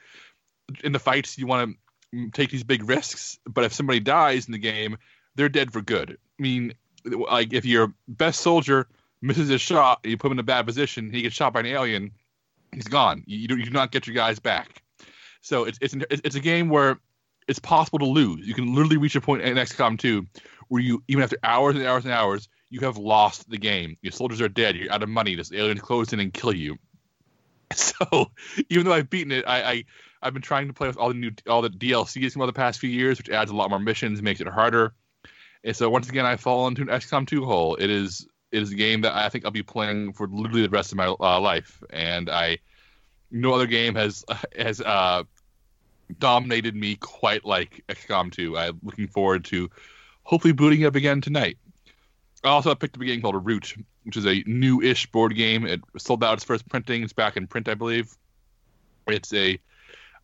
in 0.82 0.92
the 0.92 0.98
fights 0.98 1.38
you 1.38 1.46
want 1.46 1.76
to 2.12 2.30
take 2.30 2.50
these 2.50 2.64
big 2.64 2.88
risks, 2.88 3.38
but 3.46 3.64
if 3.64 3.72
somebody 3.72 4.00
dies 4.00 4.46
in 4.46 4.52
the 4.52 4.58
game, 4.58 4.96
they're 5.34 5.48
dead 5.48 5.72
for 5.72 5.80
good. 5.80 6.16
I 6.38 6.42
mean, 6.42 6.74
like 7.04 7.52
if 7.52 7.64
your 7.64 7.92
best 8.08 8.40
soldier 8.40 8.86
misses 9.20 9.50
a 9.50 9.58
shot, 9.58 10.00
you 10.04 10.16
put 10.16 10.28
him 10.28 10.32
in 10.32 10.38
a 10.38 10.44
bad 10.44 10.66
position, 10.66 11.10
he 11.10 11.22
gets 11.22 11.34
shot 11.34 11.52
by 11.52 11.60
an 11.60 11.66
alien, 11.66 12.12
he's 12.74 12.84
gone. 12.84 13.22
You, 13.26 13.48
do, 13.48 13.56
you 13.56 13.64
do 13.64 13.70
not 13.70 13.90
get 13.90 14.06
your 14.06 14.14
guys 14.14 14.38
back. 14.38 14.82
So 15.40 15.64
it's 15.64 15.78
it's 15.80 15.94
it's 16.10 16.36
a 16.36 16.40
game 16.40 16.70
where 16.70 16.98
it's 17.46 17.58
possible 17.58 17.98
to 17.98 18.06
lose. 18.06 18.46
You 18.46 18.54
can 18.54 18.74
literally 18.74 18.96
reach 18.96 19.14
a 19.14 19.20
point 19.20 19.42
in 19.42 19.56
XCOM 19.56 19.98
2 19.98 20.26
where 20.68 20.82
you 20.82 21.02
even 21.08 21.22
after 21.22 21.36
hours 21.42 21.76
and 21.76 21.84
hours 21.84 22.04
and 22.04 22.12
hours, 22.12 22.48
you 22.70 22.80
have 22.80 22.96
lost 22.96 23.48
the 23.50 23.58
game. 23.58 23.96
Your 24.00 24.12
soldiers 24.12 24.40
are 24.40 24.48
dead. 24.48 24.76
You're 24.76 24.92
out 24.92 25.02
of 25.02 25.08
money. 25.08 25.34
This 25.34 25.52
alien 25.52 25.78
close 25.78 26.12
in 26.12 26.20
and 26.20 26.32
kill 26.32 26.54
you. 26.54 26.76
So 27.74 28.30
even 28.68 28.84
though 28.84 28.92
I've 28.92 29.10
beaten 29.10 29.32
it, 29.32 29.44
I, 29.48 29.62
I 29.62 29.84
I've 30.22 30.32
been 30.32 30.42
trying 30.42 30.68
to 30.68 30.74
play 30.74 30.86
with 30.86 30.96
all 30.96 31.08
the 31.08 31.14
new 31.14 31.32
all 31.48 31.60
the 31.60 31.70
DLCs 31.70 32.32
from 32.32 32.46
the 32.46 32.52
past 32.52 32.78
few 32.78 32.90
years, 32.90 33.18
which 33.18 33.30
adds 33.30 33.50
a 33.50 33.56
lot 33.56 33.70
more 33.70 33.78
missions, 33.78 34.22
makes 34.22 34.40
it 34.40 34.46
harder. 34.46 34.94
And 35.64 35.74
so 35.74 35.88
once 35.90 36.08
again, 36.08 36.26
I 36.26 36.36
fall 36.36 36.68
into 36.68 36.82
an 36.82 36.88
XCOM 36.88 37.26
2 37.26 37.44
hole. 37.44 37.74
It 37.76 37.90
is 37.90 38.28
it 38.54 38.62
is 38.62 38.70
a 38.70 38.76
game 38.76 39.00
that 39.00 39.14
I 39.14 39.28
think 39.28 39.44
I'll 39.44 39.50
be 39.50 39.64
playing 39.64 40.12
for 40.12 40.28
literally 40.28 40.62
the 40.62 40.68
rest 40.68 40.92
of 40.92 40.96
my 40.96 41.08
uh, 41.08 41.40
life, 41.40 41.82
and 41.90 42.30
I 42.30 42.58
no 43.32 43.52
other 43.52 43.66
game 43.66 43.96
has 43.96 44.24
has 44.56 44.80
uh, 44.80 45.24
dominated 46.20 46.76
me 46.76 46.94
quite 46.96 47.44
like 47.44 47.82
XCOM 47.88 48.30
2. 48.30 48.56
I'm 48.56 48.78
looking 48.84 49.08
forward 49.08 49.44
to 49.46 49.68
hopefully 50.22 50.52
booting 50.52 50.84
up 50.84 50.94
again 50.94 51.20
tonight. 51.20 51.58
I 52.44 52.48
also 52.48 52.74
picked 52.76 52.96
up 52.96 53.02
a 53.02 53.06
game 53.06 53.22
called 53.22 53.44
Root, 53.44 53.74
which 54.04 54.16
is 54.16 54.26
a 54.26 54.44
new-ish 54.46 55.10
board 55.10 55.34
game. 55.34 55.66
It 55.66 55.80
sold 55.98 56.22
out 56.22 56.34
its 56.34 56.44
first 56.44 56.68
printing. 56.68 57.02
It's 57.02 57.12
back 57.12 57.36
in 57.36 57.48
print, 57.48 57.68
I 57.68 57.74
believe. 57.74 58.16
It's 59.08 59.32
a 59.32 59.58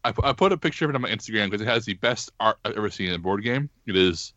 I, 0.04 0.14
I 0.22 0.32
put 0.34 0.52
a 0.52 0.56
picture 0.56 0.84
of 0.84 0.90
it 0.90 0.94
on 0.94 1.02
my 1.02 1.10
Instagram 1.10 1.46
because 1.46 1.62
it 1.62 1.68
has 1.68 1.84
the 1.84 1.94
best 1.94 2.30
art 2.38 2.58
I've 2.64 2.76
ever 2.76 2.90
seen 2.90 3.08
in 3.08 3.14
a 3.14 3.18
board 3.18 3.42
game. 3.42 3.68
It 3.86 3.96
is 3.96 4.34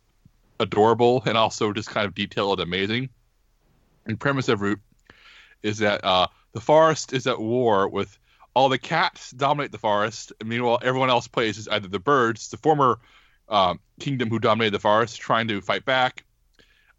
adorable 0.59 1.21
and 1.27 1.37
also 1.37 1.73
just 1.73 1.89
kind 1.89 2.07
of 2.07 2.15
detailed 2.15 2.59
and 2.59 2.67
amazing. 2.67 3.09
And 4.05 4.19
premise 4.19 4.49
of 4.49 4.61
Root 4.61 4.79
is 5.61 5.79
that 5.79 6.03
uh, 6.03 6.27
the 6.51 6.61
forest 6.61 7.13
is 7.13 7.25
at 7.27 7.39
war 7.39 7.87
with 7.87 8.17
all 8.53 8.69
the 8.69 8.77
cats 8.77 9.31
dominate 9.31 9.71
the 9.71 9.77
forest. 9.77 10.33
Meanwhile, 10.43 10.79
everyone 10.83 11.09
else 11.09 11.27
plays 11.27 11.57
as 11.57 11.67
either 11.67 11.87
the 11.87 11.99
birds, 11.99 12.49
the 12.49 12.57
former 12.57 12.99
uh, 13.49 13.75
kingdom 13.99 14.29
who 14.29 14.39
dominated 14.39 14.73
the 14.73 14.79
forest, 14.79 15.19
trying 15.19 15.47
to 15.47 15.61
fight 15.61 15.85
back. 15.85 16.25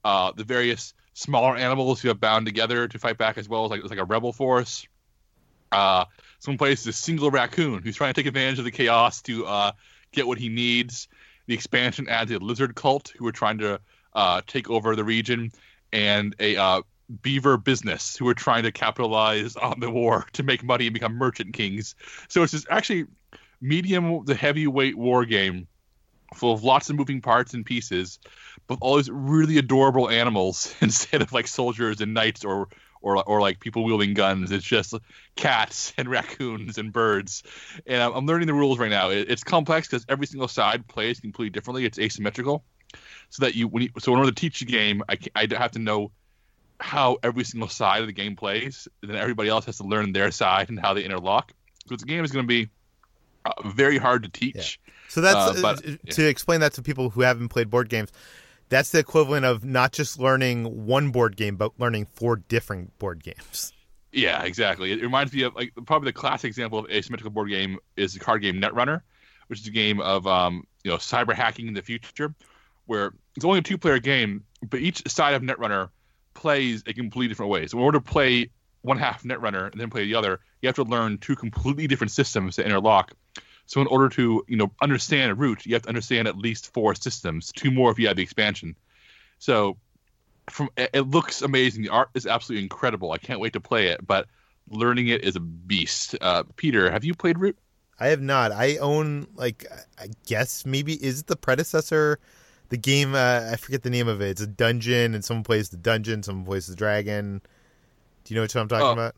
Uh, 0.04 0.32
the 0.32 0.44
various 0.44 0.94
smaller 1.14 1.56
animals 1.56 2.00
who 2.00 2.08
have 2.08 2.20
bound 2.20 2.44
together 2.44 2.88
to 2.88 2.98
fight 2.98 3.16
back 3.16 3.38
as 3.38 3.48
well 3.48 3.64
as 3.64 3.70
like 3.70 3.80
it's 3.80 3.90
like 3.90 3.98
a 3.98 4.04
rebel 4.04 4.32
force. 4.32 4.86
Uh, 5.72 6.04
someone 6.40 6.58
plays 6.58 6.86
a 6.86 6.92
single 6.92 7.30
raccoon 7.30 7.82
who's 7.82 7.96
trying 7.96 8.12
to 8.12 8.20
take 8.20 8.26
advantage 8.26 8.58
of 8.58 8.64
the 8.64 8.70
chaos 8.70 9.22
to 9.22 9.46
uh, 9.46 9.72
get 10.12 10.26
what 10.26 10.38
he 10.38 10.48
needs. 10.48 11.08
The 11.46 11.54
expansion 11.54 12.08
adds 12.08 12.30
a 12.30 12.38
lizard 12.38 12.74
cult 12.74 13.12
who 13.16 13.26
are 13.26 13.32
trying 13.32 13.58
to 13.58 13.80
uh, 14.12 14.42
take 14.46 14.70
over 14.70 14.94
the 14.96 15.04
region, 15.04 15.52
and 15.92 16.34
a 16.38 16.56
uh, 16.56 16.82
beaver 17.22 17.56
business 17.56 18.16
who 18.16 18.28
are 18.28 18.34
trying 18.34 18.62
to 18.62 18.72
capitalize 18.72 19.56
on 19.56 19.80
the 19.80 19.90
war 19.90 20.26
to 20.32 20.42
make 20.42 20.62
money 20.62 20.86
and 20.86 20.94
become 20.94 21.14
merchant 21.14 21.54
kings. 21.54 21.94
So 22.28 22.42
it's 22.42 22.52
just 22.52 22.66
actually 22.70 23.06
medium 23.60 24.24
the 24.24 24.34
heavyweight 24.34 24.96
war 24.96 25.24
game 25.24 25.66
full 26.34 26.52
of 26.52 26.64
lots 26.64 26.90
of 26.90 26.96
moving 26.96 27.20
parts 27.20 27.54
and 27.54 27.64
pieces, 27.64 28.18
but 28.66 28.78
all 28.80 28.96
these 28.96 29.10
really 29.10 29.58
adorable 29.58 30.10
animals 30.10 30.74
instead 30.80 31.22
of 31.22 31.32
like 31.32 31.46
soldiers 31.46 32.00
and 32.00 32.14
knights 32.14 32.44
or 32.44 32.68
or 33.00 33.22
or 33.28 33.40
like 33.40 33.60
people 33.60 33.84
wielding 33.84 34.14
guns. 34.14 34.50
It's 34.50 34.64
just 34.64 34.94
cats 35.36 35.92
and 35.96 36.08
raccoons 36.10 36.78
and 36.78 36.92
birds. 36.92 37.42
And 37.86 38.02
I'm, 38.02 38.12
I'm 38.14 38.26
learning 38.26 38.46
the 38.46 38.54
rules 38.54 38.78
right 38.78 38.90
now. 38.90 39.10
It, 39.10 39.30
it's 39.30 39.44
complex 39.44 39.86
because 39.86 40.04
every 40.08 40.26
single 40.26 40.48
side 40.48 40.88
plays 40.88 41.20
completely 41.20 41.50
differently. 41.50 41.84
It's 41.84 41.98
asymmetrical, 41.98 42.64
so 43.28 43.44
that 43.44 43.54
you 43.54 43.68
when 43.68 43.84
you, 43.84 43.90
so 43.98 44.12
in 44.12 44.18
order 44.18 44.30
to 44.30 44.34
teach 44.34 44.60
the 44.60 44.66
game, 44.66 45.02
I 45.08 45.18
I 45.36 45.46
have 45.56 45.72
to 45.72 45.78
know 45.78 46.10
how 46.84 47.16
every 47.22 47.44
single 47.44 47.68
side 47.68 48.02
of 48.02 48.06
the 48.06 48.12
game 48.12 48.36
plays. 48.36 48.86
And 49.02 49.10
then 49.10 49.18
everybody 49.18 49.48
else 49.48 49.64
has 49.64 49.78
to 49.78 49.84
learn 49.84 50.12
their 50.12 50.30
side 50.30 50.68
and 50.68 50.78
how 50.78 50.92
they 50.92 51.02
interlock. 51.02 51.52
Because 51.84 52.02
the 52.02 52.06
game 52.06 52.22
is 52.24 52.30
going 52.30 52.44
to 52.44 52.46
be 52.46 52.68
uh, 53.46 53.68
very 53.70 53.96
hard 53.96 54.22
to 54.24 54.28
teach. 54.28 54.78
So 55.08 55.20
that's 55.22 55.58
Uh, 55.58 55.62
but- 55.62 55.86
uh, 55.88 55.96
to 56.10 56.28
explain 56.28 56.60
that 56.60 56.74
to 56.74 56.82
people 56.82 57.10
who 57.10 57.22
haven't 57.22 57.48
played 57.48 57.70
board 57.70 57.88
games. 57.88 58.10
That's 58.68 58.90
the 58.90 58.98
equivalent 58.98 59.44
of 59.46 59.64
not 59.64 59.92
just 59.92 60.18
learning 60.18 60.86
one 60.86 61.10
board 61.10 61.36
game, 61.36 61.56
but 61.56 61.72
learning 61.78 62.06
four 62.14 62.36
different 62.36 62.98
board 62.98 63.22
games. 63.22 63.72
Yeah, 64.12 64.42
exactly. 64.44 64.92
It 64.92 65.02
reminds 65.02 65.32
me 65.32 65.42
of 65.42 65.54
like 65.54 65.72
probably 65.86 66.08
the 66.08 66.12
classic 66.14 66.48
example 66.48 66.78
of 66.78 66.90
asymmetrical 66.90 67.30
board 67.30 67.48
game 67.48 67.78
is 67.96 68.14
the 68.14 68.20
card 68.20 68.42
game 68.42 68.60
Netrunner, 68.60 69.00
which 69.48 69.60
is 69.60 69.66
a 69.66 69.70
game 69.70 70.00
of 70.00 70.26
um, 70.26 70.66
you 70.82 70.90
know 70.90 70.96
cyber 70.98 71.34
hacking 71.34 71.66
in 71.68 71.74
the 71.74 71.82
future, 71.82 72.34
where 72.86 73.12
it's 73.36 73.44
only 73.44 73.58
a 73.58 73.62
two-player 73.62 73.98
game, 73.98 74.44
but 74.68 74.80
each 74.80 75.02
side 75.08 75.34
of 75.34 75.42
Netrunner 75.42 75.90
plays 76.34 76.82
a 76.86 76.92
completely 76.92 77.28
different 77.28 77.50
way. 77.50 77.66
So 77.66 77.78
in 77.78 77.84
order 77.84 77.98
to 77.98 78.04
play 78.04 78.50
one 78.82 78.98
half 78.98 79.22
Netrunner 79.22 79.70
and 79.72 79.80
then 79.80 79.90
play 79.90 80.04
the 80.04 80.14
other, 80.14 80.40
you 80.60 80.68
have 80.68 80.76
to 80.76 80.82
learn 80.84 81.18
two 81.18 81.36
completely 81.36 81.86
different 81.86 82.10
systems 82.10 82.56
to 82.56 82.64
interlock. 82.64 83.12
So 83.66 83.80
in 83.80 83.86
order 83.86 84.08
to 84.10 84.44
you 84.46 84.56
know 84.56 84.72
understand 84.82 85.30
a 85.30 85.34
Root, 85.34 85.64
you 85.64 85.74
have 85.74 85.82
to 85.82 85.88
understand 85.88 86.28
at 86.28 86.36
least 86.36 86.72
four 86.72 86.94
systems, 86.94 87.52
two 87.52 87.70
more 87.70 87.90
if 87.90 87.98
you 87.98 88.08
have 88.08 88.16
the 88.16 88.22
expansion. 88.22 88.76
So 89.38 89.78
from 90.50 90.68
it 90.76 90.90
it 90.92 91.02
looks 91.02 91.42
amazing. 91.42 91.82
The 91.82 91.88
art 91.90 92.10
is 92.14 92.26
absolutely 92.26 92.64
incredible. 92.64 93.12
I 93.12 93.18
can't 93.18 93.40
wait 93.40 93.54
to 93.54 93.60
play 93.60 93.88
it, 93.88 94.06
but 94.06 94.26
learning 94.68 95.08
it 95.08 95.24
is 95.24 95.36
a 95.36 95.40
beast. 95.40 96.16
Uh, 96.20 96.44
Peter, 96.56 96.90
have 96.90 97.04
you 97.04 97.14
played 97.14 97.38
Root? 97.38 97.56
I 97.98 98.08
have 98.08 98.20
not. 98.20 98.52
I 98.52 98.76
own 98.78 99.28
like 99.34 99.64
I 99.98 100.08
guess 100.26 100.66
maybe 100.66 100.92
is 101.02 101.20
it 101.20 101.26
the 101.26 101.36
predecessor? 101.36 102.18
The 102.74 102.78
game 102.78 103.14
uh, 103.14 103.50
I 103.52 103.54
forget 103.54 103.84
the 103.84 103.90
name 103.90 104.08
of 104.08 104.20
it. 104.20 104.30
It's 104.30 104.40
a 104.40 104.48
dungeon, 104.48 105.14
and 105.14 105.24
someone 105.24 105.44
plays 105.44 105.68
the 105.68 105.76
dungeon, 105.76 106.24
someone 106.24 106.44
plays 106.44 106.66
the 106.66 106.74
dragon. 106.74 107.40
Do 108.24 108.34
you 108.34 108.40
know 108.40 108.42
what 108.42 108.56
I'm 108.56 108.66
talking 108.66 108.84
Oh. 108.84 108.92
about? 108.94 109.14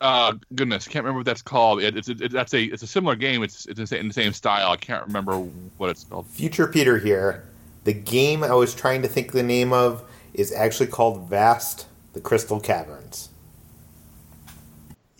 Uh, 0.00 0.32
goodness, 0.54 0.88
I 0.88 0.90
can't 0.90 1.04
remember 1.04 1.18
what 1.18 1.26
that's 1.26 1.42
called. 1.42 1.82
It, 1.82 1.98
it's 1.98 2.08
it, 2.08 2.32
that's 2.32 2.54
a 2.54 2.62
it's 2.62 2.82
a 2.82 2.86
similar 2.86 3.14
game. 3.14 3.42
It's 3.42 3.66
it's 3.66 3.92
in 3.92 4.08
the 4.08 4.14
same 4.14 4.32
style. 4.32 4.70
I 4.70 4.78
can't 4.78 5.06
remember 5.06 5.36
what 5.76 5.90
it's 5.90 6.04
called. 6.04 6.26
Future 6.28 6.66
Peter 6.66 6.96
here. 6.96 7.44
The 7.84 7.92
game 7.92 8.42
I 8.42 8.54
was 8.54 8.74
trying 8.74 9.02
to 9.02 9.08
think 9.08 9.32
the 9.32 9.42
name 9.42 9.74
of 9.74 10.02
is 10.32 10.50
actually 10.50 10.86
called 10.86 11.28
Vast 11.28 11.86
the 12.14 12.22
Crystal 12.22 12.58
Caverns. 12.58 13.28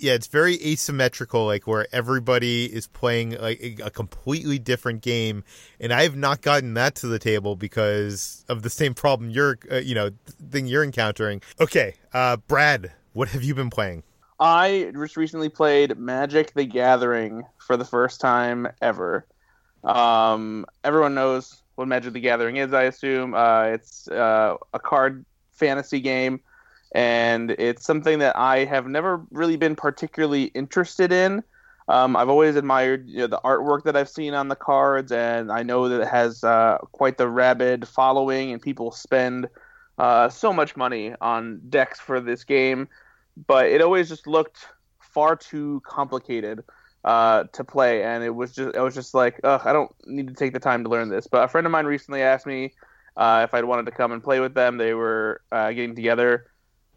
Yeah, 0.05 0.12
it's 0.12 0.26
very 0.26 0.62
asymmetrical, 0.62 1.47
like 1.47 1.66
where 1.66 1.86
everybody 1.90 2.66
is 2.66 2.86
playing 2.86 3.40
like 3.40 3.81
a- 3.82 3.90
completely 3.90 4.59
different 4.59 5.01
game, 5.01 5.44
and 5.81 5.94
I 5.94 6.02
have 6.02 6.14
not 6.14 6.43
gotten 6.43 6.74
that 6.74 6.94
to 6.97 7.06
the 7.06 7.18
table 7.18 7.56
because 7.56 8.44
of 8.51 8.60
the 8.60 8.68
same 8.68 8.93
problem 8.93 9.31
you're, 9.31 9.59
uh, 9.72 9.76
you 9.76 9.94
know, 9.94 10.10
thing 10.51 10.66
you're 10.66 10.85
encountering. 10.85 11.40
Okay, 11.59 11.94
uh, 12.12 12.36
Brad, 12.36 12.93
what 13.14 13.28
have 13.28 13.43
you 13.43 13.55
been 13.55 13.70
playing? 13.70 14.02
I 14.39 14.93
just 14.93 15.16
recently 15.16 15.48
played 15.48 15.97
Magic 15.97 16.52
the 16.52 16.66
Gathering 16.66 17.44
for 17.56 17.78
the 17.78 17.86
first 17.86 18.20
time 18.20 18.68
ever. 18.82 19.24
Um, 19.85 20.66
everyone 20.85 21.14
knows 21.14 21.62
what 21.76 21.89
Magic 21.89 22.12
the 22.12 22.20
Gathering 22.20 22.56
is, 22.56 22.74
I 22.74 22.82
assume. 22.82 23.32
Uh, 23.32 23.68
it's 23.68 24.06
uh, 24.09 24.56
a 24.74 24.78
card 24.78 25.24
fantasy 25.52 26.01
game, 26.01 26.40
and 26.95 27.51
it's 27.53 27.85
something 27.85 28.21
that 28.21 28.37
I 28.37 28.65
have 28.65 28.87
never 28.87 29.25
really 29.31 29.57
been 29.57 29.77
particularly 29.77 30.45
interested 30.45 31.12
in. 31.12 31.43
Um, 31.89 32.16
I've 32.16 32.31
always 32.31 32.57
admired 32.57 33.09
you 33.09 33.19
know, 33.19 33.27
the 33.27 33.41
artwork 33.45 33.83
that 33.85 33.97
I've 33.97 34.09
seen 34.09 34.33
on 34.33 34.49
the 34.49 34.57
cards, 34.57 35.12
and 35.12 35.53
I 35.53 35.62
know 35.62 35.89
that 35.89 36.01
it 36.01 36.09
has 36.09 36.43
uh, 36.43 36.79
quite 36.93 37.19
the 37.19 37.29
rabid 37.29 37.87
following, 37.87 38.53
and 38.53 38.62
people 38.62 38.91
spend 38.91 39.49
uh, 39.99 40.29
so 40.31 40.53
much 40.53 40.77
money 40.77 41.15
on 41.21 41.61
decks 41.69 42.01
for 42.01 42.21
this 42.21 42.45
game 42.45 42.89
but 43.47 43.66
it 43.66 43.81
always 43.81 44.09
just 44.09 44.27
looked 44.27 44.66
far 45.01 45.37
too 45.37 45.83
complicated 45.85 46.65
uh, 47.05 47.45
to 47.53 47.65
play, 47.65 48.03
and 48.03 48.25
it 48.25 48.31
was 48.35 48.53
just 48.53 48.77
I 48.77 48.83
was 48.83 48.95
just 48.95 49.15
like, 49.15 49.41
Ugh, 49.45 49.61
I 49.65 49.73
don't 49.73 49.93
need 50.07 50.29
to 50.29 50.35
take 50.35 50.53
the 50.53 50.61
time 50.61 50.85
to 50.85 50.91
learn 50.91 51.09
this. 51.09 51.27
But 51.27 51.45
a 51.45 51.49
friend 51.49 51.66
of 51.66 51.71
mine 51.71 51.87
recently 51.87 52.23
asked 52.23 52.47
me 52.47 52.73
uh, 53.16 53.43
if 53.45 53.55
I'd 53.55 53.65
wanted 53.65 53.87
to 53.87 53.93
come 53.93 54.12
and 54.12 54.23
play 54.23 54.41
with 54.41 54.55
them. 54.55 54.79
They 54.79 54.95
were 54.95 55.43
uh, 55.53 55.73
getting 55.73 55.95
together, 55.95 56.51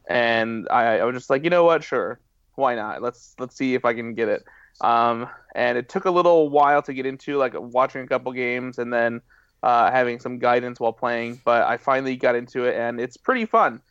and 0.10 0.68
I, 0.70 1.00
I 1.00 1.04
was 1.06 1.16
just 1.16 1.30
like, 1.30 1.44
you 1.44 1.50
know 1.50 1.64
what, 1.64 1.84
sure, 1.84 2.20
why 2.56 2.76
not? 2.76 3.02
Let's 3.02 3.36
let's 3.40 3.56
see 3.56 3.74
if 3.76 3.86
I 3.86 3.94
can 3.94 4.14
get 4.14 4.30
it. 4.30 4.44
Um, 4.82 5.28
and 5.56 5.78
it 5.78 5.90
took 5.90 6.06
a 6.06 6.12
little 6.12 6.50
while 6.50 6.82
to 6.84 6.94
get 6.94 7.06
into, 7.06 7.38
like 7.38 7.54
watching 7.56 8.02
a 8.02 8.08
couple 8.08 8.32
games 8.32 8.78
and 8.78 8.94
then 8.94 9.22
uh, 9.64 9.92
having 9.92 10.20
some 10.20 10.40
guidance 10.40 10.80
while 10.80 10.94
playing. 10.94 11.42
But 11.44 11.64
I 11.64 11.78
finally 11.78 12.16
got 12.16 12.36
into 12.36 12.64
it, 12.66 12.76
and 12.76 13.00
it's 13.00 13.18
pretty 13.18 13.46
fun 13.46 13.82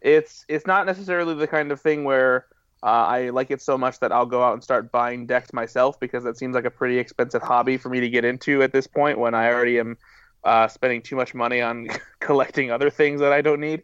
it's 0.00 0.44
it's 0.48 0.66
not 0.66 0.86
necessarily 0.86 1.34
the 1.34 1.46
kind 1.46 1.72
of 1.72 1.80
thing 1.80 2.04
where 2.04 2.46
uh, 2.82 2.86
I 2.86 3.30
like 3.30 3.50
it 3.50 3.62
so 3.62 3.76
much 3.76 3.98
that 4.00 4.12
I'll 4.12 4.26
go 4.26 4.42
out 4.42 4.52
and 4.52 4.62
start 4.62 4.92
buying 4.92 5.26
decks 5.26 5.52
myself 5.52 5.98
because 5.98 6.24
that 6.24 6.38
seems 6.38 6.54
like 6.54 6.64
a 6.64 6.70
pretty 6.70 6.98
expensive 6.98 7.42
hobby 7.42 7.76
for 7.76 7.88
me 7.88 8.00
to 8.00 8.08
get 8.08 8.24
into 8.24 8.62
at 8.62 8.72
this 8.72 8.86
point 8.86 9.18
when 9.18 9.34
I 9.34 9.52
already 9.52 9.78
am 9.78 9.96
uh, 10.44 10.68
spending 10.68 11.02
too 11.02 11.16
much 11.16 11.34
money 11.34 11.60
on 11.60 11.88
collecting 12.20 12.70
other 12.70 12.90
things 12.90 13.20
that 13.20 13.32
I 13.32 13.40
don't 13.40 13.60
need. 13.60 13.82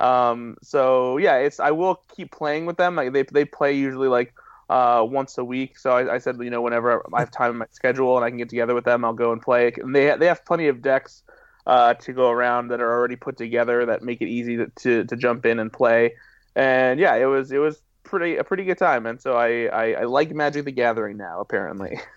Um, 0.00 0.56
so 0.62 1.18
yeah, 1.18 1.36
it's 1.36 1.60
I 1.60 1.70
will 1.70 2.02
keep 2.14 2.32
playing 2.32 2.66
with 2.66 2.76
them. 2.76 2.96
They 2.96 3.22
they 3.22 3.44
play 3.44 3.74
usually 3.74 4.08
like 4.08 4.34
uh, 4.68 5.04
once 5.08 5.36
a 5.38 5.44
week. 5.44 5.78
So 5.78 5.90
I, 5.90 6.14
I 6.14 6.18
said 6.18 6.36
you 6.40 6.50
know 6.50 6.62
whenever 6.62 7.04
I 7.12 7.20
have 7.20 7.30
time 7.30 7.50
in 7.50 7.58
my 7.58 7.66
schedule 7.70 8.16
and 8.16 8.24
I 8.24 8.30
can 8.30 8.38
get 8.38 8.48
together 8.48 8.74
with 8.74 8.84
them, 8.84 9.04
I'll 9.04 9.12
go 9.12 9.32
and 9.32 9.42
play. 9.42 9.72
And 9.76 9.94
they 9.94 10.16
they 10.16 10.26
have 10.26 10.44
plenty 10.44 10.68
of 10.68 10.80
decks 10.82 11.22
uh, 11.66 11.94
to 11.94 12.12
go 12.12 12.30
around 12.30 12.68
that 12.68 12.80
are 12.80 12.92
already 12.92 13.16
put 13.16 13.36
together 13.36 13.86
that 13.86 14.02
make 14.02 14.20
it 14.20 14.28
easy 14.28 14.56
to, 14.56 14.66
to, 14.80 15.04
to 15.04 15.16
jump 15.16 15.46
in 15.46 15.58
and 15.58 15.72
play. 15.72 16.14
And 16.56 16.98
yeah, 16.98 17.14
it 17.16 17.26
was 17.26 17.52
it 17.52 17.58
was 17.58 17.80
pretty 18.02 18.36
a 18.36 18.44
pretty 18.44 18.64
good 18.64 18.78
time. 18.78 19.06
And 19.06 19.20
so 19.20 19.34
I, 19.34 19.66
I, 19.66 19.92
I 19.92 20.04
like 20.04 20.32
Magic 20.32 20.64
the 20.64 20.72
Gathering 20.72 21.16
now 21.16 21.40
apparently. 21.40 21.98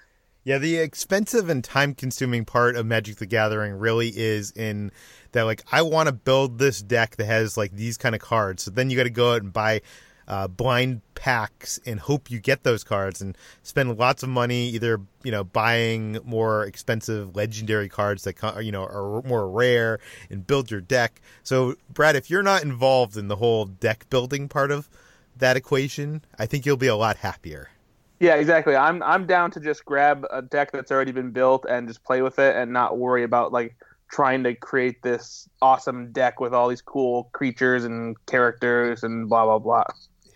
Yeah, 0.46 0.58
the 0.58 0.76
expensive 0.76 1.48
and 1.48 1.64
time 1.64 1.96
consuming 1.96 2.44
part 2.44 2.76
of 2.76 2.86
Magic 2.86 3.16
the 3.16 3.26
Gathering 3.26 3.76
really 3.76 4.10
is 4.10 4.52
in 4.52 4.92
that, 5.34 5.44
like, 5.44 5.64
I 5.72 5.82
want 5.82 6.08
to 6.08 6.14
build 6.14 6.58
this 6.58 6.82
deck 6.82 7.18
that 7.18 7.26
has, 7.26 7.58
like, 7.58 7.74
these 7.74 7.98
kind 7.98 8.16
of 8.16 8.22
cards. 8.22 8.64
So 8.64 8.72
then 8.72 8.90
you 8.90 8.98
got 8.98 9.04
to 9.04 9.10
go 9.10 9.34
out 9.34 9.42
and 9.42 9.52
buy 9.52 9.82
uh, 10.28 10.48
blind 10.48 11.02
packs 11.16 11.80
and 11.86 12.00
hope 12.00 12.32
you 12.32 12.40
get 12.40 12.64
those 12.64 12.84
cards 12.84 13.22
and 13.22 13.38
spend 13.62 13.98
lots 13.98 14.24
of 14.24 14.30
money 14.30 14.70
either, 14.70 15.02
you 15.24 15.32
know, 15.32 15.44
buying 15.44 16.18
more 16.24 16.64
expensive 16.64 17.36
legendary 17.36 17.90
cards 17.90 18.24
that, 18.24 18.64
you 18.64 18.72
know, 18.72 18.84
are 18.84 19.22
more 19.24 19.50
rare 19.50 20.00
and 20.30 20.48
build 20.48 20.72
your 20.72 20.82
deck. 20.82 21.22
So, 21.44 21.76
Brad, 21.90 22.16
if 22.16 22.30
you're 22.30 22.44
not 22.44 22.64
involved 22.64 23.18
in 23.18 23.28
the 23.28 23.36
whole 23.36 23.66
deck 23.66 24.10
building 24.10 24.48
part 24.48 24.72
of 24.72 24.90
that 25.38 25.58
equation, 25.58 26.24
I 26.40 26.46
think 26.46 26.66
you'll 26.66 26.78
be 26.78 26.88
a 26.88 26.96
lot 26.96 27.18
happier. 27.18 27.70
Yeah, 28.20 28.36
exactly. 28.36 28.76
I'm 28.76 29.04
I'm 29.04 29.28
down 29.28 29.52
to 29.52 29.60
just 29.60 29.84
grab 29.84 30.26
a 30.32 30.42
deck 30.42 30.72
that's 30.72 30.92
already 30.92 31.12
been 31.12 31.32
built 31.32 31.66
and 31.68 31.88
just 31.88 32.04
play 32.06 32.22
with 32.22 32.40
it 32.40 32.56
and 32.56 32.72
not 32.72 32.98
worry 32.98 33.24
about 33.24 33.52
like 33.52 33.76
trying 34.14 34.44
to 34.44 34.54
create 34.54 35.02
this 35.02 35.50
awesome 35.60 36.12
deck 36.12 36.40
with 36.40 36.54
all 36.54 36.70
these 36.70 36.84
cool 36.84 37.30
creatures 37.34 37.84
and 37.84 38.16
characters 38.28 39.02
and 39.04 39.28
blah 39.28 39.44
blah 39.44 39.58
blah. 39.58 39.84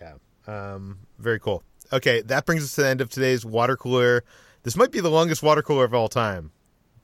Yeah. 0.02 0.16
Um, 0.48 0.98
very 1.20 1.40
cool. 1.40 1.64
Okay, 1.94 2.22
that 2.24 2.46
brings 2.46 2.64
us 2.64 2.74
to 2.76 2.82
the 2.82 2.88
end 2.88 3.02
of 3.02 3.10
today's 3.10 3.46
water 3.46 3.78
cooler. 3.78 4.24
This 4.64 4.76
might 4.76 4.92
be 4.92 5.00
the 5.00 5.12
longest 5.12 5.44
water 5.44 5.62
cooler 5.62 5.86
of 5.86 5.94
all 5.94 6.10
time. 6.10 6.52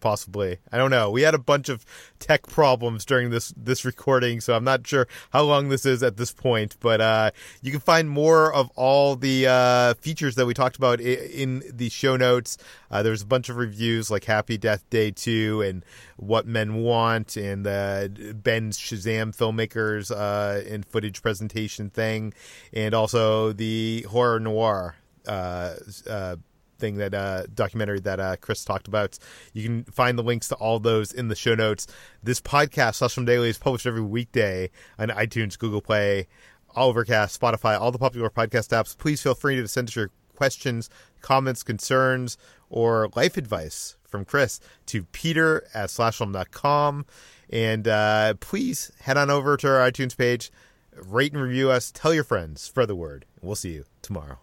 Possibly. 0.04 0.58
I 0.70 0.78
don't 0.78 0.92
know. 0.92 1.10
We 1.10 1.22
had 1.22 1.34
a 1.34 1.40
bunch 1.40 1.70
of 1.70 1.86
tech 2.20 2.46
problems 2.46 3.06
during 3.06 3.30
this 3.30 3.54
this 3.56 3.86
recording, 3.86 4.42
so 4.42 4.54
I'm 4.54 4.66
not 4.66 4.86
sure 4.86 5.08
how 5.32 5.44
long 5.44 5.70
this 5.70 5.86
is 5.86 6.04
at 6.04 6.18
this 6.18 6.34
point. 6.34 6.76
But 6.82 7.00
uh, 7.00 7.32
you 7.62 7.72
can 7.72 7.80
find 7.80 8.10
more 8.10 8.54
of 8.54 8.70
all 8.76 9.16
the 9.16 9.48
uh, 9.48 9.94
features 9.94 10.36
that 10.36 10.46
we 10.46 10.54
talked 10.54 10.76
about 10.76 11.00
i- 11.00 11.04
in 11.04 11.64
the 11.74 11.88
show 11.88 12.18
notes. 12.18 12.58
Uh, 12.92 13.02
there's 13.02 13.22
a 13.22 13.26
bunch 13.26 13.48
of 13.48 13.56
reviews 13.56 14.12
like 14.12 14.26
Happy 14.26 14.58
Death 14.58 14.84
Day 14.90 15.10
2 15.10 15.62
and 15.62 15.86
What 16.18 16.46
Men 16.46 16.76
Want 16.84 17.38
and 17.38 17.66
uh, 17.66 18.10
Ben's 18.34 18.78
Shazam 18.78 19.34
filmmakers 19.34 20.12
uh, 20.12 20.70
and 20.70 20.86
footage 20.86 21.22
presentation 21.22 21.90
thing, 21.90 22.34
and 22.74 22.94
also 22.94 23.54
the 23.54 24.02
horror 24.10 24.42
noir 24.42 24.96
uh, 25.30 25.76
uh, 26.10 26.36
thing 26.84 26.98
that 26.98 27.14
uh, 27.14 27.44
documentary 27.54 28.02
that 28.02 28.20
uh, 28.20 28.36
Chris 28.42 28.66
talked 28.66 28.90
about. 28.90 29.18
You 29.54 29.64
can 29.64 29.84
find 29.86 30.20
the 30.20 30.24
links 30.24 30.50
to 30.50 30.56
all 30.56 30.80
those 30.80 31.14
in 31.14 31.30
the 31.30 31.36
show 31.36 31.56
notes. 31.56 31.88
This 32.22 32.42
podcast, 32.42 32.96
Slash 32.96 33.16
Film 33.16 33.24
Daily, 33.24 33.48
is 33.48 33.58
published 33.58 33.86
every 33.86 34.02
weekday 34.02 34.70
on 35.00 35.08
iTunes, 35.08 35.58
Google 35.58 35.82
Play, 35.82 36.28
Overcast, 36.76 37.40
Spotify, 37.40 37.80
all 37.80 37.92
the 37.92 37.98
popular 38.00 38.30
podcast 38.30 38.78
apps. 38.78 38.98
Please 38.98 39.22
feel 39.22 39.34
free 39.34 39.56
to 39.56 39.68
send 39.68 39.88
us 39.88 39.96
your 39.96 40.12
questions, 40.36 40.90
comments, 41.22 41.64
concerns, 41.64 42.38
or 42.70 43.10
life 43.16 43.38
advice 43.38 43.96
from 44.04 44.26
Chris 44.26 44.60
to 44.88 45.04
peter 45.06 45.66
at 45.74 45.90
slashfilm.com. 45.90 47.06
And 47.50 47.88
uh, 47.88 48.34
please 48.42 48.92
head 49.00 49.16
on 49.16 49.30
over 49.30 49.56
to 49.56 49.68
our 49.70 49.90
iTunes 49.90 50.18
page, 50.18 50.52
rate 50.96 51.32
and 51.32 51.42
review 51.42 51.70
us, 51.72 51.92
tell 51.92 52.14
your 52.14 52.26
friends, 52.26 52.62
spread 52.62 52.90
the 52.90 52.96
word. 52.96 53.26
We'll 53.42 53.56
see 53.56 53.74
you 53.74 53.86
tomorrow. 54.02 54.40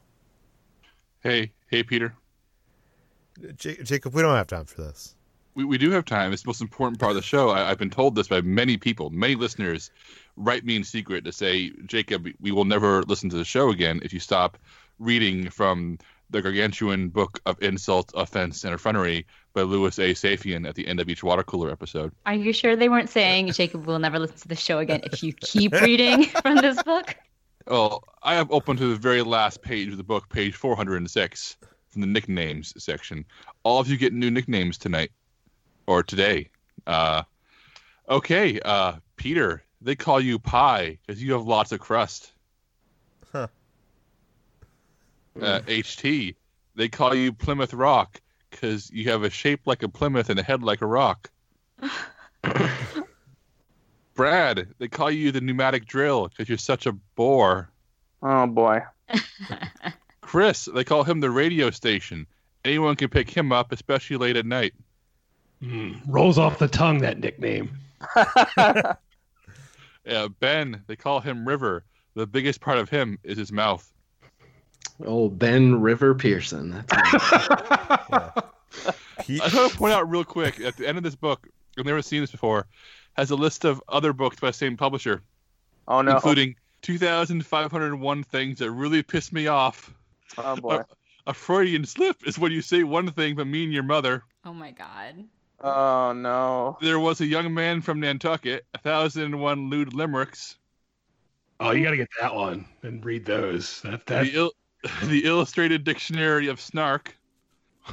Hey, 1.22 1.52
hey, 1.66 1.82
Peter. 1.82 2.14
J- 3.56 3.82
Jacob, 3.82 4.14
we 4.14 4.22
don't 4.22 4.34
have 4.34 4.46
time 4.46 4.64
for 4.64 4.82
this. 4.82 5.14
We, 5.54 5.64
we 5.64 5.78
do 5.78 5.90
have 5.90 6.04
time. 6.04 6.32
It's 6.32 6.42
the 6.42 6.48
most 6.48 6.60
important 6.60 7.00
part 7.00 7.10
of 7.10 7.16
the 7.16 7.22
show. 7.22 7.50
I, 7.50 7.70
I've 7.70 7.78
been 7.78 7.90
told 7.90 8.14
this 8.14 8.28
by 8.28 8.40
many 8.40 8.76
people, 8.76 9.10
many 9.10 9.34
listeners, 9.34 9.90
write 10.36 10.64
me 10.64 10.76
in 10.76 10.84
secret 10.84 11.24
to 11.24 11.32
say, 11.32 11.70
Jacob, 11.86 12.28
we 12.40 12.52
will 12.52 12.64
never 12.64 13.02
listen 13.02 13.28
to 13.30 13.36
the 13.36 13.44
show 13.44 13.70
again 13.70 14.00
if 14.02 14.12
you 14.12 14.20
stop 14.20 14.58
reading 14.98 15.50
from 15.50 15.98
the 16.30 16.40
gargantuan 16.40 17.08
book 17.08 17.40
of 17.46 17.60
insult, 17.60 18.12
offense, 18.14 18.64
and 18.64 18.72
effrontery 18.72 19.26
by 19.52 19.62
Louis 19.62 19.98
A. 19.98 20.12
Safian 20.12 20.68
at 20.68 20.76
the 20.76 20.86
end 20.86 21.00
of 21.00 21.08
each 21.08 21.24
water 21.24 21.42
cooler 21.42 21.70
episode. 21.70 22.12
Are 22.24 22.34
you 22.34 22.52
sure 22.52 22.76
they 22.76 22.88
weren't 22.88 23.10
saying 23.10 23.50
Jacob 23.52 23.84
will 23.84 23.98
never 23.98 24.18
listen 24.18 24.38
to 24.38 24.48
the 24.48 24.56
show 24.56 24.78
again 24.78 25.00
if 25.04 25.22
you 25.22 25.32
keep 25.32 25.72
reading 25.72 26.24
from 26.42 26.56
this 26.56 26.80
book? 26.82 27.16
Well, 27.66 28.04
I 28.22 28.34
have 28.34 28.50
opened 28.50 28.78
to 28.78 28.90
the 28.90 28.96
very 28.96 29.22
last 29.22 29.60
page 29.62 29.88
of 29.88 29.96
the 29.96 30.04
book, 30.04 30.28
page 30.28 30.54
406, 30.54 31.56
from 31.90 32.00
the 32.00 32.06
nicknames 32.06 32.72
section. 32.82 33.24
All 33.62 33.80
of 33.80 33.88
you 33.88 33.96
get 33.96 34.12
new 34.12 34.30
nicknames 34.30 34.78
tonight 34.78 35.10
or 35.86 36.02
today. 36.02 36.50
Uh, 36.86 37.22
okay, 38.08 38.60
uh, 38.60 38.94
Peter, 39.16 39.62
they 39.80 39.96
call 39.96 40.20
you 40.20 40.38
Pie 40.38 40.98
because 41.06 41.22
you 41.22 41.32
have 41.32 41.42
lots 41.42 41.72
of 41.72 41.80
crust. 41.80 42.32
Huh. 43.32 43.48
Uh, 45.40 45.60
HT, 45.60 46.34
they 46.74 46.88
call 46.88 47.14
you 47.14 47.32
Plymouth 47.32 47.72
Rock 47.74 48.20
because 48.50 48.90
you 48.90 49.10
have 49.10 49.22
a 49.22 49.30
shape 49.30 49.60
like 49.66 49.82
a 49.82 49.88
Plymouth 49.88 50.30
and 50.30 50.38
a 50.38 50.42
head 50.42 50.62
like 50.62 50.82
a 50.82 50.86
rock. 50.86 51.30
Brad, 54.14 54.68
they 54.78 54.88
call 54.88 55.10
you 55.10 55.32
the 55.32 55.40
pneumatic 55.40 55.86
drill 55.86 56.28
because 56.28 56.48
you're 56.48 56.58
such 56.58 56.86
a 56.86 56.92
bore. 56.92 57.70
Oh 58.22 58.46
boy. 58.46 58.82
Chris, 60.30 60.68
they 60.72 60.84
call 60.84 61.02
him 61.02 61.18
the 61.18 61.28
radio 61.28 61.70
station. 61.70 62.24
Anyone 62.64 62.94
can 62.94 63.08
pick 63.08 63.28
him 63.28 63.50
up, 63.50 63.72
especially 63.72 64.16
late 64.16 64.36
at 64.36 64.46
night. 64.46 64.74
Mm, 65.60 66.00
rolls 66.06 66.38
off 66.38 66.60
the 66.60 66.68
tongue 66.68 66.98
that 66.98 67.18
nickname. 67.18 67.76
Yeah, 70.06 70.28
Ben, 70.40 70.82
they 70.86 70.96
call 70.96 71.20
him 71.20 71.46
River. 71.46 71.84
The 72.14 72.26
biggest 72.26 72.60
part 72.60 72.78
of 72.78 72.88
him 72.88 73.18
is 73.22 73.36
his 73.36 73.52
mouth. 73.52 73.92
Oh, 75.04 75.28
Ben 75.28 75.80
River 75.80 76.14
Pearson. 76.14 76.70
That's 76.88 76.92
Pete, 79.26 79.42
I 79.42 79.48
just 79.48 79.54
want 79.56 79.72
to 79.72 79.78
point 79.78 79.92
out 79.92 80.08
real 80.08 80.24
quick 80.24 80.58
at 80.60 80.76
the 80.76 80.88
end 80.88 80.96
of 80.96 81.04
this 81.04 81.16
book, 81.16 81.48
I've 81.78 81.84
never 81.84 82.02
seen 82.02 82.22
this 82.22 82.30
before, 82.30 82.66
has 83.14 83.30
a 83.30 83.36
list 83.36 83.64
of 83.64 83.82
other 83.88 84.12
books 84.12 84.38
by 84.40 84.48
the 84.48 84.52
same 84.54 84.76
publisher, 84.76 85.22
Oh 85.86 86.00
no. 86.02 86.12
including 86.12 86.54
2,501 86.82 88.22
things 88.24 88.58
that 88.60 88.70
really 88.70 89.02
piss 89.02 89.32
me 89.32 89.48
off. 89.48 89.92
Oh 90.38 90.56
boy. 90.56 90.82
A 91.26 91.34
Freudian 91.34 91.84
slip 91.84 92.26
is 92.26 92.38
when 92.38 92.52
you 92.52 92.62
say 92.62 92.82
one 92.82 93.10
thing 93.12 93.36
but 93.36 93.46
mean 93.46 93.72
your 93.72 93.82
mother. 93.82 94.22
Oh 94.44 94.54
my 94.54 94.70
god. 94.70 95.24
Oh 95.60 96.12
no. 96.12 96.78
There 96.80 96.98
was 96.98 97.20
a 97.20 97.26
young 97.26 97.52
man 97.52 97.82
from 97.82 98.00
Nantucket, 98.00 98.64
a 98.74 98.78
1,001 98.88 99.70
lewd 99.70 99.92
limericks. 99.92 100.56
Oh, 101.60 101.72
you 101.72 101.84
got 101.84 101.90
to 101.90 101.98
get 101.98 102.08
that 102.20 102.34
one 102.34 102.64
and 102.82 103.04
read 103.04 103.26
those. 103.26 103.82
That 103.82 104.06
that 104.06 104.24
the, 104.24 104.34
il- 104.34 104.52
the 105.04 105.24
Illustrated 105.26 105.84
Dictionary 105.84 106.48
of 106.48 106.58
Snark, 106.58 107.14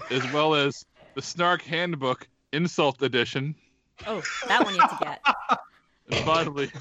as 0.10 0.24
well 0.32 0.56
as 0.56 0.86
the 1.16 1.22
Snark 1.22 1.62
Handbook 1.64 2.28
Insult 2.54 3.02
Edition. 3.02 3.56
Oh, 4.06 4.22
that 4.48 4.64
one 4.64 4.74
you 4.74 4.80
have 4.80 4.98
to 4.98 5.06
get. 5.06 5.60
And 6.10 6.20
finally, 6.26 6.72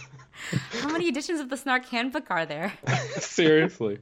How 0.81 0.89
many 0.89 1.09
editions 1.09 1.41
of 1.41 1.49
the 1.49 1.57
Snark 1.57 1.87
Handbook 1.87 2.31
are 2.31 2.47
there? 2.47 2.73
seriously. 3.19 3.99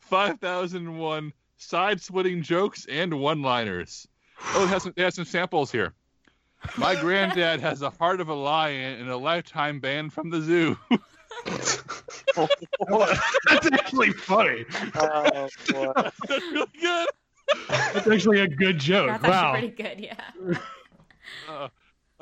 5001 0.00 1.32
side 1.58 2.00
splitting 2.00 2.42
jokes 2.42 2.86
and 2.88 3.18
one 3.20 3.42
liners. 3.42 4.06
Oh, 4.54 4.64
it 4.64 4.68
has, 4.68 4.82
some, 4.82 4.92
it 4.96 5.02
has 5.02 5.14
some 5.14 5.24
samples 5.24 5.70
here. 5.70 5.94
My 6.76 6.94
granddad 6.94 7.60
has 7.60 7.82
a 7.82 7.90
heart 7.90 8.20
of 8.20 8.28
a 8.28 8.34
lion 8.34 9.00
and 9.00 9.10
a 9.10 9.16
lifetime 9.16 9.80
ban 9.80 10.10
from 10.10 10.30
the 10.30 10.40
zoo. 10.40 10.78
that's 11.46 11.78
actually 13.72 14.12
funny. 14.12 14.64
Oh 14.94 15.48
boy. 15.70 15.92
That's 15.96 16.28
really 16.28 16.66
good. 16.80 17.08
That's 17.68 18.06
actually 18.06 18.40
a 18.40 18.48
good 18.48 18.78
joke. 18.78 19.08
That's 19.08 19.24
wow. 19.24 19.54
actually 19.54 19.70
pretty 19.70 19.82
good, 19.82 20.00
yeah. 20.04 20.58
Uh, 21.48 21.68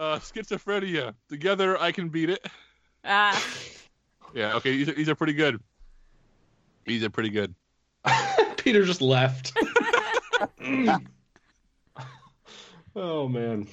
uh, 0.00 0.18
schizophrenia. 0.18 1.14
Together 1.28 1.80
I 1.80 1.92
can 1.92 2.08
beat 2.08 2.30
it. 2.30 2.44
Ah, 3.04 3.40
Yeah, 4.34 4.56
okay, 4.56 4.76
these 4.76 4.88
are, 4.88 4.94
these 4.94 5.08
are 5.08 5.14
pretty 5.14 5.34
good. 5.34 5.60
These 6.86 7.04
are 7.04 7.10
pretty 7.10 7.30
good. 7.30 7.54
Peter 8.56 8.84
just 8.84 9.02
left. 9.02 9.52
oh 12.96 13.28
man. 13.28 13.68